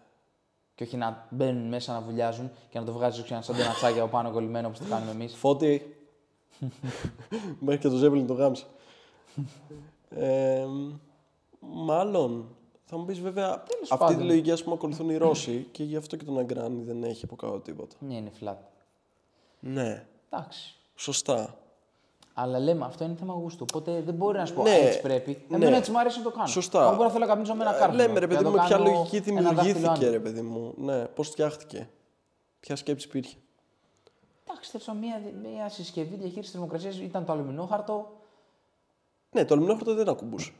Και 0.74 0.82
όχι 0.84 0.96
να 0.96 1.26
μπαίνουν 1.30 1.68
μέσα 1.68 1.92
να 1.92 2.00
βουλιάζουν 2.00 2.50
και 2.70 2.78
να 2.78 2.84
το 2.84 2.92
βγάζει 2.92 3.22
ξανά 3.22 3.42
σαν 3.42 3.54
ένα 3.60 3.72
τσάκι 3.72 3.98
από 4.00 4.08
πάνω 4.08 4.30
κολλημένο 4.30 4.66
όπως 4.66 4.78
το 4.78 4.84
κάνουμε 4.88 5.10
εμείς. 5.10 5.34
Φώτη. 5.34 5.96
Μέχρι 7.58 7.80
και 7.80 7.88
το 7.88 7.96
Ζέμπελιν 7.96 8.26
το 8.26 8.34
γάμισε. 8.34 8.64
ε, 10.10 10.66
μάλλον. 11.60 12.56
Θα 12.84 12.98
μου 12.98 13.04
πεις 13.04 13.20
βέβαια, 13.20 13.52
αυτή 13.52 13.96
πάντων. 13.98 14.16
τη 14.16 14.22
λογική 14.24 14.50
ας 14.50 14.62
πούμε 14.62 14.74
ακολουθούν 14.74 15.08
οι 15.10 15.16
Ρώσοι 15.16 15.68
και 15.70 15.84
γι' 15.84 15.96
αυτό 15.96 16.16
και 16.16 16.24
τον 16.24 16.38
Αγκράνη 16.38 16.82
δεν 16.82 17.02
έχει 17.04 17.24
από 17.24 17.36
κάτω 17.36 17.58
τίποτα. 17.60 17.96
Ναι, 17.98 18.14
είναι 18.14 18.32
flat. 18.40 18.56
Ναι, 19.60 20.06
Εντάξει. 20.30 20.74
σωστά. 20.94 21.58
Αλλά 22.34 22.58
λέμε 22.58 22.84
αυτό 22.84 23.04
είναι 23.04 23.14
θέμα 23.18 23.34
γούστου. 23.34 23.64
Οπότε 23.74 24.02
δεν 24.04 24.14
μπορεί 24.14 24.38
να 24.38 24.46
σου 24.46 24.54
πω 24.54 24.62
Ναι, 24.62 24.74
έτσι 24.74 25.00
πρέπει. 25.00 25.44
ναι. 25.48 25.56
Εμένα 25.56 25.76
έτσι 25.76 25.90
μου 25.90 25.98
αρέσει 25.98 26.18
να 26.18 26.24
το 26.24 26.30
κάνω. 26.30 26.46
Σωστά. 26.46 26.86
Αν 26.88 26.90
μπορώ 26.94 27.04
να 27.06 27.10
θέλω 27.12 27.24
να 27.24 27.30
καπνίζω 27.30 27.54
με 27.54 27.62
ένα 27.64 27.74
Ε, 27.76 27.78
κάρβουνο. 27.78 28.02
Λέμε 28.02 28.18
ρε 28.18 28.26
και 28.26 28.34
παιδί 28.34 28.42
να 28.44 28.50
μου, 28.50 28.54
το 28.56 28.60
με 28.62 28.66
ποια 28.68 28.76
κάνω 28.76 28.90
λογική 28.90 29.16
ένα 29.16 29.40
δάχτυλο 29.40 29.52
δημιουργήθηκε 29.52 29.88
άντερ. 29.88 30.10
ρε 30.10 30.18
παιδί 30.18 30.40
μου. 30.42 30.74
Ναι, 30.76 31.04
πώς 31.04 31.28
φτιάχτηκε. 31.28 31.88
Ποια 32.60 32.76
σκέψη 32.76 33.06
υπήρχε. 33.06 33.36
Εντάξει, 34.48 34.78
θέλω 34.78 34.98
μια, 34.98 35.20
μια 35.52 35.68
συσκευή 35.68 36.16
διαχείρισης 36.16 36.52
θερμοκρασίας 36.52 36.98
ήταν 36.98 37.24
το 37.24 37.32
αλουμινόχαρτο. 37.32 38.10
Ναι, 39.30 39.44
το 39.44 39.54
αλουμινόχαρτο 39.54 39.94
δεν 39.94 40.08
ακουμπούσε. 40.08 40.52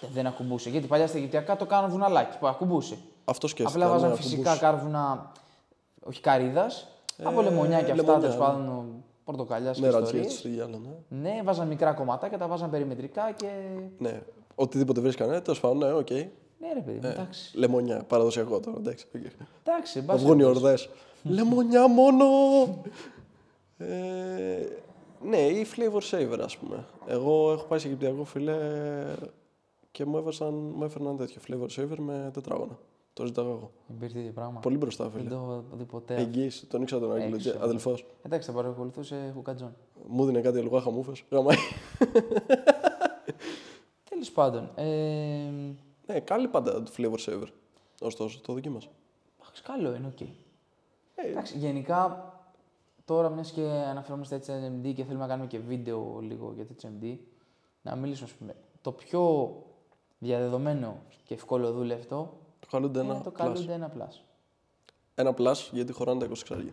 Ε, 0.00 0.06
Δεν 0.12 0.26
ακουμπούσε. 0.26 0.70
Γιατί 0.70 0.86
παλιά 0.86 1.06
στα 1.06 1.16
Αιγυπτιακά 1.16 1.56
το 1.56 1.66
κάνουν 1.66 1.90
βουναλάκι 1.90 2.38
που 2.38 2.46
ακουμπούσε. 2.46 2.98
Αυτό 3.24 3.46
σκέφτηκα. 3.48 3.78
Απλά 3.84 3.92
βάζαν 3.94 4.10
ναι, 4.10 4.16
φυσικά 4.16 4.40
ακουμπούσε. 4.50 4.60
κάρβουνα, 4.60 5.32
όχι 6.02 6.20
καρύδας, 6.20 6.88
από 7.24 7.40
Ε, 7.40 7.42
λεμονιά 7.44 7.82
και 7.82 7.90
αυτά, 7.90 7.94
λεμονιά, 8.02 8.20
τέλος 8.20 8.36
πάντων 8.36 9.04
πορτοκαλιάς 9.26 9.74
και 9.76 9.82
Ναι, 9.82 9.86
ιστορίες. 9.88 10.12
ρατσιέ 10.14 10.38
στο 10.38 10.48
γυάλο, 10.48 10.78
ναι. 10.78 11.18
Ναι, 11.30 11.40
βάζαν 11.44 11.66
μικρά 11.68 11.92
κομματάκια, 11.92 12.38
τα 12.38 12.46
βάζαν 12.46 12.70
περιμετρικά 12.70 13.32
και. 13.36 13.48
Ναι. 13.98 14.22
Οτιδήποτε 14.54 15.00
βρίσκανε, 15.00 15.32
ναι, 15.32 15.40
τέλος 15.40 15.60
πάντων, 15.60 15.78
ναι, 15.78 15.92
οκ. 15.92 16.10
Ναι, 16.60 16.72
ρε 16.74 16.80
παιδί, 16.80 16.98
μου, 17.02 17.08
εντάξει. 17.12 17.58
Λεμονιά, 17.58 18.02
παραδοσιακό 18.08 18.60
τώρα, 18.60 18.76
εντάξει. 18.76 19.06
οκ. 19.16 19.22
Εντάξει, 19.64 19.98
Θα 19.98 20.04
μπας 20.04 20.22
βγουν 20.22 20.38
οι 20.38 20.42
περιπτώσει. 20.42 20.64
ορδές. 20.64 20.88
Λεμονιά 21.36 21.88
μόνο! 21.88 22.24
ε, 23.78 23.86
ναι, 25.22 25.36
ή 25.36 25.66
flavor 25.76 26.00
saver, 26.10 26.38
ας 26.44 26.56
πούμε. 26.56 26.84
Εγώ 27.06 27.52
έχω 27.52 27.64
πάει 27.66 27.78
σε 27.78 27.86
Αιγυπτιακό 27.86 28.24
φιλέ 28.24 28.56
και 29.90 30.04
μου, 30.04 30.16
έβασαν, 30.16 30.54
μου 30.76 30.84
έφερναν 30.84 31.16
τέτοιο 31.16 31.40
flavor 31.48 31.80
saver 31.80 31.96
με 31.96 32.30
τετράγωνα. 32.34 32.78
Το 33.16 33.26
ζητάω 33.26 33.50
εγώ. 33.50 33.70
Υπήρχε 33.88 34.14
τέτοιο 34.18 34.32
πράγμα. 34.32 34.60
Πολύ 34.60 34.76
μπροστά, 34.76 35.08
Δεν 35.08 35.18
φίλε. 35.20 35.28
το 35.30 35.34
έχω 35.36 35.64
δει 35.72 35.84
ποτέ. 35.84 36.14
Εγγύηση, 36.16 36.66
τον 36.66 36.82
ήξερα 36.82 37.00
τον 37.00 37.12
Άγγελο, 37.12 37.34
Έξω. 37.34 37.54
αδελφός. 37.60 38.06
Εντάξει, 38.22 38.48
θα 38.50 38.56
παρακολουθούσε 38.56 39.30
χουκατζόν. 39.34 39.76
Μου 40.08 40.24
δίνει 40.24 40.40
κάτι 40.40 40.58
αυγά 40.58 40.80
χαμούφες. 40.80 41.24
Γαμάει. 41.30 41.56
Τέλος 44.10 44.30
πάντων. 44.32 44.70
Ε, 44.74 44.84
Ναι, 46.06 46.20
καλή 46.20 46.48
πάντα 46.48 46.82
το 46.82 46.90
flavor 46.96 47.16
saver. 47.26 47.46
Ωστόσο, 48.00 48.40
το 48.40 48.52
δοκίμασα. 48.52 48.88
εντάξει, 49.40 49.62
καλό 49.62 49.94
είναι, 49.94 50.06
οκ. 50.06 50.20
Ε, 50.20 50.26
Εντάξει, 51.30 51.58
γενικά 51.58 52.30
τώρα 53.04 53.28
μιας 53.28 53.50
και 53.50 53.62
αναφερόμαστε 53.62 54.34
έτσι 54.34 54.52
σε 54.52 54.72
HMD 54.82 54.92
και 54.94 55.04
θέλουμε 55.04 55.22
να 55.22 55.28
κάνουμε 55.28 55.46
και 55.48 55.58
βίντεο 55.58 56.18
λίγο 56.22 56.52
για 56.54 56.66
το 56.66 56.74
HMD, 56.82 57.16
να 57.82 57.96
μιλήσουμε, 57.96 58.28
ας 58.30 58.36
πούμε. 58.36 58.54
Το 58.80 58.92
πιο 58.92 59.52
διαδεδομένο 60.18 60.96
και 61.24 61.34
ευκολοδούλευτο 61.34 62.36
το 62.70 62.76
Kaloud 62.76 63.00
είναι 63.00 63.12
ένα 63.12 63.20
το 63.22 63.30
plus. 63.30 63.34
Kaloud 63.38 63.72
ένα 63.72 63.92
plus. 63.98 64.20
Ένα 65.14 65.34
plus 65.38 65.68
γιατί 65.72 65.92
χωράνε 65.92 66.20
τα 66.20 66.26
26άρια. 66.26 66.72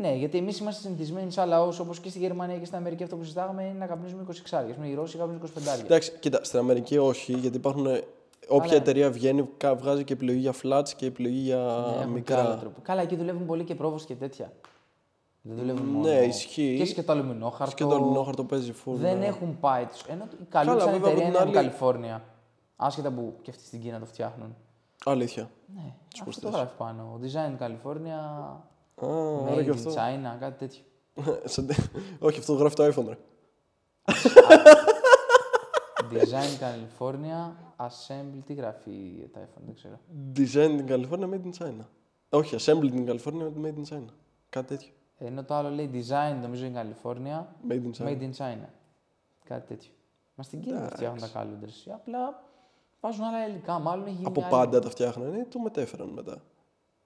Ναι, 0.00 0.14
γιατί 0.14 0.38
εμείς 0.38 0.58
είμαστε 0.58 0.80
συνηθισμένοι 0.82 1.30
σαν 1.32 1.48
λαός, 1.48 1.78
όπως 1.78 2.00
και 2.00 2.08
στη 2.08 2.18
Γερμανία 2.18 2.58
και 2.58 2.64
στην 2.64 2.76
Αμερική, 2.76 3.02
αυτό 3.02 3.16
που 3.16 3.22
συζητάγαμε 3.22 3.62
είναι 3.62 3.78
να 3.78 3.86
καπνίζουμε 3.86 4.22
26άρια. 4.28 4.76
Οι 4.86 4.94
Ρώσοι 4.94 5.16
καπνίζουν 5.18 5.42
25. 5.78 5.84
Εντάξει, 5.84 6.12
κοίτα, 6.20 6.44
στην 6.44 6.58
Αμερική 6.58 6.98
όχι, 6.98 7.32
γιατί 7.32 7.56
υπάρχουν. 7.56 7.86
ε, 7.86 8.02
Όποια 8.50 8.68
Αλλά- 8.70 8.80
εταιρεία 8.80 9.10
βγαίνει, 9.10 9.48
κα- 9.56 9.74
βγάζει 9.76 10.04
και 10.04 10.12
επιλογή 10.12 10.38
για 10.38 10.54
flats 10.62 10.88
και 10.96 11.06
επιλογή 11.06 11.38
για 11.38 11.56
Ναι, 11.56 12.02
έχουν 12.02 12.22
και 12.22 12.32
άλλο 12.34 12.42
μικρά. 12.42 12.56
τρόπο. 12.56 12.80
Καλά, 12.82 13.02
εκεί 13.02 13.16
δουλεύουν 13.16 13.46
πολύ 13.46 13.64
και 13.64 13.74
πρόβος 13.74 14.04
και 14.04 14.14
τέτοια. 14.14 14.52
Δεν 15.42 15.56
δουλεύουν 15.56 15.86
μόνο. 15.86 16.08
Ναι, 16.08 16.14
ισχύει. 16.24 16.82
Και 16.84 16.92
και 16.92 17.02
το 17.02 17.12
αλουμινόχαρτο. 17.12 17.74
Και 17.74 17.84
το 17.84 17.94
αλουμινόχαρτο 17.94 18.44
παίζει 18.44 18.72
full. 18.84 18.92
Δεν 18.94 19.18
ναι. 19.18 19.26
έχουν 19.26 19.58
πάει 19.60 19.84
τους. 19.86 20.02
Ενώ 20.02 20.24
η 20.40 20.44
καλή 20.48 20.68
σαν 20.68 20.78
βέβαια, 20.78 20.94
από 20.96 20.96
εταιρεία 21.06 21.18
την 21.18 21.28
είναι 21.28 21.36
από 21.38 21.46
άλλη- 21.46 21.52
Καλιφόρνια. 21.54 22.24
Άσχετα 22.76 23.10
που 23.10 23.34
και 23.42 23.50
αυτοί 23.50 23.64
στην 23.64 23.80
Κίνα 23.80 23.98
το 23.98 24.06
φτιάχνουν. 24.06 24.56
Αλήθεια. 25.04 25.50
Ναι, 25.74 25.94
αυτό 26.12 26.22
προσθέσεις. 26.24 26.50
το 26.50 26.56
γράφει 26.56 26.76
πάνω. 26.76 27.20
Design 27.22 27.62
California, 27.62 28.18
Α, 28.94 29.06
άρα 29.06 29.54
Made 29.54 29.64
και 29.64 29.70
in 29.70 29.74
αυτό. 29.74 29.90
China, 29.90 30.36
κάτι 30.40 30.58
τέτοιο. 30.58 30.82
Σαν 31.44 31.66
τε- 31.66 31.78
όχι, 32.18 32.38
αυτό 32.38 32.52
το 32.52 32.58
γράφει 32.58 32.74
το 32.74 32.84
iPhone. 32.86 33.06
Ρε. 33.08 33.18
Design 36.12 36.60
California, 36.62 37.52
Assemble, 37.76 38.42
τι 38.46 38.54
γράφει 38.54 39.28
το 39.32 39.40
iPhone, 39.40 39.62
δεν 39.66 39.74
ξέρω. 39.74 39.98
Design 40.36 40.80
in 40.80 40.90
California, 40.90 41.28
made 41.34 41.44
in 41.52 41.64
China. 41.66 41.84
Όχι, 42.30 42.56
assembled 42.58 42.92
in 42.92 43.08
California, 43.08 43.50
made 43.64 43.74
in 43.78 43.94
China. 43.94 44.06
Κάτι 44.48 44.66
τέτοιο. 44.66 44.90
Ενώ 45.18 45.44
το 45.44 45.54
άλλο 45.54 45.70
λέει 45.70 45.90
Design, 45.94 46.38
νομίζω, 46.42 46.66
in 46.72 46.76
California, 46.76 47.44
Made 47.68 47.82
in 47.82 47.90
China. 47.98 48.06
Made 48.08 48.20
in 48.20 48.32
China. 48.36 48.68
Κάτι 49.44 49.66
τέτοιο. 49.66 49.92
Μα 50.34 50.42
στην 50.44 50.60
Κίνα 50.60 50.78
δεν 50.80 50.88
φτιάχνουν 50.90 51.18
τα 51.20 51.26
Εντάξει. 51.40 51.84
calendars. 51.88 51.92
Απλά 51.94 52.42
βάζουν 53.00 53.24
άλλα 53.24 53.48
υλικά. 53.48 53.78
Μάλλον 53.78 54.04
έχει 54.06 54.14
γίνει. 54.14 54.26
Από 54.26 54.40
άλλη- 54.40 54.50
πάντα 54.50 54.80
τα 54.80 54.90
φτιάχνανε 54.90 55.38
ή 55.38 55.44
το 55.44 55.58
μετέφεραν 55.58 56.08
μετά; 56.08 56.36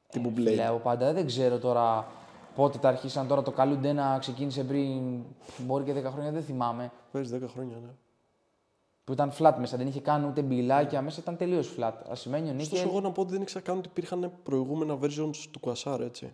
Τύπου 0.09 0.29
Ε, 0.29 0.33
φίλε, 0.35 0.55
Blade. 0.55 0.69
από 0.69 0.79
πάντα 0.79 1.13
δεν 1.13 1.27
ξέρω 1.27 1.59
τώρα 1.59 2.07
πότε 2.55 2.79
τα 2.79 2.89
αρχίσαν. 2.89 3.27
Τώρα 3.27 3.43
το 3.43 3.53
Calundena 3.57 3.95
να 3.95 4.19
ξεκίνησε 4.19 4.65
πριν. 4.65 5.23
Μπορεί 5.59 5.85
και 5.85 5.93
10 5.93 6.11
χρόνια, 6.11 6.31
δεν 6.31 6.43
θυμάμαι. 6.43 6.93
Παίζει 7.13 7.39
10 7.39 7.49
χρόνια, 7.49 7.77
ναι. 7.77 7.91
Που 9.05 9.13
ήταν 9.13 9.33
flat 9.39 9.55
μέσα, 9.59 9.77
δεν 9.77 9.87
είχε 9.87 10.01
καν 10.01 10.25
ούτε 10.25 10.43
μπιλάκια 10.43 11.03
μέσα, 11.03 11.21
ήταν 11.21 11.37
τελείως 11.37 11.75
flat. 11.79 11.93
Ασημένιο 12.11 12.55
Ωστόσο, 12.57 12.71
νίκελ. 12.77 12.89
εγώ 12.91 13.01
να 13.01 13.11
πω 13.13 13.21
ότι 13.21 13.33
δεν 13.33 13.43
ήξερα 13.43 13.65
καν 13.65 13.79
ότι 13.79 13.89
υπήρχαν 13.89 14.33
προηγούμενα 14.43 14.99
versions 15.03 15.37
του 15.51 15.61
Quasar, 15.63 16.01
έτσι. 16.01 16.33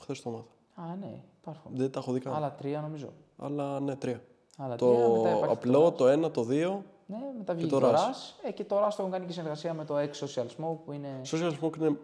Χθες 0.00 0.22
το 0.22 0.30
μάθα. 0.30 0.90
Α, 0.92 0.96
ναι, 1.00 1.20
υπάρχουν. 1.40 1.70
Δεν 1.74 1.90
τα 1.90 1.98
έχω 1.98 2.12
δει 2.12 2.20
καν. 2.20 2.34
Άλλα 2.34 2.52
τρία 2.54 2.80
νομίζω. 2.80 3.08
Αλλά 3.38 3.80
ναι, 3.80 3.96
τρία. 3.96 4.22
Άλλα 4.58 4.76
Το 4.76 4.92
τρία, 4.94 5.08
μετά 5.08 5.28
υπάρχει 5.36 5.54
απλό, 5.54 5.80
το 5.82 5.90
το 5.92 6.08
ένα, 6.08 6.30
το 6.30 6.42
δύο. 6.42 6.84
Ναι, 7.06 7.18
μετά 7.38 7.54
βγήκε 7.54 7.70
το 7.70 7.78
το 7.78 7.90
RAS. 7.90 7.94
RAS. 7.94 8.46
Ε, 8.48 8.52
και 8.52 8.64
το 8.64 8.84
RAS 8.84 8.88
το 8.88 8.96
έχουν 8.98 9.10
κάνει 9.10 9.26
και 9.26 9.32
συνεργασία 9.32 9.74
με 9.74 9.84
το 9.84 9.98
X 9.98 10.10
Social 10.10 10.46
Smoke 10.46 10.78
που 10.84 10.92
είναι. 10.92 11.20
Social 11.24 11.52
Smoke 11.60 11.76
είναι 11.76 11.98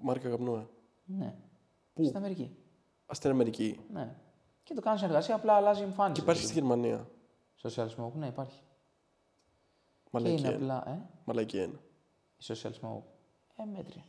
μάρκα 0.00 0.28
καπνού, 0.28 0.54
ε. 0.54 0.66
Ναι. 1.04 1.34
Πού; 1.92 2.04
Στην 2.04 2.16
Αμερική. 2.16 2.56
Α, 3.06 3.14
στην 3.14 3.30
Αμερική. 3.30 3.80
Ναι. 3.92 4.14
Και 4.62 4.74
το 4.74 4.80
κάνουν 4.80 4.98
συνεργασία, 4.98 5.34
απλά 5.34 5.52
αλλάζει 5.52 5.80
η 5.80 5.84
εμφάνιση. 5.84 6.14
Και 6.14 6.20
υπάρχει 6.20 6.44
στη 6.44 6.52
Γερμανία. 6.52 7.08
Social 7.62 7.86
Smoke, 7.86 8.12
ναι, 8.12 8.26
υπάρχει. 8.26 8.60
Μαλακή 10.10 10.34
και 10.34 10.40
είναι 10.40 10.56
είναι. 10.56 10.72
απλά. 10.72 10.92
Ε, 10.92 11.00
Μαλακή 11.24 11.56
είναι. 11.56 11.80
η 12.36 12.44
Social 12.46 12.70
Smoke. 12.80 13.02
Ε, 13.56 13.64
μέτρια. 13.76 14.04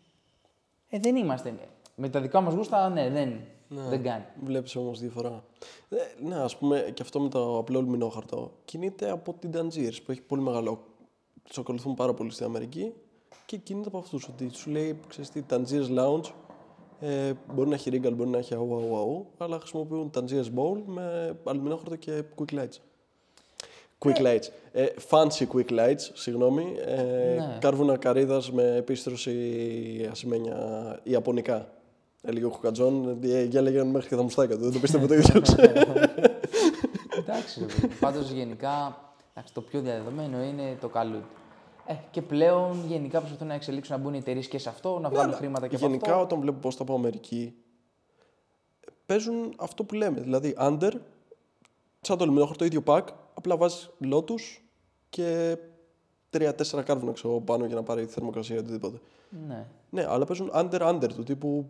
Ε, 0.88 1.00
δεν 1.00 1.16
είμαστε. 1.16 1.56
Με 1.96 2.10
τα 2.10 2.22
δικά 2.22 2.42
μας 2.42 2.54
γούστα, 2.54 2.90
ναι, 2.90 3.10
δεν, 3.10 3.42
δεν 3.90 4.04
κάνει. 4.04 4.24
Βλέπεις 4.44 4.76
όμως 4.76 5.00
διαφορά. 5.00 5.44
Ε, 5.90 5.96
ναι, 6.28 6.36
ας 6.36 6.58
πούμε 6.58 6.92
και 6.94 7.02
αυτό 7.02 7.20
με 7.20 7.30
το 7.30 7.58
απλό 7.58 7.82
λουμινόχαρτο 7.82 8.52
κινείται 8.66 9.10
από 9.10 9.34
την 9.34 9.52
Tangiers 9.54 9.98
που 10.06 10.12
έχει 10.12 10.22
πολύ 10.22 10.42
μεγάλο. 10.42 10.84
Τους 11.44 11.58
ακολουθούν 11.58 11.94
πάρα 11.94 12.14
πολύ 12.14 12.32
στην 12.32 12.46
Αμερική 12.46 12.94
και 13.46 13.58
κινείται 13.58 13.88
από 13.88 13.98
αυτούς. 13.98 14.28
Ότι 14.28 14.50
σου 14.54 14.70
λέει, 14.70 15.00
ξέρεις 15.08 15.30
τι, 15.30 15.44
Tangiers 15.50 15.98
Lounge 16.00 16.32
ε, 17.00 17.34
μπορεί 17.54 17.70
να 17.70 17.76
έχει 17.76 17.90
Regal, 17.94 18.14
μπορεί 18.14 18.30
να 18.30 18.38
έχει 18.38 18.54
αου, 18.54 18.76
αου, 18.76 18.98
αου, 18.98 19.26
αλλά 19.38 19.60
χρησιμοποιούν 19.60 20.12
Tangiers 20.16 20.60
Bowl 20.60 20.82
με 20.86 21.38
αλουμινόχαρτο 21.44 21.96
και 21.96 22.24
quick 22.36 22.56
lights. 22.56 22.78
Quick 24.00 24.18
lights. 24.18 24.48
Ε, 24.72 24.86
fancy 25.10 25.46
quick 25.54 25.70
lights, 25.70 26.10
συγγνώμη. 26.14 26.76
Ε, 26.86 27.36
Ναι. 27.36 27.58
Κάρβουνα 27.60 27.98
καρύδας 27.98 28.52
με 28.52 28.76
επίστρωση 28.76 30.08
ασημένια 30.12 31.00
ιαπωνικά. 31.04 31.72
Έλεγε 32.26 32.46
ο 32.46 32.50
Χουκατζόν, 32.50 33.18
ε, 33.24 33.44
γέλεγαν 33.44 33.88
μέχρι 33.88 34.10
και 34.10 34.16
τα 34.16 34.22
μουστάκια 34.22 34.56
του. 34.58 34.64
Δεν 34.64 34.72
το 34.72 34.80
πίστευε 34.80 35.08
το 35.08 35.14
ίδιο. 35.14 35.42
Εντάξει, 37.20 37.66
πάντως 38.00 38.30
γενικά 38.30 38.98
εντάξει, 39.32 39.54
το 39.54 39.62
πιο 39.62 39.82
διαδεδομένο 39.82 40.44
είναι 40.44 40.78
το 40.82 40.88
καλούδι. 40.88 41.26
Ε, 41.86 41.94
και 42.12 42.22
πλέον 42.22 42.86
γενικά 42.88 43.20
προσπαθούν 43.20 43.48
να 43.48 43.54
εξελίξουν 43.54 43.96
να 43.96 44.02
μπουν 44.02 44.14
οι 44.14 44.18
εταιρείες 44.18 44.48
και 44.48 44.58
σε 44.58 44.70
αυτό, 44.70 45.00
να 45.00 45.10
βγάλουν 45.10 45.34
χρήματα 45.34 45.68
και 45.68 45.76
από 45.76 45.86
Γενικά, 45.86 46.12
αυτό. 46.12 46.24
όταν 46.24 46.40
βλέπω 46.40 46.58
πώς 46.58 46.76
τα 46.76 46.84
από 46.84 46.94
Αμερική, 46.94 47.56
παίζουν 49.06 49.54
αυτό 49.58 49.84
που 49.84 49.96
λέμε. 49.96 50.20
Δηλαδή, 50.20 50.56
under, 50.60 50.92
σαν 52.02 52.18
το 52.18 52.24
αλουμινόχαρτο, 52.24 52.58
το 52.58 52.66
ίδιο 52.66 52.84
pack, 52.86 53.04
απλά 53.34 53.58
βάζεις 53.58 53.90
λότου 53.98 54.36
και 55.10 55.58
τρία-τέσσερα 56.30 56.82
κάρβουνα 56.82 57.12
ξέρω, 57.12 57.40
πάνω 57.40 57.66
για 57.66 57.76
να 57.76 57.84
πάρει 57.84 58.06
τη 58.06 58.14
θερμοκρασία 58.14 58.56
ή 58.56 58.60
οτιδήποτε. 58.60 59.00
Ναι, 59.48 59.66
Ναι, 59.90 60.06
αλλά 60.10 60.26
παίζουν 60.26 60.52
under-under 60.54 61.08
του 61.16 61.24
τύπου 61.24 61.70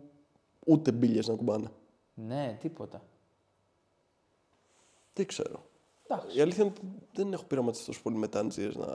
ούτε 0.64 0.92
μπύλε 0.92 1.20
να 1.26 1.34
κουμπάνε. 1.34 1.70
ναι, 2.14 2.56
τίποτα. 2.60 3.02
Δεν 5.12 5.26
ξέρω. 5.26 5.62
Εντάξει, 6.08 6.38
Η 6.38 6.40
αλήθεια 6.40 6.64
είναι 6.64 6.72
ότι 6.76 6.86
δεν 7.12 7.32
έχω 7.32 7.44
πειραματιστεί 7.44 7.86
τόσο 7.86 8.00
πολύ 8.02 8.16
με 8.16 8.28
τάντζιες 8.28 8.76
να. 8.76 8.86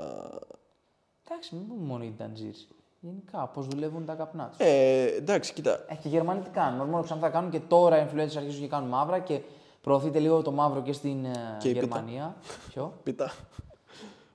εντάξει 1.25 1.55
μην 1.55 1.67
πούμε 1.67 1.85
μόνο 1.85 2.03
οι 2.03 2.15
Tangiers. 2.19 2.75
Γενικά, 3.01 3.47
πώς 3.47 3.67
δουλεύουν 3.67 4.05
τα 4.05 4.13
καπνά 4.13 4.47
τους. 4.49 4.57
Ε, 4.59 5.03
εντάξει, 5.15 5.53
κοίτα. 5.53 5.85
Ε, 5.87 5.95
και 5.95 6.07
οι 6.07 6.09
Γερμανοί 6.09 6.41
τι 6.41 6.49
κάνουν; 6.49 6.89
Μόνο 6.89 7.03
ξανά 7.03 7.19
θα 7.19 7.29
κάνουν 7.29 7.49
και 7.51 7.59
τώρα 7.59 8.01
οι 8.01 8.05
influencers 8.07 8.35
αρχίζουν 8.37 8.61
και 8.61 8.67
κάνουν 8.67 8.89
μαύρα 8.89 9.19
και 9.19 9.41
προωθείται 9.81 10.19
λίγο 10.19 10.41
το 10.41 10.51
μαύρο 10.51 10.81
και 10.81 10.93
στην 10.93 11.25
ε, 11.25 11.57
Και 11.59 11.69
η 11.69 11.73
πίτα. 11.73 11.85
Γερμανία. 11.85 12.35
Ποιο; 12.69 12.93
Πίτα. 13.03 13.31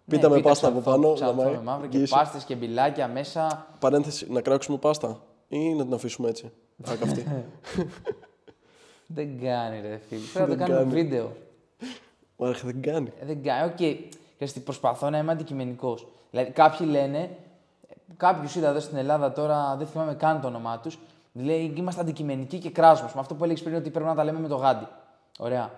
Πίτα 0.07 0.29
με 0.29 0.41
πάστα 0.41 0.69
από 0.69 0.81
πάνω. 0.81 1.13
Ξανά 1.13 1.33
να 1.45 1.51
με 1.51 1.61
μαύρα 1.63 1.87
και 1.87 1.97
γύρισε. 1.97 2.15
πάστες 2.15 2.45
και 2.45 2.55
μπιλάκια 2.55 3.09
μέσα. 3.09 3.67
Παρένθεση, 3.81 4.31
να 4.33 4.41
κράξουμε 4.41 4.79
πάστα 4.79 5.21
ή 5.49 5.75
να 5.75 5.85
την 5.85 5.95
αφήσουμε 5.95 6.29
έτσι; 6.29 6.53
Θα 6.83 6.95
κοπεί. 6.97 7.27
Δεν 9.07 9.41
κάνει 9.41 9.81
ρε 9.81 10.01
φίλε. 10.09 10.21
Πρέπει 10.33 10.51
να 10.51 10.57
το 10.57 10.57
Δεν 10.57 10.59
κάνουμε 10.59 10.79
κάνει. 10.79 11.03
βίντεο. 11.03 11.33
Μα 12.37 12.51
δεν 12.51 12.83
κάνει. 12.83 13.13
Ε, 13.21 13.25
Δεν 13.25 13.43
κάνει. 13.43 13.71
Οκ. 13.71 13.77
Okay. 13.81 14.63
Προσπαθώ 14.65 15.11
να 15.11 15.19
είμαι 15.19 15.33
αντικειμενικός. 15.33 16.07
Δηλαδή, 16.31 16.51
κάποιοι 16.51 16.87
λένε, 16.91 17.31
κάποιους 18.17 18.55
είδα 18.57 18.69
εδώ 18.69 18.81
στην 18.81 18.97
Ελλάδα 18.97 19.33
τώρα, 19.33 19.77
δεν 19.77 19.87
θυμάμαι 19.87 20.15
καν 20.15 20.41
το 20.41 20.47
όνομά 20.47 20.79
τους, 20.79 20.99
λέει 21.33 21.73
είμαστε 21.77 22.01
αντικειμενικοί 22.01 22.59
και 22.59 22.71
κράζουμε. 22.71 23.11
Με 23.15 23.21
αυτό 23.21 23.35
που 23.35 23.45
έλεγες 23.45 23.63
πριν 23.63 23.77
ότι 23.77 23.91
πρέπει 23.91 24.07
να 24.07 24.15
τα 24.15 24.25
λέμε 24.25 24.39
με 24.41 24.49
το 24.49 24.57
γάντι. 24.57 24.87
Ωραία. 25.39 25.71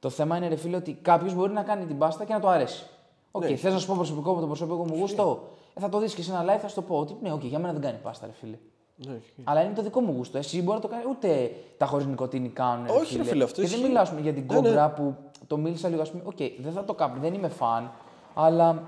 Το 0.00 0.10
θέμα 0.10 0.36
είναι, 0.36 0.48
ρε 0.48 0.56
φίλε, 0.56 0.76
ότι 0.76 0.92
κάποιος 1.02 1.34
μπορεί 1.34 1.52
να 1.52 1.62
κάνει 1.62 1.84
την 1.84 1.98
πάστα 1.98 2.24
και 2.24 2.32
να 2.32 2.40
του 2.40 2.48
αρέσει. 2.48 2.86
Οκ, 3.30 3.42
okay, 3.42 3.48
Ναι. 3.50 3.56
θες 3.56 3.72
να 3.72 3.78
σου 3.78 3.86
πω 3.86 3.94
προσωπικό 3.96 4.30
από 4.30 4.40
το 4.40 4.46
προσωπικό 4.46 4.84
μου 4.86 4.94
γούστο. 4.98 5.48
Ε, 5.74 5.80
θα 5.80 5.88
το 5.88 5.98
δεις 5.98 6.14
και 6.14 6.22
σε 6.22 6.30
ένα 6.32 6.44
live, 6.44 6.60
θα 6.60 6.68
σου 6.68 6.74
το 6.74 6.82
πω 6.82 6.98
ότι 6.98 7.16
ναι, 7.22 7.32
οκ, 7.32 7.44
για 7.44 7.58
μένα 7.58 7.72
δεν 7.72 7.82
κάνει 7.82 7.98
πάστα, 8.02 8.26
ρε 8.26 8.32
φίλε. 8.32 8.56
Ναι, 8.96 9.12
ισχύει. 9.12 9.42
Αλλά 9.44 9.62
είναι 9.62 9.74
το 9.74 9.82
δικό 9.82 10.00
μου 10.00 10.12
γούστο. 10.16 10.38
Εσύ 10.38 10.62
μπορεί 10.62 10.76
να 10.76 10.82
το 10.82 10.88
κάνεις. 10.88 11.06
Ούτε 11.06 11.50
τα 11.76 11.86
χωρίς 11.86 12.06
νικοτίνη 12.06 12.48
κάνουν. 12.48 12.86
Όχι, 12.88 13.16
ρε 13.16 13.24
φίλε, 13.24 13.44
αυτό 13.44 13.60
Και 13.60 13.66
δεν 13.66 13.70
ισχύει. 13.76 13.86
μιλάω 13.88 14.02
ας 14.02 14.08
πούμε, 14.08 14.20
για 14.20 14.32
την 14.32 14.44
Ναι, 14.48 14.60
ναι. 14.60 14.68
κόμπρα 14.68 14.90
που 14.90 15.14
το 15.46 15.56
μίλησα 15.56 15.88
λίγο. 15.88 16.02
Α 16.02 16.04
πούμε, 16.10 16.22
οκ, 16.26 16.36
δεν 16.58 16.72
θα 16.72 16.84
το 16.84 16.94
κάνω, 16.94 17.14
δεν 17.20 17.34
είμαι 17.34 17.48
φαν, 17.48 17.90
αλλά 18.34 18.82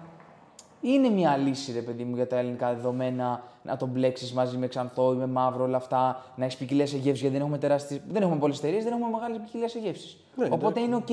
είναι 0.81 1.09
μια 1.09 1.37
λύση, 1.37 1.73
ρε 1.73 1.81
παιδί 1.81 2.05
μου, 2.05 2.15
για 2.15 2.27
τα 2.27 2.37
ελληνικά 2.37 2.75
δεδομένα 2.75 3.43
να 3.63 3.77
το 3.77 3.87
μπλέξεις 3.87 4.33
μαζί 4.33 4.57
με 4.57 4.67
ξανθό 4.67 5.13
ή 5.13 5.17
με 5.17 5.27
μαύρο, 5.27 5.65
όλα 5.65 5.77
αυτά. 5.77 6.25
Να 6.37 6.45
έχεις 6.45 6.57
ποικιλία 6.57 6.87
σε 6.87 6.97
γεύση, 6.97 7.21
γιατί 7.21 7.33
δεν 7.37 7.41
έχουμε, 7.45 7.59
τεράστιες... 7.59 8.01
δεν 8.09 8.23
έχουμε 8.23 8.39
πολλές 8.39 8.59
εταιρείες, 8.59 8.85
δεν 8.85 8.93
έχουμε 8.93 9.11
μεγάλη 9.11 9.39
ποικιλία 9.39 9.69
σε 9.69 9.79
γεύσεις. 9.79 10.17
Ναι, 10.37 10.49
Οπότε 10.51 10.81
είναι 10.81 10.95
οκ. 10.95 11.11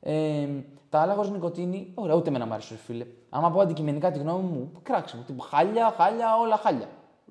Ε, 0.00 0.48
τα 0.90 1.00
άλλα 1.00 1.14
χωρίς 1.14 1.30
νοικοτήνη, 1.30 1.92
ωραία, 1.94 2.14
ούτε 2.14 2.30
με 2.30 2.38
να 2.38 2.46
μ' 2.46 2.52
αρέσει, 2.52 2.72
ρε 2.72 2.78
φίλε. 2.78 3.06
Άμα 3.30 3.50
πω 3.50 3.60
αντικειμενικά 3.60 4.10
τη 4.10 4.18
γνώμη 4.18 4.42
μου, 4.42 4.72
κράξε 4.82 5.16
μου. 5.16 5.22
Τύπου 5.26 5.40
χάλια, 5.42 5.94
χάλια, 5.96 6.26
όλα 6.42 6.56
χάλια. 6.56 6.88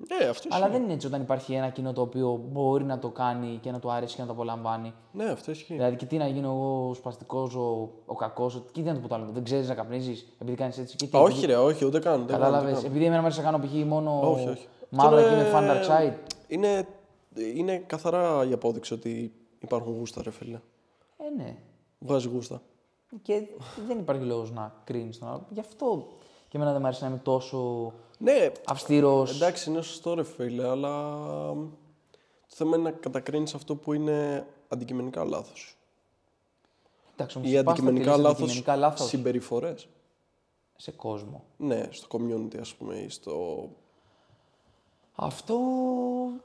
Ναι, 0.08 0.28
αυτό 0.28 0.48
Αλλά 0.50 0.58
ισχύει. 0.64 0.72
δεν 0.76 0.82
είναι 0.84 0.92
έτσι 0.92 1.06
όταν 1.06 1.20
υπάρχει 1.20 1.52
ένα 1.54 1.68
κοινό 1.68 1.92
το 1.92 2.00
οποίο 2.00 2.44
μπορεί 2.52 2.84
να 2.84 2.98
το 2.98 3.08
κάνει 3.08 3.58
και 3.62 3.70
να 3.70 3.78
του 3.78 3.90
αρέσει 3.90 4.14
και 4.14 4.20
να 4.20 4.26
το 4.26 4.32
απολαμβάνει. 4.32 4.92
Ναι, 5.12 5.24
αυτό 5.24 5.50
ισχύει. 5.50 5.74
Δηλαδή, 5.74 5.96
και 5.96 6.06
τι 6.06 6.16
να 6.16 6.26
γίνω 6.28 6.48
εγώ 6.48 6.88
ο 6.88 6.94
σπαστικός, 6.94 7.54
ο, 7.54 7.90
ο 8.06 8.14
κακός, 8.14 8.54
και 8.72 8.80
τι 8.80 8.86
να 8.88 8.94
το 8.94 9.00
πω 9.00 9.08
το 9.08 9.14
άλλο. 9.14 9.26
Δεν 9.32 9.44
ξέρεις 9.44 9.68
να 9.68 9.74
καπνίζεις 9.74 10.26
επειδή 10.38 10.56
κάνεις 10.56 10.78
έτσι. 10.78 10.96
Και 10.96 11.06
τι, 11.06 11.16
Α, 11.16 11.20
όχι, 11.20 11.46
ρε, 11.46 11.56
όχι, 11.56 11.84
ούτε 11.84 11.98
καν. 11.98 12.16
δεν 12.18 12.26
κάνω, 12.26 12.38
Κατάλαβες. 12.38 12.64
δεν 12.64 12.74
κάνω. 12.74 12.86
Επειδή 12.86 13.04
εμένα 13.04 13.20
μου 13.20 13.26
αρέσει 13.26 13.42
να 13.42 13.50
κάνω 13.50 13.64
π.χ. 13.66 13.72
μόνο 13.86 14.30
Όχι, 14.32 14.48
όχι. 14.48 14.66
μαύρα 14.88 15.16
Αυτό 15.18 15.28
και 15.30 15.36
με 15.36 15.42
είναι- 15.48 15.50
fan 15.52 15.70
dark 15.70 15.88
side. 15.90 16.14
Είναι, 16.48 16.86
είναι 17.56 17.76
καθαρά 17.76 18.46
η 18.48 18.52
απόδειξη 18.52 18.94
ότι 18.94 19.32
υπάρχουν 19.58 19.92
γούστα, 19.98 20.22
ρε 20.22 20.30
φίλε. 20.30 20.60
Ε, 21.16 21.42
ναι. 21.42 21.56
Βγάζει 21.98 22.28
γούστα. 22.28 22.62
Και 23.22 23.42
δεν 23.86 23.98
υπάρχει 23.98 24.24
λόγος 24.24 24.52
να 24.52 24.72
κρίνεις 24.84 25.18
τον 25.18 25.28
άλλο. 25.28 25.46
Γι' 25.50 25.60
αυτό 25.60 26.06
και 26.48 26.56
εμένα 26.56 26.72
δεν 26.72 26.80
μου 26.80 26.86
αρέσει 26.86 27.02
να 27.02 27.08
είμαι 27.08 27.18
τόσο 27.22 27.92
Ναι, 28.18 28.52
αυστηρός. 28.66 29.34
εντάξει, 29.36 29.70
είναι 29.70 29.82
σωστό, 29.82 30.14
ρε 30.14 30.24
φίλε, 30.24 30.68
αλλά 30.68 31.18
το 32.48 32.54
θέμα 32.54 32.76
είναι 32.76 32.90
να 32.90 32.96
κατακρίνεις 32.96 33.54
αυτό 33.54 33.76
που 33.76 33.92
είναι 33.92 34.46
αντικειμενικά 34.68 35.24
λάθος. 35.24 35.76
Εντάξει, 37.12 37.36
όμως 37.38 37.48
Ή 37.50 37.52
η 37.52 37.54
πάστα 37.56 37.70
αντικειμενικά 37.70 38.04
τελείως 38.10 38.22
λάθος 38.26 38.40
αντικειμενικά 38.42 38.76
λάθος 38.76 39.06
συμπεριφορές. 39.08 39.88
σε 40.76 40.90
κόσμο. 40.90 41.44
Ναι, 41.56 41.88
στο 41.90 42.06
community, 42.10 42.58
ας 42.60 42.74
πούμε, 42.74 42.94
ή 42.96 43.08
στο. 43.08 43.68
Αυτό. 45.20 45.56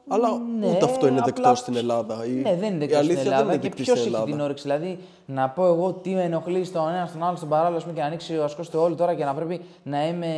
Αλλά 0.07 0.29
ναι, 0.59 0.67
ούτε 0.69 0.85
αυτό 0.85 1.07
είναι 1.07 1.19
απλά- 1.19 1.33
δεκτό 1.35 1.55
στην 1.55 1.75
Ελλάδα. 1.75 2.25
Η... 2.25 2.29
Ναι, 2.29 2.55
δεν 2.55 2.73
είναι 2.73 2.83
η 2.83 2.87
δεκτό 2.87 2.95
στην 2.95 2.97
αλήθεια 2.97 3.21
Ελλάδα. 3.21 3.43
δεν 3.43 3.53
είναι 3.53 3.61
και 3.61 3.67
δεκτή 3.67 3.83
ποιος 3.83 3.97
στην 3.97 4.07
έχει 4.07 4.15
Ελλάδα. 4.15 4.31
την 4.31 4.39
όρεξη; 4.39 4.63
Δηλαδή, 4.63 4.99
να 5.25 5.49
πω 5.49 5.65
εγώ 5.65 5.93
τι 5.93 6.09
με 6.13 6.23
ενοχλεί 6.23 6.63
στον 6.63 6.89
ένα, 6.89 7.05
στον 7.05 7.23
άλλο, 7.23 7.35
στον 7.35 7.49
παράλληλο 7.49 7.77
ας 7.77 7.81
πούμε, 7.83 7.95
και 7.95 8.01
να 8.01 8.05
ανοίξει 8.07 8.37
ο 8.37 8.43
ασκός 8.43 8.69
του 8.69 8.79
Αιόλου 8.79 8.95
τώρα 8.95 9.13
και 9.13 9.25
να 9.25 9.33
πρέπει 9.33 9.61
να 9.83 10.07
είμαι 10.07 10.33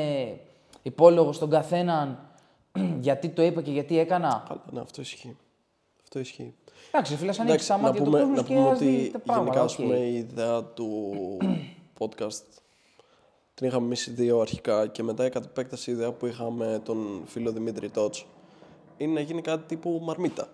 υπόλογος 0.81 1.35
στον 1.35 1.49
καθέναν 1.49 2.19
γιατί 2.99 3.29
το 3.29 3.41
είπα 3.41 3.61
και 3.61 3.71
γιατί 3.71 3.99
έκανα. 3.99 4.43
Καλά, 4.47 4.61
ναι, 4.71 4.79
αυτό 4.79 5.01
ισχύει. 5.01 5.37
Αυτό 6.03 6.19
ισχύει. 6.19 6.53
Εντάξει, 6.91 7.15
φίλε, 7.15 7.33
ανοίξει 7.39 7.41
Εντάξει, 7.47 7.67
τα 7.67 7.75
να 7.77 7.81
μάτια 7.81 7.99
του 8.03 8.05
πούμε, 8.09 8.19
κόσμου 8.19 8.35
να 8.35 8.41
και 8.41 8.53
πούμε 8.53 8.69
ας 8.69 8.79
δει 8.79 8.87
ότι 8.87 9.09
τα 9.11 9.19
πράγματα. 9.19 9.45
γενικά 9.51 9.65
ας 9.65 9.77
οκ. 9.79 9.85
πούμε, 9.85 9.95
η 9.95 10.15
ιδέα 10.15 10.63
του 10.63 11.13
podcast 11.99 12.43
την 13.55 13.67
είχαμε 13.67 13.85
εμείς 13.85 14.07
οι 14.07 14.11
δύο 14.11 14.39
αρχικά 14.39 14.87
και 14.87 15.03
μετά 15.03 15.25
η 15.25 15.29
κατ' 15.29 15.43
επέκταση 15.45 15.89
η 15.89 15.93
ιδέα 15.93 16.11
που 16.11 16.25
είχαμε 16.25 16.81
τον 16.83 17.21
φίλο 17.25 17.51
Δημήτρη 17.51 17.89
Τότς 17.89 18.25
είναι 18.97 19.13
να 19.13 19.19
γίνει 19.19 19.41
κάτι 19.41 19.63
τύπου 19.67 19.99
μαρμίτα. 20.03 20.47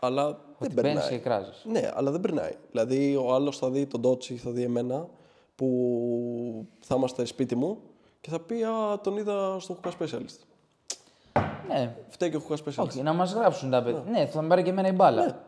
Αλλά 0.00 0.24
δεν 0.26 0.36
Ότι 0.58 0.72
μπαίνεις 0.72 0.92
περνάει. 0.92 1.10
και 1.10 1.18
κράζεις. 1.18 1.64
Ναι, 1.64 1.90
αλλά 1.94 2.10
δεν 2.10 2.20
περνάει. 2.20 2.52
Δηλαδή 2.70 3.16
ο 3.16 3.34
άλλος 3.34 3.58
θα 3.58 3.70
δει 3.70 3.86
τον 3.86 4.00
Τότσι, 4.00 4.36
θα 4.36 4.50
δει 4.50 4.62
εμένα 4.62 5.08
που 5.54 6.66
θα 6.80 6.94
είμαστε 6.94 7.24
σπίτι 7.24 7.54
μου 7.54 7.78
και 8.20 8.30
θα 8.30 8.40
πει 8.40 8.62
«Α, 8.62 9.00
τον 9.02 9.16
είδα 9.16 9.56
στο 9.60 9.76
Hookah 9.82 9.90
Specialist». 10.00 10.38
Ναι, 11.68 11.96
Φταίει 12.08 12.30
και 12.30 12.36
ο 12.36 12.42
Hookah 12.48 12.54
Specialist. 12.56 12.84
όχι, 12.86 13.02
να 13.02 13.12
μας 13.12 13.32
γράψουν 13.32 13.70
τα 13.70 13.82
παιδιά. 13.82 14.02
Ναι, 14.10 14.26
θα 14.26 14.42
με 14.42 14.48
πάρει 14.48 14.62
και 14.62 14.70
εμένα 14.70 14.88
η 14.88 14.92
μπάλα. 14.92 15.42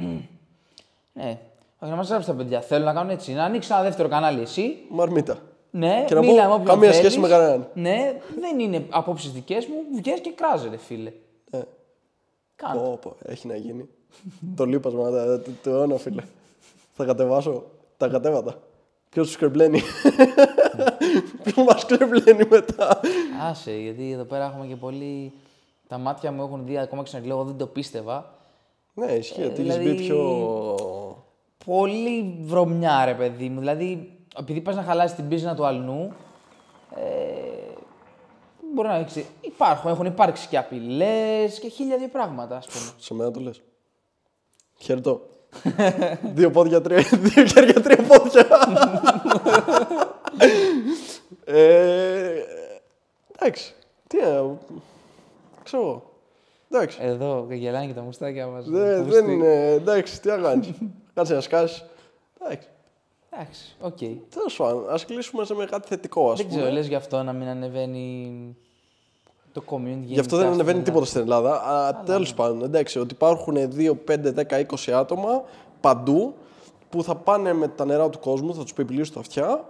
Ναι. 1.13 1.41
Όχι, 1.79 1.91
να 1.91 1.97
μας 1.97 2.09
γράψουν 2.09 2.37
τα 2.37 2.43
παιδιά. 2.43 2.61
Θέλω 2.61 2.85
να 2.85 2.93
κάνουν 2.93 3.11
έτσι. 3.11 3.33
Να 3.33 3.45
ανοίξει 3.45 3.73
ένα 3.73 3.83
δεύτερο 3.83 4.09
κανάλι 4.09 4.41
εσύ. 4.41 4.77
Μαρμίτα. 4.91 5.39
Ναι, 5.71 6.05
Και 6.07 6.15
να 6.15 6.21
μίλα 6.21 6.43
πω, 6.43 6.49
με 6.49 6.53
όποιον 6.55 6.67
καμία 6.69 6.91
θέλεις. 6.91 6.97
σχέση 6.97 7.19
με 7.19 7.29
κανέναν. 7.29 7.69
Ναι, 7.75 8.21
δεν 8.41 8.59
είναι 8.59 8.87
απόψεις 8.91 9.33
δικές 9.33 9.67
μου. 9.67 9.75
Βγες 9.97 10.21
και 10.21 10.31
κράζε, 10.33 10.69
ρε 10.69 10.77
φίλε. 10.77 11.13
Ε. 11.51 11.59
Κάντε. 12.57 12.79
Πω, 12.79 12.99
πω, 13.03 13.17
έχει 13.25 13.47
να 13.47 13.57
γίνει. 13.57 13.89
το 14.57 14.65
λείπασμα 14.65 15.11
τα- 15.11 15.41
του 15.41 15.57
του 15.63 15.69
αιώνα, 15.71 15.97
φίλε. 15.97 16.23
Θα 16.95 17.05
κατεβάσω 17.05 17.65
τα 17.97 18.09
κατέβατα. 18.09 18.59
Ποιος 19.11 19.27
τους 19.27 19.37
κρεμπλένει. 19.37 19.81
Ποιος 21.45 21.67
μας 21.67 21.85
κρεμπλένει 21.87 22.45
μετά; 22.51 23.01
Άσε, 23.51 23.73
γιατί 23.73 24.11
εδώ 24.13 24.25
πέρα 24.25 24.45
έχουμε 24.45 24.67
και 24.67 24.77
πολύ. 24.77 25.33
Τα 25.89 25.99
μάτια 25.99 26.33
μου 26.33 26.43
έχουν 26.43 26.65
δει 26.67 26.79
ακόμα 26.79 27.03
και 27.03 27.09
στον 27.09 27.31
εγώ 27.31 27.45
δεν 27.45 27.57
το 27.57 27.67
πίστευα. 27.67 28.35
ναι, 28.95 29.13
ισχύει 29.13 29.43
ότι 29.43 29.63
έχεις 29.63 29.77
δηλαδή- 29.77 29.89
μπει 29.95 29.95
πιο. 30.07 30.75
Πολύ 31.65 32.39
βρωμιά, 32.43 33.05
ρε 33.05 33.15
παιδί 33.15 33.49
μου. 33.49 33.59
Δηλαδή, 33.59 34.18
επειδή 34.39 34.61
πας 34.61 34.77
να 34.77 34.83
χαλάσεις 34.83 35.17
την 35.17 35.29
πίσνα 35.29 35.55
του 35.55 35.67
αλλού, 35.67 36.13
ε, 36.97 37.69
μπορεί 38.75 38.89
να 38.89 38.95
έχει. 38.95 39.27
Υπάρχουν, 39.41 39.91
έχουν 39.91 40.07
υπάρξει 40.07 40.49
και 40.49 40.59
απειλές 40.59 41.59
και 41.59 41.69
χίλια 41.69 41.97
δύο 41.97 42.09
πράγματα, 42.09 42.57
ας 42.57 42.67
πούμε. 42.67 42.91
Σε 42.99 43.15
μένα 43.15 43.31
το 43.31 43.41
λες. 43.41 43.63
Χαιρετώ. 44.77 45.21
δύο 46.35 46.51
πόδια, 46.51 46.81
τρία, 46.81 47.05
δύο 47.13 47.45
χέρια, 47.45 47.83
τρία 47.83 48.05
πόδια. 48.07 48.47
ε, 51.45 52.43
εντάξει. 53.37 53.75
Τι 54.07 54.17
να. 54.17 54.59
Ξέρω 55.63 55.83
εγώ. 55.83 56.13
Εντάξει. 56.71 56.99
Εδώ 57.03 57.47
γελάνε 57.51 57.87
και 57.87 57.93
τα 57.93 58.03
μουστάκια 58.03 58.47
μας. 58.47 58.69
Δεν, 58.69 59.05
δεν 59.05 59.29
είναι. 59.29 59.71
Εντάξει, 59.71 60.21
τι 60.21 60.29
να 60.29 60.37
κάνεις. 60.37 60.71
Κάτσε 61.15 61.35
να 61.35 61.41
σκάσεις. 61.41 61.85
Εντάξει. 62.41 62.69
Εντάξει, 63.41 63.77
οκ. 63.81 63.99
Τέλος 64.35 64.57
πάντων, 64.57 64.91
ας 64.91 65.05
κλείσουμε 65.05 65.45
με 65.45 65.65
κάτι 65.65 65.89
θετικό, 65.89 66.31
ας 66.31 66.39
Δεν 66.39 66.47
πούμε. 66.47 66.59
ξέρω, 66.59 66.75
λες 66.75 66.89
γι' 66.89 66.95
αυτό 66.95 67.23
να 67.23 67.33
μην 67.33 67.49
ανεβαίνει 67.49 68.57
το 69.53 69.63
community. 69.67 70.03
Γι' 70.05 70.19
αυτό 70.19 70.37
δεν 70.37 70.45
γενικά 70.45 70.63
ανεβαίνει 70.63 70.81
στην 70.81 70.85
τίποτα 70.85 71.07
στην 71.07 71.21
Ελλάδα. 71.21 71.63
Α, 71.63 72.03
Τέλος 72.03 72.35
πάντων, 72.35 72.63
εντάξει, 72.63 72.99
ότι 72.99 73.15
υπάρχουν 73.15 73.55
2, 73.55 73.95
5, 74.05 74.33
10, 74.33 74.59
20 74.59 74.91
άτομα 74.93 75.43
παντού 75.81 76.35
που 76.89 77.03
θα 77.03 77.17
πάνε 77.17 77.53
με 77.53 77.69
τα 77.69 77.85
νερά 77.85 78.09
του 78.09 78.19
κόσμου, 78.19 78.55
θα 78.55 78.63
τους 78.63 78.73
πιπιλήσουν 78.73 79.15
τα 79.15 79.21
αυτιά. 79.21 79.69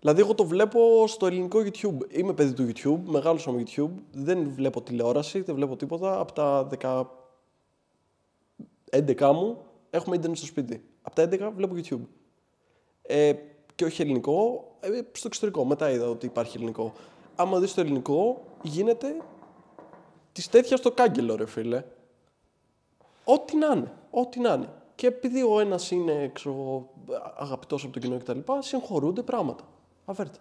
Δηλαδή, 0.00 0.20
εγώ 0.20 0.34
το 0.34 0.44
βλέπω 0.44 1.06
στο 1.06 1.26
ελληνικό 1.26 1.58
YouTube. 1.58 1.98
Είμαι 2.16 2.32
παιδί 2.32 2.52
του 2.52 2.72
YouTube, 2.72 3.10
μεγάλωσα 3.10 3.50
με 3.50 3.62
YouTube. 3.66 3.90
Δεν 4.12 4.50
βλέπω 4.54 4.82
τηλεόραση, 4.82 5.40
δεν 5.40 5.54
βλέπω 5.54 5.76
τίποτα. 5.76 6.20
Από 6.20 6.32
τα 6.32 6.68
10... 6.80 7.02
11 8.92 9.32
μου 9.34 9.56
έχουμε 9.90 10.16
ίντερνετ 10.16 10.38
στο 10.38 10.46
σπίτι. 10.46 10.84
Από 11.02 11.14
τα 11.14 11.28
11 11.30 11.50
βλέπω 11.56 11.74
YouTube. 11.76 12.19
Ε, 13.10 13.32
και 13.74 13.84
όχι 13.84 14.02
ελληνικό, 14.02 14.64
ε, 14.80 14.88
στο 15.12 15.26
εξωτερικό. 15.26 15.64
Μετά 15.64 15.90
είδα 15.90 16.08
ότι 16.08 16.26
υπάρχει 16.26 16.56
ελληνικό. 16.56 16.92
Άμα 17.36 17.58
δεις 17.58 17.74
το 17.74 17.80
ελληνικό, 17.80 18.42
γίνεται 18.62 19.16
της 20.32 20.48
τέτοιας 20.48 20.78
στο 20.78 20.90
κάγκελο, 20.92 21.36
ρε 21.36 21.46
φίλε. 21.46 21.84
Ό,τι 23.24 23.56
να 23.56 23.66
είναι. 23.66 23.92
Ό,τι 24.10 24.40
να 24.40 24.52
είναι. 24.52 24.72
Και 24.94 25.06
επειδή 25.06 25.42
ο 25.42 25.60
ένας 25.60 25.90
είναι 25.90 26.32
αγαπητός 27.36 27.84
από 27.84 27.92
το 27.92 27.98
κοινό 27.98 28.18
κτλ., 28.18 28.38
συγχωρούνται 28.58 29.22
πράγματα. 29.22 29.64
Αβέρτα. 30.04 30.38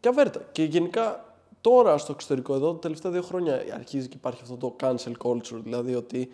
Και 0.00 0.08
αβέρτα. 0.08 0.40
Και 0.52 0.62
γενικά 0.62 1.34
τώρα 1.60 1.98
στο 1.98 2.12
εξωτερικό 2.12 2.54
εδώ, 2.54 2.72
τα 2.72 2.78
τελευταία 2.78 3.12
δύο 3.12 3.22
χρόνια 3.22 3.54
αρχίζει 3.74 4.08
και 4.08 4.16
υπάρχει 4.16 4.40
αυτό 4.42 4.56
το 4.56 4.76
cancel 4.80 5.12
culture. 5.24 5.60
Δηλαδή 5.62 5.94
ότι 5.94 6.32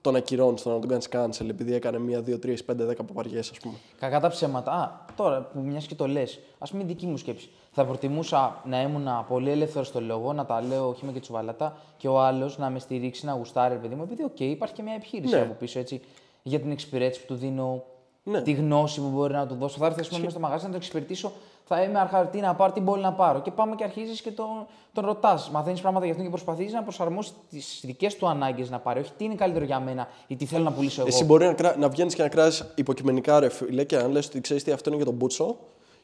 τον 0.00 0.16
ακυρώνει, 0.16 0.60
τον 0.62 0.72
να 0.72 0.78
τον 0.78 0.88
κάνει 0.88 1.04
cancel 1.12 1.48
επειδή 1.48 1.74
έκανε 1.74 1.98
μία, 1.98 2.20
δύο, 2.20 2.38
τρεις, 2.38 2.64
πέντε, 2.64 2.84
δέκα 2.84 3.04
παπαριές, 3.04 3.50
ας 3.50 3.58
πούμε. 3.58 3.74
Κακά 3.98 4.20
τα 4.20 4.28
ψέματα. 4.28 4.72
Α, 4.72 4.90
τώρα 5.16 5.40
που 5.42 5.60
μιας 5.60 5.86
και 5.86 5.94
το 5.94 6.06
λες, 6.08 6.40
ας 6.58 6.70
πούμε 6.70 6.82
η 6.82 6.86
δική 6.86 7.06
μου 7.06 7.16
σκέψη. 7.16 7.50
Θα 7.72 7.84
προτιμούσα 7.84 8.60
να 8.64 8.82
ήμουν 8.82 9.08
πολύ 9.28 9.50
ελεύθερος 9.50 9.86
στο 9.86 10.00
λόγο, 10.00 10.32
να 10.32 10.44
τα 10.46 10.62
λέω 10.62 10.88
όχι 10.88 11.04
με 11.04 11.12
και 11.12 11.20
τσουβαλάτα, 11.20 11.76
και 11.96 12.08
ο 12.08 12.20
άλλος 12.20 12.58
να 12.58 12.70
με 12.70 12.78
στηρίξει, 12.78 13.26
να 13.26 13.32
γουστάρει, 13.32 13.74
ρε 13.74 13.80
παιδί 13.80 13.94
μου, 13.94 14.02
επειδή 14.02 14.22
οκ, 14.24 14.40
υπάρχει 14.40 14.74
και 14.74 14.82
μια 14.82 14.94
επιχείρηση 14.94 15.34
Ναι. 15.34 15.40
από 15.40 15.52
πίσω 15.52 15.78
έτσι, 15.78 16.00
για 16.42 16.60
την 16.60 16.70
εξυπηρέτηση 16.70 17.20
που 17.20 17.26
του 17.26 17.38
δίνω, 17.38 17.84
Ναι. 18.24 18.42
τη 18.42 18.52
γνώση 18.52 19.00
που 19.00 19.08
μπορεί 19.08 19.32
να 19.32 19.46
του 19.46 19.54
δώσω. 19.54 19.78
Θα 19.78 19.86
έρθει 19.86 20.00
ας 20.00 20.06
πούμε, 20.08 20.18
μέσα 20.20 20.30
στο 20.30 20.40
μαγαζί 20.40 20.64
να 20.64 20.70
το 20.70 20.76
εξυπηρετήσω, 20.76 21.32
θα 21.68 21.82
είμαι 21.82 21.98
αρχαρτή 21.98 22.40
να 22.40 22.54
πάρω, 22.54 22.72
τι 22.72 22.80
μπορεί 22.80 23.00
να 23.00 23.12
πάρω. 23.12 23.40
Και 23.40 23.50
πάμε 23.50 23.74
και 23.74 23.84
αρχίζεις 23.84 24.20
και 24.20 24.30
τον, 24.30 24.66
τον 24.92 25.04
ρωτάς. 25.04 25.50
Μαθαίνεις 25.50 25.80
πράγματα 25.80 26.04
για 26.04 26.14
αυτόν 26.14 26.30
και 26.30 26.34
προσπαθείς 26.34 26.72
να 26.72 26.82
προσαρμόσεις 26.82 27.32
τις 27.50 27.80
δικές 27.84 28.16
του 28.16 28.28
ανάγκες 28.28 28.70
να 28.70 28.78
πάρει. 28.78 29.00
Όχι 29.00 29.12
τι 29.16 29.24
είναι 29.24 29.34
καλύτερο 29.34 29.64
για 29.64 29.80
μένα 29.80 30.08
ή 30.26 30.36
τι 30.36 30.46
θέλω 30.46 30.64
να 30.64 30.72
πουλήσω 30.72 31.00
εγώ. 31.00 31.08
Εσύ 31.08 31.24
μπορεί 31.24 31.46
να, 31.46 31.52
κρά... 31.52 31.76
να 31.76 31.88
βγαίνεις 31.88 32.14
και 32.14 32.22
να 32.22 32.28
κράζεις 32.28 32.72
υποκειμενικά, 32.74 33.40
ρε 33.40 33.48
φίλε, 33.48 33.84
και 33.84 33.96
να 33.96 34.08
λες 34.08 34.26
ότι 34.26 34.40
ξέρεις 34.40 34.64
τι 34.64 34.70
αυτό 34.70 34.88
είναι 34.88 34.96
για 34.96 35.06
τον 35.06 35.14
Μπούτσο, 35.14 35.58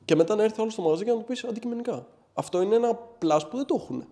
και 0.04 0.16
μετά 0.16 0.34
να 0.34 0.42
έρθει 0.42 0.60
όλος 0.60 0.72
στο 0.72 0.82
μαγαζί 0.82 1.04
και 1.04 1.10
να 1.10 1.16
του 1.16 1.24
πεις 1.24 1.44
αντικειμενικά. 1.44 2.06
Αυτό 2.34 2.60
είναι 2.60 2.74
ένα 2.74 2.98
plus 3.22 3.40
που 3.50 3.56
δεν 3.56 3.66
το 3.66 3.78
έχουν. 3.80 4.04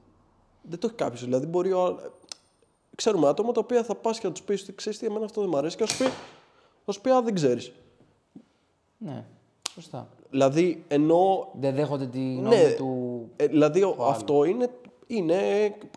Δεν 0.63 0.79
το 0.79 0.87
έχει 0.87 0.97
κάποιος. 0.97 1.25
Δηλαδή, 1.25 1.47
μπορεί 1.47 1.73
ο... 1.73 1.99
Ξέρουμε 2.95 3.29
άτομα 3.29 3.53
τα 3.53 3.61
οποία 3.61 3.85
θα 3.85 3.95
πας 3.95 4.19
και 4.19 4.27
να 4.27 4.33
τους 4.33 4.43
πεις 4.43 4.63
ότι 4.63 4.73
ξέρεις 4.75 4.99
τι, 4.99 5.07
εμένα 5.07 5.25
αυτό 5.25 5.41
δεν 5.41 5.51
μου 5.53 5.59
αρέσει 5.59 5.77
και 5.77 5.85
θα 5.85 5.93
σου 5.93 6.05
πει, 6.05 6.11
θα 6.85 6.93
σου 6.93 7.01
πει 7.01 7.11
Α, 7.11 7.23
δεν 7.23 7.35
ξέρεις. 7.35 7.73
Ναι, 8.99 9.25
σωστά. 9.73 10.09
Δηλαδή, 10.33 10.85
ενώ. 10.89 11.49
Δεν 11.61 11.75
δέχονται 11.75 12.07
τη 12.07 12.19
γνώμη 12.35 12.49
Ναι, 12.57 12.75
του. 12.77 13.29
ε, 13.37 13.47
δηλαδή, 13.47 13.83
ο- 13.83 13.97
αυτό 14.01 14.45
είναι, 14.45 14.71
είναι 15.07 15.37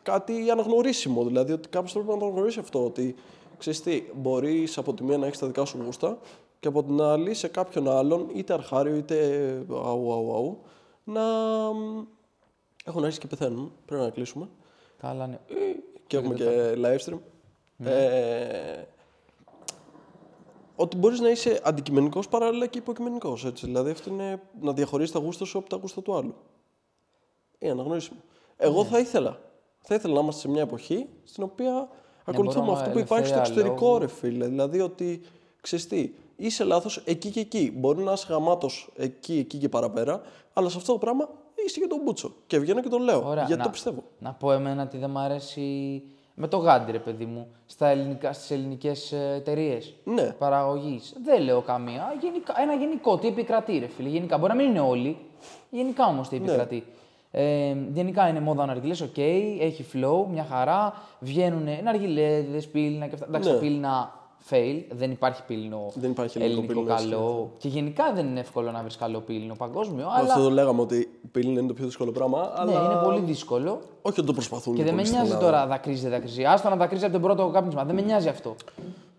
κάτι 0.03 0.49
αναγνωρίσιμο. 0.51 1.23
Δηλαδή, 1.23 1.51
ότι 1.51 1.69
κάποιος 1.69 1.91
πρέπει 1.93 2.07
να 2.07 2.17
το 2.17 2.25
αναγνωρίσει 2.25 2.59
αυτό. 2.59 2.85
Ότι 2.85 3.15
ξέρεις 3.57 3.81
τι, 3.81 4.03
μπορείς 4.15 4.77
από 4.77 4.93
τη 4.93 5.03
μία 5.03 5.17
να 5.17 5.25
έχεις 5.25 5.39
τα 5.39 5.47
δικά 5.47 5.65
σου 5.65 5.77
γούστα 5.85 6.17
και 6.59 6.67
από 6.67 6.83
την 6.83 7.01
άλλη 7.01 7.33
σε 7.33 7.47
κάποιον 7.47 7.89
άλλον, 7.89 8.27
είτε 8.33 8.53
αρχάριο 8.53 8.95
είτε 8.95 9.15
αου, 9.69 10.13
αου, 10.13 10.33
αου, 10.35 10.57
να. 11.03 11.21
μ, 11.73 12.03
Έχουν 12.85 13.01
αρχίσει 13.01 13.19
και 13.19 13.27
πεθαίνουν. 13.27 13.71
Πρέπει 13.85 14.03
να 14.03 14.09
κλείσουμε. 14.09 14.49
Καλά, 15.01 15.27
ναι. 15.27 15.39
Και 16.07 16.17
έχουμε 16.17 16.33
και 16.33 16.73
live 16.83 17.09
stream. 17.09 17.17
Ε, 17.85 18.81
ότι 20.75 20.97
μπορείς 20.97 21.19
να 21.19 21.29
είσαι 21.29 21.61
αντικειμενικός 21.63 22.27
παράλληλα 22.27 22.65
και 22.65 22.77
υποκειμενικό. 22.77 23.37
Δηλαδή, 23.61 23.91
αυτό 23.91 24.09
είναι 24.09 24.41
να 24.61 24.73
διαχωρίσει 24.73 25.13
τα 25.13 25.19
γούστα 25.19 25.45
σου 25.45 25.57
από 25.57 25.69
τα 25.69 25.77
γούστα 25.77 26.01
του 26.01 26.15
άλλου. 26.15 26.35
Είναι 27.59 27.71
αναγνωρίσιμο. 27.71 28.19
Εγώ 28.57 28.85
θα 28.85 28.99
ήθελα. 28.99 29.39
Θα 29.79 29.95
ήθελα 29.95 30.13
να 30.13 30.19
είμαστε 30.19 30.41
σε 30.41 30.47
μια 30.49 30.61
εποχή 30.61 31.07
στην 31.23 31.43
οποία 31.43 31.89
ακολουθούμε 32.25 32.65
μπορούμε 32.65 32.79
αυτό 32.79 32.91
που 32.93 32.99
υπάρχει 32.99 33.25
στο 33.25 33.35
ελευθερία 33.35 33.61
εξωτερικό, 33.61 33.85
λόγου. 33.87 33.99
ρε 33.99 34.07
φίλε. 34.07 34.47
Δηλαδή 34.47 34.81
ότι 34.81 35.21
ξέρεις 35.61 35.87
τι, 35.87 36.11
είσαι 36.35 36.63
λάθος 36.63 37.01
εκεί 37.05 37.29
και 37.29 37.39
εκεί. 37.39 37.73
Μπορεί 37.75 38.03
να 38.03 38.11
είσαι 38.11 38.25
γαμάτος 38.29 38.89
εκεί, 38.95 39.37
εκεί 39.37 39.57
και 39.57 39.69
παραπέρα, 39.69 40.21
αλλά 40.53 40.69
σε 40.69 40.77
αυτό 40.77 40.91
το 40.91 40.97
πράγμα 40.97 41.29
είσαι 41.65 41.79
και 41.79 41.87
τον 41.87 41.99
Μπούτσο. 42.03 42.33
Και 42.47 42.59
βγαίνω 42.59 42.81
και 42.81 42.89
τον 42.89 43.01
λέω. 43.01 43.27
Ωραία, 43.27 43.43
γιατί 43.43 43.57
να- 43.57 43.63
το 43.63 43.69
πιστεύω. 43.69 44.03
Να 44.19 44.33
πω 44.33 44.51
εμένα 44.51 44.87
τι 44.87 44.97
δεν 44.97 45.09
μ' 45.09 45.17
αρέσει 45.17 46.01
με 46.35 46.47
το 46.47 46.57
γάντι, 46.57 46.91
ρε 46.91 46.99
παιδί 46.99 47.25
μου, 47.25 47.47
στα 47.65 47.87
ελληνικά, 47.87 48.33
στις 48.33 48.51
ελληνικές 48.51 49.11
εταιρείες 49.11 49.93
Ναι. 50.03 50.23
παραγωγής. 50.39 51.15
Δεν 51.23 51.41
λέω 51.41 51.61
καμία. 51.61 52.15
Γενικά, 52.21 52.53
ένα 52.61 52.73
γενικό, 52.73 53.17
τι 53.17 53.27
επικρατεί, 53.27 53.77
ρε 53.79 53.87
φίλε. 53.87 54.09
Γενικά, 54.09 54.37
μπορεί 54.37 54.51
να 54.51 54.57
μην 54.57 54.69
είναι 54.69 54.79
όλοι. 54.79 55.17
Γενικά 55.69 56.05
όμως 56.05 56.29
τι 56.29 56.35
επικρατεί. 56.35 56.83
Ε, 57.31 57.75
γενικά 57.93 58.27
είναι 58.27 58.39
μόδα 58.39 58.65
ναργιλές, 58.65 59.01
οκ, 59.01 59.17
έχει 59.59 59.85
flow, 59.93 60.25
μια 60.31 60.43
χαρά. 60.49 60.93
Βγαίνουν 61.19 61.67
ναργιλέδες, 61.83 62.67
πήλινα 62.67 63.07
και 63.07 63.13
αυτά. 63.13 63.25
Εντάξει, 63.27 63.49
Ναι. 63.49 63.55
τα 63.55 63.61
πήλινα 63.61 64.13
fail, 64.49 64.83
δεν 64.91 65.11
υπάρχει 65.11 65.43
πήλινο 65.47 65.91
Δεν 65.93 66.11
υπάρχει 66.11 66.37
ελληνικό 66.37 66.59
ελληνικό 66.61 66.79
πήλινο, 66.81 66.93
έτσι, 66.93 67.09
καλό. 67.09 67.51
Και 67.57 67.67
γενικά 67.67 68.13
δεν 68.13 68.25
είναι 68.27 68.39
εύκολο 68.39 68.71
να 68.71 68.81
βρεις 68.81 68.95
καλό 68.97 69.19
πήλινο 69.19 69.55
παγκόσμιο. 69.57 70.07
Αυτό 70.07 70.33
Αλλά 70.33 70.43
το 70.43 70.49
λέγαμε 70.49 70.81
ότι 70.81 71.14
οι 71.25 71.27
πηλοί 71.31 71.49
είναι 71.59 71.67
το 71.67 71.73
πιο 71.73 71.85
δύσκολο 71.85 72.11
πράγμα. 72.11 72.39
ναι, 72.65 72.75
αλλά... 72.75 72.85
είναι 72.85 73.01
πολύ 73.03 73.19
δύσκολο. 73.19 73.79
Όχι 74.01 74.19
ότι 74.19 74.27
το 74.27 74.33
προσπαθούν. 74.33 74.75
Και 74.75 74.83
δεν 74.83 74.93
με 74.93 75.01
πολύ 75.01 75.05
στην 75.07 75.17
νοιάζει 75.19 75.33
Ελλάδα. 75.35 75.51
τώρα 75.51 75.67
δακρύζει, 75.67 76.01
δεν 76.01 76.11
δακρύζει. 76.11 76.45
Άστο 76.45 76.69
να 76.69 76.75
δακρύζει 76.75 77.03
από 77.03 77.13
τον 77.13 77.21
πρώτο 77.21 77.49
κάπνισμα. 77.49 77.83
Δεν 77.83 77.95
με 77.95 78.01
νοιάζει 78.01 78.27
αυτό. 78.27 78.55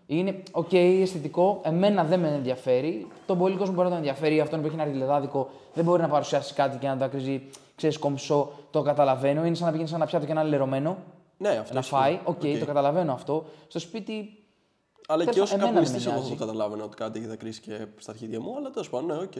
Είναι 0.07 0.43
οκ, 0.51 0.73
αισθητικό. 0.73 1.59
Εμένα 1.63 2.03
δεν 2.03 2.19
με 2.19 2.27
ενδιαφέρει. 2.27 3.07
Τον 3.25 3.37
πολύ 3.37 3.55
κόσμο 3.55 3.73
μπορεί 3.73 3.83
να 3.87 3.93
τον 3.93 4.03
ενδιαφέρει. 4.03 4.39
Αυτόν 4.39 4.59
που 4.59 4.65
έχει 4.65 4.75
ένα 4.75 4.83
ναργιλεδάδικο 4.83 5.49
δεν 5.73 5.83
μπορεί 5.83 6.01
να 6.01 6.07
παρουσιάσει 6.07 6.53
κάτι 6.53 6.77
και 6.77 6.87
να 6.87 6.93
το 6.93 6.99
δακρύζει, 6.99 7.41
ξέρεις, 7.75 7.97
κομψό. 7.97 8.51
Το 8.71 8.81
καταλαβαίνω. 8.81 9.45
Είναι 9.45 9.55
σαν 9.55 9.65
να 9.65 9.71
πηγαίνει 9.71 9.89
σε 9.89 9.95
ένα 9.95 10.05
πιάτο 10.05 10.25
και 10.25 10.31
ένα 10.31 10.43
λερωμένο. 10.43 10.97
Ναι, 11.37 11.49
αυτό 11.49 11.73
Να 11.73 11.79
ισχύει. 11.79 11.93
φάει. 11.93 12.19
Οκ, 12.23 12.35
Οκ. 12.43 12.59
το 12.59 12.65
καταλαβαίνω 12.65 13.13
αυτό. 13.13 13.45
Στο 13.67 13.79
σπίτι. 13.79 14.41
Αλλά 15.07 15.23
και 15.25 15.31
Τέλος 15.31 15.51
ως 15.51 15.57
πάντων, 15.57 15.67
εμένα 15.69 15.85
δεν 15.85 15.93
καπνιστή, 15.93 16.09
με 16.09 16.13
εγώ 16.15 16.23
θα 16.23 16.27
νοιάζει. 16.27 16.39
το 16.39 16.45
καταλάβαινα 16.45 16.83
ότι 16.83 16.95
κάτι 16.95 17.19
έχει 17.19 17.27
δακρύσει 17.27 17.61
και 17.61 17.85
στα 17.97 18.11
αρχίδια 18.11 18.39
μου. 18.41 18.53
Αλλά 18.57 18.69
τέλος 18.69 18.89
πάντων, 18.89 19.07
ναι, 19.17 19.23
οκ. 19.23 19.33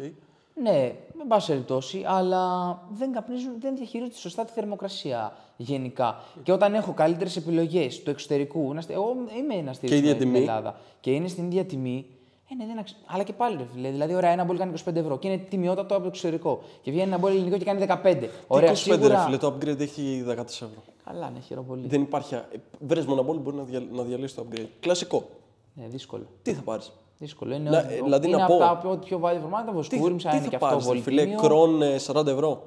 Ναι, 0.61 0.95
με 1.13 1.23
πάση 1.27 1.47
περιπτώσει, 1.47 2.03
αλλά 2.07 2.73
δεν 2.89 3.11
καπνίζουν, 3.11 3.51
δεν 3.59 3.75
διαχειρίζονται 3.75 4.15
σωστά 4.17 4.45
τη 4.45 4.51
θερμοκρασία 4.51 5.33
γενικά. 5.57 6.21
Και 6.43 6.51
όταν 6.51 6.73
έχω 6.73 6.93
καλύτερες 6.93 7.35
επιλογές 7.35 8.03
του 8.03 8.09
εξωτερικού, 8.09 8.73
να 8.73 8.81
στε- 8.81 8.95
εγώ 8.95 9.15
είμαι 9.37 9.53
ένας 9.53 9.77
Και 9.79 9.95
ίδια 9.95 10.13
στην 10.13 10.19
τιμή. 10.19 10.37
Ελλάδα 10.39 10.75
και 10.99 11.11
είναι 11.11 11.27
στην 11.27 11.45
ίδια 11.45 11.65
τιμή. 11.65 12.05
Ε, 12.51 12.55
ναι, 12.55 12.65
δεν 12.65 12.79
αξ... 12.79 12.95
Αλλά 13.05 13.23
και 13.23 13.33
πάλι, 13.33 13.57
ρε 13.57 13.65
φίλε. 13.73 13.89
Δηλαδή, 13.89 14.13
ωραία, 14.15 14.29
ένα 14.31 14.43
μπολ 14.43 14.57
κάνει 14.57 14.73
25 14.89 14.95
ευρώ 14.95 15.17
και 15.17 15.27
είναι 15.27 15.37
τιμιότατο 15.37 15.93
από 15.93 16.03
το 16.03 16.07
εξωτερικό. 16.09 16.61
Και 16.81 16.91
βγαίνει 16.91 17.07
ένα 17.07 17.17
μπολ 17.17 17.31
ελληνικό 17.31 17.57
και 17.57 17.63
κάνει 17.65 17.85
15. 18.03 18.27
Ωραία, 18.47 18.71
25 18.71 18.75
σίγουρα. 18.75 19.07
ρε 19.07 19.17
φίλε, 19.17 19.37
το 19.37 19.47
upgrade 19.47 19.79
έχει 19.79 20.23
14 20.27 20.31
ευρώ. 20.39 20.83
Καλά, 21.05 21.29
ναι, 21.29 21.39
χαίρομαι 21.39 21.67
πολύ. 21.67 21.87
Δεν 21.87 22.01
υπάρχει. 22.01 22.39
Βρες 22.79 23.05
μονοπόλη 23.05 23.39
μπορεί 23.39 23.55
να, 23.55 23.63
δια... 23.63 23.79
να 23.91 24.03
διαλύσεις 24.03 24.35
το 24.35 24.45
upgrade. 24.49 24.67
Κλασικό. 24.79 25.29
Ναι, 25.73 25.87
δύσκολο. 25.87 26.25
Τι 26.41 26.53
θα 26.53 26.61
πάρεις; 26.61 26.91
Δύσκολο. 27.19 27.53
Είναι, 27.55 27.69
Να- 27.69 27.79
ότι- 27.79 27.93
ε, 27.93 28.01
δηλαδή 28.01 28.27
είναι 28.27 28.37
να 28.37 28.43
από 28.43 28.57
πω- 28.57 28.65
τα 28.65 28.77
πιο- 28.77 28.97
πιο 28.97 29.19
βάδια 29.19 29.39
φορμάτα. 29.41 29.69
Τι, 29.69 29.75
Βοσκούριμσα 29.75 30.29
τι 30.29 30.35
είναι 30.35 30.43
θα 30.43 30.49
και 30.49 30.55
αυτό 30.55 30.67
πάρεις, 30.67 30.83
ρε 30.83 30.89
πολύ 30.89 31.01
φίλε, 31.01 31.21
τίμιο. 31.23 31.39
κρόν 31.39 31.81
ε, 31.81 31.97
40 31.99 32.27
ευρώ. 32.27 32.63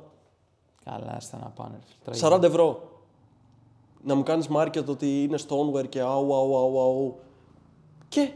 Καλά, 0.84 1.16
στα 1.20 1.38
να 1.38 1.46
πάνε. 1.48 1.74
ρε 2.06 2.14
φίλε, 2.14 2.28
40 2.36 2.42
ευρώ. 2.42 2.82
Να 4.04 4.14
μου 4.14 4.22
κάνεις 4.22 4.48
market 4.56 4.84
ότι 4.88 5.22
είναι 5.22 5.38
stoneware 5.48 5.88
και 5.88 6.00
αου, 6.00 6.34
αου, 6.34 6.56
αου, 6.56 6.80
αου. 6.80 7.16
Και. 8.08 8.28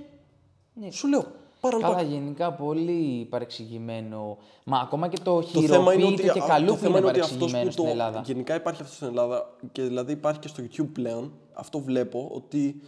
Σου 0.90 1.08
λέω, 1.08 1.24
πάρα 1.60 1.76
Ναι. 1.76 1.82
Καλά, 1.82 1.94
πολύ. 1.96 2.06
γενικά 2.08 2.52
πολύ 2.52 3.26
παρεξηγημένο. 3.30 4.36
Μα 4.64 4.78
ακόμα 4.78 5.08
και 5.08 5.18
το 5.22 5.40
Το 5.52 5.60
θέμα 5.60 5.92
είναι 5.92 6.04
ότι, 6.04 6.12
χειροποίητο 6.14 6.32
και 6.32 6.40
α, 6.40 6.46
καλό 6.46 6.66
το 6.66 6.72
που 6.72 6.78
θέμα 6.78 6.98
είναι 6.98 6.98
είναι 6.98 7.08
ότι 7.08 7.20
αυτός 7.20 7.36
παρεξηγημένο 7.36 7.64
που 7.66 7.70
στην 7.72 7.84
το, 7.84 7.90
Ελλάδα. 7.90 8.20
γενικά 8.24 8.54
υπάρχει 8.54 8.80
αυτός 8.82 8.96
στην 8.96 9.08
Ελλάδα 9.08 9.50
και 9.72 9.82
δηλαδή 9.82 10.12
υπάρχει 10.12 10.38
και 10.40 10.48
στο 10.48 10.62
YouTube 10.62 10.88
πλέον. 10.92 11.32
Αυτό 11.52 11.78
βλέπω 11.80 12.30
ότι 12.34 12.80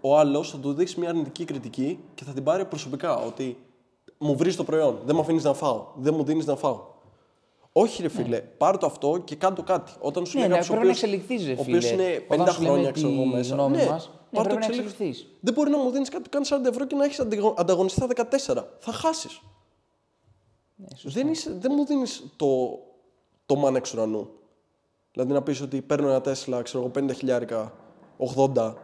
ο 0.00 0.18
άλλος 0.18 0.50
θα 0.50 0.58
του 0.58 0.72
δείξει 0.72 1.00
μια 1.00 1.08
αρνητική 1.08 1.44
κριτική 1.44 1.98
και 2.14 2.24
θα 2.24 2.32
την 2.32 2.42
πάρει 2.44 2.64
προσωπικά. 2.64 3.16
Ότι 3.16 3.56
μου 4.18 4.36
βρεις 4.36 4.56
το 4.56 4.64
προϊόν, 4.64 4.98
δεν 5.04 5.14
με 5.14 5.20
αφήνεις 5.20 5.44
να 5.44 5.52
φάω, 5.54 5.86
δεν 5.96 6.14
μου 6.14 6.24
δίνεις 6.24 6.46
να 6.46 6.56
φάω. 6.56 6.80
Όχι, 7.72 8.02
ρε 8.02 8.08
φίλε, 8.08 8.40
πάρε 8.40 8.76
το 8.76 8.86
αυτό 8.86 9.18
και 9.24 9.36
κάνε 9.36 9.56
το 9.56 9.62
κάτι. 9.62 9.92
Όταν 10.00 10.26
σου 10.26 10.32
Ναι, 10.38 10.40
λέει 10.40 10.48
ναι, 10.48 10.56
κάποιος 10.58 10.76
ο 10.76 10.80
πρέπει 10.80 10.86
να 10.86 10.92
οποίος- 11.08 11.12
εξελιχθείς, 11.20 11.46
ρε 11.46 11.52
Ο 11.52 11.60
οποίος 11.60 11.86
φίλε. 11.86 12.02
είναι 12.02 12.20
50 12.28 12.42
Όταν 12.42 12.54
σου 12.54 12.60
λέμε 12.62 12.72
χρόνια, 12.72 12.90
ξέρω 12.90 13.08
τη 13.08 13.14
εγώ 13.14 13.24
μέσα. 13.24 13.54
γνώμη 13.54 13.76
ναι, 13.76 13.86
μας, 13.86 14.06
ναι, 14.06 14.38
πάρε 14.38 14.48
το 14.48 14.54
πρέπει 14.54 14.54
να 14.54 14.66
εξελίχ. 14.66 14.90
εξελιχθείς. 14.92 15.26
Δεν 15.40 15.54
μπορεί 15.54 15.70
να 15.70 15.78
μου 15.78 15.90
δίνεις 15.90 16.08
κάτι 16.08 16.22
που 16.22 16.28
κάνει 16.30 16.46
40 16.46 16.68
ευρώ 16.68 16.86
και 16.86 16.94
να 16.96 17.04
έχεις 17.04 17.20
ανταγωνιστεί 17.56 18.00
τα 18.00 18.06
14. 18.06 18.66
Θα 18.78 18.92
χάσεις. 18.92 19.40
Ναι, 20.76 20.86
δεν, 21.10 21.28
είσαι, 21.28 21.56
δεν 21.60 21.72
μου 21.76 21.84
δίνεις 21.86 22.24
το, 22.36 22.78
το 23.46 23.56
μάνα 23.56 23.76
εξ 23.76 23.92
ουρανού. 23.94 24.28
Δηλαδή 25.12 25.32
να 25.32 25.42
πεις 25.42 25.60
ότι 25.60 25.80
παίρνω 25.82 26.08
ένα 26.08 26.20
Τέσλα, 26.20 26.62
ξέρω 26.62 26.82
εγώ, 26.82 26.90
50 27.06 27.14
χιλιάρικα 27.14 27.72
80 28.18 28.74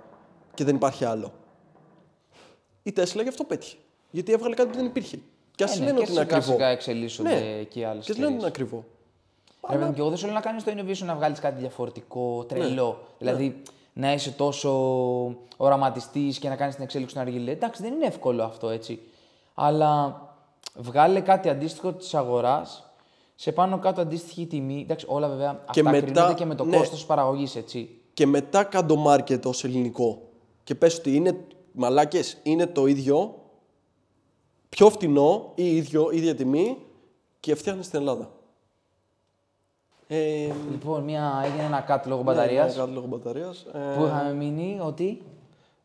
και 0.57 0.65
δεν 0.65 0.75
υπάρχει 0.75 1.05
άλλο. 1.05 1.33
Η 2.83 2.93
Τέσλα 2.93 3.23
γι' 3.23 3.29
αυτό 3.29 3.45
πέτυχε. 3.45 3.77
Γιατί 4.11 4.33
έβγαλε 4.33 4.55
κάτι 4.55 4.69
που 4.71 4.77
δεν 4.77 4.85
υπήρχε. 4.85 5.19
Και 5.55 5.65
ας 5.65 5.77
Ε, 5.77 5.79
ναι, 5.79 5.85
λένε 5.85 5.97
και 5.97 6.03
ότι 6.03 6.13
είναι 6.13 6.21
σιγά 6.23 6.37
ακριβό. 6.37 6.53
σιγά 6.57 6.69
εξελίσσονται 6.69 7.35
Ναι. 7.35 7.63
και 7.63 7.81
οι 7.81 7.85
άλλες 7.85 8.05
Και 8.05 8.13
ας 8.13 8.19
λένε 8.19 8.31
ότι 8.31 8.39
είναι 8.39 8.47
ακριβό. 8.47 8.85
Ρε 9.71 9.77
παιδί 9.77 9.85
μου, 9.89 9.93
και 9.95 10.01
εγώ 10.01 10.09
δεν 10.09 10.19
σου 10.19 10.25
λέω 10.25 10.35
να 10.35 10.41
κάνεις 10.41 10.65
το 10.65 10.73
innovation 10.77 11.05
να 11.07 11.15
βγάλεις 11.15 11.39
κάτι 11.41 11.61
διαφορετικό, 11.61 12.45
τρελό. 12.49 12.87
Ναι. 12.89 13.07
Δηλαδή 13.19 13.63
να 13.93 14.13
είσαι 14.13 14.31
τόσο 14.31 14.71
οραματιστής 15.57 16.39
και 16.39 16.49
να 16.49 16.57
κάνεις 16.57 16.75
την 16.75 16.85
εξέλιξη 16.85 17.15
του 17.15 17.21
αργυλέ. 17.21 17.51
Εντάξει, 17.51 17.83
δεν 17.83 17.93
είναι 17.93 18.07
εύκολο 18.07 18.43
αυτό 18.45 18.69
έτσι. 18.69 19.01
Αλλά 19.55 20.21
βγάλε 20.75 21.21
κάτι 21.21 21.49
αντίστοιχο 21.49 21.93
της 21.93 22.15
αγοράς 22.15 22.91
σε 23.35 23.53
πάνω 23.53 23.79
κάτω 23.79 24.01
αντίστοιχη 24.01 24.47
τιμή. 24.47 24.81
Εντάξει, 24.83 25.07
όλα 25.09 25.29
βέβαια 25.29 25.53
Και 25.73 25.81
αυτά 25.81 25.91
μετά- 25.91 26.07
κρίνονται 26.07 26.35
και 26.35 26.45
με 26.45 26.55
το 26.55 26.65
ναι. 26.65 26.77
κόστος 26.77 27.07
παραγωγής, 27.07 27.57
έτσι. 27.57 28.01
Και 28.15 28.27
μετά 28.27 28.65
κάντο 28.65 29.05
market 29.07 29.43
ως 29.45 29.65
ελληνικό. 29.65 30.23
Και 30.67 30.75
πες 30.75 30.99
ότι 30.99 31.15
είναι 31.15 31.45
μαλάκες, 31.73 32.39
είναι 32.43 32.67
το 32.67 32.87
ίδιο, 32.87 33.35
πιο 34.69 34.91
φτηνό 34.91 35.53
ή 35.55 35.77
ίδιο, 35.77 36.11
ίδια 36.11 36.35
τιμή 36.35 36.77
και 37.41 37.55
φτιάχνει 37.55 37.83
στην 37.83 37.99
Ελλάδα. 37.99 38.31
Ε, 40.07 40.53
Λοιπόν, 40.71 41.03
μια, 41.05 41.43
έγινε 41.45 41.63
ένα 41.63 41.85
cut 41.89 42.07
λόγω 42.07 42.23
ναι, 42.23 42.25
μπαταρίας. 42.27 42.75
ναι, 42.75 42.81
κάτι 42.81 42.93
λόγω 42.93 43.07
μπαταρίας. 43.07 43.63
Ε, 43.73 43.95
που 43.97 44.05
είχαμε 44.05 44.33
μείνει 44.35 44.79
ότι; 44.83 45.23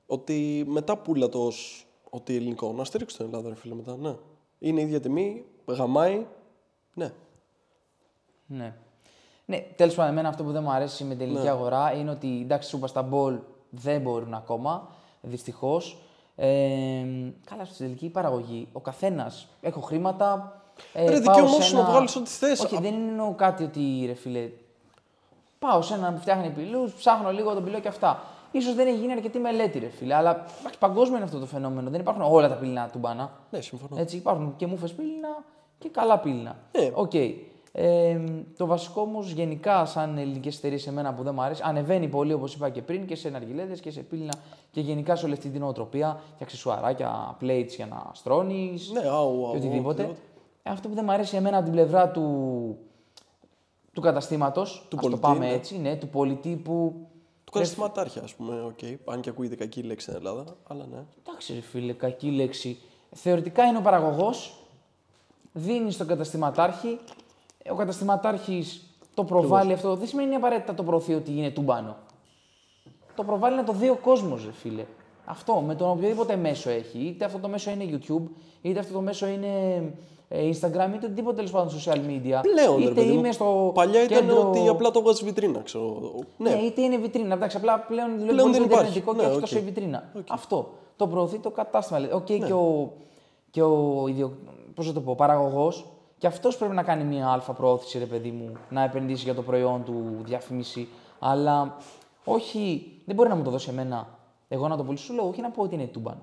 ότι 0.05 0.63
μετά 0.67 0.97
πουλα 0.97 1.29
το 1.29 1.45
ως 1.45 1.85
ότι 2.09 2.35
ελληνικό. 2.35 2.73
Να 2.73 2.83
στηρίξει 2.83 3.17
την 3.17 3.25
Ελλάδα, 3.25 3.49
ρε 3.49 3.55
φίλε, 3.55 3.75
μετά. 3.75 3.97
Ναι. 3.97 4.15
Είναι 4.59 4.79
η 4.79 4.83
ίδια 4.83 4.99
τιμή, 4.99 5.45
γαμάει. 5.65 6.25
Ναι. 6.93 7.13
Ναι. 8.45 8.75
Ναι, 9.45 9.57
τέλος 9.75 9.95
πάντων, 9.95 10.11
εμένα 10.11 10.29
αυτό 10.29 10.43
που 10.43 10.51
δεν 10.51 10.63
μου 10.63 10.71
αρέσει 10.71 11.03
με 11.03 11.13
την 11.13 11.21
ελληνική 11.21 11.43
Ναι. 11.43 11.49
αγορά 11.49 11.93
είναι 11.93 12.09
ότι 12.11 12.39
εντάξει, 12.41 12.69
σου 12.69 12.77
είπα 12.77 12.87
στα 12.87 13.01
μπολ 13.01 13.39
δεν 13.71 14.01
μπορούν 14.01 14.33
ακόμα. 14.33 14.87
Δυστυχώς. 15.21 15.97
Ε, 16.35 16.47
καλά, 17.49 17.65
στην 17.65 17.85
τελική 17.85 18.09
παραγωγή, 18.09 18.67
ο 18.73 18.79
καθένας. 18.79 19.47
Έχω 19.61 19.79
χρήματα. 19.81 20.55
Ε, 20.93 21.09
Ρε, 21.09 21.21
πάω 21.21 21.35
δικαίωμά 21.35 21.55
σε 21.55 21.61
σου 21.61 21.73
να 21.75 21.79
ένα- 21.81 21.89
βγάλεις 21.89 22.15
ό,τι 22.15 22.29
θες. 22.29 22.59
Όχι, 22.63 22.75
δεν 22.81 22.93
εννοώ 22.93 23.33
κάτι 23.35 23.63
ότι 23.63 24.03
ρε 24.05 24.13
φίλε. 24.13 24.49
Πάω 25.59 25.81
σε 25.81 25.93
έναν 25.93 26.13
που 26.13 26.19
φτιάχνει 26.19 26.49
πυλούς, 26.49 26.93
ψάχνω 26.93 27.31
λίγο 27.31 27.53
τον 27.53 27.63
πυλό 27.63 27.79
και 27.79 27.87
αυτά. 27.87 28.23
σω 28.63 28.73
δεν 28.73 28.87
έχει 28.87 28.97
γίνει 28.97 29.11
αρκετή 29.11 29.39
μελέτη, 29.39 29.79
ρε 29.79 29.89
φίλε. 29.89 30.13
Αλλά 30.13 30.45
εντάξει, 30.59 30.79
παγκόσμιο 30.79 31.15
είναι 31.15 31.25
αυτό 31.25 31.39
το 31.39 31.45
φαινόμενο. 31.45 31.89
Δεν 31.89 31.99
υπάρχουν 31.99 32.23
όλα 32.23 32.49
τα 32.49 32.55
πύληνα 32.55 32.89
του 32.91 32.99
μπάνα. 32.99 33.31
Ναι, 33.49 33.61
συμφωνώ. 33.61 34.01
Έτσι, 34.01 34.15
υπάρχουν 34.15 34.53
και 34.55 34.67
μούφε 34.67 34.87
πύληνα 34.87 35.43
και 35.77 35.89
καλά 35.89 36.19
πήλινα. 36.19 36.55
Ναι. 36.79 36.91
Οκ. 36.93 37.11
Ε, 37.73 38.19
το 38.57 38.65
βασικό 38.65 39.01
όμως 39.01 39.31
γενικά, 39.31 39.85
σαν 39.85 40.17
ελληνικές 40.17 40.49
εταιρείες, 40.49 40.77
σε 40.77 40.91
μένα 40.91 41.13
που 41.13 41.23
δεν 41.23 41.33
μου 41.33 41.41
αρέσει, 41.41 41.61
ανεβαίνει 41.65 42.07
πολύ 42.07 42.33
όπως 42.33 42.53
είπα 42.53 42.69
και 42.69 42.81
πριν 42.81 43.05
και 43.05 43.15
σε 43.15 43.27
ναργιλέδες 43.27 43.75
και 43.75 43.91
σε 43.91 44.01
πήλινα 44.01 44.33
και 44.71 44.81
γενικά 44.81 45.15
σε 45.15 45.25
όλη 45.25 45.33
αυτή 45.33 45.49
την 45.49 45.59
νοοτροπία 45.59 46.21
και 46.37 46.43
αξεσουαράκια, 46.43 47.37
plates 47.41 47.67
για 47.75 47.85
να 47.85 48.11
στρώνεις 48.13 48.91
Ναι, 48.91 48.99
άου, 49.07 49.45
άου, 49.45 49.51
και 49.51 49.57
οτιδήποτε. 49.57 50.01
οτιδήποτε. 50.03 50.21
Ε, 50.63 50.69
Αυτό 50.69 50.87
που 50.89 50.95
δεν 50.95 51.03
μου 51.07 51.11
αρέσει 51.11 51.35
εμένα 51.35 51.55
από 51.55 51.65
την 51.65 51.73
πλευρά 51.73 52.11
του, 52.11 52.77
του 53.93 54.01
καταστήματος, 54.01 54.85
Του 54.89 54.95
το 54.95 55.01
πωλητή, 55.01 55.21
πάμε 55.21 55.45
ναι. 55.47 55.53
έτσι, 55.53 55.77
ναι, 55.79 55.95
του 55.95 56.07
πωλητή 56.07 56.55
που. 56.55 56.93
Του 57.43 57.51
καταστηματάρχη, 57.51 58.21
ας 58.21 58.33
πούμε, 58.33 58.61
οκ. 58.61 58.79
Αν 59.13 59.21
και 59.21 59.29
ακούγεται 59.29 59.55
κακή 59.55 59.81
λέξη 59.81 60.05
στην 60.05 60.17
Ελλάδα, 60.17 60.43
αλλά 60.67 60.85
ναι. 60.91 61.03
Εντάξει, 61.23 61.53
ρε 61.53 61.61
φίλε, 61.61 61.93
κακή 61.93 62.27
λέξη. 62.31 62.77
Θεωρητικά 63.15 63.63
είναι 63.63 63.77
ο 63.77 63.81
παραγωγός, 63.81 64.53
δίνει 65.53 65.91
στον 65.91 66.07
καταστηματάρχη, 66.07 66.99
ο 67.71 67.75
καταστηματάρχης 67.75 68.81
το 69.13 69.23
προβάλλει 69.23 69.73
αυτό. 69.73 69.95
Δεν 69.95 70.07
σημαίνει 70.07 70.35
απαραίτητα 70.35 70.73
το 70.73 70.83
προωθεί 70.83 71.13
ότι 71.13 71.31
είναι 71.31 71.49
τούμπανο. 71.49 71.95
Το 73.15 73.23
προβάλλει 73.23 73.55
να 73.55 73.63
το 73.63 73.73
δει 73.73 73.89
ο 73.89 73.95
κόσμος, 73.95 74.45
ρε 74.45 74.51
φίλε. 74.51 74.85
Αυτό 75.25 75.53
με 75.55 75.75
τον 75.75 75.89
οποιοδήποτε 75.89 76.35
μέσο 76.35 76.69
έχει. 76.69 76.99
Είτε 76.99 77.25
αυτό 77.25 77.37
το 77.39 77.47
μέσο 77.47 77.71
είναι 77.71 77.83
YouTube, 77.91 78.23
είτε 78.61 78.79
αυτό 78.79 78.93
το 78.93 79.01
μέσο 79.01 79.27
είναι 79.27 79.47
ε, 80.27 80.49
Instagram, 80.49 80.93
είτε 80.95 81.05
οτιδήποτε 81.05 81.35
τέλος 81.35 81.51
πάντων 81.51 81.69
social 81.79 81.95
media. 81.95 82.39
Πλέον, 82.41 82.75
ρε 82.77 82.83
είτε 82.83 82.91
παιδί 82.93 83.11
μου, 83.11 83.19
είμαι 83.19 83.31
στο. 83.31 83.71
Παλιά 83.73 84.03
ήταν 84.03 84.17
κέντρο... 84.19 84.47
ότι 84.47 84.67
απλά 84.67 84.91
το 84.91 85.01
βγάζει 85.01 85.23
βιτρίνα, 85.23 85.59
ξέρω. 85.59 85.83
εγώ. 85.83 86.19
Ναι, 86.37 86.49
Ναι, 86.49 86.55
είτε 86.61 86.81
είναι 86.81 86.97
βιτρίνα. 86.97 87.33
Εντάξει, 87.33 87.57
απλά 87.57 87.79
πλέον 87.79 88.09
δουλεύει 88.09 88.27
Πλέον 88.27 88.51
πολύ 88.51 88.57
δεν 88.57 88.67
πιο 88.67 88.77
υπάρχει. 88.77 88.97
ιντερνετικό 88.99 89.15
και 89.15 89.21
Ναι, 89.21 89.27
όχι 89.27 89.35
οκ. 89.35 89.41
τόσο 89.41 89.57
η 89.57 89.61
βιτρίνα. 89.61 90.03
Οκ. 90.17 90.25
Αυτό. 90.29 90.69
Το 90.95 91.07
προωθεί 91.07 91.37
το 91.39 91.49
κατάστημα. 91.51 91.99
λέει. 91.99 92.09
Οκ, 92.13 92.29
Ναι. 92.29 92.37
και 92.37 92.53
ο, 92.53 92.91
και 93.51 93.61
ο 93.61 94.05
ιδιο... 94.07 94.37
πώς 94.75 94.87
να 94.87 94.93
το 94.93 95.01
πω, 95.01 95.15
παραγωγός, 95.15 95.90
και 96.21 96.27
αυτός 96.27 96.57
πρέπει 96.57 96.73
να 96.75 96.83
κάνει 96.83 97.03
μια 97.03 97.27
αλφα 97.27 97.53
προώθηση, 97.53 97.97
ρε 97.99 98.05
παιδί 98.05 98.31
μου, 98.31 98.51
να 98.69 98.83
επενδύσει 98.83 99.23
για 99.23 99.33
το 99.35 99.41
προϊόν 99.41 99.83
του, 99.83 100.17
διαφήμιση, 100.23 100.87
αλλά 101.19 101.77
όχι, 102.23 102.91
δεν 103.05 103.15
μπορεί 103.15 103.29
να 103.29 103.35
μου 103.35 103.43
το 103.43 103.49
δώσει 103.49 103.69
εμένα, 103.69 104.07
εγώ 104.47 104.67
να 104.67 104.77
το 104.77 104.83
πουλήσω, 104.83 105.03
σου 105.03 105.13
λέω, 105.13 105.27
όχι 105.27 105.41
να 105.41 105.49
πω 105.49 105.61
ότι 105.63 105.75
είναι 105.75 105.85
τούμπανο. 105.87 106.21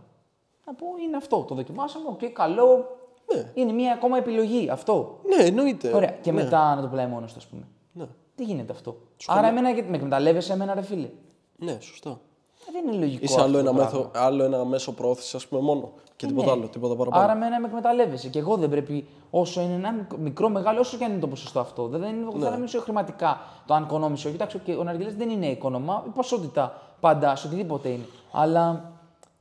Να 0.67 0.75
πω 0.75 0.87
είναι 1.05 1.17
αυτό, 1.17 1.45
το 1.49 1.55
δοκιμάσαμε, 1.55 2.05
οκ, 2.09 2.25
καλό, 2.33 2.97
Ναι. 3.35 3.51
είναι 3.55 3.73
μια 3.73 3.93
ακόμα 3.93 4.17
επιλογή, 4.17 4.69
αυτό. 4.71 5.21
ναι, 5.37 5.45
εννοείται. 5.45 5.95
Ωραία, 5.95 6.11
και 6.11 6.33
ναι. 6.33 6.43
μετά 6.43 6.75
να 6.75 6.83
το 6.83 6.89
πουλάει 6.89 7.07
μόνος 7.07 7.33
του, 7.33 7.39
ας 7.39 7.47
πούμε. 7.47 7.63
Ναι, 7.93 8.07
Τι 8.35 8.45
γίνεται 8.45 8.73
αυτό. 8.73 8.97
Άρα 9.27 9.47
εμένα, 9.47 9.71
γιατί 9.71 9.91
με 9.91 9.97
εκμεταλλεύεσαι 9.97 10.53
εμένα, 10.53 10.75
ρε 10.75 10.83
φίλε. 10.83 11.09
ναι, 11.57 11.77
σωστά. 11.81 12.21
Ε, 12.69 12.73
Δεν 12.73 12.87
είναι 12.89 12.97
λογικό. 13.05 13.25
Είσαι 13.25 13.35
αυτό 13.35 13.45
άλλο 13.45 13.53
το 13.53 13.59
ένα, 13.59 13.73
πράγμα. 13.73 13.99
μέθο, 13.99 14.11
άλλο 14.15 14.45
ένα 14.45 14.65
μέσο 14.65 14.93
πρόθεση, 14.93 15.37
ας 15.37 15.47
πούμε, 15.47 15.61
μόνο. 15.63 15.91
Και 16.17 16.25
Ε, 16.27 16.29
τίποτα 16.29 16.47
ναι. 16.47 16.53
άλλο, 16.53 16.67
τίποτα 16.69 16.95
παραπάνω. 16.97 17.23
Άρα, 17.23 17.33
εμένα 17.33 17.61
με 17.61 17.67
εκμεταλλεύεσαι. 17.67 18.29
Και 18.29 18.39
εγώ 18.39 18.57
δεν 18.57 18.69
πρέπει, 18.71 19.07
όσο 19.31 19.61
είναι 19.61 19.75
ένα 19.75 19.93
μικ- 19.93 20.17
μικρό, 20.19 20.49
μεγάλο, 20.49 20.81
όσο 20.81 20.97
και 20.97 21.05
αν 21.05 21.11
είναι 21.11 21.21
το 21.21 21.29
ποσοστό 21.29 21.61
αυτό. 21.61 21.87
Δεν 21.89 22.03
είναι, 22.03 22.25
Ναι. 22.25 22.31
θέλω 22.31 22.51
να 22.51 22.57
μιλήσω 22.57 22.81
χρηματικά 22.81 23.41
το 23.67 23.75
αν 23.75 23.83
οικονόμησε. 23.83 24.31
Κοιτάξτε, 24.31 24.59
και 24.65 24.73
ο 24.75 24.83
Ναργιλές 24.83 25.15
δεν 25.15 25.31
είναι 25.31 25.47
οικονομά, 25.47 26.03
η 26.07 26.09
ποσότητα 26.11 26.83
πάντα, 27.01 27.37
σε 27.37 27.47
οτιδήποτε 27.47 27.89
είναι. 27.89 28.05
Αλλά 28.33 28.93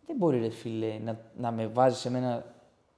δεν 0.06 0.16
μπορεί, 0.20 0.40
ρε 0.40 0.50
φίλε, 0.50 1.00
να, 1.04 1.18
να 1.38 1.52
με 1.52 1.68
βάζεις 1.74 2.06
εμένα 2.06 2.44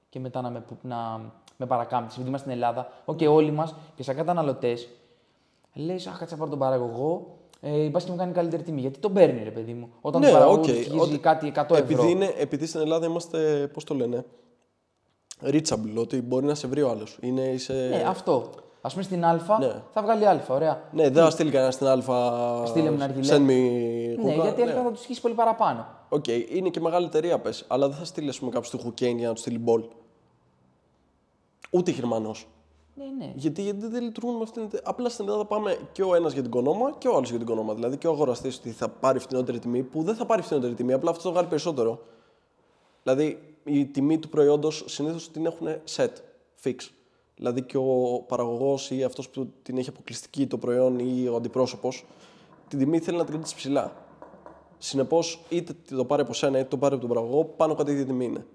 και 0.08 0.20
μετά 0.20 0.40
να 0.40 0.50
με, 0.50 0.60
που- 0.60 0.76
να 0.82 1.20
με 1.56 1.66
παρακάμπτεις. 1.66 2.14
Επειδή 2.14 2.28
είμαστε 2.28 2.50
στην 2.50 2.60
Ελλάδα, 2.62 2.88
οκ, 3.04 3.18
όλοι 3.28 3.50
μας 3.50 3.74
και 3.96 4.02
σαν 4.02 4.16
καταναλωτές, 4.16 4.88
λες, 5.74 6.06
Αχ, 6.06 6.18
κάτσε 6.18 6.34
να 6.34 6.38
πάρω 6.40 6.50
τον 6.50 6.58
παραγωγό. 6.58 7.38
Ε, 7.60 7.88
μπας 7.88 8.04
και 8.04 8.10
μου 8.10 8.16
κάνει 8.16 8.32
καλύτερη 8.32 8.62
τιμή. 8.62 8.80
Γιατί 8.80 8.98
τον 8.98 9.12
παίρνει, 9.12 9.42
ρε 9.44 9.50
παιδί 9.50 9.72
μου. 9.72 9.88
Όταν 10.00 10.20
ναι, 10.20 10.26
το 10.26 10.32
παραγωγό 10.32 10.58
οκ, 10.60 10.66
του 10.66 10.72
στοιχίζει 10.74 10.98
ότι- 10.98 11.18
κάτι 11.18 11.52
100 11.56 11.62
ευρώ. 11.62 11.76
Επειδή, 11.76 12.10
είναι, 12.10 12.34
επειδή 12.38 12.66
στην 12.66 12.80
Ελλάδα 12.80 13.06
είμαστε, 13.06 13.70
πώς 13.72 13.84
το 13.84 13.94
λένε, 13.94 14.24
reachable, 15.44 15.94
ότι 15.96 16.22
μπορεί 16.22 16.46
να 16.46 16.54
σε 16.54 16.66
βρει 16.66 16.82
ο 16.82 16.90
άλλος. 16.90 17.18
Είναι, 17.20 17.42
είσαι... 17.42 17.72
Ναι, 17.90 18.04
αυτό. 18.08 18.50
Α 18.80 18.88
πούμε 18.88 19.02
στην 19.02 19.24
Α 19.24 19.32
Ναι. 19.60 19.82
θα 19.92 20.02
βγάλει 20.02 20.26
Α, 20.26 20.44
ωραία. 20.48 20.82
Ναι, 20.92 21.10
δεν 21.10 21.22
θα 21.24 21.30
στείλει 21.30 21.50
κανένα 21.50 21.70
στην 21.70 21.86
Α. 21.86 22.66
Στείλε 22.66 22.88
μου 22.90 22.94
ένα 22.94 23.04
ναργιλέ. 23.04 23.34
Send 23.36 23.40
me 23.40 24.24
Ναι, 24.24 24.34
hookah. 24.34 24.42
γιατί 24.42 24.62
αρχικά 24.62 24.82
θα 24.82 24.90
του 24.92 25.00
στοιχίσει 25.00 25.20
πολύ 25.20 25.34
παραπάνω. 25.34 25.86
Οκ, 26.08 26.26
είναι 26.26 26.68
και 26.68 26.80
μεγάλη 26.80 27.06
εταιρεία 27.06 27.38
πες, 27.38 27.64
αλλά 27.68 27.88
δεν 27.88 27.96
θα 27.96 28.04
στείλει 28.04 28.28
ας 28.28 28.38
πούμε, 28.38 28.50
κάποιος 28.50 28.70
του 28.70 28.78
Hookane 28.86 29.14
για 29.16 29.28
να 29.28 29.34
του 29.34 29.40
στείλει 29.40 29.58
μπολ. 29.58 29.82
Ούτε 31.70 31.90
Γερμανός. 31.90 32.46
Ναι, 33.00 33.24
ναι. 33.26 33.32
Γιατί, 33.36 33.62
γιατί 33.62 33.86
δεν 33.86 34.02
λειτουργούν 34.02 34.36
με 34.36 34.42
αυτήν 34.42 34.68
την. 34.68 34.80
Απλά 34.84 35.08
στην 35.08 35.24
Ελλάδα 35.24 35.44
πάμε 35.44 35.78
και 35.92 36.02
ο 36.02 36.14
ένας 36.14 36.32
για 36.32 36.42
την 36.42 36.50
κονόμα 36.50 36.94
και 36.98 37.08
ο 37.08 37.16
άλλος 37.16 37.28
για 37.28 37.38
την 37.38 37.46
κονόμα. 37.46 37.74
Δηλαδή 37.74 37.96
και 37.96 38.06
ο 38.06 38.10
αγοραστής 38.10 38.58
ότι 38.58 38.70
θα 38.70 38.88
πάρει 38.88 39.18
φθηνότερη 39.18 39.58
τιμή, 39.58 39.82
που 39.82 40.02
δεν 40.02 40.14
θα 40.14 40.26
πάρει 40.26 40.42
φθηνότερη 40.42 40.74
τιμή, 40.74 40.92
απλά 40.92 41.10
αυτός 41.10 41.24
θα 41.24 41.30
βγάλει 41.30 41.46
περισσότερο. 41.46 42.02
Δηλαδή 43.02 43.56
η 43.64 43.86
τιμή 43.86 44.18
του 44.18 44.28
προϊόντος 44.28 44.84
συνήθως 44.86 45.30
την 45.30 45.46
έχουν 45.46 45.66
set, 45.96 46.10
fix. 46.64 46.74
Δηλαδή 47.36 47.62
και 47.62 47.76
ο 47.76 48.24
παραγωγός 48.26 48.90
ή 48.90 49.04
αυτός 49.04 49.28
που 49.28 49.52
την 49.62 49.78
έχει 49.78 49.88
αποκλειστική 49.88 50.46
το 50.46 50.58
προϊόν 50.58 50.98
ή 50.98 51.28
ο 51.28 51.36
αντιπρόσωπος, 51.36 52.04
την 52.68 52.78
τιμή 52.78 52.98
θέλει 52.98 53.16
να 53.16 53.24
την 53.24 53.32
κρατήσει 53.32 53.56
ψηλά. 53.56 53.92
Συνεπώς, 54.78 55.40
είτε 55.48 55.72
το 55.88 56.04
πάρει 56.04 56.22
από 56.22 56.32
σένα 56.32 56.58
είτε 56.58 56.68
το 56.68 56.76
πάρει 56.76 56.94
από 56.94 57.06
τον 57.06 57.14
παραγωγό, 57.14 57.44
πάνω 57.44 57.74
κάτω 57.74 57.90
η 57.90 57.94
ίδια 57.94 58.06
τιμή 58.06 58.24
είναι. 58.24 58.46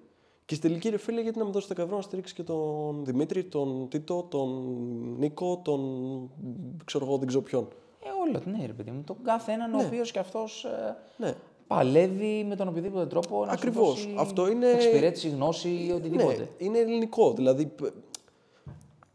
Και 0.46 0.56
στην 0.56 0.70
τελική 0.70 0.90
ρε 0.90 0.98
φίλε, 0.98 1.22
γιατί 1.22 1.38
να 1.40 1.46
μου 1.46 1.52
δώσει 1.52 1.68
10 1.74 1.78
ευρώ 1.78 1.96
να 1.96 2.02
στηρίξει 2.02 2.34
και 2.34 2.44
τον 2.44 3.06
Δημήτρη, 3.06 3.44
τον 3.44 3.88
Τίτο, 3.90 4.24
τον 4.30 4.50
Νίκο, 5.18 5.62
τον. 5.64 5.82
ξέρω 6.86 7.06
εγώ, 7.06 7.18
δεν 7.18 7.28
ξέρω 7.28 7.44
ποιον. 7.44 7.68
Ε, 8.04 8.08
όλο, 8.28 8.42
ναι, 8.58 8.66
ρε 8.66 8.74
παιδί 8.74 8.92
μου. 8.92 9.04
Τον 9.06 9.18
κάθε 9.24 9.52
έναν 9.52 9.74
ο 9.74 9.78
οποίος 9.86 10.12
και 10.12 10.20
αυτός 10.20 10.66
Ναι. 11.18 11.34
παλεύει 11.68 12.44
με 12.48 12.56
τον 12.56 12.68
οποιοδήποτε 12.68 13.06
τρόπο 13.06 13.46
να 13.46 13.52
Ακριβώς. 13.52 13.88
σου 13.88 13.94
δώσει 14.08 14.16
Αυτό 14.18 14.48
είναι- 14.50 14.68
εξυπηρέτηση, 14.70 15.30
γνώση 15.30 15.70
ή 15.70 15.92
οτιδήποτε. 15.92 16.38
Ναι, 16.38 16.48
είναι 16.58 16.78
ελληνικό. 16.78 17.34
Δηλαδή, 17.34 17.66
π- 17.66 17.94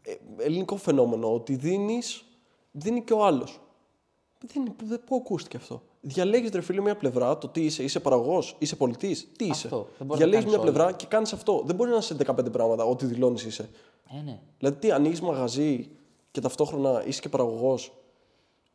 ε, 0.01 0.15
ελληνικό 0.37 0.75
φαινόμενο. 0.75 1.33
Ότι 1.33 1.55
δίνεις, 1.55 2.23
δίνει 2.71 3.01
και 3.03 3.13
ο 3.13 3.25
άλλος. 3.25 3.59
Δεν, 4.53 4.73
δεν, 4.83 5.01
πού 5.05 5.15
ακούστηκε 5.15 5.57
αυτό. 5.57 5.81
Διαλέγεις 6.01 6.49
ρε 6.51 6.61
φίλε 6.61 6.81
μια 6.81 6.95
πλευρά, 6.95 7.37
το 7.37 7.47
τι 7.47 7.61
είσαι, 7.65 7.83
είσαι 7.83 7.99
παραγωγός, 7.99 8.55
είσαι 8.59 8.75
πολιτής, 8.75 9.27
τι 9.37 9.45
είσαι. 9.45 9.67
Αυτό. 9.67 9.87
Δεν 9.97 10.07
μπορεί 10.07 10.09
να 10.09 10.15
Διαλέγεις 10.15 10.43
κάνεις 10.45 10.53
μια 10.63 10.71
πλευρά 10.71 10.91
και 10.91 11.05
κάνεις 11.05 11.33
αυτό. 11.33 11.61
Δεν 11.65 11.75
μπορεί 11.75 11.89
να 11.91 11.97
είσαι 11.97 12.15
15 12.25 12.51
πράγματα, 12.51 12.83
ό,τι 12.83 13.05
δηλώνεις 13.05 13.45
είσαι. 13.45 13.69
Ε, 14.19 14.21
ναι. 14.25 14.39
Δηλαδή, 14.57 14.77
τι 14.79 14.91
ανοίγεις 14.91 15.21
μαγαζί 15.21 15.89
και 16.31 16.41
ταυτόχρονα 16.41 17.03
είσαι 17.05 17.21
και 17.21 17.29
παραγωγός. 17.29 17.91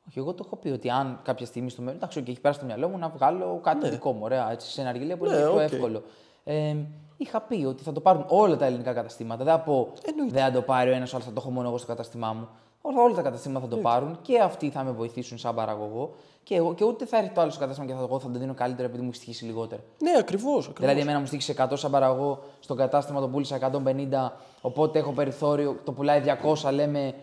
Όχι, 0.08 0.18
εγώ 0.18 0.32
το 0.34 0.42
έχω 0.46 0.56
πει 0.56 0.68
ότι 0.68 0.90
αν 0.90 1.20
κάποια 1.22 1.46
στιγμή 1.46 1.70
στο 1.70 1.80
μέλλον, 1.82 1.96
εντάξει, 1.96 2.22
και 2.22 2.30
έχει 2.30 2.40
περάσει 2.40 2.58
στο 2.58 2.68
μυαλό 2.68 2.88
μου 2.88 2.98
να 2.98 3.08
βγάλω 3.08 3.60
κάτι 3.62 3.88
δικό 3.88 4.12
μου, 4.12 4.20
ωραία, 4.22 4.50
έτσι, 4.52 4.70
σε 4.70 4.80
ναργιλέ 4.80 5.16
που 5.16 5.24
είναι 5.24 5.34
Ναι, 5.34 5.40
πιο 5.42 5.52
οκ. 5.52 5.60
εύκολο. 5.60 6.02
Ε, 6.44 6.76
είχα 7.16 7.40
πει 7.40 7.64
ότι 7.64 7.82
θα 7.82 7.92
το 7.92 8.00
πάρουν 8.00 8.24
όλα 8.28 8.56
τα 8.56 8.64
ελληνικά 8.66 8.92
καταστήματα. 8.92 9.44
Δεν 9.44 9.52
θα 9.52 9.60
πω, 9.60 9.92
Εννοείται. 10.06 10.34
δεν 10.34 10.44
θα 10.44 10.50
το 10.50 10.62
πάρει 10.62 10.90
ο 10.90 10.94
ένας, 10.94 11.14
αλλά 11.14 11.24
θα 11.24 11.30
το 11.32 11.36
έχω 11.38 11.50
μόνο 11.50 11.68
εγώ 11.68 11.78
στο 11.78 11.86
κατάστημά 11.86 12.32
μου. 12.32 12.48
Όλα 12.88 13.02
όλα 13.02 13.14
τα 13.14 13.22
καταστήματα 13.22 13.66
θα 13.68 13.74
το 13.74 13.76
πάρουν 13.76 14.18
και 14.22 14.38
αυτοί 14.40 14.70
θα 14.70 14.82
με 14.84 14.90
βοηθήσουν 14.90 15.38
σαν 15.38 15.54
παραγωγό. 15.54 16.14
Και, 16.42 16.54
εγώ, 16.54 16.74
και 16.74 16.84
ούτε 16.84 17.06
θα 17.06 17.16
έρθει 17.18 17.30
το 17.34 17.40
άλλο 17.40 17.50
στο 17.50 17.60
κατάστημα 17.60 17.86
και 17.86 17.92
θα, 17.92 18.00
εγώ 18.00 18.18
θα 18.20 18.30
το 18.30 18.38
δίνω 18.38 18.54
καλύτερο 18.54 18.88
επειδή 18.88 19.02
μου 19.02 19.08
έχει 19.08 19.16
στοιχίσει 19.16 19.44
λιγότερο. 19.44 19.82
Ναι, 19.98 20.10
ακριβώς. 20.18 20.70
Δηλαδή, 20.78 21.00
εμένα 21.00 21.18
μου 21.18 21.26
στοίχισε 21.26 21.54
100 21.58 21.66
σαν 21.72 21.90
παραγωγό, 21.90 22.42
στο 22.60 22.74
κατάστημα 22.74 23.20
το 23.20 23.28
πούλησα 23.28 23.58
150, 23.72 24.30
οπότε 24.60 24.98
έχω 24.98 25.12
περιθώριο, 25.12 25.76
το 25.84 25.92
πουλάει 25.92 26.22
200, 26.64 26.72
λέμε, 26.72 27.14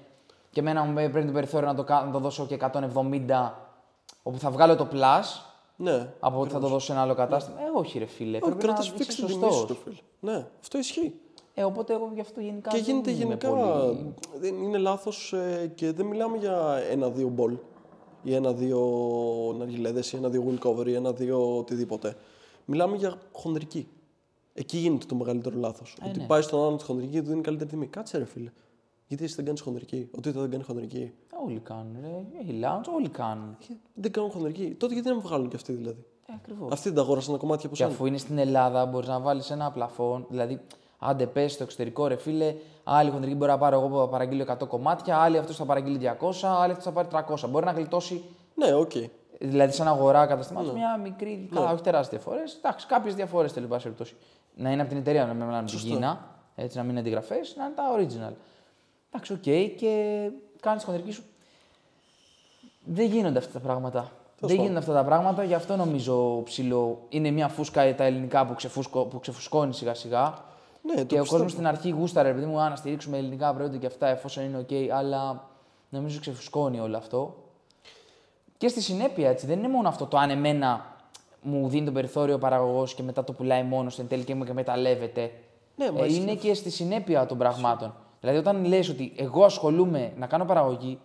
και 0.52 0.60
εμένα 0.60 0.84
μου 0.84 0.94
πρέπει 0.94 1.26
το 1.26 1.31
περιθώριο 1.31 1.68
να 1.68 1.76
το, 1.76 1.84
κα- 1.84 2.03
να 2.06 2.11
το 2.11 2.19
δώσω 2.19 2.45
και 2.45 2.57
170, 2.60 3.52
όπου 4.23 4.38
θα 4.38 4.49
βγάλω 4.49 4.76
το 4.76 4.88
plus, 4.94 5.41
Ναι. 5.76 6.10
από 6.19 6.40
ότι 6.40 6.49
θα 6.53 6.60
το 6.60 6.68
δώσω 6.68 6.85
σε 6.85 6.91
ένα 6.91 7.02
άλλο 7.02 7.15
κατάστημα. 7.15 7.60
Ε, 7.60 7.64
όχι, 7.80 7.99
ρε 7.99 8.06
φίλε. 8.06 8.38
Όχι, 8.38 8.40
πρέπει 8.45 8.60
κρατά 8.64 8.77
να 8.84 8.91
φίξ 8.91 9.07
είσαι 9.07 9.26
την 9.26 9.27
τιμή 9.40 9.41
σου, 9.52 9.57
σωστός. 9.57 9.68
ρε 9.68 9.76
φίλε. 9.84 9.95
Ναι, 10.34 10.45
αυτό 10.61 10.77
ισχύει. 10.77 11.19
Ε, 11.53 11.63
οπότε 11.63 11.93
εγώ 11.93 12.11
γι' 12.13 12.21
αυτό 12.21 12.41
γενικά. 12.41 12.69
Και 12.69 12.75
δεν 12.77 12.85
γίνεται 12.85 13.11
είμαι 13.11 13.19
γενικά. 13.19 13.49
Πολύ... 13.49 14.13
Δεν 14.39 14.63
είναι 14.63 14.77
λάθος 14.77 15.34
και 15.75 15.91
δεν 15.91 16.05
μιλάμε 16.05 16.38
για 16.38 16.77
ένα-δύο 16.91 17.27
μπολ 17.27 17.57
ή 18.23 18.34
ένα-δύο 18.34 18.80
ναργιλέδες 19.57 20.11
ή 20.11 20.15
ένα-δύο 20.15 20.43
win 20.49 20.67
cover 20.67 20.88
ή 20.88 20.93
ένα-δύο 20.93 21.57
οτιδήποτε. 21.57 22.15
Μιλάμε 22.65 22.95
για 22.95 23.17
χονδρική. 23.31 23.88
Εκεί 24.53 24.77
γίνεται 24.77 25.05
το 25.05 25.15
μεγαλύτερο 25.15 25.57
λάθος. 25.59 25.97
ότι 26.07 26.19
ναι. 26.19 26.25
πάει 26.25 26.41
στον 26.41 26.59
άλλον 26.59 26.75
της 26.75 26.85
χονδρικής 26.85 27.15
και 27.15 27.21
του 27.21 27.30
δίνει 27.30 27.41
καλύτερη 27.41 27.69
τιμή. 27.69 27.88
Κάτσε 27.88 28.17
ρε 28.17 28.25
φίλε. 28.25 28.51
Γιατί 29.07 29.23
εσύ 29.23 29.35
δεν 29.35 29.45
κάνεις 29.45 29.61
χονδρική; 29.61 30.09
Ο 30.17 30.19
Τίτο 30.19 30.39
δεν 30.41 30.49
κάνει 30.49 30.63
χονδρική. 30.63 31.13
Όλοι 31.45 31.59
κάνουν, 31.59 31.97
ρε. 32.01 32.39
Έχει 32.41 32.59
lounge, 32.63 32.93
όλοι 32.95 33.09
κάνουν. 33.09 33.57
Ε, 33.69 33.73
Δεν 33.93 34.11
κάνουν 34.11 34.30
χονδρική. 34.31 34.75
Τότε 34.80 34.93
γιατί 34.93 35.07
να 35.07 35.13
μην 35.13 35.23
βγάλουν 35.23 35.49
κι 35.49 35.55
αυτοί 35.55 35.73
δηλαδή; 35.73 36.05
Ε, 36.25 36.34
ακριβώς. 36.35 36.71
Αυτοί 36.71 36.88
δεν 36.88 36.97
τα 36.97 37.01
αγόρασαν 37.01 37.38
κομμάτια 37.38 37.65
από 37.65 37.75
Και 37.75 37.81
σένα. 37.81 37.93
αφού 37.93 38.05
είναι 38.05 38.17
στην 38.17 38.38
Ελλάδα, 38.38 38.85
μπορείς 38.85 39.07
να 39.07 39.19
βάλεις 39.19 39.49
ένα 39.49 39.71
πλαφόν. 39.71 40.25
Δηλαδή, 40.30 40.59
άντε 41.03 41.25
πες 41.25 41.51
στο 41.53 41.63
εξωτερικό, 41.63 42.07
ρε 42.07 42.15
φίλε, 42.15 42.55
άλλη 42.84 43.09
χοντρική 43.09 43.35
μπορεί 43.35 43.51
να 43.51 43.57
πάρω 43.57 43.80
εγώ 43.80 43.88
που 43.88 43.97
θα 43.97 44.07
παραγγείλω 44.07 44.45
100 44.61 44.67
κομμάτια, 44.67 45.17
άλλη 45.17 45.38
αυτός 45.38 45.55
θα 45.55 45.65
παραγγείλει 45.65 45.97
200, 45.97 46.34
άλλη 46.43 46.71
αυτός 46.71 46.84
θα 46.84 46.91
πάρει 46.91 47.07
300. 47.11 47.49
Μπορεί 47.49 47.65
να 47.65 47.71
γλιτώσει, 47.71 48.23
Ναι, 48.55 48.73
οκ. 48.73 48.91
δηλαδή, 49.39 49.73
σαν 49.73 49.88
αγορά 49.88 50.25
καταστημάτων, 50.25 50.73
Ναι. 50.73 50.80
μια 50.80 50.97
μικρή, 50.97 51.49
καλά, 51.53 51.71
όχι 51.71 51.81
τεράστιες 51.81 52.21
διαφορές. 52.22 52.43
Εντάξει, 52.57 52.88
κάποιες 52.88 53.15
διαφορές 53.15 53.53
τέλος 53.53 53.69
πάσει 53.69 53.84
περιπτώσει. 53.84 54.15
Να 54.55 54.71
είναι 54.71 54.81
από 54.81 54.89
την 54.89 54.99
εταιρεία, 54.99 55.25
να 55.25 55.34
μην 55.34 55.45
μιλάμε 55.45 55.67
την 55.67 55.80
Κίνα, 55.80 56.27
έτσι 56.55 56.77
να 56.77 56.84
μην 56.84 56.91
είναι 56.91 56.99
αντιγραφές, 56.99 57.35
να 57.57 57.63
είναι 57.63 57.73
τα 57.75 57.84
original. 57.97 58.34
Εντάξει, 59.11 59.34
οκ, 59.34 59.77
και 59.80 60.30
κάνεις 60.59 60.80
τη 60.84 60.85
χοντρική 60.89 61.11
σου. 61.11 61.23
Δεν 62.85 63.05
γίνονται 63.05 63.38
αυτά 63.38 63.51
τα 63.51 63.59
πράγματα. 63.59 64.11
Δεν 64.39 64.55
γίνονται 64.55 64.77
αυτά 64.77 64.93
τα 64.93 65.03
πράγματα, 65.03 65.43
γι' 65.43 65.53
αυτό 65.53 65.75
νομίζω 65.75 66.41
ψηλό. 66.43 67.05
Είναι 67.09 67.31
μια 67.31 67.47
φούσκα 67.47 67.95
τα 67.95 68.03
ελληνικά 68.03 68.45
που, 68.45 68.53
ξεφούσκω, 68.55 69.05
που 69.05 69.19
ξεφουσκώνει 69.19 69.73
σιγά 69.73 69.93
σιγά. 69.93 70.34
Ναι, 70.85 70.93
το 70.95 70.95
και 70.95 71.01
ο 71.01 71.05
πιστεύω. 71.05 71.26
κόσμος 71.30 71.47
στην 71.47 71.68
αρχή 71.68 71.89
γούσταρε, 71.89 72.30
επειδή 72.30 72.45
μου, 72.45 72.60
«Α, 72.60 72.69
να 72.69 72.76
στηρίξουμε 72.76 73.18
ελληνικά 73.18 73.53
προϊόντα 73.53 73.77
και 73.77 73.85
αυτά, 73.85 74.07
εφόσον 74.07 74.43
είναι 74.43 74.65
OK, 74.69 74.73
αλλά 74.88 75.49
νομίζω 75.89 76.19
ξεφουσκώνει 76.19 76.80
όλο 76.80 76.97
αυτό. 76.97 77.35
Και 78.57 78.68
στη 78.68 78.81
συνέπεια, 78.81 79.30
έτσι, 79.30 79.45
δεν 79.45 79.57
είναι 79.60 79.68
μόνο 79.68 79.88
αυτό 79.88 80.05
το 80.05 80.18
αν 80.18 80.30
εμένα 80.30 80.95
μου 81.41 81.68
δίνει 81.69 81.85
το 81.85 81.91
περιθώριο 81.91 82.35
ο 82.35 82.38
παραγωγός 82.38 82.93
και 82.93 83.03
μετά 83.03 83.23
το 83.23 83.34
πουλάει 83.34 83.64
μόνος 83.64 83.93
του 83.93 84.02
εν 84.02 84.07
τέλει 84.07 84.23
και 84.23 84.35
μου 84.35 84.43
εκμεταλλεύεται. 84.43 85.31
Ναι, 85.76 85.91
μα 85.91 85.99
ε, 86.03 86.05
ισχύει 86.05 86.22
είναι 86.22 86.35
και 86.35 86.53
στη 86.53 86.69
συνέπεια 86.69 87.26
των 87.26 87.38
πραγμάτων. 87.38 87.93
Δηλαδή, 88.19 88.38
όταν 88.39 88.65
λες 88.65 88.89
ότι 88.89 89.14
εγώ 89.15 89.43
ασχολούμαι 89.43 90.14
να 90.18 90.27
κάνω 90.27 90.45
παραγωγή, 90.45 90.99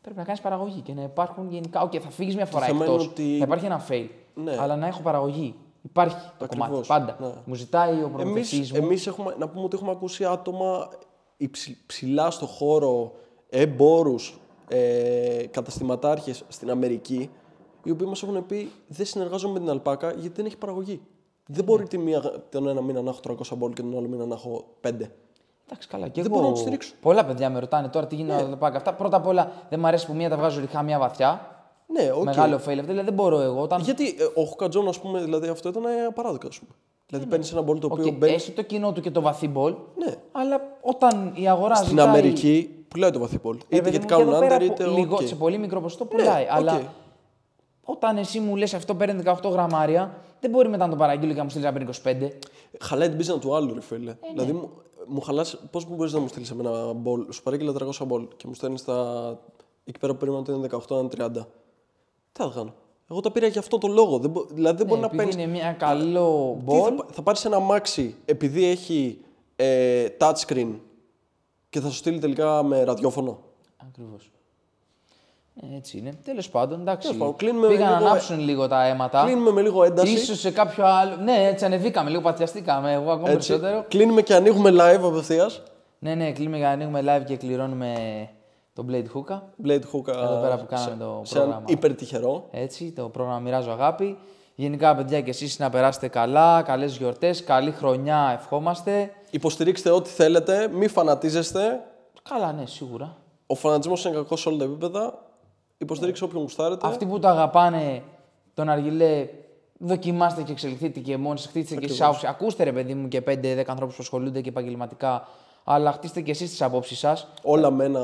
πρέπει 0.00 0.16
να 0.16 0.24
κάνεις 0.24 0.40
παραγωγή 0.40 0.80
και 0.80 0.92
να 0.94 1.02
υπάρχουν 1.02 1.50
γενικά. 1.50 1.82
Οκ, 1.82 1.92
θα 2.02 2.10
φύγεις 2.10 2.34
μια 2.36 2.46
φορά 2.46 2.64
θέμα 2.64 2.84
εκτός. 2.84 3.02
είναι 3.02 3.10
ότι- 3.12 3.36
Θα 3.38 3.44
υπάρχει 3.44 3.64
ένα 3.64 3.84
fail. 3.88 4.06
Ναι. 4.34 4.56
Αλλά 4.60 4.76
να 4.76 4.86
έχω 4.86 5.00
παραγωγή. 5.00 5.54
Υπάρχει 5.82 6.16
το 6.38 6.44
Ακριβώς, 6.44 6.68
κομμάτι. 6.68 6.86
Πάντα. 6.86 7.16
ναι. 7.20 7.32
Μου 7.44 7.54
ζητάει 7.54 7.92
ο 7.92 7.96
Εμείς, 7.96 8.12
προμηθευτής 8.12 8.72
μου. 8.72 8.78
εμείς 8.84 9.06
έχουμε, 9.06 9.34
να 9.38 9.48
πούμε 9.48 9.64
ότι 9.64 9.76
έχουμε 9.76 9.90
ακούσει 9.90 10.24
άτομα 10.24 10.88
υψη- 11.36 11.86
ψηλά 11.86 12.30
στο 12.30 12.46
χώρο, 12.46 13.12
εμπόρους, 13.48 14.40
ε, 14.68 15.46
καταστηματάρχες 15.50 16.44
στην 16.48 16.70
Αμερική, 16.70 17.30
οι 17.84 17.90
οποίοι 17.90 18.06
μας 18.08 18.22
έχουν 18.22 18.46
πει 18.46 18.70
δεν 18.86 19.06
συνεργάζομαι 19.06 19.52
με 19.52 19.58
την 19.58 19.70
Αλπάκα 19.70 20.10
γιατί 20.12 20.34
δεν 20.36 20.46
έχει 20.46 20.56
παραγωγή. 20.56 21.00
Δεν 21.46 21.64
μπορεί 21.64 21.86
τη 21.88 21.98
μία, 21.98 22.22
τον 22.50 22.68
ένα 22.68 22.80
μήνα 22.82 23.02
να 23.02 23.10
έχω 23.10 23.20
300 23.20 23.56
μπολ 23.56 23.72
και 23.72 23.82
τον 23.82 23.96
άλλο 23.98 24.08
μήνα 24.08 24.26
να 24.26 24.34
έχω 24.34 24.64
5. 24.80 24.88
Εντάξει, 25.66 25.88
καλά. 25.88 26.08
Και 26.08 26.22
Δεν 26.22 26.30
εγώ... 26.30 26.34
μπορώ 26.34 26.46
να 26.46 26.52
τους 26.52 26.60
στηρίξω. 26.60 26.94
Πολλά 27.00 27.24
παιδιά 27.24 27.50
με 27.50 27.58
ρωτάνε 27.58 27.88
τώρα 27.88 28.06
τι 28.06 28.14
γίνεται 28.14 28.42
να 28.42 28.56
πάω 28.56 28.70
αυτά. 28.76 28.94
Πρώτα 28.94 29.16
απ' 29.16 29.26
όλα 29.26 29.52
δεν 29.68 29.80
μου 29.80 29.86
αρέσει 29.86 30.06
που 30.06 30.14
μία 30.14 30.28
τα 30.28 30.36
βγάζω 30.36 30.60
ρηχά, 30.60 30.82
μία 30.82 30.98
βαθιά. 30.98 31.46
Ναι, 31.92 32.10
οκ. 32.14 32.24
Μεγάλο 32.24 32.54
fail 32.56 32.58
αυτό. 32.58 32.70
Δηλαδή 32.70 33.04
δεν 33.04 33.14
μπορώ 33.14 33.40
εγώ. 33.40 33.60
Όταν... 33.62 33.80
Γιατί 33.80 34.08
ε, 34.08 34.40
ο 34.40 34.44
Hookah 34.44 34.68
John, 34.68 34.88
ας 34.88 35.00
πούμε, 35.00 35.20
δηλαδή 35.20 35.48
αυτό 35.48 35.68
ήταν 35.68 35.84
ε, 35.84 36.04
απαράδεκτο, 36.08 36.48
ας 36.48 36.58
πούμε. 36.58 36.70
Δηλαδή 37.06 37.26
παίρνεις 37.26 37.52
ένα 37.52 37.62
μπολ 37.62 37.78
το 37.78 37.86
Οκ, 37.86 37.98
οποίο 37.98 38.12
μπαίνει. 38.12 38.32
Έχει 38.34 38.50
το 38.50 38.62
κοινό 38.62 38.92
του 38.92 39.00
και 39.00 39.10
το 39.10 39.20
βαθύ 39.20 39.48
μπολ. 39.48 39.74
Ναι. 39.96 40.14
Αλλά 40.32 40.60
όταν 40.80 41.32
η 41.34 41.48
αγορά 41.48 41.74
Στην 41.74 41.88
ζητάει... 41.88 42.06
Αμερική 42.06 42.84
πουλάει 42.88 43.10
το 43.10 43.18
βαθύ 43.18 43.38
μπολ. 43.42 43.56
Ρε 43.56 43.60
Είτε 43.68 43.76
παιδί 43.76 43.90
γιατί 43.90 44.04
μου, 44.04 44.10
κάνουν 44.18 44.26
και 44.26 44.30
εδώ 44.30 44.40
πέρα 44.40 44.56
under, 44.56 44.66
που- 44.66 44.72
είτε 44.72 44.86
λίγο, 44.86 45.14
οκ. 45.14 45.26
σε 45.26 45.34
πολύ 45.34 45.58
μικρό 45.58 45.80
ποσοστό 45.80 46.04
πουλάει. 46.04 46.42
Ναι, 46.44 46.48
αλλά 46.50 46.74
οκ. 46.74 46.80
όταν 47.84 48.16
εσύ 48.16 48.40
μου 48.40 48.56
λες 48.56 48.74
αυτό 48.74 48.94
παίρνει 48.94 49.22
18 49.26 49.50
γραμμάρια, 49.50 50.14
δεν 50.40 50.50
μπορεί 50.50 50.68
μετά 50.68 50.84
να 50.84 50.90
το 50.90 50.96
παραγγείλω 50.96 51.32
και 51.32 51.38
να 51.38 51.44
μου 51.44 51.50
στείλει 51.50 51.64
να 51.64 51.72
παίρνει 51.72 51.90
25. 52.04 52.28
Χαλάει 52.80 53.08
την 53.08 53.16
πίζα 53.16 53.38
του 53.38 53.54
άλλου, 53.54 53.74
ρε 53.74 53.80
φίλε. 53.80 54.10
Ε, 54.10 54.14
ναι. 54.14 54.32
Δηλαδή, 54.32 54.52
μου, 54.52 54.70
μου 55.06 55.20
χαλά. 55.20 55.46
Πώς 55.70 55.86
μπορείς 55.88 56.12
να 56.12 56.20
μου 56.20 56.28
στείλεις 56.28 56.50
ένα 56.50 56.92
μπολ, 56.92 57.26
σου 57.32 57.42
παρήγγειλε 57.42 57.72
300 57.78 58.06
μπολ 58.06 58.26
και 58.36 58.44
μου 58.46 58.54
στέλνεις 58.54 58.84
τα. 58.84 59.38
εκεί 59.84 59.98
πέρα 59.98 60.12
που 60.12 60.18
περίμενα 60.18 60.42
ότι 60.42 60.52
είναι 60.52 60.68
18, 60.88 60.90
είναι 60.90 61.30
30. 61.36 61.46
Τι 62.32 62.42
θα 62.42 62.52
κάνω; 62.54 62.74
Εγώ 63.10 63.20
τα 63.20 63.30
πήρα 63.30 63.46
για 63.46 63.60
αυτό 63.60 63.78
το 63.78 63.88
λόγο. 63.88 64.18
Δεν, 64.18 64.30
μπο- 64.30 64.44
δηλαδή 64.50 64.76
δεν 64.76 64.86
μπορεί 64.86 65.00
να 65.00 65.06
Ναι, 65.12 65.12
επειδή 65.22 65.36
παίρνει. 65.36 65.42
είναι 65.52 65.52
μια 65.60 65.72
καλό 65.72 66.56
Τι 66.66 66.72
θα, 66.74 66.80
μπολ. 66.80 66.94
πα- 66.94 67.06
θα 67.12 67.22
πάρεις 67.22 67.44
ένα 67.44 67.56
αμάξι 67.56 68.14
επειδή 68.24 68.64
έχει 68.66 69.18
ε, 69.56 70.06
touchscreen 70.20 70.68
και 71.70 71.80
θα 71.80 71.88
σου 71.88 71.94
στείλει 71.96 72.18
τελικά 72.18 72.62
με 72.62 72.84
ραδιόφωνο; 72.84 73.38
Ακριβώς. 73.88 74.30
Ε, 75.72 75.76
έτσι 75.76 75.98
είναι. 75.98 76.12
Τέλος 76.24 76.48
πάντων, 76.48 76.80
εντάξει. 76.80 77.06
Τέλος 77.06 77.20
πάντων, 77.22 77.36
κλείνουμε 77.36 77.66
Πήγαν 77.68 77.90
να 77.92 77.96
λίγο- 77.98 78.08
ανάψουν 78.10 78.38
λίγο 78.40 78.68
τα 78.68 78.84
αίματα. 78.86 79.24
Κλείνουμε 79.24 79.50
με 79.50 79.62
λίγο 79.62 79.84
ένταση. 79.84 80.12
Ίσως 80.12 80.38
σε 80.38 80.50
κάποιο 80.50 80.86
άλλο. 80.86 81.16
Ναι, 81.16 81.46
έτσι 81.46 81.64
ανεβήκαμε, 81.64 82.10
λίγο 82.10 82.22
πατιαστήκαμε. 82.22 82.92
Εγώ 82.92 83.10
ακόμα 83.12 83.30
έτσι. 83.30 83.48
περισσότερο. 83.48 83.84
Κλείνουμε 83.88 84.22
και 84.22 84.34
ανοίγουμε 84.34 84.70
live 84.70 85.00
απευθείας. 85.02 85.62
Ναι, 85.98 86.14
ναι, 86.14 86.32
κλείνουμε 86.32 86.56
για 86.56 86.66
να 86.66 86.72
ανοίγουμε 86.72 87.02
live 87.06 87.24
και 87.26 87.36
κληρώνουμε 87.36 87.94
τον 88.72 88.86
Blade 88.90 89.06
Hookah. 89.14 89.40
Blade 89.66 89.82
Hook 89.92 90.08
Εδώ 90.08 90.40
πέρα 90.40 90.58
που 90.58 90.66
κάναμε 90.66 90.96
το 91.04 91.20
σε 91.24 91.36
έναν 91.36 91.48
πρόγραμμα. 91.48 91.64
υπερτυχερό. 91.66 92.48
Έτσι, 92.50 92.92
το 92.92 93.08
πρόγραμμα 93.08 93.38
Μοιράζω 93.38 93.70
Αγάπη. 93.70 94.18
Γενικά, 94.54 94.94
παιδιά, 94.96 95.20
και 95.20 95.30
εσείς 95.30 95.58
να 95.58 95.70
περάσετε 95.70 96.08
καλά, 96.08 96.62
καλές 96.62 96.96
γιορτές, 96.96 97.44
καλή 97.44 97.70
χρονιά 97.70 98.38
ευχόμαστε. 98.40 99.10
Υποστηρίξτε 99.30 99.90
ό,τι 99.90 100.10
θέλετε, 100.10 100.68
μη 100.68 100.88
φανατίζεστε. 100.88 101.80
Καλά, 102.22 102.52
ναι, 102.52 102.66
σίγουρα. 102.66 103.16
Ο 103.46 103.54
φανατισμός 103.54 104.04
είναι 104.04 104.14
κακός 104.14 104.40
σε 104.40 104.48
όλα 104.48 104.58
τα 104.58 104.64
επίπεδα. 104.64 105.18
Υποστηρίξτε 105.78 106.24
όποιον 106.24 106.42
γουστάρετε. 106.42 106.86
Αυτοί 106.86 107.06
που 107.06 107.18
το 107.18 107.28
αγαπάνε 107.28 108.02
τον 108.54 108.68
Αργιλέ, 108.68 109.28
δοκιμάστε 109.78 110.42
και 110.42 110.52
εξελιχθείτε 110.52 111.00
και 111.00 111.16
μόνοι 111.16 111.38
σας, 111.38 111.46
χτίστε 111.46 111.76
και 111.76 111.84
εσείς 111.84 112.00
άποψη. 112.00 112.26
Ακούστε 112.26 112.64
ρε 112.64 112.72
παιδί 112.72 112.94
μου 112.94 113.08
και 113.08 113.20
5-10 113.20 113.64
ανθρώπους 113.66 113.96
που 113.96 114.02
ασχολούνται 114.02 114.40
και 114.40 114.48
επαγγελματικά, 114.48 115.28
αλλά 115.64 115.92
χτίστε 115.92 116.20
και 116.20 116.30
εσείς 116.30 116.50
τις 116.50 116.62
απόψεις 116.62 116.98
σας. 116.98 117.28
Όλα 117.42 117.70
με 117.70 117.84
ένα 117.84 118.02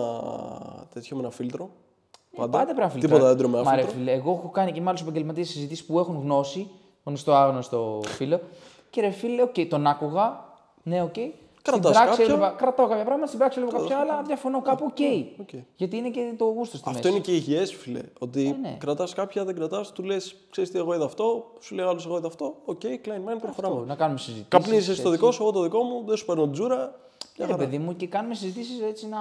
τέτοιο, 0.92 1.16
με 1.16 1.22
ένα 1.22 1.30
φίλτρο. 1.30 1.70
Πάντα. 2.36 2.58
Πάντα 2.58 2.74
πρέπει 2.74 2.94
να 2.94 3.00
Τίποτα 3.00 3.26
δεν 3.26 3.36
τρώμε 3.36 3.62
Μα 3.62 3.74
ρε 3.74 3.80
φίλτρο. 3.80 3.98
φίλε, 3.98 4.12
εγώ 4.12 4.30
έχω 4.30 4.48
κάνει 4.48 4.72
και 4.72 4.80
με 4.80 4.88
άλλους 4.88 5.00
επαγγελματίες 5.00 5.48
συζητήσεις 5.48 5.84
που 5.84 5.98
έχουν 5.98 6.20
γνώση, 6.22 6.70
γνωστό 7.04 7.32
άγνωστο 7.34 8.00
φίλο. 8.06 8.40
Και 8.90 9.00
ρε 9.00 9.10
φίλε, 9.10 9.42
οκ, 9.42 9.54
τον 9.68 9.86
άκουγα. 9.86 10.44
Ναι, 10.82 11.02
οκ. 11.02 11.14
Στην 11.14 11.32
Κρατάς 11.62 11.92
πράξη 11.92 12.08
κάποια. 12.18 12.34
έβλεπα, 12.34 12.54
κρατάω 12.58 12.86
κάποια 12.86 13.04
πράγματα, 13.04 13.26
στην 13.26 13.38
πράξη 13.38 13.58
έβλεπα 13.60 13.78
κάποια 13.78 13.98
άλλα, 13.98 14.22
διαφωνώ 14.22 14.62
κάπου, 14.62 14.84
ok. 14.84 14.98
ok. 15.40 15.60
Γιατί 15.76 15.96
είναι 15.96 16.08
και 16.08 16.32
το 16.38 16.44
γούστο 16.44 16.76
στη 16.76 16.88
Αυτό 16.88 16.98
μέση. 17.02 17.08
είναι 17.08 17.18
και 17.18 17.32
υγιές, 17.32 17.74
φίλε. 17.74 18.00
Ότι 18.18 18.56
ναι. 18.60 18.76
κρατάς 18.80 19.14
κάποια, 19.14 19.44
δεν 19.44 19.54
κρατάς, 19.54 19.92
του 19.92 20.02
λες: 20.02 20.36
Ξέρεις 20.50 20.70
τι, 20.70 20.78
εγώ 20.78 20.94
είδα 20.94 21.04
αυτό, 21.04 21.44
σου 21.60 21.74
λέει 21.74 21.86
άλλος: 21.86 22.06
Εγώ 22.06 22.16
είδα 22.16 22.26
αυτό. 22.26 22.54
Ok, 22.64 22.80
keep 22.82 23.16
in 23.16 23.32
mind, 23.32 23.38
προχωράμε. 23.40 23.74
Αυτό, 23.74 23.84
να 23.86 23.94
κάνουμε 23.94 24.18
συζητήσεις. 24.18 24.48
Καπνίζει 24.48 25.02
το 25.02 25.10
δικό 25.10 25.30
σου, 25.30 25.42
εγώ 25.42 25.52
το 25.52 25.62
δικό 25.62 25.82
μου, 25.82 26.04
δεν 26.06 26.16
σου 26.16 26.24
παίρνω 26.24 26.50
τζούρα. 26.50 26.94
Ναι, 27.38 27.46
ρε 27.46 27.54
παιδί 27.54 27.78
μου, 27.78 27.96
και 27.96 28.06
κάνουμε 28.06 28.34
συζητήσεις 28.34 28.80
έτσι 28.80 29.08
να 29.08 29.18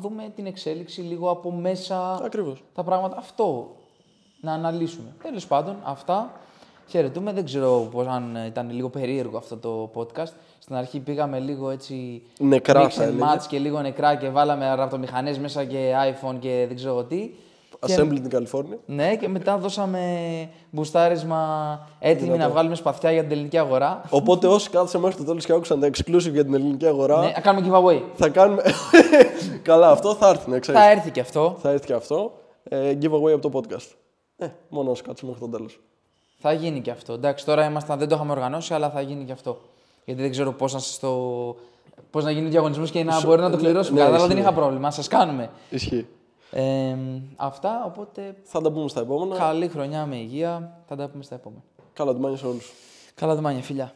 δούμε 0.00 0.32
την 0.34 0.46
εξέλιξη 0.46 1.00
λίγο 1.00 1.30
από 1.30 1.50
μέσα. 1.52 2.20
Ακριβώς. 2.24 2.62
τα 2.74 2.82
πράγματα. 2.82 3.16
Αυτό 3.18 3.76
να 4.40 4.52
αναλύσουμε. 4.52 5.14
Τέλος 5.22 5.46
πάντων, 5.46 5.76
αυτά. 5.84 6.32
Χαιρετούμε. 6.88 7.32
Δεν 7.32 7.44
ξέρω 7.44 7.88
πώς, 7.90 8.06
αν 8.06 8.36
ήταν 8.46 8.70
λίγο 8.70 8.88
περίεργο 8.88 9.36
αυτό 9.36 9.56
το 9.56 9.90
podcast. 9.94 10.32
Στην 10.58 10.74
αρχή 10.74 10.98
πήγαμε 11.00 11.38
λίγο 11.38 11.70
έτσι. 11.70 12.22
Νεκρά, 12.38 12.86
mix 12.86 12.90
θα 12.90 13.04
and 13.04 13.06
έλεγε. 13.06 13.24
match 13.24 13.42
και 13.48 13.58
λίγο 13.58 13.80
νεκρά 13.80 14.14
και 14.14 14.28
βάλαμε 14.28 14.74
ραπτομηχανές 14.74 15.38
μέσα 15.38 15.64
και 15.64 15.92
iPhone 16.10 16.36
και 16.38 16.64
δεν 16.66 16.76
ξέρω 16.76 17.04
τι. 17.04 17.30
Και, 17.86 17.96
Assembly 17.98 18.14
την 18.20 18.28
Καλιφόρνια. 18.28 18.78
ναι, 18.86 19.16
και 19.16 19.28
μετά 19.28 19.58
δώσαμε 19.58 20.00
μπουστάρισμα 20.70 21.80
έτοιμοι 21.98 22.36
να 22.36 22.48
βγάλουμε 22.48 22.74
σπαθιά 22.74 23.12
για 23.12 23.22
την 23.22 23.30
ελληνική 23.30 23.58
αγορά. 23.58 24.00
Οπότε 24.10 24.46
όσοι 24.46 24.70
κάθισαν 24.70 25.00
μέχρι 25.00 25.16
το 25.16 25.24
τέλος 25.24 25.44
και 25.44 25.52
άκουσαν 25.52 25.80
τα 25.80 25.86
exclusive 25.86 26.32
για 26.32 26.44
την 26.44 26.54
ελληνική 26.54 26.86
αγορά, 26.86 27.20
ναι, 27.20 27.26
να 27.34 27.40
κάνουμε 27.40 27.68
giveaway. 27.70 28.02
θα 28.14 28.28
κάνουμε. 28.28 28.62
Καλά, 29.62 29.90
αυτό 29.90 30.14
θα 30.14 30.28
έρθει, 30.28 30.50
να 30.50 30.58
ξέρεις. 30.58 30.80
Θα 30.80 30.90
έρθει 30.90 31.10
και 31.10 31.20
αυτό. 31.20 31.56
Θα 31.62 31.70
έρθει 31.70 31.86
και 31.86 31.92
αυτό. 31.92 32.32
Ε, 32.68 32.98
giveaway 33.02 33.32
από 33.34 33.50
το 33.50 33.60
podcast. 33.60 33.90
Ε, 34.36 34.46
μόνο 34.68 34.90
όσοι 34.90 35.02
κάτσουν 35.02 35.28
μέχρι 35.28 35.44
το 35.44 35.56
τέλος. 35.56 35.80
Θα 36.38 36.52
γίνει 36.52 36.80
και 36.80 36.90
αυτό. 36.90 37.12
Εντάξει, 37.12 37.44
τώρα 37.44 37.64
ήμασταν, 37.64 37.98
δεν 37.98 38.08
το 38.08 38.14
είχαμε 38.14 38.32
οργανώσει, 38.32 38.74
αλλά 38.74 38.90
θα 38.90 39.00
γίνει 39.00 39.24
και 39.24 39.32
αυτό. 39.32 39.58
Γιατί 40.04 40.22
δεν 40.22 40.30
ξέρω 40.30 40.52
πώς 40.52 40.72
να 40.72 40.78
σας 40.78 40.98
το 40.98 41.10
Πώς 42.10 42.24
να 42.24 42.30
γίνει 42.30 42.48
διαγωνισμό 42.48 42.84
και 42.86 43.04
να 43.04 43.20
μπορεί 43.24 43.40
να 43.40 43.50
το 43.50 43.56
ναι, 43.56 43.62
κληρώσουμε. 43.62 43.98
ναι, 43.98 44.04
Κατά, 44.04 44.14
αλλά 44.16 44.24
ισχύει. 44.24 44.34
δεν 44.34 44.42
είχα 44.42 44.52
πρόβλημα. 44.52 44.90
Σας 44.90 45.08
κάνουμε. 45.08 45.50
Ισχύει. 45.70 46.06
Ε, 46.50 46.96
αυτά, 47.36 47.84
οπότε 47.84 48.36
Θα 48.42 48.60
τα 48.60 48.70
πούμε 48.72 48.88
στα 48.88 49.00
επόμενα. 49.00 49.36
καλή 49.36 49.68
χρονιά 49.68 50.06
με 50.06 50.16
υγεία. 50.16 50.82
Θα 50.86 50.96
τα 50.96 51.08
πούμε 51.08 51.22
στα 51.22 51.34
επόμενα. 51.34 51.62
Καλά, 51.92 52.14
του 52.14 52.20
μάνια 52.20 52.38
σε 52.38 52.46
όλους. 52.46 52.72
Καλά, 53.14 53.34
Δουμάνια, 53.34 53.62
φιλιά. 53.62 53.92